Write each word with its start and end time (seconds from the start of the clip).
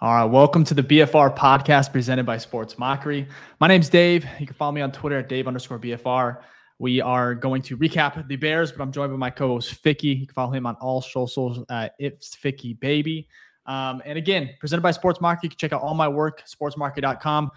All 0.00 0.14
right, 0.14 0.24
welcome 0.24 0.62
to 0.62 0.74
the 0.74 0.82
BFR 0.84 1.36
podcast 1.36 1.90
presented 1.90 2.24
by 2.24 2.38
Sports 2.38 2.78
Mockery. 2.78 3.26
My 3.58 3.66
name's 3.66 3.88
Dave. 3.88 4.24
You 4.38 4.46
can 4.46 4.54
follow 4.54 4.70
me 4.70 4.80
on 4.80 4.92
Twitter 4.92 5.18
at 5.18 5.28
Dave 5.28 5.48
underscore 5.48 5.80
BFR. 5.80 6.40
We 6.78 7.00
are 7.00 7.34
going 7.34 7.62
to 7.62 7.76
recap 7.76 8.28
the 8.28 8.36
Bears, 8.36 8.70
but 8.70 8.80
I'm 8.80 8.92
joined 8.92 9.10
by 9.10 9.16
my 9.16 9.30
co-host 9.30 9.82
Ficky. 9.82 10.20
You 10.20 10.26
can 10.26 10.34
follow 10.34 10.52
him 10.52 10.66
on 10.66 10.76
all 10.76 11.02
socials 11.02 11.64
at 11.68 11.96
It's 11.98 12.36
Ficky 12.36 12.78
Baby. 12.78 13.26
Um, 13.66 14.00
and 14.04 14.16
again, 14.16 14.50
presented 14.60 14.82
by 14.82 14.92
Sports 14.92 15.20
Mockery. 15.20 15.40
You 15.46 15.48
can 15.48 15.58
check 15.58 15.72
out 15.72 15.82
all 15.82 15.94
my 15.94 16.06
work, 16.06 16.44
sportsmockery.com. 16.46 17.50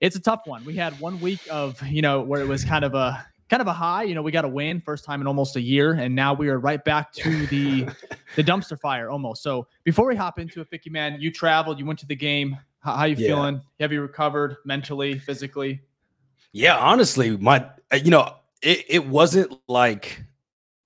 It's 0.00 0.16
a 0.16 0.20
tough 0.20 0.42
one. 0.44 0.66
We 0.66 0.76
had 0.76 1.00
one 1.00 1.18
week 1.18 1.40
of, 1.50 1.82
you 1.86 2.02
know, 2.02 2.20
where 2.20 2.42
it 2.42 2.46
was 2.46 2.62
kind 2.62 2.84
of 2.84 2.92
a 2.92 3.26
kind 3.48 3.60
of 3.60 3.66
a 3.66 3.72
high. 3.72 4.04
You 4.04 4.14
know, 4.14 4.22
we 4.22 4.32
got 4.32 4.44
a 4.44 4.48
win 4.48 4.80
first 4.80 5.04
time 5.04 5.20
in 5.20 5.26
almost 5.26 5.56
a 5.56 5.60
year, 5.60 5.94
and 5.94 6.14
now 6.14 6.34
we 6.34 6.48
are 6.48 6.58
right 6.58 6.82
back 6.84 7.12
to 7.14 7.46
the 7.46 7.84
the 8.36 8.44
dumpster 8.44 8.78
fire 8.78 9.10
almost. 9.10 9.42
So 9.42 9.66
before 9.84 10.06
we 10.06 10.16
hop 10.16 10.38
into 10.38 10.60
it, 10.60 10.70
Ficky 10.70 10.90
man, 10.90 11.20
you 11.20 11.30
traveled, 11.30 11.78
you 11.78 11.86
went 11.86 11.98
to 12.00 12.06
the 12.06 12.16
game. 12.16 12.56
How, 12.80 12.96
how 12.96 13.04
you 13.04 13.16
yeah. 13.16 13.28
feeling? 13.28 13.62
Have 13.80 13.92
you 13.92 14.00
recovered 14.00 14.56
mentally, 14.64 15.18
physically? 15.18 15.80
Yeah, 16.52 16.76
honestly, 16.76 17.36
my 17.36 17.66
uh, 17.92 17.96
you 17.96 18.10
know 18.10 18.34
it 18.62 18.84
it 18.88 19.06
wasn't 19.06 19.58
like 19.68 20.22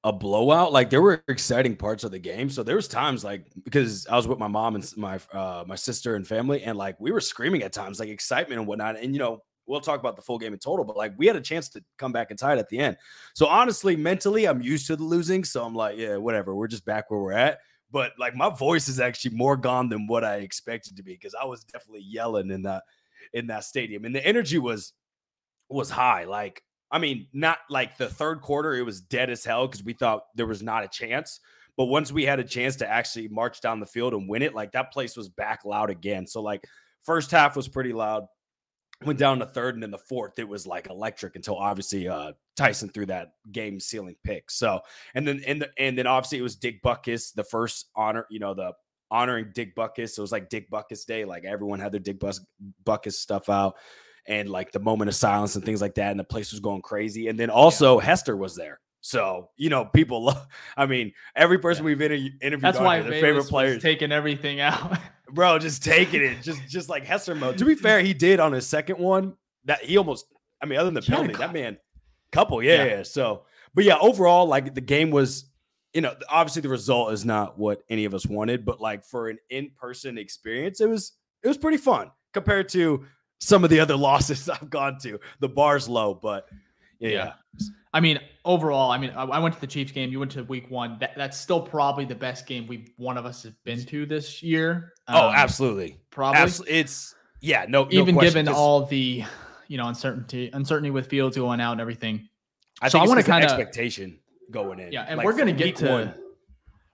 a 0.04 0.12
blowout. 0.12 0.72
Like 0.72 0.90
there 0.90 1.02
were 1.02 1.22
exciting 1.28 1.76
parts 1.76 2.04
of 2.04 2.10
the 2.10 2.18
game. 2.18 2.50
So 2.50 2.62
there 2.62 2.76
was 2.76 2.88
times 2.88 3.24
like 3.24 3.44
because 3.64 4.06
I 4.06 4.16
was 4.16 4.28
with 4.28 4.38
my 4.38 4.48
mom 4.48 4.74
and 4.74 4.96
my 4.96 5.18
uh 5.32 5.64
my 5.66 5.74
sister 5.76 6.14
and 6.16 6.26
family, 6.26 6.62
and 6.62 6.78
like 6.78 6.98
we 7.00 7.12
were 7.12 7.20
screaming 7.20 7.62
at 7.62 7.72
times, 7.72 8.00
like 8.00 8.08
excitement 8.08 8.58
and 8.58 8.68
whatnot. 8.68 8.96
And 8.96 9.12
you 9.14 9.18
know, 9.18 9.42
we'll 9.68 9.80
talk 9.80 10.00
about 10.00 10.16
the 10.16 10.22
full 10.22 10.38
game 10.38 10.52
in 10.52 10.58
total, 10.58 10.84
but 10.84 10.96
like 10.96 11.12
we 11.16 11.26
had 11.26 11.36
a 11.36 11.40
chance 11.40 11.68
to 11.68 11.84
come 11.98 12.10
back 12.10 12.30
and 12.30 12.38
tie 12.38 12.54
it 12.54 12.58
at 12.58 12.68
the 12.68 12.78
end. 12.78 12.96
So 13.34 13.46
honestly, 13.46 13.94
mentally, 13.94 14.46
I'm 14.46 14.62
used 14.62 14.86
to 14.88 14.96
the 14.96 15.04
losing. 15.04 15.44
So 15.44 15.64
I'm 15.64 15.74
like, 15.74 15.96
yeah, 15.98 16.16
whatever. 16.16 16.54
We're 16.54 16.68
just 16.68 16.84
back 16.84 17.10
where 17.10 17.20
we're 17.20 17.32
at. 17.32 17.58
But 17.90 18.12
like 18.18 18.34
my 18.34 18.50
voice 18.50 18.88
is 18.88 18.98
actually 18.98 19.36
more 19.36 19.56
gone 19.56 19.88
than 19.88 20.06
what 20.06 20.24
I 20.24 20.36
expected 20.36 20.96
to 20.96 21.02
be 21.02 21.12
because 21.12 21.34
I 21.40 21.44
was 21.44 21.64
definitely 21.64 22.02
yelling 22.02 22.50
in 22.50 22.62
that 22.62 22.82
in 23.32 23.46
that 23.48 23.64
stadium. 23.64 24.04
And 24.04 24.14
the 24.14 24.26
energy 24.26 24.58
was 24.58 24.92
was 25.68 25.90
high. 25.90 26.24
Like, 26.24 26.62
I 26.90 26.98
mean, 26.98 27.28
not 27.32 27.58
like 27.70 27.96
the 27.96 28.08
third 28.08 28.40
quarter, 28.40 28.74
it 28.74 28.82
was 28.82 29.00
dead 29.00 29.30
as 29.30 29.44
hell 29.44 29.66
because 29.66 29.84
we 29.84 29.92
thought 29.92 30.24
there 30.34 30.46
was 30.46 30.62
not 30.62 30.84
a 30.84 30.88
chance. 30.88 31.40
But 31.76 31.86
once 31.86 32.10
we 32.10 32.24
had 32.24 32.40
a 32.40 32.44
chance 32.44 32.74
to 32.76 32.88
actually 32.88 33.28
march 33.28 33.60
down 33.60 33.80
the 33.80 33.86
field 33.86 34.12
and 34.12 34.28
win 34.28 34.42
it, 34.42 34.54
like 34.54 34.72
that 34.72 34.92
place 34.92 35.16
was 35.16 35.28
back 35.28 35.64
loud 35.64 35.90
again. 35.90 36.26
So 36.26 36.42
like 36.42 36.64
first 37.04 37.30
half 37.30 37.54
was 37.54 37.68
pretty 37.68 37.92
loud 37.92 38.24
went 39.04 39.18
down 39.18 39.38
to 39.38 39.46
third 39.46 39.74
and 39.74 39.84
in 39.84 39.90
the 39.90 39.98
fourth 39.98 40.38
it 40.38 40.48
was 40.48 40.66
like 40.66 40.88
electric 40.90 41.36
until 41.36 41.56
obviously 41.56 42.08
uh 42.08 42.32
tyson 42.56 42.88
threw 42.88 43.06
that 43.06 43.32
game 43.52 43.78
sealing 43.78 44.16
pick. 44.24 44.50
So 44.50 44.80
and 45.14 45.26
then 45.26 45.40
and, 45.46 45.62
the, 45.62 45.70
and 45.78 45.96
then 45.96 46.06
obviously 46.06 46.38
it 46.38 46.42
was 46.42 46.56
dick 46.56 46.82
butkus 46.82 47.32
the 47.34 47.44
first 47.44 47.90
honor 47.94 48.26
you 48.30 48.40
know 48.40 48.54
the 48.54 48.72
honoring 49.10 49.52
dick 49.54 49.74
butkus 49.74 50.10
so 50.10 50.20
it 50.20 50.24
was 50.24 50.32
like 50.32 50.50
dick 50.50 50.70
butkus 50.70 51.06
day 51.06 51.24
like 51.24 51.44
everyone 51.44 51.80
had 51.80 51.92
their 51.92 52.00
dick 52.00 52.18
Bus- 52.18 52.44
butkus 52.84 53.14
stuff 53.14 53.48
out 53.48 53.76
and 54.28 54.48
like 54.48 54.70
the 54.70 54.78
moment 54.78 55.08
of 55.08 55.14
silence 55.14 55.56
and 55.56 55.64
things 55.64 55.80
like 55.80 55.94
that 55.94 56.10
and 56.10 56.20
the 56.20 56.24
place 56.24 56.52
was 56.52 56.60
going 56.60 56.82
crazy. 56.82 57.28
And 57.28 57.40
then 57.40 57.50
also 57.50 57.98
yeah. 57.98 58.04
hester 58.04 58.36
was 58.36 58.54
there 58.54 58.78
so 59.00 59.50
you 59.56 59.70
know, 59.70 59.84
people 59.84 60.24
love. 60.24 60.46
I 60.76 60.86
mean, 60.86 61.12
every 61.36 61.58
person 61.58 61.84
yeah. 61.84 61.86
we've 61.86 62.00
inter- 62.00 62.36
interviewed, 62.40 62.60
that's 62.60 62.78
why 62.78 63.00
their 63.00 63.20
favorite 63.20 63.46
players 63.46 63.82
taking 63.82 64.12
everything 64.12 64.60
out, 64.60 64.98
bro. 65.32 65.58
Just 65.58 65.82
taking 65.82 66.22
it, 66.22 66.42
just 66.42 66.66
just 66.68 66.88
like 66.88 67.04
Hester 67.04 67.34
mode. 67.34 67.58
To 67.58 67.64
be 67.64 67.74
fair, 67.76 68.00
he 68.00 68.14
did 68.14 68.40
on 68.40 68.52
his 68.52 68.66
second 68.66 68.98
one. 68.98 69.34
That 69.64 69.84
he 69.84 69.96
almost. 69.98 70.26
I 70.60 70.66
mean, 70.66 70.78
other 70.78 70.86
than 70.86 70.94
the 70.94 71.02
penalty, 71.02 71.34
that 71.34 71.52
man, 71.52 71.78
couple, 72.32 72.62
yeah, 72.62 72.84
yeah. 72.84 73.02
So, 73.04 73.44
but 73.74 73.84
yeah, 73.84 73.98
overall, 74.00 74.46
like 74.46 74.74
the 74.74 74.80
game 74.80 75.10
was. 75.10 75.44
You 75.94 76.02
know, 76.02 76.14
obviously 76.28 76.60
the 76.60 76.68
result 76.68 77.14
is 77.14 77.24
not 77.24 77.58
what 77.58 77.82
any 77.88 78.04
of 78.04 78.12
us 78.12 78.26
wanted, 78.26 78.66
but 78.66 78.78
like 78.78 79.06
for 79.06 79.30
an 79.30 79.38
in-person 79.48 80.18
experience, 80.18 80.82
it 80.82 80.88
was 80.88 81.12
it 81.42 81.48
was 81.48 81.56
pretty 81.56 81.78
fun 81.78 82.10
compared 82.34 82.68
to 82.68 83.06
some 83.40 83.64
of 83.64 83.70
the 83.70 83.80
other 83.80 83.96
losses 83.96 84.48
I've 84.48 84.68
gone 84.68 84.98
to. 85.02 85.18
The 85.40 85.48
bar's 85.48 85.88
low, 85.88 86.14
but 86.14 86.46
yeah. 86.98 87.10
yeah. 87.10 87.32
I 87.92 88.00
mean, 88.00 88.20
overall, 88.44 88.90
I 88.90 88.98
mean, 88.98 89.10
I 89.10 89.38
went 89.38 89.54
to 89.54 89.60
the 89.60 89.66
Chiefs 89.66 89.92
game. 89.92 90.10
You 90.10 90.18
went 90.18 90.32
to 90.32 90.44
Week 90.44 90.70
One. 90.70 90.98
That, 91.00 91.14
that's 91.16 91.38
still 91.38 91.60
probably 91.60 92.04
the 92.04 92.14
best 92.14 92.46
game 92.46 92.66
we 92.66 92.92
one 92.96 93.16
of 93.16 93.24
us 93.24 93.42
has 93.44 93.52
been 93.64 93.84
to 93.86 94.06
this 94.06 94.42
year. 94.42 94.92
Oh, 95.08 95.14
um, 95.16 95.24
oh, 95.24 95.36
absolutely, 95.36 95.96
probably. 96.10 96.40
Abs- 96.40 96.62
it's 96.66 97.14
yeah, 97.40 97.64
no, 97.68 97.88
even 97.90 98.14
no 98.14 98.20
given 98.20 98.48
all 98.48 98.84
the 98.84 99.24
you 99.68 99.76
know 99.78 99.88
uncertainty, 99.88 100.50
uncertainty 100.52 100.90
with 100.90 101.08
Fields 101.08 101.36
going 101.36 101.60
out 101.60 101.72
and 101.72 101.80
everything. 101.80 102.28
I 102.82 102.88
so 102.88 102.98
I 102.98 103.06
want 103.06 103.20
to 103.20 103.26
kind 103.26 103.44
of 103.44 103.50
expectation 103.50 104.18
going 104.50 104.80
in. 104.80 104.92
Yeah, 104.92 105.06
and 105.08 105.16
like 105.16 105.24
we're 105.24 105.36
gonna 105.36 105.52
get 105.52 105.76
to. 105.76 106.14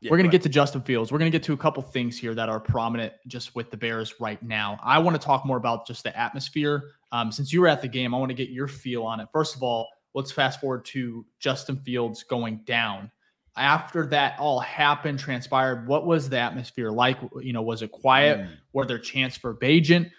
Yeah, 0.01 0.11
we're 0.11 0.19
going 0.19 0.29
to 0.29 0.35
get 0.35 0.43
to 0.43 0.51
Justin 0.51 0.83
Fields. 0.83 1.11
We're 1.11 1.19
going 1.19 1.33
to 1.33 1.39
get 1.39 1.45
to 1.45 1.55
a 1.55 1.57
couple 1.57 1.83
things 1.83 2.19
here 2.19 2.35
that 2.35 2.51
are 2.51 2.61
prominent 2.61 3.15
just 3.27 3.55
with 3.55 3.71
the 3.71 3.79
Bears 3.79 4.15
right 4.21 4.43
now. 4.43 4.79
I 4.83 4.99
want 4.99 5.19
to 5.19 5.25
talk 5.25 5.47
more 5.47 5.57
about 5.57 5.87
just 5.87 6.05
the 6.05 6.15
atmosphere. 6.15 6.91
Um, 7.11 7.33
since 7.33 7.55
you 7.55 7.63
were 7.63 7.69
at 7.69 7.81
the 7.81 7.89
game, 7.89 8.15
I 8.15 8.19
want 8.19 8.29
to 8.29 8.35
get 8.35 8.51
your 8.51 8.69
feel 8.69 9.05
on 9.05 9.19
it. 9.21 9.29
First 9.33 9.57
of 9.57 9.63
all, 9.63 9.89
let's 10.15 10.33
fast 10.33 10.61
forward 10.61 10.85
to 10.87 11.27
Justin 11.39 11.77
Fields 11.77 12.23
going 12.23 12.61
down. 12.65 13.11
After 13.57 14.07
that 14.07 14.39
all 14.39 14.59
happened, 14.59 15.19
transpired, 15.19 15.87
what 15.87 16.07
was 16.07 16.29
the 16.29 16.39
atmosphere 16.39 16.91
like? 16.91 17.19
You 17.41 17.53
know, 17.53 17.63
was 17.63 17.83
it 17.83 17.93
quiet? 17.93 18.41
Mm. 18.41 18.49
Were 18.73 18.87
there 18.87 18.99
chants 18.99 19.37
for 19.37 19.55
Bagent? 19.55 20.11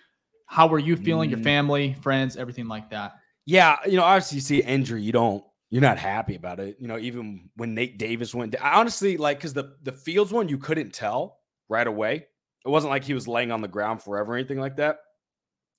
How 0.46 0.68
were 0.68 0.80
you 0.80 0.96
feeling? 0.96 1.30
Mm. 1.30 1.34
Your 1.34 1.44
family, 1.44 1.94
friends, 2.02 2.38
everything 2.38 2.68
like 2.68 2.90
that? 2.92 3.16
Yeah, 3.46 3.78
you 3.86 3.98
know, 3.98 4.04
obviously 4.04 4.38
you 4.38 4.42
see 4.42 4.62
injury, 4.62 5.02
you 5.02 5.12
don't 5.12 5.44
you're 5.70 5.82
not 5.82 5.98
happy 5.98 6.36
about 6.36 6.60
it. 6.60 6.78
You 6.80 6.88
know, 6.88 6.98
even 6.98 7.50
when 7.56 7.74
Nate 7.74 7.98
Davis 7.98 8.34
went 8.34 8.52
down, 8.52 8.62
honestly, 8.64 9.18
like 9.18 9.38
because 9.38 9.54
the 9.54 9.76
the 9.84 9.92
Fields 9.92 10.32
one 10.32 10.48
you 10.48 10.58
couldn't 10.58 10.94
tell 10.94 11.40
right 11.68 11.86
away. 11.86 12.28
It 12.66 12.70
wasn't 12.70 12.92
like 12.92 13.04
he 13.04 13.14
was 13.14 13.28
laying 13.28 13.52
on 13.52 13.62
the 13.62 13.68
ground 13.68 14.02
forever 14.02 14.34
or 14.34 14.36
anything 14.38 14.60
like 14.60 14.78
that. 14.78 15.00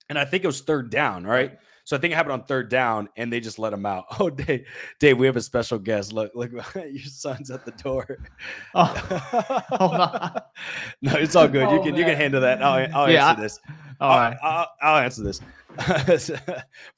And 0.09 0.19
I 0.19 0.25
think 0.25 0.45
it 0.45 0.47
was 0.47 0.61
third 0.61 0.91
down, 0.91 1.25
right? 1.25 1.59
So 1.87 1.97
I 1.97 2.01
think 2.01 2.13
it 2.13 2.17
happened 2.17 2.33
on 2.33 2.43
third 2.43 2.69
down, 2.69 3.09
and 3.17 3.33
they 3.33 3.39
just 3.39 3.61
let 3.61 3.73
him 3.73 3.87
out. 3.87 4.07
Oh, 4.19 4.29
Dave, 4.29 4.67
Dave, 4.99 5.19
we 5.19 5.27
have 5.27 5.37
a 5.37 5.43
special 5.43 5.79
guest. 5.79 6.13
Look, 6.13 6.33
look, 6.35 6.51
your 6.75 7.05
son's 7.05 7.51
at 7.51 7.65
the 7.65 7.71
door. 7.71 8.19
Oh, 8.75 8.85
hold 9.69 9.95
on. 9.95 10.41
no, 11.01 11.13
it's 11.15 11.37
all 11.37 11.47
good. 11.47 11.69
Oh, 11.69 11.75
you 11.75 11.81
can 11.83 11.91
man. 11.93 11.99
you 12.01 12.05
can 12.05 12.17
handle 12.17 12.41
that. 12.41 12.61
I'll, 12.61 12.89
I'll 12.93 13.11
yeah, 13.11 13.29
answer 13.29 13.43
this. 13.43 13.61
All 14.01 14.11
I'll, 14.11 14.19
right. 14.19 14.37
I'll, 14.43 14.69
I'll 14.83 15.05
answer 15.05 15.23
this. 15.23 15.41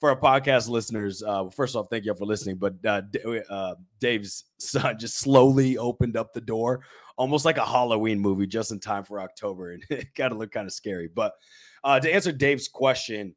for 0.00 0.08
our 0.08 0.18
podcast 0.18 0.70
listeners, 0.70 1.22
uh, 1.22 1.50
first 1.50 1.76
off, 1.76 1.88
thank 1.90 2.06
you 2.06 2.12
all 2.12 2.16
for 2.16 2.24
listening. 2.24 2.56
But 2.56 2.76
uh, 2.86 3.02
uh, 3.50 3.74
Dave's 4.00 4.44
son 4.58 4.98
just 4.98 5.18
slowly 5.18 5.76
opened 5.76 6.16
up 6.16 6.32
the 6.32 6.40
door, 6.40 6.80
almost 7.18 7.44
like 7.44 7.58
a 7.58 7.66
Halloween 7.66 8.20
movie, 8.20 8.46
just 8.46 8.72
in 8.72 8.80
time 8.80 9.04
for 9.04 9.20
October, 9.20 9.72
and 9.72 9.84
it 9.90 10.14
got 10.14 10.30
to 10.30 10.34
look 10.34 10.52
kind 10.52 10.66
of 10.66 10.72
scary. 10.72 11.08
But 11.12 11.34
uh, 11.84 12.00
to 12.00 12.12
answer 12.12 12.32
Dave's 12.32 12.68
question, 12.68 13.34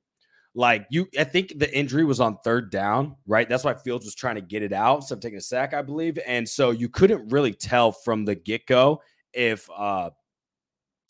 like 0.53 0.85
you, 0.89 1.07
I 1.17 1.23
think 1.23 1.57
the 1.57 1.73
injury 1.75 2.03
was 2.03 2.19
on 2.19 2.37
third 2.43 2.71
down, 2.71 3.15
right? 3.25 3.47
That's 3.47 3.63
why 3.63 3.73
Fields 3.73 4.05
was 4.05 4.15
trying 4.15 4.35
to 4.35 4.41
get 4.41 4.63
it 4.63 4.73
out 4.73 4.97
instead 4.97 5.15
of 5.15 5.21
taking 5.21 5.37
a 5.37 5.41
sack, 5.41 5.73
I 5.73 5.81
believe. 5.81 6.19
And 6.27 6.47
so 6.47 6.71
you 6.71 6.89
couldn't 6.89 7.31
really 7.31 7.53
tell 7.53 7.91
from 7.91 8.25
the 8.25 8.35
get 8.35 8.65
go 8.65 9.01
if 9.33 9.69
uh 9.75 10.09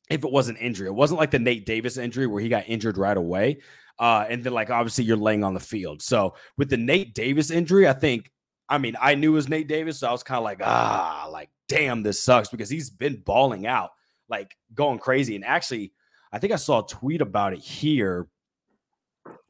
if 0.09 0.23
it 0.23 0.31
was 0.31 0.49
an 0.49 0.57
injury. 0.57 0.87
It 0.87 0.93
wasn't 0.93 1.19
like 1.19 1.31
the 1.31 1.39
Nate 1.39 1.65
Davis 1.65 1.97
injury 1.97 2.27
where 2.27 2.41
he 2.41 2.49
got 2.49 2.65
injured 2.67 2.97
right 2.97 3.17
away. 3.17 3.61
Uh, 3.97 4.25
and 4.29 4.43
then 4.43 4.53
like 4.53 4.69
obviously 4.69 5.05
you're 5.05 5.17
laying 5.17 5.43
on 5.43 5.53
the 5.53 5.59
field. 5.59 6.01
So 6.01 6.35
with 6.57 6.69
the 6.69 6.77
Nate 6.77 7.15
Davis 7.15 7.49
injury, 7.49 7.87
I 7.87 7.93
think 7.93 8.31
I 8.69 8.77
mean 8.77 8.95
I 9.01 9.15
knew 9.15 9.31
it 9.31 9.35
was 9.35 9.49
Nate 9.49 9.67
Davis, 9.67 9.99
so 9.99 10.07
I 10.07 10.11
was 10.11 10.23
kind 10.23 10.37
of 10.37 10.43
like, 10.43 10.59
ah, 10.63 11.27
like 11.31 11.49
damn, 11.67 12.03
this 12.03 12.21
sucks 12.21 12.49
because 12.49 12.69
he's 12.69 12.89
been 12.91 13.21
balling 13.25 13.65
out, 13.65 13.91
like 14.29 14.55
going 14.73 14.99
crazy. 14.99 15.35
And 15.35 15.45
actually, 15.45 15.93
I 16.31 16.37
think 16.37 16.53
I 16.53 16.57
saw 16.57 16.83
a 16.83 16.87
tweet 16.87 17.21
about 17.21 17.53
it 17.53 17.59
here 17.59 18.27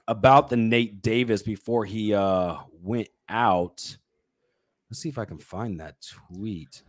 about 0.07 0.49
the 0.49 0.57
Nate 0.57 1.01
Davis 1.01 1.43
before 1.43 1.85
he 1.85 2.13
uh 2.13 2.57
went 2.81 3.09
out. 3.29 3.97
Let's 4.89 4.99
see 4.99 5.09
if 5.09 5.17
I 5.17 5.25
can 5.25 5.37
find 5.37 5.79
that 5.79 5.95
tweet. 6.01 6.83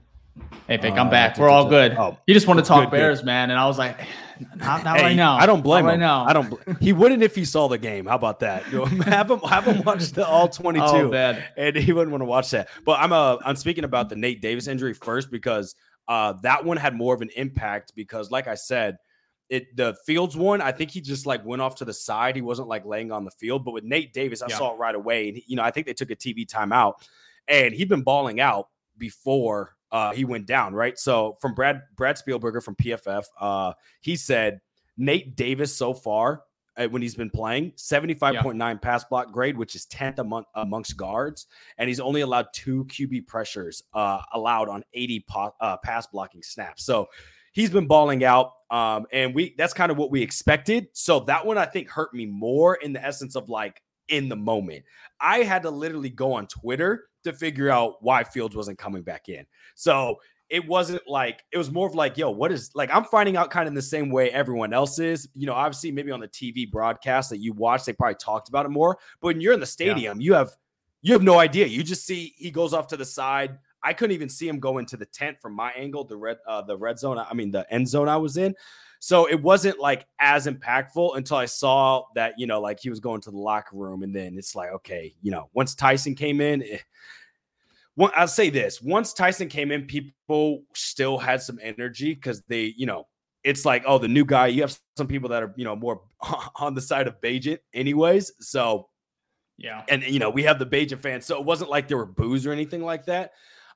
Hey, 0.67 0.79
Vic, 0.79 0.93
I'm 0.93 1.09
uh, 1.09 1.11
back. 1.11 1.37
We're 1.37 1.51
all 1.51 1.69
good. 1.69 1.93
Oh, 1.93 2.17
you 2.27 2.33
just 2.33 2.47
want 2.47 2.59
to 2.59 2.65
talk 2.65 2.91
good, 2.91 2.97
Bears, 2.97 3.19
good. 3.19 3.27
man, 3.27 3.51
and 3.51 3.59
I 3.59 3.67
was 3.67 3.79
like, 3.79 3.99
not, 4.57 4.83
not 4.83 4.97
hey, 4.97 5.03
right 5.03 5.17
now. 5.17 5.37
I 5.37 5.45
don't 5.45 5.61
blame 5.61 5.85
not 5.85 5.95
him. 5.95 6.01
Right 6.01 6.07
now. 6.07 6.25
I 6.25 6.33
don't. 6.33 6.49
Bl- 6.49 6.73
he 6.81 6.93
wouldn't 6.93 7.23
if 7.23 7.35
he 7.35 7.45
saw 7.45 7.69
the 7.69 7.79
game. 7.79 8.07
How 8.07 8.15
about 8.15 8.41
that? 8.41 8.71
You 8.73 8.79
know, 8.79 8.85
have 9.03 9.31
him 9.31 9.41
have 9.41 9.65
him 9.65 9.83
watch 9.83 10.11
the 10.13 10.27
all 10.27 10.49
22, 10.49 10.85
oh, 10.85 11.43
and 11.57 11.77
he 11.77 11.93
wouldn't 11.93 12.13
want 12.13 12.23
to 12.23 12.27
watch 12.27 12.51
that. 12.51 12.69
But 12.85 13.01
I'm 13.01 13.13
uh 13.13 13.39
I'm 13.45 13.57
speaking 13.57 13.85
about 13.85 14.09
the 14.09 14.17
Nate 14.17 14.41
Davis 14.41 14.69
injury 14.69 14.95
first 14.95 15.31
because 15.31 15.75
uh 16.09 16.35
that 16.43 16.65
one 16.65 16.79
had 16.79 16.95
more 16.95 17.15
of 17.15 17.21
an 17.21 17.31
impact 17.37 17.93
because, 17.95 18.31
like 18.31 18.49
I 18.49 18.55
said, 18.55 18.97
it 19.49 19.77
the 19.77 19.97
Fields 20.07 20.37
one, 20.37 20.61
I 20.61 20.73
think 20.73 20.91
he 20.91 21.01
just 21.01 21.27
like 21.27 21.45
went 21.45 21.63
off 21.63 21.75
to 21.77 21.85
the 21.85 21.93
side. 21.93 22.37
He 22.37 22.43
wasn't 22.43 22.69
like 22.69 22.85
laying 22.85 23.13
on 23.13 23.25
the 23.25 23.31
field. 23.31 23.65
But 23.65 23.73
with 23.73 23.85
Nate 23.85 24.13
Davis, 24.13 24.43
I 24.43 24.47
yeah. 24.49 24.59
saw 24.59 24.75
it 24.75 24.79
right 24.79 24.95
away. 24.95 25.29
And 25.29 25.41
you 25.47 25.57
know, 25.57 25.63
I 25.63 25.71
think 25.71 25.87
they 25.87 25.95
took 25.95 26.11
a 26.11 26.17
TV 26.17 26.47
timeout, 26.47 26.95
and 27.49 27.75
he'd 27.75 27.89
been 27.89 28.03
balling 28.03 28.41
out 28.41 28.69
before 28.99 29.77
uh, 29.91 30.13
he 30.13 30.25
went 30.25 30.47
down. 30.47 30.75
Right. 30.75 30.99
So 30.99 31.37
from 31.41 31.55
Brad 31.55 31.83
Brad 31.97 32.17
Spielberger 32.17 32.63
from 32.63 32.77
PFF, 32.77 33.25
uh, 33.41 33.73
he 34.01 34.17
said 34.17 34.61
Nate 34.97 35.37
Davis 35.37 35.77
so 35.77 35.95
far 35.95 36.45
uh, 36.77 36.87
when 36.87 37.03
he's 37.03 37.15
been 37.15 37.31
playing 37.31 37.73
75.9 37.73 38.59
yeah. 38.59 38.75
pass 38.75 39.05
block 39.05 39.33
grade 39.33 39.57
which 39.57 39.75
is 39.75 39.87
10th 39.87 40.19
among, 40.19 40.45
amongst 40.55 40.97
guards 40.97 41.47
and 41.79 41.89
he's 41.89 42.01
only 42.01 42.23
allowed 42.23 42.47
two 42.53 42.85
qb 42.87 43.27
pressures 43.27 43.83
uh, 43.95 44.21
allowed 44.33 44.69
on 44.69 44.83
80 44.95 45.25
po- 45.29 45.55
uh, 45.61 45.77
pass 45.79 46.07
blocking 46.07 46.43
snaps 46.43 46.85
so 46.85 47.09
he's 47.53 47.71
been 47.71 47.87
balling 47.87 48.25
out. 48.25 48.53
Um, 48.71 49.07
and 49.13 49.35
we 49.35 49.55
that's 49.57 49.75
kind 49.75 49.93
of 49.93 49.99
what 49.99 50.11
we 50.11 50.23
expected. 50.23 50.89
So 50.93 51.21
that 51.21 51.45
one 51.45 51.59
I 51.59 51.67
think 51.67 51.89
hurt 51.89 52.13
me 52.15 52.27
more 52.27 52.77
in 52.77 52.93
the 52.93 53.05
essence 53.05 53.37
of 53.37 53.49
like 53.49 53.81
in 54.09 54.29
the 54.29 54.37
moment. 54.37 54.85
I 55.21 55.39
had 55.39 55.63
to 55.63 55.71
literally 55.71 56.11
go 56.11 56.33
on 56.33 56.47
Twitter 56.47 57.05
to 57.25 57.33
figure 57.33 57.71
out 57.71 57.97
why 58.01 58.25
Fields 58.25 58.57
wasn't 58.57 58.79
coming 58.79 59.03
back 59.03 59.29
in. 59.29 59.47
So 59.75 60.17
it 60.49 60.67
wasn't 60.67 61.03
like 61.07 61.43
it 61.51 61.59
was 61.59 61.71
more 61.71 61.87
of 61.87 61.95
like, 61.95 62.19
yo, 62.19 62.31
what 62.31 62.53
is 62.53 62.71
like 62.75 62.91
I'm 62.93 63.05
finding 63.05 63.37
out 63.37 63.51
kind 63.51 63.67
of 63.67 63.69
in 63.69 63.75
the 63.75 63.83
same 63.83 64.11
way 64.11 64.31
everyone 64.31 64.73
else 64.73 64.99
is. 64.99 65.29
You 65.35 65.47
know, 65.47 65.55
obviously 65.55 65.93
maybe 65.93 66.11
on 66.11 66.21
the 66.21 66.29
TV 66.29 66.71
broadcast 66.71 67.31
that 67.31 67.39
you 67.39 67.53
watch, 67.53 67.85
they 67.85 67.93
probably 67.93 68.17
talked 68.17 68.49
about 68.49 68.67
it 68.67 68.71
more. 68.71 68.99
But 69.21 69.29
when 69.29 69.41
you're 69.41 69.55
in 69.55 69.61
the 69.61 69.67
stadium, 69.67 70.21
yeah. 70.21 70.25
you 70.25 70.35
have 70.35 70.51
you 71.01 71.15
have 71.15 71.23
no 71.23 71.39
idea. 71.39 71.67
You 71.67 71.83
just 71.83 72.07
see 72.07 72.35
he 72.37 72.51
goes 72.51 72.75
off 72.75 72.89
to 72.89 72.97
the 72.97 73.05
side. 73.05 73.59
I 73.83 73.93
couldn't 73.93 74.15
even 74.15 74.29
see 74.29 74.49
him 74.49 74.61
go 74.61 74.79
into 74.79 74.97
the 74.97 75.07
tent 75.07 75.39
from 75.41 75.55
my 75.55 75.73
angle, 75.73 76.05
the 76.05 76.17
red 76.17 76.39
uh, 76.47 76.63
the 76.63 76.77
red 76.77 76.99
zone. 76.99 77.19
I 77.19 77.35
mean 77.35 77.51
the 77.51 77.71
end 77.73 77.89
zone 77.89 78.09
I 78.09 78.17
was 78.17 78.37
in. 78.37 78.55
So 79.01 79.27
it 79.27 79.43
wasn't 79.43 79.81
like 79.81 80.07
as 80.21 80.47
impactful 80.47 81.17
until 81.17 81.37
I 81.37 81.47
saw 81.47 82.05
that, 82.15 82.35
you 82.39 82.47
know, 82.47 82.61
like 82.61 82.79
he 82.79 82.89
was 82.89 83.01
going 83.01 83.21
to 83.23 83.33
the 83.33 83.37
locker 83.37 83.77
room. 83.77 84.05
And 84.05 84.15
then 84.15 84.39
it's 84.39 84.55
like, 84.55 84.71
okay, 84.71 85.13
you 85.23 85.33
know, 85.33 85.51
once 85.55 85.75
Tyson 85.75 86.15
came 86.15 86.41
in, 86.41 86.63
it, 86.63 86.85
well, 87.97 88.13
I'll 88.15 88.29
say 88.29 88.49
this 88.49 88.81
once 88.81 89.13
Tyson 89.13 89.49
came 89.49 89.73
in, 89.73 89.87
people 89.87 90.63
still 90.75 91.19
had 91.19 91.43
some 91.43 91.59
energy 91.61 92.15
because 92.15 92.43
they, 92.43 92.75
you 92.77 92.87
know, 92.87 93.09
it's 93.43 93.65
like, 93.65 93.83
oh, 93.87 93.99
the 93.99 94.07
new 94.07 94.25
guy. 94.25 94.47
You 94.47 94.63
have 94.63 94.79
some 94.97 95.09
people 95.09 95.31
that 95.31 95.43
are, 95.43 95.53
you 95.57 95.65
know, 95.65 95.75
more 95.75 96.03
on 96.57 96.75
the 96.75 96.81
side 96.81 97.09
of 97.09 97.21
Bagent, 97.21 97.59
anyways. 97.75 98.33
So, 98.39 98.89
yeah. 99.59 99.83
And, 99.89 100.05
you 100.05 100.21
know, 100.21 100.31
we 100.31 100.45
have 100.45 100.59
the 100.59 100.67
Bagent 100.67 101.01
fans. 101.01 101.27
So 101.27 101.39
it 101.39 101.45
wasn't 101.45 101.71
like 101.71 101.89
there 101.89 101.97
were 101.97 102.07
boos 102.07 102.47
or 102.47 102.53
anything 102.53 102.85
like 102.85 103.07
that. 103.07 103.33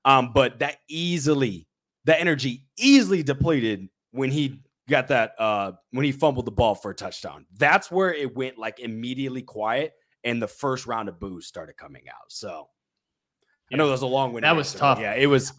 Um, 0.07 0.31
but 0.33 0.61
that 0.61 0.79
easily, 0.89 1.67
that 2.05 2.21
energy 2.21 2.65
easily 2.79 3.23
depleted 3.23 3.89
when 4.13 4.31
he 4.31 4.63
got 4.89 5.09
that 5.09 5.33
uh 5.39 5.73
when 5.91 6.05
he 6.05 6.13
fumbled 6.13 6.45
the 6.45 6.53
ball 6.53 6.75
for 6.75 6.93
a 6.93 6.95
touchdown. 6.95 7.45
That's 7.59 7.91
where 7.91 8.15
it 8.15 8.35
went 8.35 8.57
like 8.57 8.79
immediately 8.81 9.43
quiet 9.43 9.93
and 10.25 10.41
the 10.41 10.49
first 10.49 10.87
round 10.87 11.09
of 11.09 11.19
boos 11.19 11.47
started 11.47 11.77
coming 11.77 12.05
out. 12.09 12.31
So 12.31 12.69
yeah. 13.69 13.77
I 13.77 13.79
know 13.79 13.87
that 13.87 13.93
was 13.93 14.03
a 14.03 14.07
long 14.07 14.33
one. 14.33 14.43
That 14.43 14.57
was 14.57 14.73
tough. 14.73 15.01
Yeah, 15.01 15.15
it 15.15 15.27
was 15.27 15.53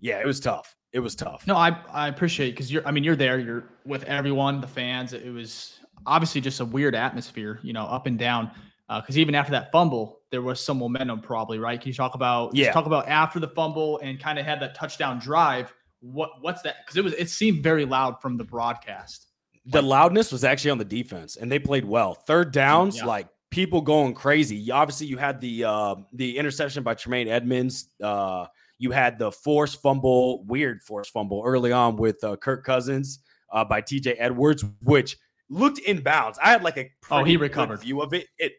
yeah, 0.00 0.20
it 0.20 0.26
was 0.26 0.38
tough. 0.38 0.76
It 0.92 1.00
was 1.00 1.14
tough. 1.14 1.46
No, 1.46 1.56
I 1.56 1.70
I 1.90 2.08
appreciate 2.08 2.50
because 2.50 2.70
you're 2.70 2.86
I 2.86 2.90
mean 2.90 3.04
you're 3.04 3.16
there, 3.16 3.38
you're 3.38 3.64
with 3.86 4.04
everyone, 4.04 4.60
the 4.60 4.66
fans. 4.66 5.14
It 5.14 5.32
was 5.32 5.80
obviously 6.06 6.40
just 6.40 6.60
a 6.60 6.64
weird 6.64 6.94
atmosphere, 6.94 7.60
you 7.62 7.72
know, 7.72 7.84
up 7.84 8.06
and 8.06 8.18
down. 8.18 8.50
Because 8.88 9.16
uh, 9.16 9.20
even 9.20 9.34
after 9.34 9.52
that 9.52 9.72
fumble, 9.72 10.17
there 10.30 10.42
was 10.42 10.60
some 10.60 10.78
momentum, 10.78 11.20
probably, 11.20 11.58
right? 11.58 11.80
Can 11.80 11.88
you 11.88 11.94
talk 11.94 12.14
about 12.14 12.54
yeah. 12.54 12.72
talk 12.72 12.86
about 12.86 13.08
after 13.08 13.40
the 13.40 13.48
fumble 13.48 13.98
and 13.98 14.20
kind 14.20 14.38
of 14.38 14.44
had 14.44 14.60
that 14.60 14.74
touchdown 14.74 15.18
drive? 15.18 15.72
What 16.00 16.30
what's 16.40 16.62
that? 16.62 16.76
Because 16.84 16.96
it 16.96 17.04
was 17.04 17.12
it 17.14 17.30
seemed 17.30 17.62
very 17.62 17.84
loud 17.84 18.20
from 18.20 18.36
the 18.36 18.44
broadcast. 18.44 19.26
The 19.66 19.82
like, 19.82 19.88
loudness 19.88 20.32
was 20.32 20.44
actually 20.44 20.70
on 20.72 20.78
the 20.78 20.84
defense, 20.84 21.36
and 21.36 21.50
they 21.50 21.58
played 21.58 21.84
well. 21.84 22.14
Third 22.14 22.52
downs, 22.52 22.98
yeah. 22.98 23.06
like 23.06 23.28
people 23.50 23.80
going 23.80 24.14
crazy. 24.14 24.70
Obviously, 24.70 25.06
you 25.06 25.16
had 25.16 25.40
the 25.40 25.64
uh, 25.64 25.94
the 26.12 26.36
interception 26.36 26.82
by 26.82 26.94
Tremaine 26.94 27.28
Edmunds. 27.28 27.88
Uh, 28.02 28.46
you 28.78 28.90
had 28.92 29.18
the 29.18 29.32
force 29.32 29.74
fumble, 29.74 30.44
weird 30.44 30.82
force 30.82 31.08
fumble 31.08 31.42
early 31.44 31.72
on 31.72 31.96
with 31.96 32.22
uh, 32.22 32.36
Kirk 32.36 32.64
Cousins 32.64 33.20
uh, 33.52 33.64
by 33.64 33.82
TJ 33.82 34.16
Edwards, 34.18 34.64
which 34.82 35.16
looked 35.50 35.78
in 35.80 36.00
bounds. 36.00 36.38
I 36.42 36.50
had 36.50 36.62
like 36.62 36.76
a 36.76 36.90
oh 37.10 37.24
he 37.24 37.36
recovered 37.36 37.80
view 37.80 38.00
of 38.02 38.12
it. 38.14 38.26
It 38.38 38.52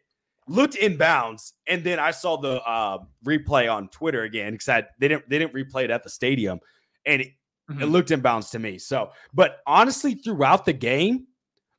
looked 0.49 0.75
in 0.75 0.97
bounds, 0.97 1.53
and 1.67 1.83
then 1.83 1.99
I 1.99 2.11
saw 2.11 2.35
the 2.35 2.61
uh, 2.63 2.97
replay 3.25 3.71
on 3.71 3.87
Twitter 3.89 4.23
again 4.23 4.53
because 4.53 4.83
they 4.99 5.07
didn't 5.07 5.29
they 5.29 5.39
didn't 5.39 5.53
replay 5.53 5.85
it 5.85 5.91
at 5.91 6.03
the 6.03 6.09
stadium, 6.09 6.59
and 7.05 7.21
it, 7.21 7.29
mm-hmm. 7.69 7.81
it 7.81 7.85
looked 7.85 8.11
in 8.11 8.19
bounds 8.19 8.49
to 8.51 8.59
me. 8.59 8.77
So, 8.77 9.11
but 9.33 9.59
honestly, 9.65 10.15
throughout 10.15 10.65
the 10.65 10.73
game, 10.73 11.27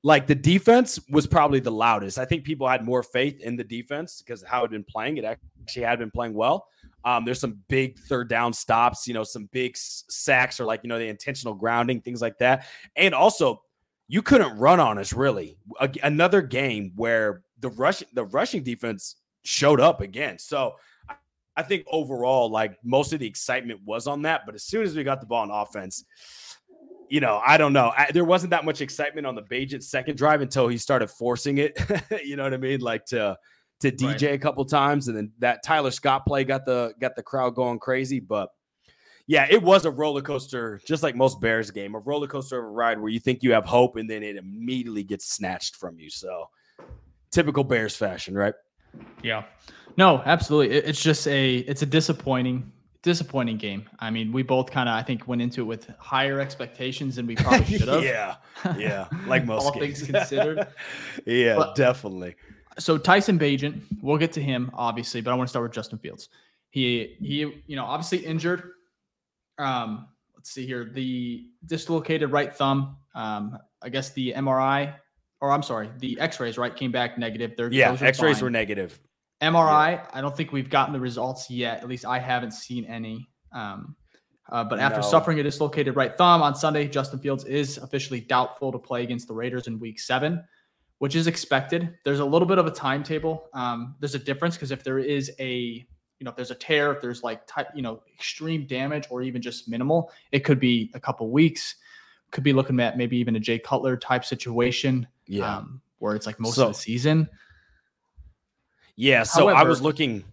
like 0.02 0.26
the 0.26 0.34
defense 0.34 0.98
was 1.10 1.26
probably 1.26 1.60
the 1.60 1.72
loudest. 1.72 2.18
I 2.18 2.24
think 2.24 2.44
people 2.44 2.66
had 2.66 2.84
more 2.84 3.02
faith 3.02 3.40
in 3.40 3.56
the 3.56 3.64
defense 3.64 4.22
because 4.22 4.42
how 4.42 4.60
it 4.60 4.62
had 4.62 4.70
been 4.70 4.84
playing. 4.84 5.18
It 5.18 5.24
actually 5.24 5.82
had 5.82 5.98
been 5.98 6.10
playing 6.10 6.34
well. 6.34 6.66
Um, 7.04 7.24
there's 7.24 7.40
some 7.40 7.58
big 7.68 7.98
third 7.98 8.28
down 8.28 8.52
stops, 8.52 9.06
you 9.08 9.14
know, 9.14 9.24
some 9.24 9.48
big 9.52 9.76
sacks 9.76 10.60
or 10.60 10.64
like, 10.64 10.80
you 10.82 10.88
know, 10.88 10.98
the 10.98 11.06
intentional 11.06 11.54
grounding, 11.54 12.00
things 12.00 12.20
like 12.20 12.38
that. 12.38 12.66
And 12.96 13.14
also, 13.14 13.62
you 14.06 14.22
couldn't 14.22 14.58
run 14.58 14.80
on 14.80 14.98
us 14.98 15.12
really. 15.12 15.56
A- 15.80 15.90
another 16.02 16.42
game 16.42 16.92
where 16.96 17.42
the 17.60 17.70
rush 17.70 18.02
the 18.12 18.24
rushing 18.24 18.62
defense 18.62 19.16
showed 19.42 19.80
up 19.80 20.00
again. 20.00 20.38
So 20.38 20.74
I 21.56 21.62
think 21.62 21.84
overall, 21.90 22.50
like 22.50 22.78
most 22.84 23.12
of 23.12 23.20
the 23.20 23.26
excitement 23.26 23.80
was 23.84 24.06
on 24.06 24.22
that. 24.22 24.46
But 24.46 24.54
as 24.54 24.64
soon 24.64 24.82
as 24.82 24.96
we 24.96 25.04
got 25.04 25.20
the 25.20 25.26
ball 25.26 25.42
on 25.42 25.50
offense, 25.50 26.04
you 27.08 27.20
know, 27.20 27.42
I 27.44 27.56
don't 27.58 27.72
know. 27.72 27.92
I, 27.96 28.10
there 28.12 28.24
wasn't 28.24 28.50
that 28.50 28.64
much 28.64 28.80
excitement 28.80 29.26
on 29.26 29.34
the 29.34 29.42
Bagent 29.42 29.82
second 29.82 30.16
drive 30.16 30.40
until 30.40 30.68
he 30.68 30.78
started 30.78 31.08
forcing 31.08 31.58
it. 31.58 31.78
you 32.24 32.36
know 32.36 32.44
what 32.44 32.54
I 32.54 32.58
mean? 32.58 32.80
Like 32.80 33.04
to 33.06 33.36
to 33.80 33.90
DJ 33.90 34.06
right. 34.06 34.22
a 34.22 34.38
couple 34.38 34.64
times, 34.64 35.08
and 35.08 35.16
then 35.16 35.32
that 35.38 35.62
Tyler 35.64 35.90
Scott 35.90 36.24
play 36.26 36.44
got 36.44 36.64
the 36.64 36.94
got 37.00 37.16
the 37.16 37.22
crowd 37.22 37.54
going 37.54 37.78
crazy. 37.78 38.20
But 38.20 38.50
yeah, 39.26 39.46
it 39.50 39.62
was 39.62 39.84
a 39.84 39.90
roller 39.90 40.22
coaster, 40.22 40.80
just 40.86 41.02
like 41.02 41.16
most 41.16 41.40
Bears 41.40 41.70
game, 41.70 41.94
a 41.94 41.98
roller 41.98 42.26
coaster 42.26 42.58
of 42.58 42.64
a 42.64 42.68
ride 42.68 43.00
where 43.00 43.10
you 43.10 43.20
think 43.20 43.42
you 43.42 43.52
have 43.52 43.64
hope, 43.64 43.96
and 43.96 44.08
then 44.08 44.22
it 44.22 44.36
immediately 44.36 45.02
gets 45.02 45.32
snatched 45.32 45.76
from 45.76 45.98
you. 45.98 46.10
So 46.10 46.48
typical 47.30 47.64
Bears 47.64 47.96
fashion, 47.96 48.34
right? 48.34 48.54
Yeah. 49.22 49.44
No, 49.96 50.22
absolutely. 50.24 50.76
It's 50.76 51.02
just 51.02 51.26
a 51.28 51.58
it's 51.58 51.82
a 51.82 51.86
disappointing 51.86 52.72
disappointing 53.02 53.56
game. 53.56 53.88
I 53.98 54.10
mean, 54.10 54.30
we 54.32 54.42
both 54.42 54.70
kind 54.70 54.88
of, 54.88 54.94
I 54.94 55.02
think, 55.02 55.26
went 55.26 55.40
into 55.40 55.62
it 55.62 55.64
with 55.64 55.90
higher 55.98 56.40
expectations 56.40 57.16
than 57.16 57.26
we 57.26 57.34
probably 57.34 57.64
should 57.78 57.88
have. 57.88 58.04
yeah, 58.04 58.36
yeah, 58.76 59.08
like 59.26 59.44
most 59.44 59.64
all 59.64 59.72
things 59.72 60.02
considered. 60.02 60.66
yeah, 61.26 61.56
but, 61.56 61.74
definitely. 61.74 62.36
So 62.78 62.98
Tyson 62.98 63.38
Bagent, 63.38 63.80
we'll 64.00 64.18
get 64.18 64.32
to 64.32 64.42
him 64.42 64.70
obviously, 64.74 65.20
but 65.20 65.32
I 65.32 65.34
want 65.34 65.48
to 65.48 65.50
start 65.50 65.64
with 65.64 65.72
Justin 65.72 65.98
Fields. 65.98 66.28
He 66.70 67.16
he, 67.20 67.62
you 67.66 67.76
know, 67.76 67.84
obviously 67.84 68.18
injured. 68.18 68.72
Um, 69.58 70.08
let's 70.36 70.50
see 70.50 70.66
here, 70.66 70.84
the 70.84 71.46
dislocated 71.66 72.30
right 72.32 72.54
thumb. 72.54 72.96
Um, 73.14 73.58
I 73.82 73.88
guess 73.88 74.12
the 74.12 74.32
MRI, 74.36 74.94
or 75.40 75.50
I'm 75.50 75.62
sorry, 75.62 75.90
the 75.98 76.18
X-rays, 76.20 76.58
right, 76.58 76.74
came 76.74 76.92
back 76.92 77.18
negative. 77.18 77.54
They're, 77.56 77.72
yeah, 77.72 77.96
X-rays 78.00 78.36
fine. 78.36 78.44
were 78.44 78.50
negative. 78.50 79.00
MRI, 79.40 79.92
yeah. 79.92 80.06
I 80.12 80.20
don't 80.20 80.36
think 80.36 80.52
we've 80.52 80.68
gotten 80.68 80.92
the 80.92 81.00
results 81.00 81.50
yet. 81.50 81.80
At 81.82 81.88
least 81.88 82.04
I 82.04 82.18
haven't 82.18 82.52
seen 82.52 82.84
any. 82.84 83.28
Um, 83.52 83.96
uh, 84.50 84.64
but 84.64 84.80
after 84.80 85.00
no. 85.00 85.06
suffering 85.06 85.38
a 85.38 85.42
dislocated 85.42 85.96
right 85.96 86.16
thumb 86.18 86.42
on 86.42 86.54
Sunday, 86.54 86.88
Justin 86.88 87.20
Fields 87.20 87.44
is 87.44 87.78
officially 87.78 88.20
doubtful 88.20 88.72
to 88.72 88.78
play 88.78 89.02
against 89.02 89.28
the 89.28 89.34
Raiders 89.34 89.66
in 89.66 89.78
Week 89.78 89.98
Seven, 89.98 90.42
which 90.98 91.14
is 91.14 91.26
expected. 91.26 91.96
There's 92.04 92.18
a 92.18 92.24
little 92.24 92.46
bit 92.46 92.58
of 92.58 92.66
a 92.66 92.70
timetable. 92.70 93.48
Um, 93.54 93.94
there's 94.00 94.14
a 94.14 94.18
difference 94.18 94.56
because 94.56 94.72
if 94.72 94.82
there 94.82 94.98
is 94.98 95.30
a, 95.38 95.52
you 95.52 96.24
know, 96.24 96.30
if 96.30 96.36
there's 96.36 96.50
a 96.50 96.56
tear, 96.56 96.92
if 96.92 97.00
there's 97.00 97.22
like, 97.22 97.46
ty- 97.46 97.66
you 97.74 97.82
know, 97.82 98.02
extreme 98.12 98.66
damage 98.66 99.06
or 99.08 99.22
even 99.22 99.40
just 99.40 99.68
minimal, 99.68 100.10
it 100.32 100.40
could 100.40 100.58
be 100.58 100.90
a 100.94 101.00
couple 101.00 101.30
weeks. 101.30 101.76
Could 102.32 102.44
be 102.44 102.52
looking 102.52 102.78
at 102.80 102.98
maybe 102.98 103.16
even 103.16 103.36
a 103.36 103.40
Jay 103.40 103.58
Cutler 103.58 103.96
type 103.96 104.24
situation. 104.24 105.06
Yeah. 105.30 105.58
Um, 105.58 105.80
where 105.98 106.16
it's 106.16 106.26
like 106.26 106.40
most 106.40 106.56
so, 106.56 106.68
of 106.68 106.74
the 106.74 106.80
season. 106.80 107.28
Yeah. 108.96 109.22
So 109.22 109.46
However, 109.46 109.58
I 109.58 109.62
was 109.62 109.80
looking. 109.80 110.24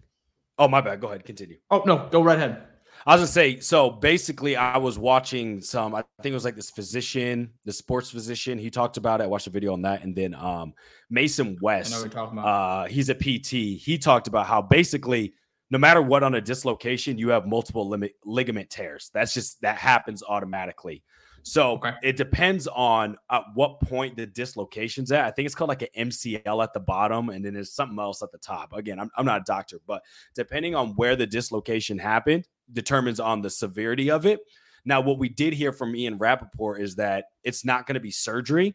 Oh, 0.58 0.66
my 0.66 0.80
bad. 0.80 1.00
Go 1.00 1.08
ahead. 1.08 1.24
Continue. 1.24 1.58
Oh, 1.70 1.82
no. 1.86 2.08
Go 2.10 2.22
right 2.22 2.36
ahead. 2.36 2.64
I 3.06 3.14
was 3.14 3.20
gonna 3.20 3.28
say, 3.28 3.60
so 3.60 3.90
basically, 3.90 4.56
I 4.56 4.76
was 4.76 4.98
watching 4.98 5.60
some. 5.60 5.94
I 5.94 6.02
think 6.20 6.32
it 6.32 6.34
was 6.34 6.44
like 6.44 6.56
this 6.56 6.68
physician, 6.68 7.52
the 7.64 7.72
sports 7.72 8.10
physician. 8.10 8.58
He 8.58 8.70
talked 8.70 8.96
about 8.96 9.20
it. 9.20 9.24
I 9.24 9.26
watched 9.28 9.46
a 9.46 9.50
video 9.50 9.72
on 9.72 9.82
that, 9.82 10.02
and 10.02 10.16
then 10.16 10.34
um, 10.34 10.74
Mason 11.08 11.56
West. 11.62 11.94
I 11.94 12.02
know 12.02 12.08
talking 12.08 12.38
about. 12.38 12.46
Uh, 12.46 12.88
he's 12.88 13.08
a 13.08 13.14
PT. 13.14 13.80
He 13.80 13.98
talked 13.98 14.26
about 14.26 14.46
how 14.46 14.60
basically, 14.60 15.32
no 15.70 15.78
matter 15.78 16.02
what 16.02 16.24
on 16.24 16.34
a 16.34 16.40
dislocation, 16.40 17.18
you 17.18 17.28
have 17.28 17.46
multiple 17.46 17.88
limit, 17.88 18.14
ligament 18.24 18.68
tears. 18.68 19.10
That's 19.14 19.32
just 19.32 19.60
that 19.62 19.78
happens 19.78 20.24
automatically. 20.24 21.04
So 21.42 21.72
okay. 21.72 21.94
it 22.02 22.16
depends 22.16 22.66
on 22.66 23.16
at 23.30 23.42
what 23.54 23.80
point 23.80 24.16
the 24.16 24.26
dislocation's 24.26 25.12
at. 25.12 25.24
I 25.24 25.30
think 25.30 25.46
it's 25.46 25.54
called 25.54 25.68
like 25.68 25.82
an 25.82 26.08
MCL 26.10 26.62
at 26.62 26.72
the 26.72 26.80
bottom, 26.80 27.30
and 27.30 27.44
then 27.44 27.54
there's 27.54 27.72
something 27.72 27.98
else 27.98 28.22
at 28.22 28.32
the 28.32 28.38
top. 28.38 28.72
Again, 28.72 28.98
I'm, 28.98 29.10
I'm 29.16 29.24
not 29.24 29.40
a 29.40 29.44
doctor, 29.44 29.78
but 29.86 30.02
depending 30.34 30.74
on 30.74 30.88
where 30.96 31.16
the 31.16 31.26
dislocation 31.26 31.98
happened, 31.98 32.46
determines 32.72 33.20
on 33.20 33.40
the 33.40 33.50
severity 33.50 34.10
of 34.10 34.26
it. 34.26 34.40
Now, 34.84 35.00
what 35.00 35.18
we 35.18 35.28
did 35.28 35.52
hear 35.52 35.72
from 35.72 35.94
Ian 35.94 36.18
Rapoport 36.18 36.80
is 36.80 36.96
that 36.96 37.26
it's 37.44 37.64
not 37.64 37.86
going 37.86 37.94
to 37.94 38.00
be 38.00 38.10
surgery, 38.10 38.74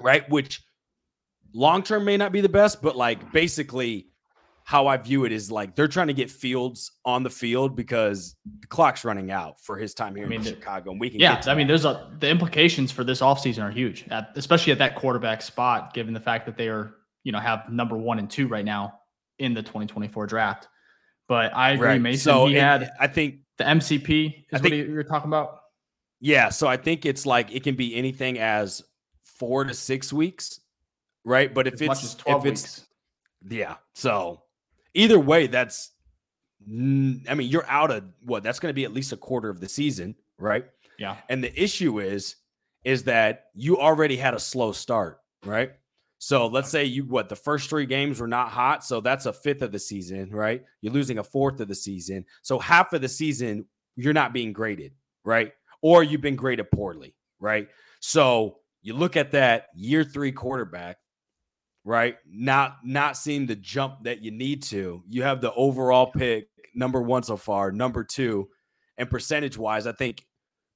right? 0.00 0.28
Which 0.30 0.62
long 1.52 1.82
term 1.82 2.04
may 2.04 2.16
not 2.16 2.32
be 2.32 2.40
the 2.40 2.48
best, 2.48 2.82
but 2.82 2.96
like 2.96 3.32
basically 3.32 4.08
how 4.66 4.86
I 4.86 4.96
view 4.96 5.26
it 5.26 5.32
is 5.32 5.50
like 5.50 5.76
they're 5.76 5.88
trying 5.88 6.06
to 6.06 6.14
get 6.14 6.30
Fields 6.30 6.92
on 7.04 7.22
the 7.22 7.30
field 7.30 7.76
because 7.76 8.34
the 8.60 8.66
clock's 8.66 9.04
running 9.04 9.30
out 9.30 9.60
for 9.60 9.76
his 9.76 9.92
time 9.92 10.16
here 10.16 10.24
I 10.24 10.28
mean, 10.28 10.40
in 10.40 10.46
Chicago, 10.46 10.90
and 10.90 10.98
we 10.98 11.10
can. 11.10 11.20
Yeah, 11.20 11.40
I 11.46 11.54
mean, 11.54 11.66
there's 11.66 11.84
a 11.84 12.10
the 12.18 12.28
implications 12.28 12.90
for 12.90 13.04
this 13.04 13.20
offseason 13.20 13.62
are 13.62 13.70
huge, 13.70 14.06
at, 14.10 14.30
especially 14.36 14.72
at 14.72 14.78
that 14.78 14.96
quarterback 14.96 15.42
spot, 15.42 15.92
given 15.92 16.14
the 16.14 16.20
fact 16.20 16.46
that 16.46 16.56
they 16.56 16.68
are 16.68 16.94
you 17.24 17.32
know 17.32 17.40
have 17.40 17.68
number 17.70 17.96
one 17.96 18.18
and 18.18 18.30
two 18.30 18.48
right 18.48 18.64
now 18.64 19.00
in 19.38 19.52
the 19.52 19.62
2024 19.62 20.26
draft. 20.26 20.68
But 21.28 21.54
I 21.54 21.72
agree, 21.72 21.88
right. 21.88 22.00
Mason. 22.00 22.24
So 22.32 22.46
he 22.46 22.54
had, 22.54 22.90
I 22.98 23.06
think 23.06 23.40
the 23.58 23.64
MCP 23.64 24.44
is 24.50 24.60
I 24.60 24.62
what 24.62 24.72
you're 24.72 25.04
talking 25.04 25.28
about. 25.28 25.58
Yeah, 26.20 26.48
so 26.48 26.66
I 26.66 26.78
think 26.78 27.04
it's 27.04 27.26
like 27.26 27.54
it 27.54 27.62
can 27.64 27.74
be 27.74 27.94
anything 27.94 28.38
as 28.38 28.82
four 29.24 29.64
to 29.64 29.74
six 29.74 30.10
weeks, 30.10 30.60
right? 31.24 31.52
But 31.52 31.66
if 31.66 31.74
As 31.74 31.80
it's 31.82 31.88
much 31.88 32.04
as 32.04 32.14
12 32.14 32.46
if 32.46 32.52
it's 32.52 32.62
weeks. 32.62 32.88
yeah, 33.50 33.74
so 33.94 34.43
either 34.94 35.18
way, 35.18 35.46
that's 35.46 35.90
I 36.66 36.70
mean 37.34 37.48
you're 37.48 37.68
out 37.68 37.90
of 37.90 38.04
what 38.24 38.42
that's 38.42 38.58
going 38.58 38.70
to 38.70 38.74
be 38.74 38.84
at 38.84 38.94
least 38.94 39.12
a 39.12 39.16
quarter 39.16 39.50
of 39.50 39.60
the 39.60 39.68
season, 39.68 40.14
right? 40.38 40.64
Yeah. 40.98 41.16
And 41.28 41.44
the 41.44 41.62
issue 41.62 42.00
is, 42.00 42.36
is 42.84 43.04
that 43.04 43.46
you 43.54 43.78
already 43.78 44.16
had 44.16 44.34
a 44.34 44.40
slow 44.40 44.72
start, 44.72 45.20
right? 45.44 45.72
So 46.18 46.46
let's 46.46 46.70
say 46.70 46.84
you 46.84 47.04
what 47.04 47.28
the 47.28 47.36
first 47.36 47.68
three 47.68 47.84
games 47.86 48.20
were 48.20 48.28
not 48.28 48.48
hot, 48.48 48.84
so 48.84 49.00
that's 49.00 49.26
a 49.26 49.32
fifth 49.32 49.60
of 49.60 49.72
the 49.72 49.78
season, 49.78 50.30
right? 50.30 50.62
You're 50.80 50.92
losing 50.92 51.18
a 51.18 51.24
fourth 51.24 51.60
of 51.60 51.68
the 51.68 51.74
season, 51.74 52.24
so 52.42 52.58
half 52.58 52.92
of 52.94 53.02
the 53.02 53.08
season 53.08 53.66
you're 53.96 54.14
not 54.14 54.32
being 54.32 54.52
graded, 54.52 54.92
right? 55.24 55.52
Or 55.82 56.02
you've 56.02 56.22
been 56.22 56.36
graded 56.36 56.70
poorly, 56.70 57.14
right? 57.40 57.68
So 58.00 58.58
you 58.82 58.94
look 58.94 59.16
at 59.16 59.32
that 59.32 59.68
year 59.74 60.04
three 60.04 60.32
quarterback, 60.32 60.96
right? 61.84 62.16
Not 62.26 62.78
not 62.84 63.16
seeing 63.16 63.46
the 63.46 63.56
jump 63.56 64.04
that 64.04 64.22
you 64.22 64.30
need 64.30 64.62
to. 64.64 65.02
You 65.08 65.22
have 65.22 65.40
the 65.40 65.52
overall 65.52 66.10
pick 66.10 66.48
number 66.74 67.00
one 67.00 67.22
so 67.22 67.36
far, 67.36 67.70
number 67.70 68.04
two, 68.04 68.48
and 68.96 69.10
percentage 69.10 69.56
wise, 69.56 69.86
I 69.86 69.92
think 69.92 70.24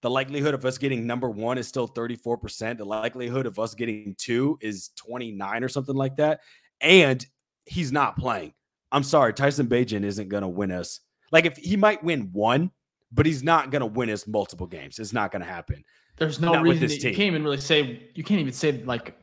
the 0.02 0.10
likelihood 0.10 0.54
of 0.54 0.64
us 0.64 0.78
getting 0.78 1.06
number 1.06 1.28
one 1.28 1.58
is 1.58 1.66
still 1.66 1.88
34%. 1.88 2.78
The 2.78 2.84
likelihood 2.84 3.46
of 3.46 3.58
us 3.58 3.74
getting 3.74 4.14
two 4.16 4.58
is 4.60 4.90
29 4.96 5.64
or 5.64 5.68
something 5.68 5.96
like 5.96 6.16
that. 6.16 6.40
And 6.80 7.24
he's 7.66 7.90
not 7.90 8.16
playing. 8.16 8.54
I'm 8.92 9.02
sorry, 9.02 9.34
Tyson 9.34 9.66
Bagent 9.66 10.04
isn't 10.04 10.28
going 10.28 10.42
to 10.42 10.48
win 10.48 10.70
us. 10.70 11.00
Like, 11.32 11.44
if 11.44 11.56
he 11.56 11.76
might 11.76 12.02
win 12.02 12.30
one, 12.32 12.70
but 13.12 13.26
he's 13.26 13.42
not 13.42 13.70
going 13.70 13.80
to 13.80 13.86
win 13.86 14.10
us 14.10 14.26
multiple 14.26 14.66
games. 14.66 14.98
It's 14.98 15.12
not 15.12 15.32
going 15.32 15.42
to 15.42 15.48
happen. 15.48 15.84
There's 16.18 16.40
no 16.40 16.52
Not 16.52 16.62
reason 16.62 16.88
that 16.88 16.94
you 16.94 17.00
can't 17.10 17.18
even 17.20 17.44
really 17.44 17.58
say 17.60 18.08
you 18.14 18.24
can't 18.24 18.40
even 18.40 18.52
say 18.52 18.82
like 18.84 19.16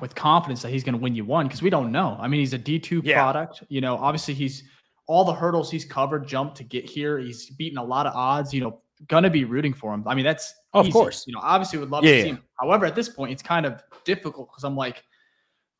with 0.00 0.14
confidence 0.14 0.62
that 0.62 0.70
he's 0.70 0.84
going 0.84 0.94
to 0.94 1.00
win 1.00 1.14
you 1.14 1.24
one 1.24 1.46
because 1.46 1.62
we 1.62 1.70
don't 1.70 1.90
know. 1.92 2.16
I 2.20 2.28
mean, 2.28 2.40
he's 2.40 2.52
a 2.54 2.58
D2 2.58 3.02
Yeah. 3.04 3.20
product. 3.22 3.62
You 3.68 3.80
know, 3.80 3.96
obviously 3.96 4.34
he's 4.34 4.64
all 5.06 5.24
the 5.24 5.32
hurdles 5.34 5.70
he's 5.70 5.84
covered, 5.84 6.26
jumped 6.26 6.56
to 6.58 6.64
get 6.64 6.84
here. 6.84 7.18
He's 7.18 7.50
beaten 7.50 7.78
a 7.78 7.84
lot 7.84 8.06
of 8.06 8.14
odds. 8.14 8.52
You 8.54 8.60
know, 8.62 8.80
gonna 9.08 9.30
be 9.30 9.44
rooting 9.44 9.72
for 9.74 9.92
him. 9.94 10.04
I 10.06 10.14
mean, 10.14 10.24
that's 10.24 10.54
oh, 10.74 10.80
Of 10.80 10.92
course. 10.92 11.24
You 11.26 11.34
know, 11.34 11.40
obviously 11.42 11.78
would 11.78 11.90
love 11.90 12.04
Yeah, 12.04 12.10
to 12.12 12.16
yeah. 12.16 12.22
see 12.22 12.28
him. 12.30 12.42
However, 12.60 12.84
at 12.86 12.94
this 12.94 13.08
point, 13.08 13.32
it's 13.32 13.42
kind 13.42 13.66
of 13.66 13.82
difficult 14.04 14.50
because 14.50 14.64
I'm 14.64 14.76
like, 14.76 15.02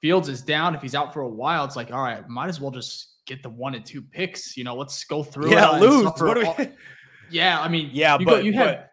Fields 0.00 0.30
is 0.30 0.40
down. 0.40 0.74
If 0.74 0.80
he's 0.80 0.94
out 0.94 1.12
for 1.12 1.20
a 1.20 1.28
while, 1.28 1.64
it's 1.66 1.76
like, 1.76 1.92
all 1.92 2.02
right, 2.02 2.26
might 2.26 2.48
as 2.48 2.58
well 2.58 2.70
just 2.70 3.16
get 3.26 3.42
the 3.42 3.50
one 3.50 3.74
and 3.74 3.84
two 3.84 4.00
picks. 4.00 4.56
You 4.56 4.64
know, 4.64 4.74
let's 4.74 5.04
go 5.04 5.22
through. 5.22 5.50
Yeah, 5.50 5.68
lose. 5.72 6.04
What 6.18 6.34
do 6.40 6.54
we- 6.58 6.68
yeah, 7.30 7.60
I 7.60 7.68
mean, 7.68 7.90
Yeah, 7.92 8.18
you 8.18 8.24
go, 8.24 8.32
but- 8.36 8.44
you 8.44 8.52
had 8.54 8.64
but- 8.66 8.89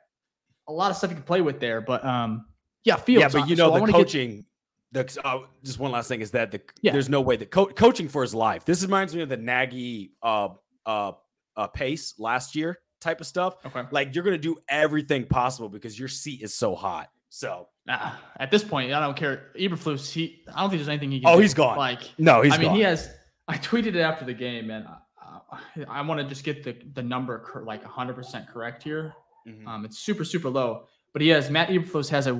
a 0.67 0.73
lot 0.73 0.91
of 0.91 0.97
stuff 0.97 1.09
you 1.09 1.15
can 1.15 1.23
play 1.23 1.41
with 1.41 1.59
there, 1.59 1.81
but 1.81 2.03
um, 2.05 2.45
yeah, 2.83 2.95
Fields. 2.95 3.33
yeah, 3.33 3.41
but 3.41 3.49
you 3.49 3.55
know, 3.55 3.71
I 3.71 3.75
the 3.75 3.79
wanna 3.81 3.91
get- 3.93 3.97
coaching. 3.99 4.45
the 4.91 5.21
uh, 5.23 5.39
just 5.63 5.79
one 5.79 5.91
last 5.91 6.07
thing 6.07 6.21
is 6.21 6.31
that 6.31 6.51
the 6.51 6.61
Yeah. 6.81 6.91
there's 6.93 7.09
no 7.09 7.21
way 7.21 7.35
that 7.37 7.51
co- 7.51 7.67
coaching 7.67 8.07
for 8.09 8.21
his 8.21 8.33
life. 8.35 8.65
This 8.65 8.81
reminds 8.83 9.15
me 9.15 9.21
of 9.21 9.29
the 9.29 9.37
Nagy 9.37 10.13
uh 10.21 10.49
uh 10.85 11.11
uh 11.55 11.67
pace 11.67 12.13
last 12.19 12.55
year 12.55 12.79
type 13.01 13.19
of 13.21 13.27
stuff. 13.27 13.55
okay. 13.65 13.83
Like 13.91 14.15
you're 14.15 14.23
gonna 14.23 14.37
do 14.37 14.57
everything 14.69 15.25
possible 15.25 15.69
because 15.69 15.97
your 15.99 16.07
seat 16.07 16.41
is 16.41 16.53
so 16.55 16.75
hot. 16.75 17.09
So 17.29 17.67
Nah, 17.85 18.11
at 18.39 18.51
this 18.51 18.63
point, 18.65 18.91
I 18.91 18.99
don't 18.99 19.15
care. 19.15 19.51
Eberflus, 19.57 20.11
he, 20.11 20.43
I 20.53 20.59
don't 20.61 20.69
think 20.69 20.79
there's 20.81 20.89
anything 20.89 21.09
he 21.11 21.21
can. 21.21 21.29
Oh, 21.29 21.35
do. 21.37 21.41
he's 21.41 21.53
gone. 21.53 21.77
Like, 21.77 22.01
no, 22.17 22.41
he's 22.41 22.53
I 22.53 22.57
mean, 22.57 22.67
gone. 22.67 22.75
he 22.75 22.81
has. 22.81 23.09
I 23.47 23.55
tweeted 23.57 23.95
it 23.95 24.01
after 24.01 24.25
the 24.25 24.33
game, 24.33 24.69
and 24.71 24.85
I, 25.21 25.85
I 25.87 26.01
want 26.01 26.19
to 26.19 26.27
just 26.27 26.43
get 26.43 26.63
the 26.65 26.75
the 26.95 27.01
number 27.03 27.39
cor- 27.39 27.63
like 27.63 27.81
100 27.83 28.13
percent 28.13 28.47
correct 28.49 28.83
here. 28.83 29.13
Mhm. 29.47 29.67
Um, 29.67 29.85
it's 29.85 29.97
super 29.97 30.23
super 30.25 30.49
low, 30.49 30.87
but 31.13 31.21
he 31.21 31.29
has 31.29 31.49
Matt 31.49 31.69
Eberflus 31.69 32.09
has 32.09 32.27
a 32.27 32.33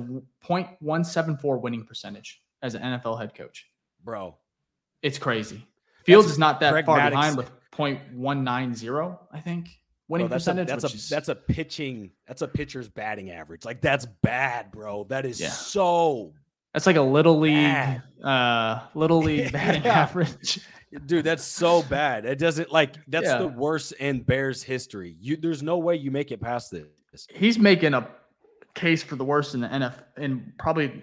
.174 0.44 1.60
winning 1.60 1.84
percentage 1.84 2.40
as 2.62 2.74
an 2.74 2.82
NFL 2.82 3.18
head 3.18 3.34
coach. 3.34 3.66
bro. 4.04 4.36
It's 5.02 5.18
crazy. 5.18 5.66
Fields 6.04 6.26
That's 6.26 6.32
is 6.34 6.38
not 6.38 6.60
that 6.60 6.84
far 6.86 7.10
behind 7.10 7.36
with 7.36 7.50
.190, 7.72 9.18
I 9.32 9.40
think 9.40 9.68
winning 10.08 10.26
Bro, 10.26 10.34
that's 10.34 10.44
percentage. 10.44 10.68
A, 10.68 10.70
that's 10.72 10.84
a 10.84 10.86
is- 10.96 11.08
that's 11.08 11.28
a 11.28 11.34
pitching 11.34 12.10
that's 12.26 12.42
a 12.42 12.48
pitcher's 12.48 12.88
batting 12.88 13.30
average. 13.30 13.64
Like 13.64 13.80
that's 13.80 14.06
bad, 14.22 14.70
bro. 14.70 15.04
That 15.04 15.24
is 15.26 15.40
Yeah. 15.40 15.50
so 15.50 16.32
That's 16.74 16.86
like 16.86 16.96
a 16.96 17.02
little 17.02 17.38
league, 17.38 17.54
Bad. 17.54 18.02
uh, 18.22 18.86
little 18.94 19.18
league 19.22 19.52
batting 19.52 19.82
Yeah. 19.84 20.00
average. 20.02 20.60
dude. 21.06 21.24
That's 21.24 21.44
so 21.44 21.82
bad. 21.82 22.24
It 22.24 22.38
doesn't 22.38 22.70
like 22.72 22.94
that's 23.08 23.26
Yeah. 23.26 23.38
the 23.38 23.48
worst 23.48 23.92
in 23.92 24.22
Bears 24.22 24.62
history. 24.62 25.16
You 25.20 25.36
there's 25.36 25.62
no 25.62 25.78
way 25.78 25.96
you 25.96 26.10
make 26.10 26.30
it 26.32 26.40
past 26.40 26.70
this. 26.70 26.86
He's 27.32 27.58
making 27.58 27.94
a 27.94 28.08
case 28.74 29.02
for 29.02 29.16
the 29.16 29.24
worst 29.24 29.54
in 29.54 29.60
the 29.60 29.68
NF 29.68 29.94
in 30.16 30.52
probably 30.58 31.02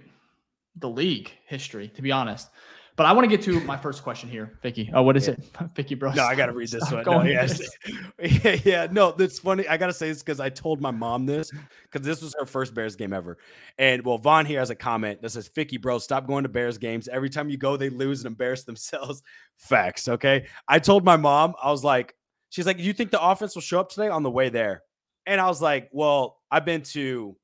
the 0.77 0.89
league 0.89 1.31
history, 1.47 1.89
to 1.89 2.01
be 2.01 2.11
honest. 2.11 2.49
But 2.97 3.05
I 3.07 3.11
want 3.11 3.29
to 3.29 3.37
get 3.37 3.43
to 3.45 3.59
my 3.65 3.75
first 3.75 4.03
question 4.03 4.29
here, 4.29 4.57
Ficky. 4.63 4.89
Oh, 4.93 5.03
what 5.03 5.17
is 5.17 5.27
Yeah. 5.27 5.33
it, 5.33 5.53
Ficky, 5.73 5.99
bro? 5.99 6.13
No, 6.13 6.23
I 6.23 6.33
gotta 6.33 6.53
read 6.53 6.69
this 6.69 6.87
stop 6.87 7.05
one. 7.05 7.25
No, 7.25 7.29
yes. 7.29 7.59
yeah, 8.19 8.55
yeah, 8.63 8.87
no, 8.89 9.11
that's 9.11 9.37
funny. 9.37 9.67
I 9.67 9.75
gotta 9.75 9.91
say 9.91 10.07
this 10.07 10.23
because 10.23 10.39
I 10.39 10.47
told 10.47 10.79
my 10.79 10.91
mom 10.91 11.25
this 11.25 11.51
because 11.83 12.07
this 12.07 12.21
was 12.21 12.33
her 12.39 12.45
first 12.45 12.73
Bears 12.73 12.95
game 12.95 13.11
ever. 13.11 13.37
And 13.77 14.05
well, 14.05 14.17
Vaughn 14.17 14.45
here 14.45 14.59
has 14.59 14.69
a 14.69 14.75
comment 14.75 15.21
that 15.23 15.31
says, 15.31 15.49
Ficky, 15.49 15.81
bro, 15.81 15.97
stop 15.97 16.25
going 16.25 16.43
to 16.43 16.49
Bears 16.49 16.77
games. 16.77 17.09
Every 17.09 17.29
time 17.29 17.49
you 17.49 17.57
go, 17.57 17.75
they 17.75 17.89
lose 17.89 18.21
and 18.21 18.27
embarrass 18.27 18.63
themselves. 18.63 19.21
Facts. 19.57 20.07
Okay. 20.07 20.45
I 20.69 20.79
told 20.79 21.03
my 21.03 21.17
mom, 21.17 21.53
I 21.61 21.71
was 21.71 21.83
like, 21.83 22.15
she's 22.49 22.65
like, 22.65 22.79
you 22.79 22.93
think 22.93 23.11
the 23.11 23.21
offense 23.21 23.55
will 23.55 23.61
show 23.61 23.81
up 23.81 23.89
today 23.89 24.07
on 24.07 24.23
the 24.23 24.31
way 24.31 24.47
there? 24.47 24.83
And 25.25 25.41
I 25.41 25.47
was 25.47 25.61
like, 25.61 25.89
well, 25.91 26.37
I've 26.51 26.65
been 26.65 26.81
to 26.81 27.35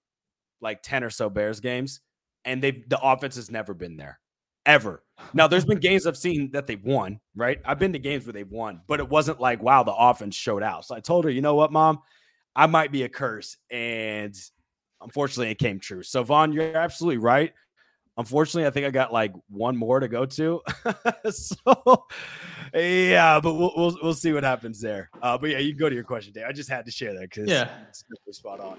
like 0.61 0.83
10 0.83 1.03
or 1.03 1.09
so 1.09 1.29
Bears 1.29 1.59
games, 1.59 2.01
and 2.45 2.61
they've 2.61 2.87
the 2.87 2.99
offense 2.99 3.35
has 3.35 3.49
never 3.51 3.73
been 3.73 3.97
there. 3.97 4.19
Ever. 4.67 5.03
Now, 5.33 5.47
there's 5.47 5.65
been 5.65 5.79
games 5.79 6.05
I've 6.05 6.17
seen 6.17 6.51
that 6.51 6.67
they've 6.67 6.83
won, 6.83 7.19
right? 7.35 7.59
I've 7.65 7.79
been 7.79 7.93
to 7.93 7.99
games 7.99 8.25
where 8.27 8.33
they've 8.33 8.47
won, 8.47 8.81
but 8.87 8.99
it 8.99 9.09
wasn't 9.09 9.39
like, 9.39 9.63
wow, 9.63 9.81
the 9.81 9.93
offense 9.93 10.35
showed 10.35 10.61
out. 10.61 10.85
So 10.85 10.95
I 10.95 10.99
told 10.99 11.25
her, 11.25 11.31
you 11.31 11.41
know 11.41 11.55
what, 11.55 11.71
mom, 11.71 11.99
I 12.55 12.67
might 12.67 12.91
be 12.91 13.01
a 13.01 13.09
curse. 13.09 13.57
And 13.71 14.35
unfortunately, 15.01 15.49
it 15.49 15.57
came 15.57 15.79
true. 15.79 16.03
So, 16.03 16.21
Vaughn, 16.23 16.53
you're 16.53 16.77
absolutely 16.77 17.17
right. 17.17 17.53
Unfortunately, 18.21 18.67
I 18.67 18.69
think 18.69 18.85
I 18.85 18.91
got 18.91 19.11
like 19.11 19.33
one 19.49 19.75
more 19.75 19.99
to 19.99 20.07
go 20.07 20.25
to. 20.27 20.61
so, 21.31 21.55
yeah, 22.73 23.39
but 23.39 23.55
we'll, 23.55 23.73
we'll 23.75 23.97
we'll 24.03 24.13
see 24.13 24.31
what 24.31 24.43
happens 24.43 24.79
there. 24.79 25.09
Uh, 25.23 25.37
but 25.39 25.49
yeah, 25.49 25.57
you 25.57 25.71
can 25.71 25.79
go 25.79 25.89
to 25.89 25.95
your 25.95 26.03
question, 26.03 26.31
Dave. 26.33 26.45
I 26.47 26.51
just 26.51 26.69
had 26.69 26.85
to 26.85 26.91
share 26.91 27.13
that 27.15 27.21
because 27.21 27.49
Yeah. 27.49 27.69
it's 27.89 28.05
spot 28.37 28.59
on. 28.59 28.77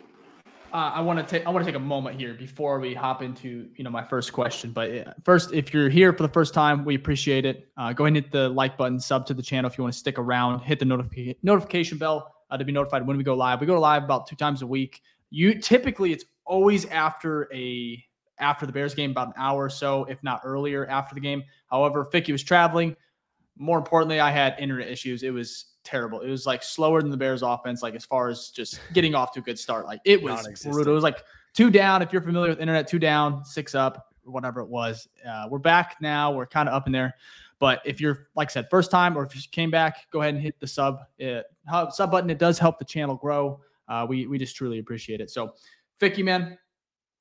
Uh, 0.73 0.93
I 0.95 1.01
want 1.03 1.19
to 1.19 1.25
take 1.27 1.45
I 1.47 1.51
want 1.51 1.67
to 1.67 1.71
take 1.71 1.77
a 1.77 1.85
moment 1.85 2.19
here 2.19 2.35
before 2.35 2.79
we 2.79 2.95
hop 2.95 3.21
into 3.21 3.69
you 3.77 3.83
know 3.85 3.91
my 3.91 4.05
first 4.05 4.33
question. 4.33 4.71
But 4.71 5.17
first, 5.25 5.53
if 5.53 5.75
you're 5.75 5.91
here 5.91 6.13
for 6.13 6.23
the 6.23 6.33
first 6.33 6.55
time, 6.55 6.85
we 6.85 6.95
appreciate 6.95 7.45
it. 7.45 7.69
Uh, 7.77 7.93
go 7.93 8.05
ahead 8.05 8.17
and 8.17 8.25
hit 8.25 8.33
the 8.33 8.49
like 8.49 8.79
button, 8.79 8.99
sub 9.01 9.27
to 9.27 9.35
the 9.35 9.43
channel 9.43 9.71
if 9.71 9.77
you 9.77 9.83
want 9.83 9.93
to 9.93 9.99
stick 9.99 10.19
around. 10.19 10.61
Hit 10.61 10.79
the 10.79 10.87
notifi- 10.87 11.37
notification 11.43 11.99
bell 11.99 12.33
uh, 12.51 12.57
to 12.57 12.65
be 12.65 12.73
notified 12.73 13.07
when 13.07 13.17
we 13.19 13.25
go 13.25 13.35
live. 13.35 13.61
We 13.61 13.67
go 13.67 13.79
live 13.81 14.05
about 14.05 14.29
two 14.29 14.37
times 14.37 14.63
a 14.63 14.67
week. 14.67 15.03
You 15.31 15.59
typically 15.61 16.13
it's 16.13 16.25
always 16.47 16.87
after 16.87 17.51
a 17.53 18.03
after 18.39 18.67
the 18.67 18.73
Bears 18.73 18.95
game, 18.95 19.11
about 19.11 19.29
an 19.29 19.35
hour 19.37 19.65
or 19.65 19.71
so, 19.71 20.05
if 20.05 20.23
not 20.23 20.41
earlier 20.45 20.87
after 20.87 21.15
the 21.15 21.21
game. 21.21 21.43
However, 21.71 22.05
Ficky 22.05 22.33
was 22.33 22.43
traveling. 22.43 22.97
More 23.57 23.79
importantly, 23.79 24.21
I 24.21 24.31
had 24.31 24.57
internet 24.59 24.89
issues. 24.89 25.23
It 25.23 25.31
was 25.31 25.67
terrible. 25.85 26.21
It 26.21 26.31
was 26.31 26.47
like 26.47 26.63
slower 26.63 27.03
than 27.03 27.11
the 27.11 27.17
Bears 27.17 27.43
offense, 27.43 27.83
like 27.83 27.95
as 27.95 28.05
far 28.05 28.29
as 28.29 28.49
just 28.49 28.81
getting 28.93 29.15
off 29.15 29.33
to 29.33 29.41
a 29.41 29.43
good 29.43 29.59
start. 29.59 29.87
Like 29.87 30.01
it 30.05 30.23
was 30.23 30.47
brutal. 30.65 30.93
It 30.93 30.95
was 30.95 31.05
like 31.05 31.23
two 31.55 31.71
down. 31.71 32.03
If 32.03 32.13
you're 32.13 32.23
familiar 32.23 32.51
with 32.51 32.61
internet, 32.61 32.89
two 32.89 32.99
down, 32.99 33.45
six 33.45 33.75
up, 33.75 34.15
whatever 34.25 34.61
it 34.61 34.69
was. 34.69 35.09
Uh, 35.29 35.47
we're 35.51 35.59
back 35.59 35.97
now. 36.01 36.33
We're 36.33 36.47
kind 36.47 36.69
of 36.69 36.75
up 36.75 36.87
in 36.87 36.93
there. 36.93 37.15
But 37.59 37.81
if 37.85 38.01
you're, 38.01 38.27
like 38.35 38.51
I 38.51 38.53
said, 38.53 38.71
first 38.71 38.91
time 38.91 39.17
or 39.17 39.25
if 39.25 39.37
you 39.37 39.43
came 39.53 39.71
back, 39.71 40.11
go 40.11 40.21
ahead 40.21 40.35
and 40.35 40.43
hit 40.43 40.59
the 40.59 40.67
sub 40.67 41.01
uh, 41.25 41.43
hub- 41.69 41.93
sub 41.93 42.11
button. 42.11 42.29
It 42.29 42.39
does 42.39 42.59
help 42.59 42.79
the 42.79 42.85
channel 42.85 43.15
grow. 43.15 43.61
Uh, 43.89 44.07
we 44.09 44.27
we 44.27 44.39
just 44.39 44.57
truly 44.57 44.79
appreciate 44.79 45.21
it. 45.21 45.31
So, 45.31 45.55
Ficky, 46.01 46.25
man, 46.25 46.59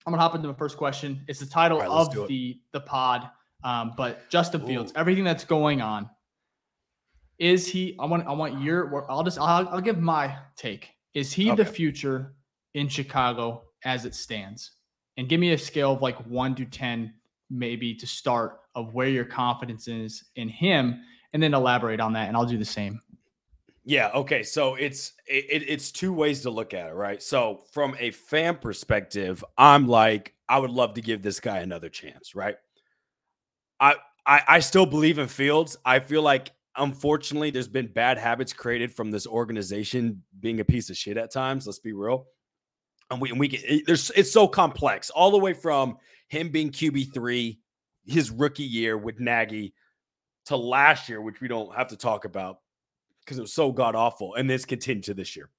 I'm 0.06 0.12
gonna 0.12 0.22
hop 0.22 0.36
into 0.36 0.48
the 0.48 0.54
first 0.54 0.78
question. 0.78 1.24
It's 1.28 1.40
the 1.40 1.46
title 1.46 1.80
right, 1.80 1.88
of 1.88 2.28
the 2.28 2.60
the 2.74 2.82
pod. 2.82 3.30
Um, 3.64 3.94
but 3.96 4.28
Justin 4.30 4.66
Fields, 4.66 4.92
Ooh. 4.92 5.00
everything 5.00 5.24
that's 5.24 5.44
going 5.44 5.82
on, 5.82 6.10
is 7.38 7.68
he? 7.68 7.96
I 8.00 8.06
want 8.06 8.28
I 8.28 8.32
want 8.32 8.62
your. 8.62 9.10
I'll 9.10 9.24
just 9.24 9.40
I'll, 9.40 9.68
I'll 9.70 9.82
give 9.82 10.00
my 10.00 10.36
take. 10.56 10.90
Is 11.14 11.34
he 11.34 11.54
the 11.54 11.66
future 11.66 12.36
in 12.74 12.88
Chicago 12.88 13.64
as 13.84 14.06
it 14.06 14.16
stands? 14.16 14.72
And 15.18 15.28
give 15.28 15.40
me 15.40 15.52
a 15.52 15.58
scale 15.58 15.94
of 15.94 16.02
like 16.02 16.18
one 16.26 16.56
to 16.56 16.66
ten, 16.66 17.14
maybe 17.50 17.94
to 17.96 18.08
start 18.08 18.60
of 18.76 18.94
where 18.94 19.10
your 19.10 19.26
confidence 19.26 19.88
is 19.88 20.24
in 20.36 20.50
him, 20.50 21.02
and 21.34 21.44
then 21.44 21.54
elaborate 21.54 22.00
on 22.00 22.14
that. 22.14 22.28
And 22.28 22.38
I'll 22.38 22.46
do 22.46 22.58
the 22.58 22.66
same. 22.66 23.02
Yeah. 23.84 24.10
Okay. 24.14 24.44
So 24.44 24.76
it's 24.76 25.14
it, 25.28 25.46
it- 25.50 25.70
it's 25.70 25.92
two 25.92 26.14
ways 26.14 26.42
to 26.42 26.50
look 26.52 26.74
at 26.74 26.90
it, 26.90 26.94
right? 26.94 27.22
So 27.22 27.62
from 27.74 27.96
a 28.00 28.12
fan 28.12 28.58
perspective, 28.58 29.44
I'm 29.58 29.88
like, 29.88 30.34
I 30.48 30.60
would 30.60 30.72
love 30.72 30.94
to 30.96 31.02
give 31.02 31.22
this 31.22 31.40
guy 31.40 31.60
another 31.60 31.90
chance, 31.90 32.36
right? 32.36 32.58
I 33.80 33.96
I, 34.26 34.42
I 34.48 34.60
still 34.60 34.86
believe 34.86 35.18
in 35.18 35.28
Fields. 35.28 35.78
I 35.84 36.00
feel 36.00 36.22
like 36.22 36.52
unfortunately 36.78 37.50
there's 37.50 37.68
been 37.68 37.88
bad 37.92 38.18
habits 38.18 38.54
created 38.54 38.94
from 38.94 39.12
this 39.12 39.28
organization 39.28 40.24
being 40.40 40.60
a 40.60 40.66
piece 40.66 40.90
of 40.90 40.98
shit 40.98 41.18
at 41.18 41.32
times. 41.34 41.66
Let's 41.66 41.80
be 41.80 41.94
real. 41.94 42.28
and 43.10 43.20
we 43.20 43.32
and 43.32 43.40
we 43.40 43.48
get 43.48 43.64
it, 43.64 43.84
there's 43.88 44.12
it's 44.12 44.32
so 44.32 44.48
complex 44.48 45.10
all 45.10 45.32
the 45.32 45.40
way 45.40 45.54
from 45.54 45.98
him 46.30 46.50
being 46.50 46.70
QB 46.72 47.14
three, 47.14 47.60
his 48.06 48.30
rookie 48.32 48.64
year 48.64 48.98
with 48.98 49.20
Nagy, 49.20 49.74
to 50.46 50.56
last 50.56 51.10
year, 51.10 51.22
which 51.22 51.42
we 51.42 51.48
don't 51.48 51.76
have 51.76 51.88
to 51.90 51.98
talk 51.98 52.26
about 52.26 52.58
because 53.24 53.38
it 53.38 53.42
was 53.42 53.54
so 53.54 53.72
god 53.72 53.96
awful, 53.96 54.36
and 54.36 54.50
this 54.50 54.66
continued 54.66 55.06
to 55.06 55.14
this 55.14 55.36
year. 55.36 55.50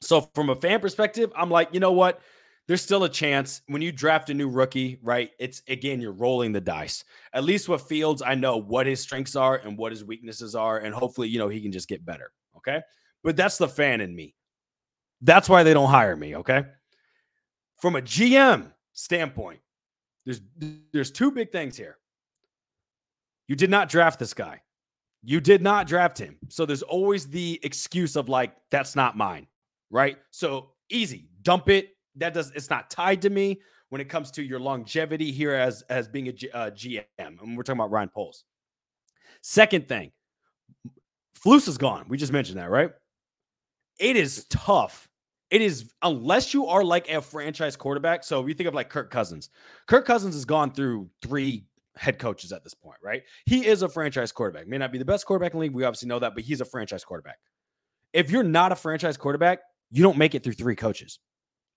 So 0.00 0.20
from 0.34 0.50
a 0.50 0.56
fan 0.56 0.80
perspective, 0.80 1.32
I'm 1.36 1.50
like, 1.50 1.70
you 1.72 1.80
know 1.80 1.92
what? 1.92 2.20
There's 2.66 2.82
still 2.82 3.04
a 3.04 3.08
chance 3.08 3.62
when 3.66 3.80
you 3.80 3.90
draft 3.90 4.28
a 4.28 4.34
new 4.34 4.48
rookie, 4.48 4.98
right? 5.02 5.30
It's 5.38 5.62
again, 5.68 6.00
you're 6.00 6.12
rolling 6.12 6.52
the 6.52 6.60
dice. 6.60 7.02
At 7.32 7.44
least 7.44 7.68
with 7.68 7.82
Fields, 7.82 8.22
I 8.24 8.34
know 8.34 8.58
what 8.58 8.86
his 8.86 9.00
strengths 9.00 9.36
are 9.36 9.56
and 9.56 9.78
what 9.78 9.90
his 9.90 10.04
weaknesses 10.04 10.54
are, 10.54 10.78
and 10.78 10.94
hopefully, 10.94 11.28
you 11.28 11.38
know, 11.38 11.48
he 11.48 11.62
can 11.62 11.72
just 11.72 11.88
get 11.88 12.04
better. 12.04 12.30
Okay. 12.58 12.80
But 13.24 13.36
that's 13.36 13.58
the 13.58 13.68
fan 13.68 14.00
in 14.00 14.14
me. 14.14 14.34
That's 15.22 15.48
why 15.48 15.62
they 15.62 15.74
don't 15.74 15.88
hire 15.88 16.14
me. 16.14 16.36
Okay. 16.36 16.64
From 17.80 17.96
a 17.96 18.02
GM 18.02 18.70
standpoint, 18.92 19.60
there's 20.26 20.40
there's 20.92 21.10
two 21.10 21.30
big 21.30 21.50
things 21.50 21.76
here. 21.76 21.96
You 23.46 23.56
did 23.56 23.70
not 23.70 23.88
draft 23.88 24.18
this 24.18 24.34
guy. 24.34 24.60
You 25.22 25.40
did 25.40 25.62
not 25.62 25.86
draft 25.86 26.18
him. 26.18 26.38
So 26.48 26.64
there's 26.64 26.82
always 26.82 27.26
the 27.26 27.58
excuse 27.62 28.16
of 28.16 28.28
like, 28.28 28.54
that's 28.70 28.94
not 28.94 29.16
mine. 29.16 29.46
Right. 29.90 30.18
So 30.30 30.70
easy, 30.90 31.28
dump 31.42 31.68
it. 31.68 31.90
That 32.16 32.34
does 32.34 32.50
it's 32.54 32.70
not 32.70 32.90
tied 32.90 33.22
to 33.22 33.30
me 33.30 33.60
when 33.90 34.00
it 34.00 34.08
comes 34.08 34.30
to 34.32 34.42
your 34.42 34.60
longevity 34.60 35.30
here 35.30 35.54
as 35.54 35.82
as 35.82 36.08
being 36.08 36.28
a 36.28 36.32
G, 36.32 36.50
uh, 36.50 36.70
GM. 36.70 37.04
And 37.18 37.56
we're 37.56 37.62
talking 37.62 37.80
about 37.80 37.90
Ryan 37.90 38.08
Poles. 38.08 38.44
Second 39.40 39.88
thing, 39.88 40.10
Flus 41.38 41.68
is 41.68 41.78
gone. 41.78 42.06
We 42.08 42.16
just 42.16 42.32
mentioned 42.32 42.58
that, 42.58 42.70
right? 42.70 42.90
It 43.98 44.16
is 44.16 44.46
tough. 44.50 45.08
It 45.50 45.62
is 45.62 45.92
unless 46.02 46.52
you 46.52 46.66
are 46.66 46.84
like 46.84 47.08
a 47.08 47.22
franchise 47.22 47.76
quarterback. 47.76 48.24
So 48.24 48.42
if 48.42 48.48
you 48.48 48.54
think 48.54 48.68
of 48.68 48.74
like 48.74 48.90
Kirk 48.90 49.10
Cousins, 49.10 49.48
Kirk 49.86 50.04
Cousins 50.04 50.34
has 50.34 50.44
gone 50.44 50.72
through 50.72 51.08
three 51.22 51.64
head 51.98 52.18
coaches 52.18 52.52
at 52.52 52.64
this 52.64 52.74
point, 52.74 52.98
right? 53.02 53.22
He 53.46 53.66
is 53.66 53.82
a 53.82 53.88
franchise 53.88 54.32
quarterback. 54.32 54.66
May 54.68 54.78
not 54.78 54.92
be 54.92 54.98
the 54.98 55.04
best 55.04 55.26
quarterback 55.26 55.52
in 55.52 55.58
the 55.58 55.62
league. 55.62 55.74
We 55.74 55.84
obviously 55.84 56.08
know 56.08 56.18
that, 56.18 56.34
but 56.34 56.44
he's 56.44 56.60
a 56.60 56.64
franchise 56.64 57.04
quarterback. 57.04 57.38
If 58.12 58.30
you're 58.30 58.42
not 58.42 58.72
a 58.72 58.76
franchise 58.76 59.16
quarterback, 59.16 59.60
you 59.90 60.02
don't 60.02 60.18
make 60.18 60.34
it 60.34 60.42
through 60.42 60.54
three 60.54 60.76
coaches. 60.76 61.18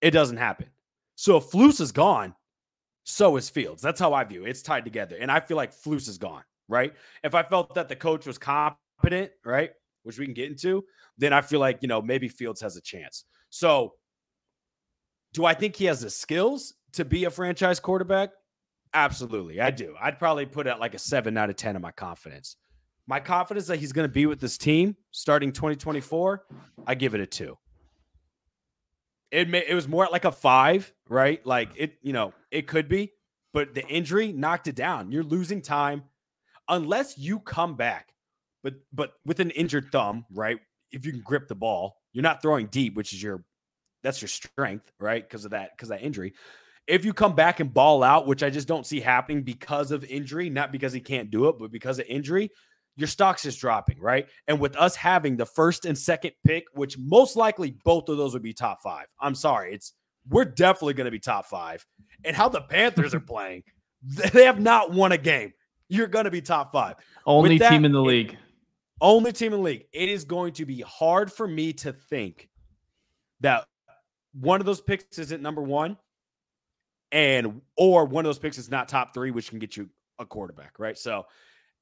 It 0.01 0.12
doesn't 0.12 0.38
happen. 0.38 0.68
So 1.16 1.38
if 1.38 1.46
Flus 1.46 1.82
is 1.82 1.92
gone, 1.92 2.36
so 3.04 3.36
is 3.38 3.50
Fields. 3.50 3.82
That's 3.82 4.00
how 4.00 4.13
I 4.13 4.24
view 4.24 4.46
it. 4.46 4.50
It's 4.50 4.62
tied 4.62 4.86
together. 4.86 5.18
And 5.20 5.32
I 5.32 5.40
feel 5.40 5.58
like 5.58 5.74
Flus 5.74 6.08
is 6.08 6.18
gone, 6.18 6.44
right? 6.68 6.94
If 7.24 7.36
I 7.36 7.44
felt 7.44 7.75
that 7.75 7.90
the 7.90 7.96
coach 7.96 8.25
was 8.25 8.38
competent, 8.38 9.32
right, 9.44 9.72
which 10.04 10.20
we 10.20 10.25
can 10.25 10.34
get 10.34 10.50
into, 10.50 10.86
then 11.18 11.34
I 11.34 11.42
feel 11.42 11.60
like, 11.60 11.80
you 11.82 11.88
know, 11.88 12.01
maybe 12.01 12.28
Fields 12.28 12.62
has 12.62 12.78
a 12.78 12.82
chance. 12.82 13.25
So 13.50 13.94
do 15.34 15.46
I 15.46 15.54
think 15.54 15.75
he 15.75 15.86
has 15.86 16.01
the 16.01 16.10
skills 16.10 16.74
to 16.94 17.06
be 17.06 17.25
a 17.25 17.30
franchise 17.30 17.80
quarterback? 17.80 18.32
Absolutely. 18.93 19.62
I 19.62 19.71
do. 19.71 19.95
I'd 20.01 20.19
probably 20.19 20.45
put 20.45 20.67
it 20.67 20.79
like 20.79 20.93
a 20.93 21.00
seven 21.00 21.38
out 21.38 21.50
of 21.50 21.55
10 21.55 21.75
of 21.75 21.81
my 21.81 21.91
confidence. 21.91 22.57
My 23.07 23.19
confidence 23.19 23.67
that 23.67 23.77
he's 23.77 23.93
going 23.93 24.07
to 24.07 24.13
be 24.13 24.25
with 24.25 24.39
this 24.39 24.57
team 24.57 24.95
starting 25.12 25.51
2024, 25.51 26.43
I 26.86 26.95
give 26.95 27.15
it 27.15 27.21
a 27.21 27.25
two. 27.25 27.57
It 29.31 29.50
may, 29.50 29.65
it 29.65 29.74
was 29.74 29.88
more 29.88 30.07
like 30.12 30.25
a 30.25 30.31
five, 30.31 30.93
right? 31.07 31.45
Like 31.45 31.69
it, 31.77 31.93
you 32.01 32.13
know, 32.13 32.33
it 32.51 32.67
could 32.67 32.89
be, 32.89 33.13
but 33.53 33.74
the 33.74 33.86
injury 33.88 34.33
knocked 34.33 34.67
it 34.67 34.75
down. 34.75 35.12
You're 35.12 35.24
losing 35.24 35.62
time 35.62 36.03
unless 36.67 37.17
you 37.17 37.39
come 37.39 37.75
back, 37.75 38.13
but 38.63 38.75
but 38.91 39.13
with 39.25 39.39
an 39.39 39.51
injured 39.51 39.91
thumb, 39.91 40.25
right? 40.33 40.60
If 40.91 41.05
you 41.05 41.13
can 41.13 41.21
grip 41.21 41.48
the 41.48 41.55
ball, 41.55 41.98
you're 42.12 42.24
not 42.24 42.41
throwing 42.41 42.67
deep, 42.67 42.95
which 42.95 43.13
is 43.13 43.24
your 43.24 43.43
that's 44.03 44.21
your 44.21 44.29
strength, 44.29 44.91
right? 45.00 45.24
Because 45.24 45.45
of 45.45 45.51
that, 45.51 45.71
because 45.75 45.89
that 45.89 46.01
injury. 46.01 46.33
If 46.88 47.06
you 47.06 47.14
come 47.14 47.36
back 47.36 47.60
and 47.60 47.74
ball 47.74 48.04
out, 48.04 48.28
which 48.28 48.44
I 48.44 48.50
just 48.50 48.68
don't 48.68 48.86
see 48.86 49.00
happening 49.00 49.44
because 49.44 49.92
of 49.92 50.04
injury, 50.04 50.50
not 50.50 50.72
because 50.72 50.94
he 50.94 51.00
can't 51.00 51.30
do 51.30 51.48
it, 51.48 51.56
but 51.60 51.72
because 51.72 52.00
of 52.00 52.06
injury, 52.08 52.50
your 52.96 53.08
stocks 53.08 53.46
is 53.46 53.56
dropping, 53.56 54.00
right? 54.00 54.28
And 54.48 54.60
with 54.60 54.76
us 54.76 54.96
having 54.96 55.38
the 55.38 55.46
first 55.46 55.86
and 55.86 55.98
second 55.98 56.34
pick, 56.46 56.65
which 56.74 56.98
most 56.98 57.36
likely 57.36 57.78
both 57.84 58.10
of 58.10 58.17
those 58.17 58.34
would 58.34 58.44
be 58.44 58.54
top 58.54 58.82
five. 58.82 59.06
I'm 59.20 59.36
sorry, 59.36 59.74
it's 59.74 59.94
we're 60.30 60.46
definitely 60.46 60.94
going 60.94 61.06
to 61.06 61.12
be 61.12 61.20
top 61.20 61.46
five. 61.46 61.86
And 62.24 62.36
how 62.36 62.50
the 62.50 62.62
Panthers 62.62 63.13
are 63.13 63.20
playing, 63.22 63.63
they 64.04 64.46
have 64.46 64.60
not 64.60 64.91
won 64.91 65.12
a 65.12 65.17
game. 65.17 65.54
You're 65.89 66.08
going 66.08 66.26
to 66.26 66.32
be 66.32 66.41
top 66.41 66.72
five. 66.72 66.96
Only 67.26 67.58
that, 67.58 67.70
team 67.70 67.86
in 67.86 67.91
the 67.91 68.02
league. 68.02 68.38
Only 69.00 69.32
team 69.32 69.54
in 69.54 69.60
the 69.60 69.65
league. 69.65 69.86
It 69.91 70.10
is 70.10 70.24
going 70.24 70.54
to 70.54 70.65
be 70.65 70.82
hard 70.82 71.32
for 71.32 71.48
me 71.48 71.74
to 71.74 71.91
think 71.91 72.50
that 73.41 73.65
one 74.34 74.60
of 74.60 74.65
those 74.65 74.80
picks 74.80 75.17
isn't 75.17 75.41
number 75.41 75.62
one, 75.62 75.98
and 77.12 77.62
or 77.78 78.06
one 78.06 78.26
of 78.26 78.30
those 78.30 78.39
picks 78.39 78.58
is 78.58 78.69
not 78.69 78.88
top 78.88 79.13
three, 79.13 79.32
which 79.32 79.50
can 79.50 79.60
get 79.60 79.76
you 79.78 79.89
a 80.19 80.26
quarterback, 80.26 80.80
right? 80.80 80.97
So 80.97 81.26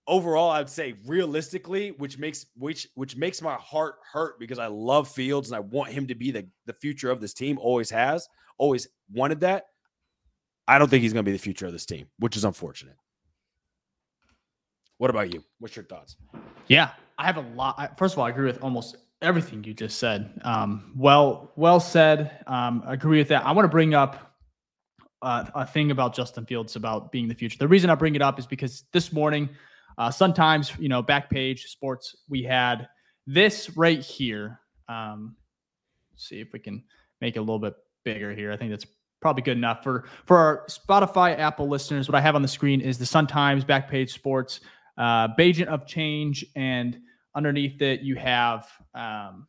overall, 0.07 0.49
I'd 0.49 0.69
say 0.69 0.95
realistically, 1.05 1.91
which 1.91 2.17
makes 2.17 2.47
which 2.55 2.87
which 2.95 3.15
makes 3.15 3.41
my 3.41 3.55
heart 3.55 3.95
hurt 4.11 4.39
because 4.39 4.59
I 4.59 4.67
love 4.67 5.07
Fields 5.07 5.49
and 5.49 5.55
I 5.55 5.59
want 5.59 5.91
him 5.91 6.07
to 6.07 6.15
be 6.15 6.31
the 6.31 6.47
the 6.65 6.73
future 6.73 7.11
of 7.11 7.21
this 7.21 7.33
team. 7.33 7.57
Always 7.59 7.89
has, 7.91 8.27
always 8.57 8.87
wanted 9.11 9.41
that. 9.41 9.67
I 10.67 10.77
don't 10.77 10.89
think 10.89 11.03
he's 11.03 11.13
going 11.13 11.25
to 11.25 11.29
be 11.29 11.35
the 11.35 11.41
future 11.41 11.65
of 11.65 11.71
this 11.71 11.85
team, 11.85 12.07
which 12.19 12.35
is 12.35 12.43
unfortunate. 12.43 12.95
What 14.97 15.09
about 15.09 15.33
you? 15.33 15.43
What's 15.59 15.75
your 15.75 15.85
thoughts? 15.85 16.17
Yeah, 16.67 16.91
I 17.17 17.25
have 17.25 17.37
a 17.37 17.41
lot. 17.55 17.97
First 17.97 18.13
of 18.13 18.19
all, 18.19 18.25
I 18.25 18.29
agree 18.29 18.45
with 18.45 18.61
almost 18.61 18.97
everything 19.21 19.63
you 19.63 19.73
just 19.73 19.97
said. 19.97 20.39
Um, 20.43 20.93
well, 20.95 21.51
well 21.55 21.79
said. 21.79 22.43
Um, 22.47 22.83
agree 22.85 23.17
with 23.17 23.29
that. 23.29 23.45
I 23.45 23.51
want 23.51 23.65
to 23.65 23.69
bring 23.69 23.93
up 23.93 24.28
uh, 25.21 25.45
a 25.55 25.65
thing 25.65 25.91
about 25.91 26.15
Justin 26.15 26.45
Fields 26.45 26.75
about 26.75 27.11
being 27.11 27.27
the 27.27 27.35
future. 27.35 27.57
The 27.57 27.67
reason 27.67 27.89
I 27.89 27.95
bring 27.95 28.15
it 28.15 28.21
up 28.21 28.39
is 28.39 28.45
because 28.45 28.83
this 28.93 29.11
morning 29.11 29.49
uh, 29.97 30.09
sometimes, 30.09 30.71
you 30.79 30.89
know, 30.89 31.01
back 31.01 31.29
page 31.29 31.65
sports, 31.65 32.15
we 32.29 32.43
had 32.43 32.87
this 33.27 33.69
right 33.75 33.99
here. 33.99 34.59
Um, 34.87 35.35
see 36.15 36.39
if 36.39 36.53
we 36.53 36.59
can 36.59 36.83
make 37.21 37.35
it 37.35 37.39
a 37.39 37.41
little 37.41 37.59
bit 37.59 37.75
bigger 38.03 38.33
here. 38.33 38.51
I 38.51 38.57
think 38.57 38.71
that's 38.71 38.85
probably 39.21 39.43
good 39.43 39.57
enough 39.57 39.83
for 39.83 40.05
for 40.25 40.37
our 40.37 40.65
Spotify 40.67 41.37
Apple 41.37 41.67
listeners. 41.67 42.07
What 42.07 42.15
I 42.15 42.21
have 42.21 42.35
on 42.35 42.41
the 42.41 42.47
screen 42.47 42.81
is 42.81 42.97
the 42.97 43.05
Sun 43.05 43.27
Times 43.27 43.65
back 43.65 43.89
page 43.89 44.13
sports 44.13 44.61
uh, 44.97 45.27
of 45.67 45.85
change, 45.85 46.45
and 46.55 46.97
underneath 47.35 47.81
it 47.81 48.01
you 48.01 48.15
have 48.15 48.67
um, 48.95 49.47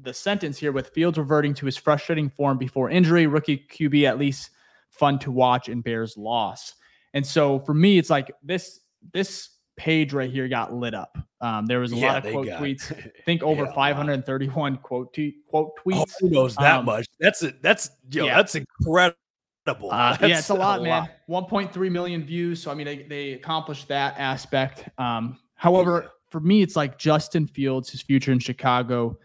the 0.00 0.12
sentence 0.12 0.58
here 0.58 0.72
with 0.72 0.88
Fields 0.88 1.18
reverting 1.18 1.54
to 1.54 1.66
his 1.66 1.76
frustrating 1.76 2.30
form 2.30 2.58
before 2.58 2.90
injury. 2.90 3.26
Rookie 3.26 3.66
QB 3.70 4.06
at 4.06 4.18
least 4.18 4.50
fun 4.90 5.18
to 5.20 5.30
watch 5.30 5.68
and 5.68 5.82
Bears 5.82 6.16
loss. 6.16 6.74
And 7.14 7.26
so 7.26 7.60
for 7.60 7.74
me, 7.74 7.98
it's 7.98 8.10
like 8.10 8.32
this 8.42 8.80
this 9.12 9.50
page 9.76 10.12
right 10.12 10.30
here 10.30 10.46
got 10.46 10.74
lit 10.74 10.94
up. 10.94 11.16
Um, 11.40 11.64
there 11.66 11.80
was 11.80 11.92
a 11.92 11.96
yeah, 11.96 12.12
lot 12.12 12.26
of 12.26 12.32
quote 12.32 12.46
got, 12.46 12.60
tweets. 12.60 12.92
I 13.16 13.22
think 13.24 13.42
over 13.42 13.64
yeah, 13.64 13.72
531 13.72 14.74
wow. 14.74 14.80
quote 14.82 15.14
t- 15.14 15.36
quote 15.48 15.72
oh, 15.74 15.82
tweets. 15.82 15.96
Oh, 16.00 16.04
who 16.20 16.30
knows 16.30 16.54
that 16.56 16.80
um, 16.80 16.84
much? 16.84 17.06
That's 17.18 17.42
it. 17.42 17.62
That's 17.62 17.90
yo, 18.10 18.26
yeah. 18.26 18.36
that's 18.36 18.54
incredible. 18.54 19.16
Uh, 19.90 20.16
that's 20.16 20.20
yeah, 20.28 20.38
it's 20.38 20.50
a 20.50 20.54
lot, 20.54 20.80
a 20.80 20.82
man. 20.82 21.08
Lot. 21.28 21.48
1.3 21.50 21.90
million 21.90 22.24
views. 22.24 22.62
So 22.62 22.70
I 22.70 22.74
mean, 22.74 22.86
they, 22.86 23.02
they 23.04 23.32
accomplished 23.32 23.88
that 23.88 24.14
aspect. 24.18 24.88
Um, 24.98 25.38
however, 25.54 26.10
for 26.30 26.40
me, 26.40 26.62
it's 26.62 26.76
like 26.76 26.98
Justin 26.98 27.46
Fields, 27.46 27.90
his 27.90 28.02
future 28.02 28.32
in 28.32 28.38
Chicago. 28.38 29.18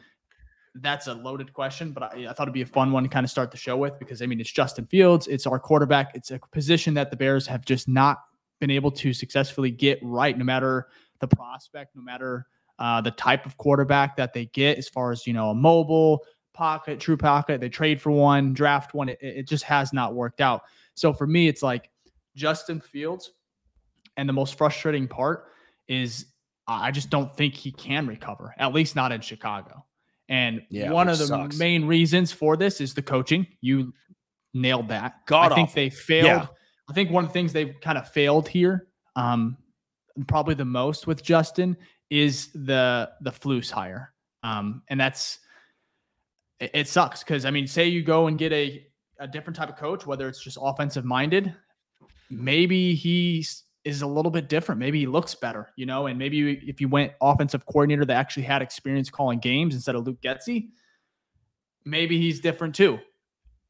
That's 0.76 1.08
a 1.08 1.14
loaded 1.14 1.54
question, 1.54 1.92
but 1.92 2.04
I, 2.04 2.28
I 2.28 2.34
thought 2.34 2.44
it'd 2.44 2.54
be 2.54 2.62
a 2.62 2.66
fun 2.66 2.92
one 2.92 3.04
to 3.04 3.10
kind 3.10 3.24
of 3.24 3.30
start 3.30 3.50
the 3.50 3.58
show 3.58 3.78
with 3.78 3.98
because 3.98 4.22
I 4.22 4.26
mean, 4.26 4.42
it's 4.42 4.52
Justin 4.52 4.86
Fields, 4.86 5.28
it's 5.28 5.48
our 5.48 5.58
quarterback, 5.58 6.12
it's 6.16 6.32
a 6.32 6.40
position 6.52 6.94
that 6.96 7.12
the 7.12 7.18
Bears 7.18 7.48
have 7.48 7.64
just 7.64 7.88
not 7.88 8.20
been 8.60 8.72
able 8.72 8.92
to 8.92 9.14
successfully 9.14 9.72
get 9.72 10.00
right, 10.02 10.38
no 10.38 10.44
matter 10.44 10.88
the 11.20 11.28
prospect, 11.28 11.96
no 11.96 12.02
matter 12.02 12.48
uh, 12.80 13.00
the 13.00 13.12
type 13.12 13.46
of 13.46 13.58
quarterback 13.58 14.18
that 14.18 14.34
they 14.34 14.48
get, 14.48 14.78
as 14.78 14.90
far 14.90 15.12
as 15.12 15.26
you 15.26 15.34
know, 15.34 15.50
a 15.52 15.56
mobile 15.56 16.24
pocket, 16.54 17.00
true 17.00 17.18
pocket. 17.18 17.62
They 17.62 17.70
trade 17.70 18.02
for 18.02 18.12
one, 18.12 18.54
draft 18.54 18.94
one. 18.94 19.10
It, 19.10 19.20
it 19.22 19.48
just 19.48 19.64
has 19.64 19.94
not 19.94 20.14
worked 20.14 20.42
out. 20.42 20.64
So 20.94 21.14
for 21.14 21.28
me, 21.28 21.48
it's 21.48 21.64
like 21.64 21.90
Justin 22.36 22.82
Fields, 22.82 23.32
and 24.18 24.28
the 24.28 24.34
most 24.34 24.58
frustrating 24.58 25.08
part 25.08 25.46
is 25.88 26.26
I 26.68 26.92
just 26.92 27.10
don't 27.10 27.36
think 27.36 27.54
he 27.54 27.72
can 27.72 28.08
recover, 28.08 28.54
at 28.58 28.74
least 28.74 28.96
not 28.96 29.12
in 29.12 29.22
Chicago. 29.22 29.85
And 30.30 30.64
yeah, 30.70 30.92
one 30.92 31.08
of 31.08 31.18
the 31.18 31.28
sucks. 31.28 31.58
main 31.58 31.86
reasons 31.86 32.32
for 32.32 32.58
this 32.58 32.82
is 32.82 32.94
the 32.94 33.02
coaching. 33.02 33.46
You 33.62 33.94
nailed 34.54 34.88
that. 34.90 35.26
God 35.28 35.52
I 35.52 35.56
think 35.56 35.70
awful. 35.70 35.76
they 35.76 35.90
failed. 35.90 36.26
Yeah. 36.26 36.48
I 36.90 36.94
think 36.94 37.12
one 37.12 37.26
of 37.26 37.30
the 37.30 37.34
things 37.34 37.54
they've 37.54 37.76
kind 37.82 37.98
of 37.98 38.10
failed 38.10 38.48
here, 38.48 38.88
um, 39.16 39.58
probably 40.28 40.56
the 40.56 40.66
most 40.66 41.08
with 41.08 41.24
Justin, 41.24 41.78
is 42.10 42.52
the 42.54 43.10
the 43.22 43.32
Flus 43.32 43.70
hire. 43.70 44.14
Um, 44.44 44.84
and 44.90 45.00
that's 45.00 45.40
it, 46.60 46.72
it 46.74 46.88
sucks 46.88 47.24
because 47.24 47.46
I 47.46 47.52
mean, 47.52 47.68
say 47.68 47.88
you 47.88 48.04
go 48.04 48.28
and 48.28 48.38
get 48.38 48.52
a 48.54 48.86
a 49.20 49.28
different 49.28 49.56
type 49.56 49.70
of 49.70 49.78
coach, 49.78 50.06
whether 50.06 50.28
it's 50.28 50.44
just 50.44 50.58
offensive 50.62 51.06
minded, 51.06 51.54
maybe 52.30 52.96
he 52.96 53.46
is 53.86 54.02
a 54.02 54.08
little 54.08 54.32
bit 54.32 54.50
different. 54.50 54.80
Maybe 54.80 55.00
he 55.00 55.06
looks 55.06 55.36
better, 55.36 55.69
you 55.78 55.86
know, 55.86 56.08
and 56.08 56.19
maybe 56.19 56.54
if 56.67 56.82
you 56.82 56.89
went 56.89 57.13
offensive 57.21 57.65
coordinator 57.67 58.04
that 58.06 58.17
actually 58.17 58.43
had 58.43 58.62
experience 58.62 59.10
calling 59.10 59.39
games 59.39 59.76
instead 59.76 59.95
of 59.95 60.06
Luke 60.06 60.19
Getsy, 60.21 60.69
maybe 61.86 62.19
he's 62.19 62.39
different 62.39 62.76
too. 62.76 63.00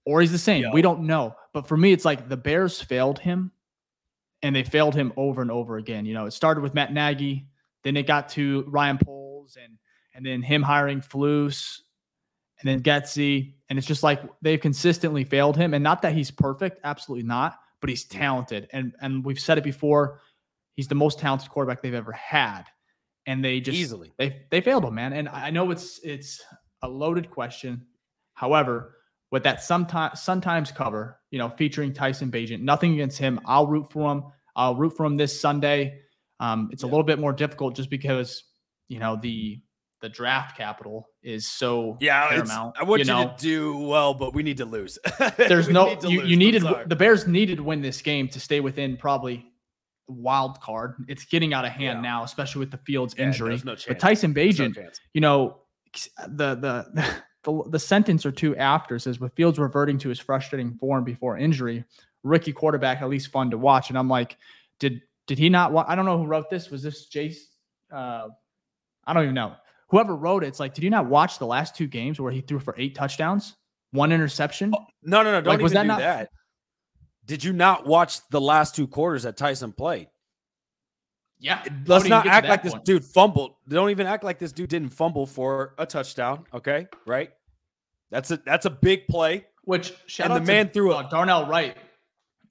or 0.05 0.21
he's 0.21 0.31
the 0.31 0.37
same. 0.37 0.71
We 0.71 0.81
don't 0.81 1.01
know. 1.01 1.35
But 1.53 1.67
for 1.67 1.75
me, 1.75 1.91
it's 1.91 2.05
like 2.05 2.29
the 2.29 2.37
Bears 2.37 2.81
failed 2.81 3.19
him 3.19 3.51
and 4.41 4.55
they 4.55 4.63
failed 4.63 4.95
him 4.95 5.11
over 5.17 5.41
and 5.41 5.51
over 5.51 5.77
again. 5.77 6.05
You 6.05 6.13
know, 6.13 6.25
it 6.25 6.31
started 6.31 6.61
with 6.61 6.73
Matt 6.73 6.93
Nagy, 6.93 7.47
then 7.83 7.97
it 7.97 8.07
got 8.07 8.29
to 8.29 8.63
Ryan 8.67 8.99
Poles 9.03 9.57
and 9.61 9.77
and 10.13 10.25
then 10.25 10.41
him 10.41 10.61
hiring 10.61 11.01
Flus 11.01 11.79
and 12.59 12.69
then 12.69 12.81
Getsy. 12.81 13.55
And 13.69 13.77
it's 13.77 13.87
just 13.87 14.01
like 14.03 14.21
they've 14.41 14.61
consistently 14.61 15.25
failed 15.25 15.57
him. 15.57 15.73
And 15.73 15.83
not 15.83 16.01
that 16.03 16.13
he's 16.13 16.31
perfect, 16.31 16.79
absolutely 16.85 17.27
not, 17.27 17.57
but 17.85 17.91
he's 17.91 18.05
talented. 18.05 18.67
And 18.73 18.95
and 18.99 19.23
we've 19.23 19.39
said 19.39 19.59
it 19.59 19.63
before, 19.63 20.19
he's 20.73 20.87
the 20.87 20.95
most 20.95 21.19
talented 21.19 21.51
quarterback 21.51 21.83
they've 21.83 21.93
ever 21.93 22.13
had. 22.13 22.63
And 23.27 23.45
they 23.45 23.59
just 23.59 23.77
easily 23.77 24.11
they 24.17 24.41
they 24.49 24.59
failed 24.59 24.85
him, 24.85 24.95
man. 24.95 25.13
And 25.13 25.29
I 25.29 25.51
know 25.51 25.69
it's 25.69 25.99
it's 26.03 26.41
a 26.81 26.89
loaded 26.89 27.29
question. 27.29 27.85
However, 28.33 28.95
with 29.29 29.43
that 29.43 29.61
sometimes 29.61 30.19
sometimes 30.19 30.71
cover, 30.71 31.19
you 31.29 31.37
know, 31.37 31.49
featuring 31.49 31.93
Tyson 31.93 32.31
Bagent. 32.31 32.61
Nothing 32.61 32.93
against 32.93 33.19
him. 33.19 33.39
I'll 33.45 33.67
root 33.67 33.91
for 33.91 34.11
him. 34.11 34.23
I'll 34.55 34.75
root 34.75 34.97
for 34.97 35.05
him 35.05 35.15
this 35.15 35.39
Sunday. 35.39 35.99
Um, 36.39 36.69
it's 36.71 36.81
yeah. 36.81 36.89
a 36.89 36.89
little 36.89 37.03
bit 37.03 37.19
more 37.19 37.33
difficult 37.33 37.75
just 37.75 37.91
because 37.91 38.45
you 38.87 38.97
know 38.97 39.15
the 39.15 39.61
the 40.01 40.09
draft 40.09 40.57
capital 40.57 41.09
is 41.23 41.47
so 41.47 41.97
yeah 41.99 42.27
paramount. 42.29 42.75
I 42.79 42.83
want 42.83 42.99
you, 42.99 43.05
you 43.05 43.13
know? 43.13 43.33
to 43.37 43.41
do 43.41 43.77
well, 43.77 44.13
but 44.13 44.33
we 44.33 44.43
need 44.43 44.57
to 44.57 44.65
lose. 44.65 44.99
There's 45.37 45.69
no 45.69 45.97
you, 46.03 46.23
you 46.23 46.35
needed 46.35 46.63
the 46.87 46.95
Bears 46.95 47.27
needed 47.27 47.57
to 47.57 47.63
win 47.63 47.81
this 47.81 48.01
game 48.01 48.27
to 48.29 48.39
stay 48.39 48.59
within 48.59 48.97
probably 48.97 49.45
wild 50.07 50.59
card. 50.61 50.95
It's 51.07 51.25
getting 51.25 51.53
out 51.53 51.65
of 51.65 51.71
hand 51.71 51.99
yeah. 51.99 52.09
now, 52.09 52.23
especially 52.23 52.59
with 52.59 52.71
the 52.71 52.77
Fields 52.77 53.15
yeah, 53.17 53.25
injury. 53.25 53.61
No 53.63 53.75
but 53.87 53.99
Tyson 53.99 54.33
Bagent, 54.33 54.77
no 54.77 54.89
you 55.13 55.21
know, 55.21 55.57
the 56.27 56.55
the 56.55 57.05
the, 57.43 57.63
the 57.69 57.79
sentence 57.79 58.25
or 58.25 58.31
two 58.31 58.55
after 58.57 58.99
says 58.99 59.19
with 59.19 59.33
Fields 59.33 59.59
reverting 59.59 59.97
to 59.99 60.09
his 60.09 60.19
frustrating 60.19 60.75
form 60.75 61.03
before 61.03 61.37
injury, 61.37 61.83
rookie 62.23 62.53
quarterback 62.53 63.01
at 63.01 63.09
least 63.09 63.31
fun 63.31 63.49
to 63.51 63.57
watch. 63.57 63.89
And 63.89 63.97
I'm 63.97 64.09
like, 64.09 64.37
did 64.79 65.01
did 65.27 65.37
he 65.37 65.49
not? 65.49 65.73
I 65.87 65.95
don't 65.95 66.05
know 66.05 66.17
who 66.17 66.25
wrote 66.25 66.49
this. 66.49 66.69
Was 66.69 66.83
this 66.83 67.07
Jace? 67.09 67.37
Uh, 67.91 68.27
I 69.07 69.13
don't 69.13 69.23
even 69.23 69.35
know. 69.35 69.55
Whoever 69.89 70.15
wrote 70.15 70.43
it, 70.43 70.47
it's 70.47 70.59
like, 70.59 70.73
did 70.73 70.83
you 70.83 70.89
not 70.89 71.05
watch 71.05 71.37
the 71.37 71.45
last 71.45 71.75
two 71.75 71.87
games 71.87 72.19
where 72.19 72.31
he 72.31 72.41
threw 72.41 72.59
for 72.59 72.73
eight 72.77 72.95
touchdowns, 72.95 73.55
one 73.91 74.11
interception? 74.11 74.73
Oh, 74.75 74.85
no, 75.03 75.21
no, 75.23 75.31
no. 75.31 75.41
Don't 75.41 75.53
like, 75.53 75.61
was 75.61 75.73
that 75.73 75.83
do 75.83 75.87
not, 75.87 75.99
that. 75.99 76.29
Did 77.25 77.43
you 77.43 77.53
not 77.53 77.85
watch 77.85 78.27
the 78.29 78.41
last 78.41 78.75
two 78.75 78.87
quarters 78.87 79.23
that 79.23 79.37
Tyson 79.37 79.71
played? 79.71 80.07
Yeah. 81.39 81.63
Let's 81.85 82.07
not 82.07 82.25
act 82.25 82.47
like 82.47 82.61
point. 82.61 82.73
this 82.73 82.81
dude 82.83 83.05
fumbled. 83.05 83.55
Don't 83.67 83.89
even 83.89 84.07
act 84.07 84.23
like 84.23 84.39
this 84.39 84.51
dude 84.51 84.69
didn't 84.69 84.89
fumble 84.89 85.25
for 85.25 85.75
a 85.77 85.85
touchdown. 85.85 86.45
Okay. 86.53 86.87
Right. 87.05 87.31
That's 88.09 88.31
a 88.31 88.37
that's 88.37 88.65
a 88.65 88.69
big 88.69 89.07
play. 89.07 89.45
Which 89.63 89.93
shout 90.05 90.31
and 90.31 90.35
the 90.35 90.47
man 90.47 90.69
threw 90.69 90.93
uh, 90.93 91.09
Darnell 91.09 91.47
Wright 91.47 91.75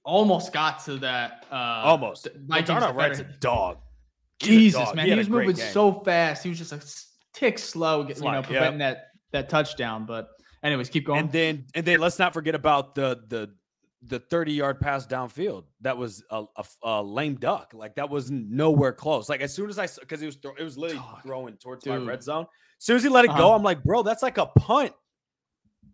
almost 0.05 0.53
got 0.53 0.85
to 0.85 0.97
that. 0.99 1.47
Uh, 1.51 1.55
almost. 1.55 2.29
Well, 2.47 2.63
Darnell 2.63 2.93
Wright's 2.93 3.21
a 3.21 3.25
dog. 3.41 3.79
Jesus, 4.41 4.81
a 4.81 4.85
dog. 4.87 4.97
man, 4.97 5.07
he, 5.07 5.13
he 5.13 5.19
was 5.19 5.29
moving 5.29 5.57
game. 5.57 5.73
so 5.73 5.93
fast. 5.93 6.43
He 6.43 6.49
was 6.51 6.59
just 6.59 6.73
a 6.73 6.81
tick 7.35 7.59
slow, 7.59 8.07
you 8.07 8.15
know, 8.15 8.43
preventing 8.43 8.79
that 8.79 9.09
that 9.33 9.49
touchdown. 9.49 10.07
But 10.07 10.29
anyways, 10.63 10.89
keep 10.89 11.07
going. 11.07 11.21
And 11.21 11.33
then 11.33 11.67
and 11.75 11.85
then 11.85 12.01
let's 12.01 12.19
not 12.19 12.33
forget 12.33 12.55
about 12.55 12.95
the 12.95 13.23
the 13.29 13.51
the 14.07 14.19
30 14.19 14.53
yard 14.53 14.81
pass 14.81 15.07
downfield 15.07 15.65
that 15.81 15.97
was 15.97 16.23
a, 16.31 16.45
a, 16.57 16.65
a, 16.83 17.03
lame 17.03 17.37
duck 17.37 17.73
like 17.75 17.95
that 17.95 18.11
was 18.11 18.31
nowhere 18.31 18.93
close 18.93 19.29
like 19.29 19.41
as 19.41 19.55
soon 19.55 19.71
as 19.71 19.79
i 19.79 19.87
because 20.01 20.21
it 20.21 20.27
was 20.27 20.37
th- 20.37 20.55
it 20.59 20.63
was 20.63 20.77
literally 20.77 21.03
throwing 21.23 21.57
towards 21.57 21.85
Dude. 21.85 22.01
my 22.01 22.07
red 22.07 22.23
zone 22.23 22.43
as 22.43 22.85
soon 22.85 22.97
as 22.97 23.03
he 23.03 23.09
let 23.09 23.25
it 23.25 23.31
uh-huh. 23.31 23.39
go 23.39 23.55
i'm 23.55 23.63
like 23.63 23.83
bro 23.83 24.03
that's 24.03 24.23
like 24.23 24.37
a 24.37 24.47
punt 24.47 24.93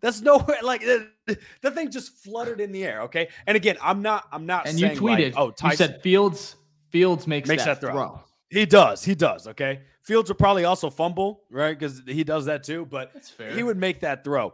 that's 0.01 0.19
nowhere 0.19 0.57
like 0.63 0.81
the 0.81 1.71
thing 1.71 1.89
just 1.89 2.21
fluttered 2.23 2.59
in 2.59 2.71
the 2.71 2.83
air 2.83 3.03
okay 3.03 3.29
and 3.47 3.55
again 3.55 3.77
i'm 3.81 4.01
not 4.01 4.27
i'm 4.31 4.45
not 4.45 4.67
and 4.67 4.79
you 4.79 4.87
tweeted 4.87 5.33
like, 5.33 5.33
oh 5.37 5.51
Tyson, 5.51 5.69
you 5.69 5.77
said 5.77 6.01
fields 6.01 6.55
fields 6.89 7.27
makes, 7.27 7.47
makes 7.47 7.63
that, 7.63 7.79
that 7.79 7.81
throw. 7.81 7.93
throw. 7.93 8.23
He 8.51 8.65
does 8.65 9.03
he 9.03 9.15
does 9.15 9.47
okay 9.47 9.81
fields 10.03 10.29
will 10.29 10.35
probably 10.35 10.65
also 10.65 10.89
fumble 10.89 11.41
right 11.49 11.77
because 11.77 12.01
he 12.05 12.23
does 12.23 12.45
that 12.45 12.63
too 12.63 12.85
but 12.85 13.11
he 13.53 13.63
would 13.63 13.77
make 13.77 14.01
that 14.01 14.23
throw 14.23 14.53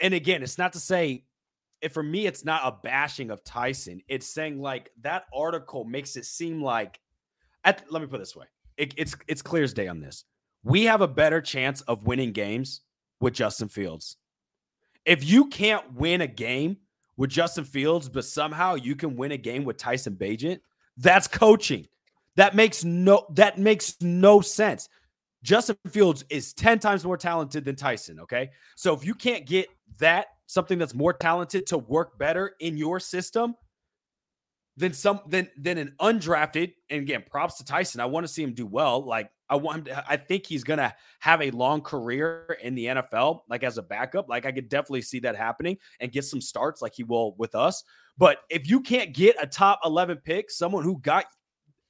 and 0.00 0.14
again 0.14 0.42
it's 0.42 0.58
not 0.58 0.72
to 0.72 0.78
say 0.78 1.24
if 1.82 1.92
for 1.92 2.02
me, 2.02 2.26
it's 2.26 2.44
not 2.44 2.62
a 2.64 2.78
bashing 2.82 3.30
of 3.30 3.42
Tyson. 3.44 4.00
It's 4.08 4.26
saying 4.26 4.60
like 4.60 4.90
that 5.02 5.24
article 5.34 5.84
makes 5.84 6.16
it 6.16 6.24
seem 6.24 6.62
like. 6.62 7.00
At, 7.64 7.84
let 7.90 8.00
me 8.00 8.08
put 8.08 8.18
this 8.18 8.34
way: 8.34 8.46
it, 8.76 8.94
it's 8.96 9.14
it's 9.28 9.42
clear 9.42 9.64
as 9.64 9.74
day 9.74 9.88
on 9.88 10.00
this. 10.00 10.24
We 10.64 10.84
have 10.84 11.00
a 11.00 11.08
better 11.08 11.40
chance 11.40 11.80
of 11.82 12.06
winning 12.06 12.32
games 12.32 12.82
with 13.20 13.34
Justin 13.34 13.68
Fields. 13.68 14.16
If 15.04 15.28
you 15.28 15.48
can't 15.48 15.92
win 15.94 16.20
a 16.20 16.26
game 16.28 16.78
with 17.16 17.30
Justin 17.30 17.64
Fields, 17.64 18.08
but 18.08 18.24
somehow 18.24 18.76
you 18.76 18.94
can 18.94 19.16
win 19.16 19.32
a 19.32 19.36
game 19.36 19.64
with 19.64 19.76
Tyson 19.76 20.14
Bagent, 20.14 20.60
that's 20.96 21.26
coaching. 21.26 21.88
That 22.36 22.54
makes 22.54 22.84
no 22.84 23.26
that 23.34 23.58
makes 23.58 23.96
no 24.00 24.40
sense. 24.40 24.88
Justin 25.42 25.76
Fields 25.90 26.24
is 26.30 26.52
10 26.54 26.78
times 26.78 27.04
more 27.04 27.16
talented 27.16 27.64
than 27.64 27.74
Tyson, 27.74 28.20
okay? 28.20 28.50
So 28.76 28.94
if 28.94 29.04
you 29.04 29.14
can't 29.14 29.44
get 29.44 29.66
that 29.98 30.26
something 30.46 30.78
that's 30.78 30.94
more 30.94 31.12
talented 31.12 31.66
to 31.66 31.78
work 31.78 32.18
better 32.18 32.54
in 32.60 32.76
your 32.76 33.00
system 33.00 33.54
than 34.76 34.92
some 34.92 35.20
than 35.26 35.48
than 35.56 35.78
an 35.78 35.94
undrafted. 36.00 36.72
And 36.90 37.02
again, 37.02 37.24
props 37.30 37.56
to 37.58 37.64
Tyson. 37.64 38.00
I 38.00 38.06
want 38.06 38.26
to 38.26 38.32
see 38.32 38.42
him 38.42 38.54
do 38.54 38.66
well. 38.66 39.04
Like 39.04 39.30
I 39.48 39.56
want 39.56 39.78
him 39.78 39.84
to, 39.86 40.04
I 40.10 40.16
think 40.16 40.46
he's 40.46 40.64
gonna 40.64 40.94
have 41.20 41.42
a 41.42 41.50
long 41.50 41.82
career 41.82 42.56
in 42.62 42.74
the 42.74 42.86
NFL, 42.86 43.40
like 43.48 43.64
as 43.64 43.78
a 43.78 43.82
backup. 43.82 44.28
Like 44.28 44.46
I 44.46 44.52
could 44.52 44.68
definitely 44.68 45.02
see 45.02 45.20
that 45.20 45.36
happening 45.36 45.76
and 46.00 46.12
get 46.12 46.24
some 46.24 46.40
starts 46.40 46.80
like 46.80 46.94
he 46.94 47.04
will 47.04 47.34
with 47.36 47.54
us. 47.54 47.82
But 48.16 48.38
if 48.50 48.68
you 48.68 48.80
can't 48.80 49.14
get 49.14 49.36
a 49.42 49.46
top 49.46 49.80
11 49.84 50.18
pick, 50.18 50.50
someone 50.50 50.84
who 50.84 50.98
got 51.00 51.26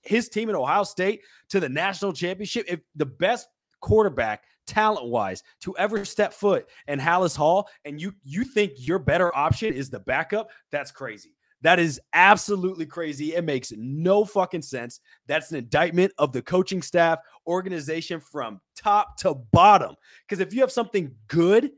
his 0.02 0.28
team 0.28 0.48
in 0.48 0.56
Ohio 0.56 0.84
State 0.84 1.22
to 1.50 1.60
the 1.60 1.68
national 1.68 2.12
championship, 2.12 2.66
if 2.68 2.80
the 2.96 3.06
best 3.06 3.48
quarterback 3.80 4.44
talent 4.66 5.06
wise 5.06 5.42
to 5.60 5.76
ever 5.76 6.04
step 6.04 6.32
foot 6.32 6.68
in 6.86 6.98
Halas 6.98 7.36
Hall 7.36 7.68
and 7.84 8.00
you 8.00 8.14
you 8.22 8.44
think 8.44 8.72
your 8.76 8.98
better 8.98 9.36
option 9.36 9.74
is 9.74 9.90
the 9.90 10.00
backup, 10.00 10.50
that's 10.70 10.90
crazy. 10.92 11.34
That 11.62 11.78
is 11.78 12.00
absolutely 12.12 12.86
crazy. 12.86 13.34
It 13.34 13.44
makes 13.44 13.72
no 13.76 14.24
fucking 14.24 14.62
sense. 14.62 15.00
That's 15.28 15.52
an 15.52 15.58
indictment 15.58 16.12
of 16.18 16.32
the 16.32 16.42
coaching 16.42 16.82
staff, 16.82 17.20
organization 17.46 18.20
from 18.20 18.60
top 18.76 19.16
to 19.18 19.34
bottom. 19.52 19.94
Because 20.26 20.40
if 20.40 20.52
you 20.52 20.60
have 20.60 20.72
something 20.72 21.14
good 21.28 21.70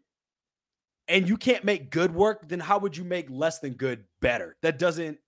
and 1.09 1.29
you 1.29 1.37
can't 1.37 1.65
make 1.65 1.91
good 1.91 2.15
work, 2.15 2.49
then 2.49 2.61
how 2.61 2.79
would 2.79 2.97
you 2.97 3.05
make 3.05 3.29
less 3.29 3.59
than 3.59 3.75
good 3.75 4.05
better? 4.21 4.57
That 4.63 4.79
doesn't 4.79 5.19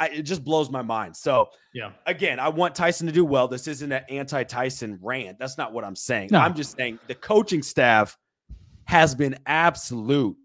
I, 0.00 0.08
it 0.08 0.22
just 0.22 0.44
blows 0.44 0.70
my 0.70 0.82
mind. 0.82 1.16
So, 1.16 1.48
yeah, 1.72 1.92
again, 2.06 2.40
I 2.40 2.48
want 2.48 2.74
Tyson 2.74 3.06
to 3.06 3.12
do 3.12 3.24
well. 3.24 3.46
This 3.46 3.68
isn't 3.68 3.92
an 3.92 4.02
anti 4.08 4.42
Tyson 4.42 4.98
rant. 5.00 5.38
That's 5.38 5.56
not 5.56 5.72
what 5.72 5.84
I'm 5.84 5.96
saying. 5.96 6.30
No. 6.32 6.40
I'm 6.40 6.54
just 6.54 6.76
saying 6.76 6.98
the 7.06 7.14
coaching 7.14 7.62
staff 7.62 8.16
has 8.86 9.14
been 9.14 9.36
absolute 9.46 10.36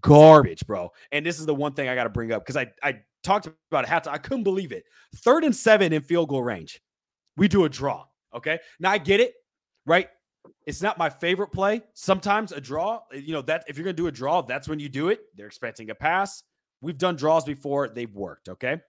garbage, 0.00 0.66
bro. 0.66 0.90
And 1.12 1.24
this 1.24 1.38
is 1.38 1.46
the 1.46 1.54
one 1.54 1.72
thing 1.74 1.88
I 1.88 1.94
got 1.94 2.04
to 2.04 2.10
bring 2.10 2.32
up 2.32 2.44
because 2.44 2.56
I, 2.56 2.72
I 2.82 3.00
talked 3.22 3.48
about 3.70 3.84
it. 3.84 3.88
Half 3.88 4.08
I 4.08 4.18
couldn't 4.18 4.44
believe 4.44 4.72
it. 4.72 4.84
Third 5.16 5.44
and 5.44 5.54
seven 5.54 5.92
in 5.92 6.02
field 6.02 6.28
goal 6.28 6.42
range. 6.42 6.80
We 7.36 7.48
do 7.48 7.64
a 7.64 7.68
draw. 7.68 8.04
Okay. 8.34 8.58
Now 8.80 8.90
I 8.90 8.98
get 8.98 9.20
it, 9.20 9.34
right? 9.84 10.08
It's 10.66 10.82
not 10.82 10.98
my 10.98 11.10
favorite 11.10 11.48
play. 11.48 11.82
Sometimes 11.94 12.52
a 12.52 12.60
draw, 12.60 13.00
you 13.12 13.32
know, 13.32 13.42
that 13.42 13.64
if 13.68 13.76
you're 13.76 13.84
going 13.84 13.96
to 13.96 14.02
do 14.02 14.08
a 14.08 14.12
draw, 14.12 14.42
that's 14.42 14.68
when 14.68 14.78
you 14.78 14.88
do 14.88 15.08
it. 15.08 15.20
They're 15.36 15.46
expecting 15.46 15.90
a 15.90 15.94
pass. 15.94 16.42
We've 16.86 16.96
done 16.96 17.16
draws 17.16 17.44
before, 17.44 17.88
they've 17.88 18.14
worked, 18.14 18.48
okay? 18.48 18.80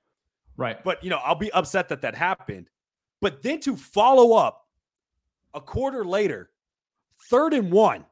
Right. 0.56 0.84
But, 0.84 1.04
you 1.04 1.10
know, 1.10 1.18
I'll 1.18 1.34
be 1.34 1.52
upset 1.52 1.90
that 1.90 2.02
that 2.02 2.14
happened. 2.14 2.70
But 3.22 3.42
then 3.42 3.60
to 3.62 3.76
follow 3.76 4.38
up 4.38 4.68
a 5.56 5.60
quarter 5.60 6.06
later, 6.06 6.52
third 7.28 7.56
and 7.56 7.72
one 7.72 8.06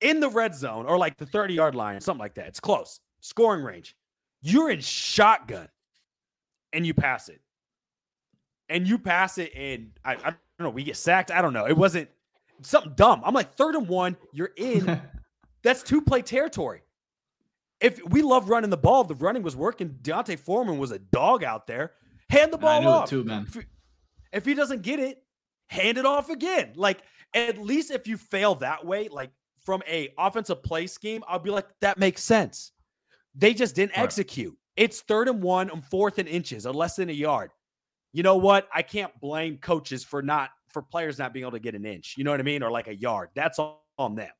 in 0.00 0.20
the 0.20 0.28
red 0.28 0.54
zone 0.54 0.86
or 0.86 0.96
like 0.96 1.16
the 1.16 1.26
30 1.26 1.54
yard 1.54 1.74
line, 1.74 2.00
something 2.00 2.20
like 2.20 2.34
that. 2.34 2.46
It's 2.46 2.60
close, 2.60 3.00
scoring 3.18 3.64
range. 3.64 3.96
You're 4.42 4.70
in 4.70 4.78
shotgun 4.78 5.66
and 6.72 6.86
you 6.86 6.94
pass 6.94 7.28
it. 7.28 7.40
And 8.68 8.86
you 8.86 8.96
pass 8.96 9.38
it, 9.38 9.50
and 9.56 9.90
I, 10.04 10.12
I 10.12 10.30
don't 10.30 10.60
know, 10.60 10.70
we 10.70 10.84
get 10.84 10.96
sacked. 10.96 11.32
I 11.32 11.42
don't 11.42 11.52
know. 11.52 11.66
It 11.66 11.76
wasn't 11.76 12.08
something 12.62 12.92
dumb. 12.94 13.22
I'm 13.24 13.34
like, 13.34 13.54
third 13.54 13.74
and 13.74 13.88
one, 13.88 14.16
you're 14.32 14.52
in. 14.56 15.02
That's 15.64 15.82
two 15.82 16.00
play 16.00 16.22
territory 16.22 16.82
if 17.80 18.00
we 18.04 18.22
love 18.22 18.48
running 18.48 18.70
the 18.70 18.76
ball, 18.76 19.04
the 19.04 19.14
running 19.14 19.42
was 19.42 19.56
working, 19.56 19.96
D'Onta 20.02 20.38
Foreman 20.38 20.78
was 20.78 20.90
a 20.90 20.98
dog 20.98 21.44
out 21.44 21.66
there. 21.66 21.92
Hand 22.28 22.52
the 22.52 22.58
ball 22.58 22.86
off. 22.86 23.08
too, 23.08 23.24
man. 23.24 23.46
If, 23.48 23.66
if 24.32 24.44
he 24.44 24.54
doesn't 24.54 24.82
get 24.82 25.00
it, 25.00 25.22
hand 25.68 25.98
it 25.98 26.06
off 26.06 26.30
again. 26.30 26.72
Like 26.76 27.00
at 27.34 27.58
least 27.58 27.90
if 27.90 28.06
you 28.06 28.16
fail 28.16 28.56
that 28.56 28.84
way, 28.84 29.08
like 29.08 29.30
from 29.64 29.82
a 29.88 30.12
offensive 30.18 30.62
play 30.62 30.86
scheme, 30.86 31.22
I'll 31.26 31.38
be 31.38 31.50
like, 31.50 31.66
that 31.80 31.98
makes 31.98 32.22
sense. 32.22 32.72
They 33.34 33.54
just 33.54 33.74
didn't 33.74 33.96
right. 33.96 34.02
execute. 34.02 34.56
It's 34.76 35.00
third 35.02 35.28
and 35.28 35.42
one 35.42 35.70
and 35.70 35.84
fourth 35.84 36.18
and 36.18 36.28
inches 36.28 36.66
or 36.66 36.74
less 36.74 36.96
than 36.96 37.08
a 37.08 37.12
yard. 37.12 37.50
You 38.12 38.22
know 38.22 38.36
what? 38.36 38.68
I 38.74 38.82
can't 38.82 39.12
blame 39.20 39.58
coaches 39.58 40.02
for 40.02 40.22
not 40.22 40.50
for 40.72 40.82
players 40.82 41.18
not 41.18 41.32
being 41.32 41.44
able 41.44 41.52
to 41.52 41.60
get 41.60 41.74
an 41.74 41.84
inch. 41.84 42.14
You 42.16 42.24
know 42.24 42.30
what 42.30 42.40
I 42.40 42.44
mean? 42.44 42.62
Or 42.62 42.70
like 42.70 42.88
a 42.88 42.94
yard. 42.94 43.30
That's 43.34 43.58
on 43.98 44.14
them. 44.14 44.30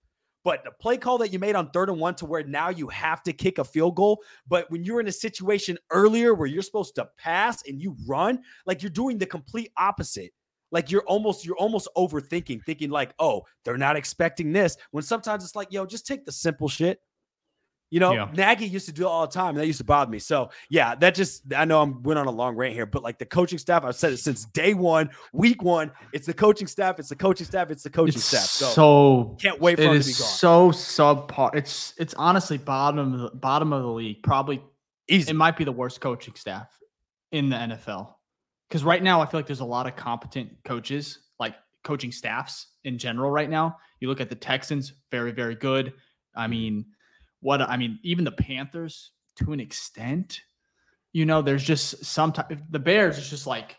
But 0.43 0.65
the 0.65 0.71
play 0.71 0.97
call 0.97 1.19
that 1.19 1.33
you 1.33 1.39
made 1.39 1.55
on 1.55 1.71
third 1.71 1.91
and 1.91 2.01
one 2.01 2.15
to 2.17 2.27
where 2.27 2.43
now 2.43 2.71
you 2.71 2.89
have 2.89 3.23
to 3.25 3.33
kick 3.33 3.59
a 3.59 3.65
field 3.65 3.97
goal. 3.97 4.23
But 4.49 4.71
when 4.71 4.85
you're 4.85 5.01
in 5.01 5.09
a 5.09 5.13
situation 5.13 5.79
earlier 5.91 6.35
where 6.35 6.49
you're 6.49 6.63
supposed 6.63 6.95
to 6.95 7.09
pass 7.19 7.63
and 7.69 7.81
you 7.81 7.97
run, 8.07 8.41
like 8.67 8.83
you're 8.83 8.91
doing 8.91 9.19
the 9.19 9.27
complete 9.27 9.71
opposite. 9.77 10.33
Like 10.73 10.91
you're 10.91 11.03
almost 11.03 11.45
you're 11.45 11.57
almost 11.57 11.89
overthinking, 11.97 12.65
thinking 12.65 12.91
like, 12.91 13.13
oh, 13.19 13.43
they're 13.65 13.77
not 13.77 13.97
expecting 13.97 14.53
this. 14.53 14.77
When 14.93 15.03
sometimes 15.03 15.45
it's 15.45 15.57
like, 15.57 15.73
yo, 15.73 15.85
just 15.85 16.07
take 16.07 16.25
the 16.25 16.33
simple 16.33 16.69
shit. 16.69 17.01
You 17.91 17.99
know, 17.99 18.13
yeah. 18.13 18.29
Nagy 18.33 18.67
used 18.67 18.87
to 18.87 18.93
do 18.93 19.03
it 19.03 19.09
all 19.09 19.27
the 19.27 19.33
time, 19.33 19.51
and 19.51 19.59
that 19.59 19.67
used 19.67 19.79
to 19.79 19.85
bother 19.85 20.11
me. 20.11 20.21
So 20.21 20.51
yeah, 20.69 20.95
that 20.95 21.17
just 21.17 21.43
I 21.53 21.65
know 21.65 21.83
I'm 21.83 22.03
went 22.05 22.21
on 22.21 22.27
a 22.27 22.31
long 22.31 22.55
rant 22.55 22.73
here, 22.73 22.87
but 22.87 23.03
like 23.03 23.19
the 23.19 23.27
coaching 23.27 23.59
staff, 23.59 23.85
I've 23.85 23.97
said 23.97 24.13
it 24.13 24.19
since 24.19 24.45
day 24.45 24.75
one, 24.75 25.11
week 25.33 25.61
one. 25.61 25.91
It's 26.13 26.27
the 26.27 26.33
coaching 26.33 26.69
staff, 26.69 27.01
it's 27.01 27.09
the 27.09 27.17
coaching 27.17 27.47
staff, 27.47 27.69
it's 27.71 27.83
the 27.83 27.91
coaching 27.91 28.15
it's 28.15 28.25
staff. 28.25 28.45
So, 28.45 28.71
so 28.71 29.37
can't 29.41 29.61
wait 29.61 29.77
for 29.77 29.83
it 29.83 29.93
is 29.93 30.07
to 30.07 30.13
be 30.13 30.19
gone. 30.19 30.29
so 30.29 30.71
subpar. 30.71 31.55
It's 31.57 31.95
it's 31.99 32.15
honestly 32.15 32.59
bottom 32.59 33.15
of 33.15 33.21
the 33.21 33.31
bottom 33.37 33.73
of 33.73 33.83
the 33.83 33.91
league. 33.91 34.23
Probably 34.23 34.63
Easy. 35.09 35.29
it 35.29 35.35
might 35.35 35.57
be 35.57 35.65
the 35.65 35.73
worst 35.73 36.01
coaching 36.01 36.37
staff 36.37 36.69
in 37.33 37.51
the 37.51 37.57
NFL. 37.57 38.15
Because 38.69 38.85
right 38.85 39.03
now 39.03 39.21
I 39.21 39.27
feel 39.27 39.39
like 39.39 39.49
there's 39.49 39.61
a 39.61 39.65
lot 39.65 39.89
of 39.89 39.97
competent 39.97 40.51
coaches, 40.65 41.19
like 41.41 41.57
coaching 41.83 42.13
staffs 42.13 42.69
in 42.85 42.99
general. 42.99 43.33
Right 43.33 43.51
now, 43.51 43.79
you 43.99 44.07
look 44.07 44.21
at 44.21 44.29
the 44.29 44.37
Texans, 44.37 44.93
very 45.11 45.33
very 45.33 45.57
good. 45.57 45.93
I 46.37 46.43
mm-hmm. 46.45 46.51
mean 46.53 46.87
what 47.41 47.61
I 47.61 47.77
mean, 47.77 47.99
even 48.03 48.25
the 48.25 48.33
Panthers 48.33 49.13
to 49.37 49.53
an 49.53 49.61
extent, 49.61 50.41
you 51.13 51.27
know, 51.27 51.43
there's 51.43 51.65
just 51.65 52.05
sometimes 52.05 52.61
the 52.71 52.79
Bears 52.79 53.19
is 53.19 53.29
just 53.29 53.47
like 53.47 53.77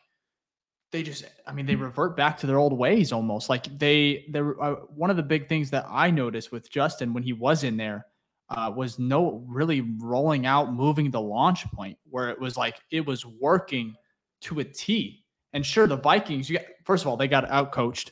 they 0.92 1.04
just 1.04 1.26
I 1.48 1.54
mean 1.54 1.66
they 1.66 1.76
revert 1.76 2.18
back 2.18 2.38
to 2.40 2.48
their 2.48 2.60
old 2.60 2.78
ways 2.78 3.12
almost 3.12 3.50
like 3.50 3.66
they 3.80 4.26
they 4.30 4.40
uh, 4.40 4.76
one 4.94 5.10
of 5.10 5.18
the 5.18 5.24
big 5.24 5.48
things 5.48 5.70
that 5.72 5.86
I 5.90 6.12
noticed 6.12 6.52
with 6.52 6.70
Justin 6.70 7.14
when 7.14 7.24
he 7.24 7.34
was 7.34 7.64
in 7.64 7.78
there 7.78 8.06
uh, 8.50 8.72
was 8.76 9.00
no 9.00 9.44
really 9.48 9.82
rolling 10.00 10.46
out 10.46 10.74
moving 10.74 11.10
the 11.10 11.22
launch 11.22 11.66
point 11.72 11.98
where 12.10 12.30
it 12.30 12.40
was 12.40 12.58
like 12.58 12.76
it 12.92 13.06
was 13.06 13.26
working 13.26 13.96
to 14.42 14.60
a 14.60 14.64
T. 14.64 15.24
And 15.54 15.66
sure, 15.66 15.88
the 15.88 15.98
Vikings, 15.98 16.50
you 16.50 16.58
got, 16.58 16.66
first 16.86 17.04
of 17.04 17.08
all, 17.08 17.18
they 17.18 17.28
got 17.28 17.50
out 17.50 17.72
coached. 17.72 18.12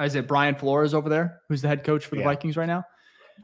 Is 0.00 0.14
it 0.14 0.26
Brian 0.26 0.54
Flores 0.54 0.94
over 0.94 1.08
there, 1.08 1.40
who's 1.48 1.62
the 1.62 1.68
head 1.68 1.84
coach 1.84 2.04
for 2.04 2.16
the 2.16 2.22
yeah. 2.22 2.28
Vikings 2.28 2.56
right 2.56 2.66
now? 2.66 2.84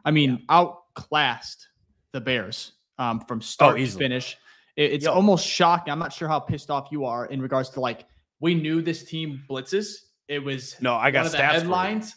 I 0.04 0.10
mean, 0.10 0.42
yeah. 0.48 0.72
Outclassed 0.96 1.68
the 2.12 2.20
Bears 2.20 2.72
um, 2.98 3.20
from 3.20 3.40
start 3.40 3.74
oh, 3.74 3.78
to 3.78 3.86
finish. 3.86 4.36
It, 4.76 4.92
it's 4.92 5.04
Yo. 5.04 5.12
almost 5.12 5.46
shocking. 5.46 5.92
I'm 5.92 5.98
not 5.98 6.12
sure 6.12 6.28
how 6.28 6.40
pissed 6.40 6.70
off 6.70 6.88
you 6.90 7.04
are 7.04 7.26
in 7.26 7.40
regards 7.40 7.70
to 7.70 7.80
like 7.80 8.06
we 8.40 8.54
knew 8.54 8.82
this 8.82 9.04
team 9.04 9.42
blitzes. 9.48 9.96
It 10.28 10.38
was 10.38 10.76
no, 10.80 10.94
I 10.94 11.10
got 11.10 11.20
one 11.20 11.26
of 11.26 11.32
the 11.32 11.38
headlines. 11.38 12.16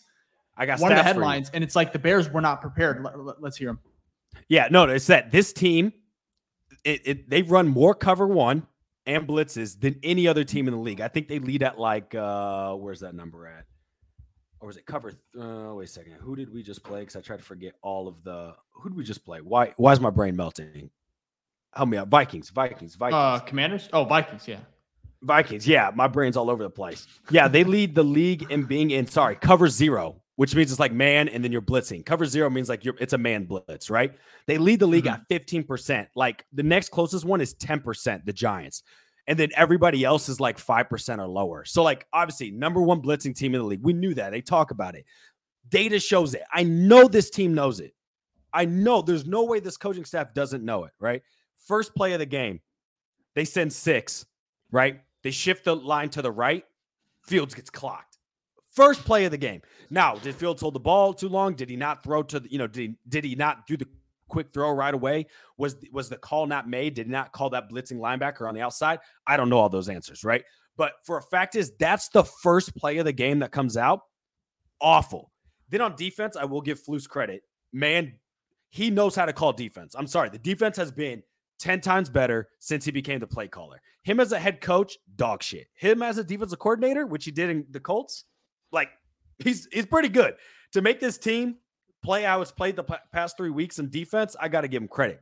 I 0.57 0.65
got 0.65 0.79
one 0.79 0.91
of 0.91 0.97
the 0.97 1.03
headlines, 1.03 1.49
and 1.53 1.63
it's 1.63 1.75
like 1.75 1.91
the 1.91 1.99
Bears 1.99 2.29
were 2.29 2.41
not 2.41 2.61
prepared. 2.61 3.03
Let, 3.03 3.43
us 3.43 3.57
hear 3.57 3.69
them. 3.69 3.79
Yeah, 4.47 4.67
no, 4.71 4.83
it's 4.83 5.07
that 5.07 5.31
this 5.31 5.51
team, 5.51 5.91
it, 6.85 7.01
it 7.05 7.29
they 7.29 7.41
run 7.41 7.67
more 7.67 7.93
cover 7.93 8.27
one 8.27 8.65
and 9.05 9.27
blitzes 9.27 9.79
than 9.79 9.99
any 10.01 10.27
other 10.27 10.43
team 10.43 10.67
in 10.67 10.73
the 10.73 10.79
league. 10.79 11.01
I 11.01 11.09
think 11.09 11.27
they 11.27 11.39
lead 11.39 11.61
at 11.61 11.77
like 11.77 12.15
uh 12.15 12.73
where's 12.75 13.01
that 13.01 13.15
number 13.15 13.47
at? 13.47 13.65
Or 14.65 14.67
was 14.67 14.77
it 14.77 14.85
cover? 14.87 15.13
Uh, 15.39 15.75
wait 15.75 15.87
a 15.87 15.87
second. 15.87 16.13
Who 16.19 16.35
did 16.35 16.51
we 16.51 16.63
just 16.63 16.83
play? 16.83 17.01
Because 17.01 17.15
I 17.15 17.21
tried 17.21 17.37
to 17.37 17.43
forget 17.43 17.73
all 17.83 18.07
of 18.07 18.23
the. 18.23 18.55
Who 18.71 18.89
did 18.89 18.97
we 18.97 19.03
just 19.03 19.23
play? 19.23 19.39
Why? 19.39 19.73
Why 19.77 19.93
is 19.93 19.99
my 19.99 20.09
brain 20.09 20.35
melting? 20.35 20.89
Help 21.71 21.89
me 21.89 21.97
out. 21.97 22.07
Vikings. 22.07 22.49
Vikings. 22.49 22.95
Vikings. 22.95 23.15
Uh, 23.15 23.39
Commanders. 23.39 23.89
Oh, 23.93 24.05
Vikings. 24.05 24.47
Yeah. 24.47 24.57
Vikings. 25.21 25.67
Yeah, 25.67 25.91
my 25.93 26.07
brain's 26.07 26.35
all 26.35 26.49
over 26.49 26.63
the 26.63 26.69
place. 26.69 27.07
Yeah, 27.29 27.47
they 27.47 27.63
lead 27.63 27.93
the 27.93 28.03
league 28.03 28.51
in 28.51 28.63
being 28.63 28.91
in. 28.91 29.05
Sorry, 29.05 29.35
cover 29.35 29.67
zero, 29.69 30.21
which 30.35 30.55
means 30.55 30.71
it's 30.71 30.79
like 30.79 30.93
man, 30.93 31.29
and 31.29 31.43
then 31.43 31.51
you're 31.51 31.61
blitzing. 31.61 32.03
Cover 32.03 32.25
zero 32.25 32.49
means 32.49 32.67
like 32.67 32.83
you're. 32.83 32.95
It's 32.99 33.13
a 33.13 33.17
man 33.19 33.45
blitz, 33.45 33.91
right? 33.91 34.13
They 34.47 34.57
lead 34.57 34.79
the 34.79 34.87
league 34.87 35.05
mm-hmm. 35.05 35.13
at 35.13 35.27
fifteen 35.29 35.63
percent. 35.63 36.09
Like 36.15 36.43
the 36.53 36.63
next 36.63 36.89
closest 36.89 37.23
one 37.23 37.39
is 37.39 37.53
ten 37.53 37.81
percent. 37.81 38.25
The 38.25 38.33
Giants 38.33 38.81
and 39.27 39.39
then 39.39 39.49
everybody 39.55 40.03
else 40.03 40.29
is 40.29 40.39
like 40.39 40.57
5% 40.57 41.19
or 41.19 41.27
lower. 41.27 41.65
So, 41.65 41.83
like, 41.83 42.07
obviously, 42.13 42.51
number 42.51 42.81
one 42.81 43.01
blitzing 43.01 43.35
team 43.35 43.55
in 43.55 43.61
the 43.61 43.67
league. 43.67 43.83
We 43.83 43.93
knew 43.93 44.13
that. 44.13 44.31
They 44.31 44.41
talk 44.41 44.71
about 44.71 44.95
it. 44.95 45.05
Data 45.69 45.99
shows 45.99 46.33
it. 46.33 46.43
I 46.53 46.63
know 46.63 47.07
this 47.07 47.29
team 47.29 47.53
knows 47.53 47.79
it. 47.79 47.93
I 48.53 48.65
know 48.65 49.01
there's 49.01 49.25
no 49.25 49.43
way 49.43 49.59
this 49.59 49.77
coaching 49.77 50.05
staff 50.05 50.33
doesn't 50.33 50.63
know 50.63 50.85
it, 50.85 50.91
right? 50.99 51.23
First 51.67 51.95
play 51.95 52.13
of 52.13 52.19
the 52.19 52.25
game, 52.25 52.61
they 53.33 53.43
send 53.45 53.73
six, 53.73 54.25
right? 54.71 55.01
They 55.23 55.31
shift 55.31 55.65
the 55.65 55.75
line 55.75 56.09
to 56.09 56.21
the 56.21 56.31
right. 56.31 56.63
Fields 57.23 57.55
gets 57.55 57.69
clocked. 57.69 58.19
First 58.75 59.03
play 59.03 59.25
of 59.25 59.31
the 59.31 59.37
game. 59.37 59.61
Now, 59.89 60.15
did 60.15 60.35
Fields 60.35 60.61
hold 60.61 60.75
the 60.75 60.79
ball 60.79 61.13
too 61.13 61.29
long? 61.29 61.55
Did 61.55 61.69
he 61.69 61.75
not 61.75 62.03
throw 62.03 62.21
to 62.23 62.39
the, 62.39 62.51
you 62.51 62.57
know, 62.57 62.67
did 62.67 62.81
he, 62.81 62.95
did 63.07 63.23
he 63.23 63.35
not 63.35 63.65
do 63.65 63.75
the 63.75 63.87
quick 64.35 64.51
throw 64.51 64.71
right 64.71 64.93
away? 64.93 65.27
Was 65.57 65.77
was 65.93 66.09
the 66.09 66.17
call 66.17 66.45
not 66.45 66.67
made? 66.67 66.93
Did 66.93 67.07
not 67.07 67.31
call 67.31 67.49
that 67.51 67.69
blitzing 67.71 67.99
linebacker 67.99 68.49
on 68.49 68.53
the 68.53 68.59
outside? 68.59 68.99
I 69.25 69.37
don't 69.37 69.49
know 69.49 69.57
all 69.59 69.69
those 69.69 69.87
answers, 69.87 70.25
right? 70.25 70.43
But 70.75 70.91
for 71.05 71.17
a 71.17 71.21
fact 71.21 71.55
is 71.55 71.71
that's 71.79 72.09
the 72.09 72.25
first 72.25 72.75
play 72.75 72.97
of 72.97 73.05
the 73.05 73.13
game 73.13 73.39
that 73.39 73.53
comes 73.53 73.77
out. 73.77 74.01
Awful. 74.81 75.31
Then 75.69 75.79
on 75.79 75.95
defense, 75.95 76.35
I 76.35 76.43
will 76.43 76.59
give 76.59 76.83
Flus 76.83 77.07
credit. 77.07 77.43
Man, 77.71 78.19
he 78.71 78.89
knows 78.89 79.15
how 79.15 79.25
to 79.25 79.31
call 79.31 79.53
defense. 79.53 79.95
I'm 79.97 80.05
sorry, 80.05 80.27
the 80.27 80.37
defense 80.37 80.75
has 80.75 80.91
been 80.91 81.23
10 81.59 81.79
times 81.79 82.09
better 82.09 82.49
since 82.59 82.83
he 82.83 82.91
became 82.91 83.21
the 83.21 83.27
play 83.27 83.47
caller. 83.47 83.81
Him 84.03 84.19
as 84.19 84.33
a 84.33 84.39
head 84.39 84.59
coach, 84.59 84.97
dog 85.15 85.41
shit. 85.41 85.67
Him 85.75 86.01
as 86.01 86.17
a 86.17 86.25
defensive 86.25 86.59
coordinator, 86.59 87.05
which 87.05 87.23
he 87.23 87.31
did 87.31 87.49
in 87.49 87.65
the 87.71 87.79
Colts, 87.79 88.25
like 88.73 88.89
he's 89.39 89.69
he's 89.71 89.85
pretty 89.85 90.09
good. 90.09 90.35
To 90.73 90.81
make 90.81 90.99
this 90.99 91.17
team 91.17 91.55
play 92.05 92.23
how 92.23 92.41
it's 92.41 92.51
played 92.51 92.75
the 92.75 92.83
past 93.11 93.35
three 93.35 93.49
weeks 93.49 93.79
in 93.79 93.89
defense, 93.89 94.35
I 94.39 94.47
got 94.47 94.61
to 94.61 94.67
give 94.67 94.81
him 94.81 94.87
credit. 94.87 95.21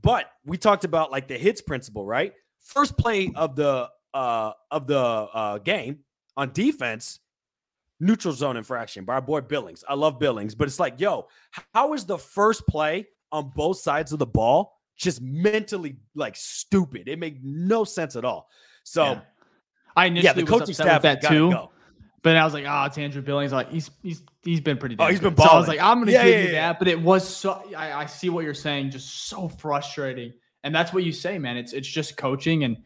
But 0.00 0.30
we 0.46 0.56
talked 0.56 0.84
about 0.84 1.10
like 1.10 1.28
the 1.28 1.36
hits 1.36 1.60
principle, 1.60 2.06
right? 2.06 2.32
First 2.62 2.96
play 2.96 3.32
of 3.34 3.56
the 3.56 3.88
uh 4.14 4.52
of 4.70 4.86
the 4.86 4.98
uh 4.98 5.58
game 5.58 6.00
on 6.36 6.52
defense, 6.52 7.20
neutral 7.98 8.32
zone 8.32 8.56
infraction 8.56 9.04
by 9.04 9.14
our 9.14 9.20
boy 9.20 9.40
Billings. 9.40 9.84
I 9.88 9.94
love 9.94 10.18
Billings, 10.18 10.54
but 10.54 10.68
it's 10.68 10.80
like, 10.80 11.00
yo, 11.00 11.26
how 11.74 11.92
is 11.94 12.04
the 12.04 12.18
first 12.18 12.66
play 12.66 13.08
on 13.32 13.50
both 13.54 13.78
sides 13.78 14.12
of 14.12 14.18
the 14.18 14.26
ball 14.26 14.78
just 14.96 15.20
mentally 15.20 15.96
like 16.14 16.36
stupid? 16.36 17.08
It 17.08 17.18
made 17.18 17.44
no 17.44 17.84
sense 17.84 18.14
at 18.14 18.24
all. 18.24 18.48
So 18.84 19.04
yeah. 19.04 19.20
I 19.96 20.06
initially 20.06 20.26
yeah, 20.26 20.32
the 20.44 20.46
coaching 20.46 20.74
staff 20.74 21.02
that 21.02 21.22
too. 21.22 21.50
Go. 21.50 21.70
But 22.22 22.36
I 22.36 22.44
was 22.44 22.52
like, 22.52 22.64
oh, 22.68 22.84
it's 22.84 22.98
Andrew 22.98 23.22
Billings. 23.22 23.52
Like 23.52 23.70
he's 23.70 23.90
he's 24.02 24.22
he's 24.42 24.60
been 24.60 24.76
pretty. 24.76 24.96
Damn 24.96 25.06
Oh, 25.06 25.10
he's 25.10 25.20
been. 25.20 25.36
So 25.36 25.44
I 25.44 25.56
was 25.56 25.68
like, 25.68 25.80
I'm 25.80 26.00
gonna 26.00 26.12
yeah, 26.12 26.24
give 26.24 26.32
yeah, 26.32 26.40
you 26.40 26.52
yeah. 26.52 26.68
that. 26.68 26.78
But 26.78 26.88
it 26.88 27.00
was 27.00 27.26
so. 27.26 27.62
I, 27.76 27.92
I 27.92 28.06
see 28.06 28.28
what 28.28 28.44
you're 28.44 28.54
saying. 28.54 28.90
Just 28.90 29.28
so 29.28 29.48
frustrating. 29.48 30.34
And 30.62 30.74
that's 30.74 30.92
what 30.92 31.04
you 31.04 31.12
say, 31.12 31.38
man. 31.38 31.56
It's 31.56 31.72
it's 31.72 31.88
just 31.88 32.16
coaching 32.16 32.64
and 32.64 32.76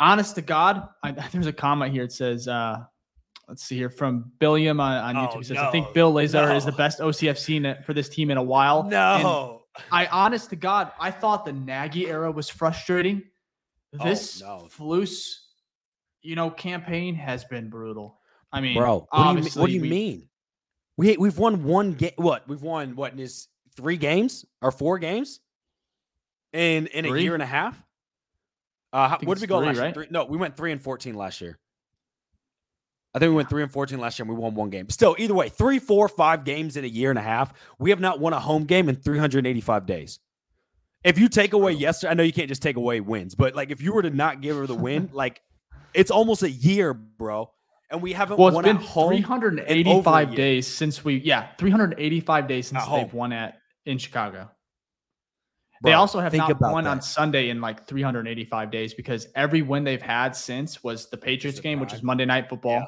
honest 0.00 0.34
to 0.34 0.42
God. 0.42 0.88
I, 1.02 1.12
there's 1.32 1.46
a 1.46 1.52
comment 1.52 1.92
here. 1.92 2.02
It 2.04 2.12
says, 2.12 2.48
uh, 2.48 2.78
let's 3.48 3.64
see 3.64 3.76
here 3.76 3.90
from 3.90 4.32
Billiam 4.38 4.80
on, 4.80 5.16
on 5.16 5.28
YouTube. 5.28 5.38
Oh, 5.38 5.42
says, 5.42 5.56
no, 5.56 5.68
I 5.68 5.70
think 5.70 5.94
Bill 5.94 6.12
Lazor 6.12 6.48
no. 6.48 6.56
is 6.56 6.64
the 6.64 6.72
best 6.72 7.00
OC 7.00 7.24
I've 7.24 7.38
seen 7.38 7.76
for 7.86 7.94
this 7.94 8.08
team 8.08 8.30
in 8.30 8.38
a 8.38 8.42
while. 8.42 8.82
No. 8.82 9.62
And 9.76 9.84
I 9.90 10.06
honest 10.06 10.50
to 10.50 10.56
God, 10.56 10.92
I 11.00 11.10
thought 11.10 11.44
the 11.44 11.52
Nagy 11.52 12.08
era 12.08 12.30
was 12.30 12.48
frustrating. 12.48 13.22
Oh, 13.98 14.04
this 14.04 14.42
oh, 14.42 14.62
no. 14.62 14.68
Flus, 14.68 15.36
you 16.22 16.34
know, 16.34 16.50
campaign 16.50 17.14
has 17.14 17.44
been 17.44 17.70
brutal. 17.70 18.18
I 18.52 18.60
mean, 18.60 18.76
bro, 18.76 19.06
what 19.10 19.36
do 19.36 19.40
you, 19.40 19.50
what 19.60 19.66
do 19.66 19.72
you 19.72 19.80
we, 19.80 19.88
mean? 19.88 20.28
We 20.96 21.16
we've 21.16 21.38
won 21.38 21.64
one 21.64 21.94
game. 21.94 22.12
What 22.16 22.46
we've 22.46 22.62
won? 22.62 22.96
What 22.96 23.18
is 23.18 23.48
three 23.76 23.96
games 23.96 24.44
or 24.60 24.70
four 24.70 24.98
games 24.98 25.40
in 26.52 26.86
in 26.88 27.06
three? 27.06 27.20
a 27.20 27.22
year 27.22 27.34
and 27.34 27.42
a 27.42 27.46
half? 27.46 27.82
Uh, 28.92 29.16
what 29.22 29.38
did 29.38 29.40
we 29.40 29.46
go 29.46 29.58
three, 29.58 29.68
last 29.68 29.78
right? 29.78 29.84
year? 29.86 29.94
Three, 29.94 30.06
no, 30.10 30.24
we 30.24 30.36
went 30.36 30.56
three 30.56 30.70
and 30.70 30.82
fourteen 30.82 31.14
last 31.14 31.40
year. 31.40 31.58
I 33.14 33.18
think 33.18 33.30
we 33.30 33.36
went 33.36 33.48
three 33.48 33.62
and 33.62 33.72
fourteen 33.72 34.00
last 34.00 34.18
year, 34.18 34.24
and 34.24 34.36
we 34.36 34.40
won 34.40 34.54
one 34.54 34.68
game. 34.68 34.90
Still, 34.90 35.16
either 35.18 35.34
way, 35.34 35.48
three, 35.48 35.78
four, 35.78 36.08
five 36.08 36.44
games 36.44 36.76
in 36.76 36.84
a 36.84 36.88
year 36.88 37.08
and 37.08 37.18
a 37.18 37.22
half. 37.22 37.54
We 37.78 37.88
have 37.88 38.00
not 38.00 38.20
won 38.20 38.34
a 38.34 38.40
home 38.40 38.64
game 38.64 38.88
in 38.88 38.96
385 38.96 39.86
days. 39.86 40.18
If 41.04 41.18
you 41.18 41.28
take 41.28 41.52
away 41.52 41.72
yesterday, 41.72 42.10
I 42.10 42.14
know 42.14 42.22
you 42.22 42.32
can't 42.32 42.48
just 42.48 42.62
take 42.62 42.76
away 42.76 43.00
wins, 43.00 43.34
but 43.34 43.54
like 43.54 43.70
if 43.70 43.82
you 43.82 43.92
were 43.92 44.02
to 44.02 44.10
not 44.10 44.40
give 44.40 44.56
her 44.56 44.66
the 44.66 44.74
win, 44.74 45.10
like 45.14 45.40
it's 45.94 46.10
almost 46.10 46.42
a 46.42 46.50
year, 46.50 46.92
bro 46.92 47.50
and 47.92 48.00
we 48.00 48.12
haven't 48.12 48.38
well, 48.38 48.48
it's 48.48 48.66
been 48.66 48.78
385 48.78 50.34
days 50.34 50.66
since 50.66 51.04
we 51.04 51.16
yeah 51.16 51.48
385 51.58 52.48
days 52.48 52.68
since 52.68 52.84
they've 52.86 53.12
won 53.12 53.32
at 53.32 53.58
in 53.86 53.98
chicago. 53.98 54.50
Bro, 55.82 55.90
they 55.90 55.94
also 55.94 56.20
have 56.20 56.32
not 56.32 56.60
won 56.60 56.84
that. 56.84 56.90
on 56.90 57.02
sunday 57.02 57.50
in 57.50 57.60
like 57.60 57.86
385 57.86 58.70
days 58.70 58.94
because 58.94 59.28
every 59.34 59.62
win 59.62 59.84
they've 59.84 60.02
had 60.02 60.34
since 60.34 60.82
was 60.82 61.10
the 61.10 61.16
patriots 61.16 61.60
game 61.60 61.80
which 61.80 61.92
is 61.92 62.02
monday 62.02 62.24
night 62.24 62.48
football. 62.48 62.82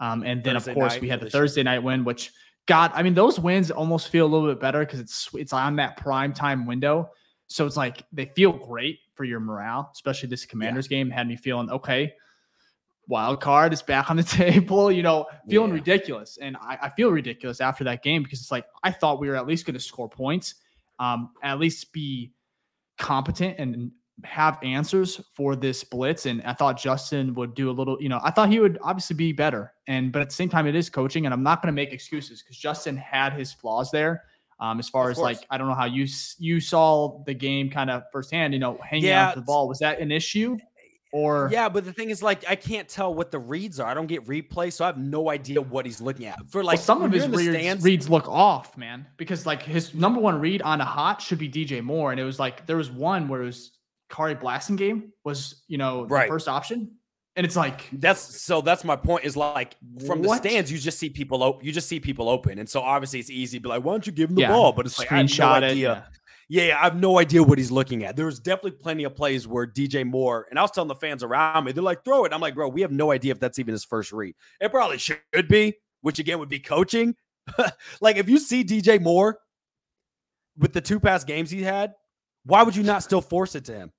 Yeah. 0.00 0.12
um, 0.12 0.22
and 0.24 0.44
then 0.44 0.54
thursday 0.54 0.70
of 0.72 0.74
course 0.76 1.00
we 1.00 1.08
had 1.08 1.20
the 1.20 1.30
thursday 1.30 1.62
night 1.62 1.78
win 1.78 2.04
which 2.04 2.30
god 2.66 2.90
i 2.94 3.02
mean 3.02 3.14
those 3.14 3.40
wins 3.40 3.70
almost 3.70 4.08
feel 4.08 4.26
a 4.26 4.28
little 4.28 4.48
bit 4.48 4.60
better 4.60 4.80
because 4.80 5.00
it's 5.00 5.30
it's 5.34 5.52
on 5.52 5.76
that 5.76 5.96
prime 5.96 6.32
time 6.32 6.66
window. 6.66 7.10
So 7.52 7.66
it's 7.66 7.76
like 7.76 8.04
they 8.12 8.26
feel 8.26 8.52
great 8.52 9.00
for 9.14 9.24
your 9.24 9.40
morale 9.40 9.90
especially 9.92 10.28
this 10.28 10.44
commanders 10.46 10.86
yeah. 10.88 10.98
game 10.98 11.10
had 11.10 11.26
me 11.26 11.34
feeling 11.34 11.68
okay 11.70 12.12
wild 13.10 13.40
card 13.40 13.72
is 13.72 13.82
back 13.82 14.08
on 14.08 14.16
the 14.16 14.22
table, 14.22 14.90
you 14.90 15.02
know, 15.02 15.26
feeling 15.48 15.70
yeah. 15.70 15.74
ridiculous. 15.74 16.38
And 16.40 16.56
I, 16.56 16.78
I, 16.82 16.88
feel 16.90 17.10
ridiculous 17.10 17.60
after 17.60 17.84
that 17.84 18.02
game 18.02 18.22
because 18.22 18.40
it's 18.40 18.52
like 18.52 18.64
I 18.82 18.92
thought 18.92 19.20
we 19.20 19.28
were 19.28 19.36
at 19.36 19.46
least 19.46 19.66
going 19.66 19.74
to 19.74 19.80
score 19.80 20.08
points, 20.08 20.54
um, 20.98 21.32
at 21.42 21.58
least 21.58 21.92
be 21.92 22.32
competent 22.98 23.58
and 23.58 23.90
have 24.24 24.58
answers 24.62 25.20
for 25.34 25.56
this 25.56 25.82
blitz. 25.82 26.26
And 26.26 26.40
I 26.42 26.52
thought 26.52 26.78
Justin 26.78 27.34
would 27.34 27.54
do 27.54 27.68
a 27.70 27.72
little, 27.72 28.00
you 28.00 28.08
know, 28.08 28.20
I 28.22 28.30
thought 28.30 28.48
he 28.48 28.60
would 28.60 28.78
obviously 28.82 29.16
be 29.16 29.32
better. 29.32 29.72
And 29.88 30.12
but 30.12 30.22
at 30.22 30.28
the 30.28 30.34
same 30.34 30.48
time, 30.48 30.66
it 30.66 30.76
is 30.76 30.88
coaching, 30.88 31.26
and 31.26 31.34
I'm 31.34 31.42
not 31.42 31.60
going 31.60 31.68
to 31.68 31.76
make 31.76 31.92
excuses 31.92 32.42
because 32.42 32.56
Justin 32.56 32.96
had 32.96 33.32
his 33.32 33.52
flaws 33.52 33.90
there. 33.90 34.24
Um, 34.60 34.78
as 34.78 34.90
far 34.90 35.10
as 35.10 35.16
like, 35.16 35.38
I 35.48 35.56
don't 35.56 35.68
know 35.68 35.74
how 35.74 35.86
you 35.86 36.06
you 36.38 36.60
saw 36.60 37.22
the 37.24 37.32
game 37.32 37.70
kind 37.70 37.90
of 37.90 38.02
firsthand. 38.12 38.52
You 38.52 38.60
know, 38.60 38.78
hanging 38.84 39.06
yeah, 39.06 39.28
on 39.28 39.34
to 39.34 39.40
the 39.40 39.46
ball 39.46 39.66
was 39.66 39.78
that 39.78 40.00
an 40.00 40.12
issue? 40.12 40.58
Or 41.12 41.48
yeah, 41.50 41.68
but 41.68 41.84
the 41.84 41.92
thing 41.92 42.10
is, 42.10 42.22
like, 42.22 42.44
I 42.48 42.54
can't 42.54 42.88
tell 42.88 43.12
what 43.12 43.32
the 43.32 43.38
reads 43.40 43.80
are. 43.80 43.88
I 43.88 43.94
don't 43.94 44.06
get 44.06 44.26
replay, 44.26 44.72
so 44.72 44.84
I 44.84 44.88
have 44.88 44.98
no 44.98 45.28
idea 45.28 45.60
what 45.60 45.84
he's 45.84 46.00
looking 46.00 46.26
at. 46.26 46.38
For 46.48 46.62
like 46.62 46.76
well, 46.76 46.84
some 46.84 47.02
of 47.02 47.10
his 47.10 47.26
reads, 47.26 47.50
stands, 47.50 47.84
reads 47.84 48.08
look 48.08 48.28
off, 48.28 48.76
man, 48.76 49.06
because 49.16 49.44
like 49.44 49.62
his 49.62 49.92
number 49.92 50.20
one 50.20 50.40
read 50.40 50.62
on 50.62 50.80
a 50.80 50.84
hot 50.84 51.20
should 51.20 51.38
be 51.38 51.48
DJ 51.48 51.82
Moore, 51.82 52.12
and 52.12 52.20
it 52.20 52.24
was 52.24 52.38
like 52.38 52.64
there 52.66 52.76
was 52.76 52.90
one 52.90 53.26
where 53.26 53.42
it 53.42 53.46
was 53.46 53.72
kari 54.08 54.34
blasting 54.34 54.76
game 54.76 55.12
was 55.24 55.64
you 55.66 55.78
know 55.78 56.06
the 56.06 56.14
right. 56.14 56.28
first 56.28 56.46
option, 56.46 56.92
and 57.36 57.46
it's 57.46 57.56
like 57.56 57.88
that's 57.92 58.42
so 58.42 58.60
that's 58.60 58.84
my 58.84 58.96
point 58.96 59.24
is 59.24 59.36
like 59.36 59.76
from 60.06 60.22
what? 60.22 60.42
the 60.42 60.48
stands 60.48 60.70
you 60.70 60.78
just 60.78 60.98
see 60.98 61.08
people 61.08 61.42
open 61.42 61.64
you 61.64 61.72
just 61.72 61.88
see 61.88 61.98
people 62.00 62.28
open 62.28 62.58
and 62.58 62.68
so 62.68 62.80
obviously 62.80 63.18
it's 63.18 63.30
easy 63.30 63.58
to 63.58 63.62
be 63.62 63.68
like 63.68 63.84
why 63.84 63.92
don't 63.92 64.06
you 64.06 64.12
give 64.12 64.30
him 64.30 64.36
the 64.36 64.42
yeah. 64.42 64.48
ball 64.48 64.72
but 64.72 64.84
it's 64.84 64.98
like 64.98 65.10
I 65.10 65.18
have 65.18 65.38
no 65.38 65.46
idea 65.46 65.92
it, 66.12 66.19
yeah. 66.50 66.64
yeah. 66.64 66.78
I 66.78 66.84
have 66.84 66.96
no 66.96 67.18
idea 67.18 67.42
what 67.42 67.58
he's 67.58 67.70
looking 67.70 68.04
at 68.04 68.16
there's 68.16 68.38
definitely 68.38 68.72
plenty 68.72 69.04
of 69.04 69.16
plays 69.16 69.46
where 69.46 69.66
DJ 69.66 70.06
Moore 70.06 70.46
and 70.50 70.58
I 70.58 70.62
was 70.62 70.70
telling 70.70 70.88
the 70.88 70.94
fans 70.94 71.22
around 71.22 71.64
me 71.64 71.72
they're 71.72 71.82
like 71.82 72.04
throw 72.04 72.24
it 72.24 72.32
I'm 72.32 72.40
like 72.40 72.54
bro 72.54 72.68
we 72.68 72.82
have 72.82 72.92
no 72.92 73.10
idea 73.10 73.32
if 73.32 73.40
that's 73.40 73.58
even 73.58 73.72
his 73.72 73.84
first 73.84 74.12
read 74.12 74.34
it 74.60 74.70
probably 74.70 74.98
should 74.98 75.48
be 75.48 75.74
which 76.02 76.18
again 76.18 76.38
would 76.38 76.48
be 76.48 76.60
coaching 76.60 77.14
like 78.00 78.16
if 78.16 78.28
you 78.28 78.38
see 78.38 78.64
DJ 78.64 79.00
Moore 79.00 79.38
with 80.58 80.72
the 80.72 80.80
two 80.80 81.00
past 81.00 81.26
games 81.26 81.50
he 81.50 81.62
had 81.62 81.94
why 82.44 82.62
would 82.62 82.76
you 82.76 82.82
not 82.82 83.02
still 83.02 83.20
force 83.20 83.54
it 83.54 83.64
to 83.66 83.72
him 83.72 83.92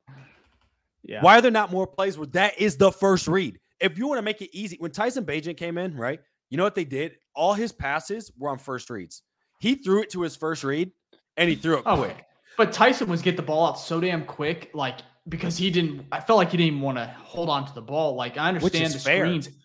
yeah. 1.03 1.21
Why 1.21 1.37
are 1.37 1.41
there 1.41 1.51
not 1.51 1.71
more 1.71 1.87
plays 1.87 2.17
where 2.17 2.27
that 2.27 2.59
is 2.59 2.77
the 2.77 2.91
first 2.91 3.27
read? 3.27 3.59
If 3.79 3.97
you 3.97 4.07
want 4.07 4.19
to 4.19 4.23
make 4.23 4.41
it 4.41 4.55
easy, 4.55 4.77
when 4.79 4.91
Tyson 4.91 5.25
Bagent 5.25 5.57
came 5.57 5.77
in, 5.77 5.95
right? 5.95 6.19
You 6.49 6.57
know 6.57 6.63
what 6.63 6.75
they 6.75 6.85
did? 6.85 7.13
All 7.35 7.53
his 7.53 7.71
passes 7.71 8.31
were 8.37 8.49
on 8.49 8.57
first 8.57 8.89
reads. 8.89 9.23
He 9.59 9.75
threw 9.75 10.01
it 10.01 10.11
to 10.11 10.21
his 10.21 10.35
first 10.35 10.63
read 10.63 10.91
and 11.37 11.49
he 11.49 11.55
threw 11.55 11.77
it 11.77 11.83
oh, 11.85 11.97
quick. 11.97 12.25
But 12.57 12.73
Tyson 12.73 13.09
was 13.09 13.21
get 13.21 13.37
the 13.37 13.43
ball 13.43 13.67
out 13.67 13.79
so 13.79 13.99
damn 13.99 14.25
quick, 14.25 14.71
like 14.73 14.99
because 15.27 15.57
he 15.57 15.71
didn't. 15.71 16.05
I 16.11 16.19
felt 16.19 16.37
like 16.37 16.51
he 16.51 16.57
didn't 16.57 16.73
even 16.73 16.81
want 16.81 16.97
to 16.97 17.05
hold 17.19 17.49
on 17.49 17.65
to 17.65 17.73
the 17.73 17.81
ball. 17.81 18.15
Like 18.15 18.37
I 18.37 18.49
understand 18.49 18.93
the 18.93 18.99
fair. 18.99 19.25
screens, 19.25 19.47
but, 19.47 19.57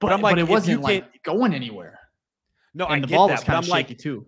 but 0.00 0.12
I'm 0.12 0.20
like, 0.20 0.32
but 0.32 0.40
it 0.40 0.48
wasn't 0.48 0.82
like 0.82 1.22
going 1.22 1.54
anywhere. 1.54 1.98
No, 2.74 2.86
and 2.86 3.04
I 3.04 3.06
the 3.06 3.14
ball 3.14 3.28
that, 3.28 3.34
was 3.34 3.44
kind 3.44 3.58
of 3.58 3.64
shaky 3.64 3.94
like, 3.94 3.98
too. 3.98 4.26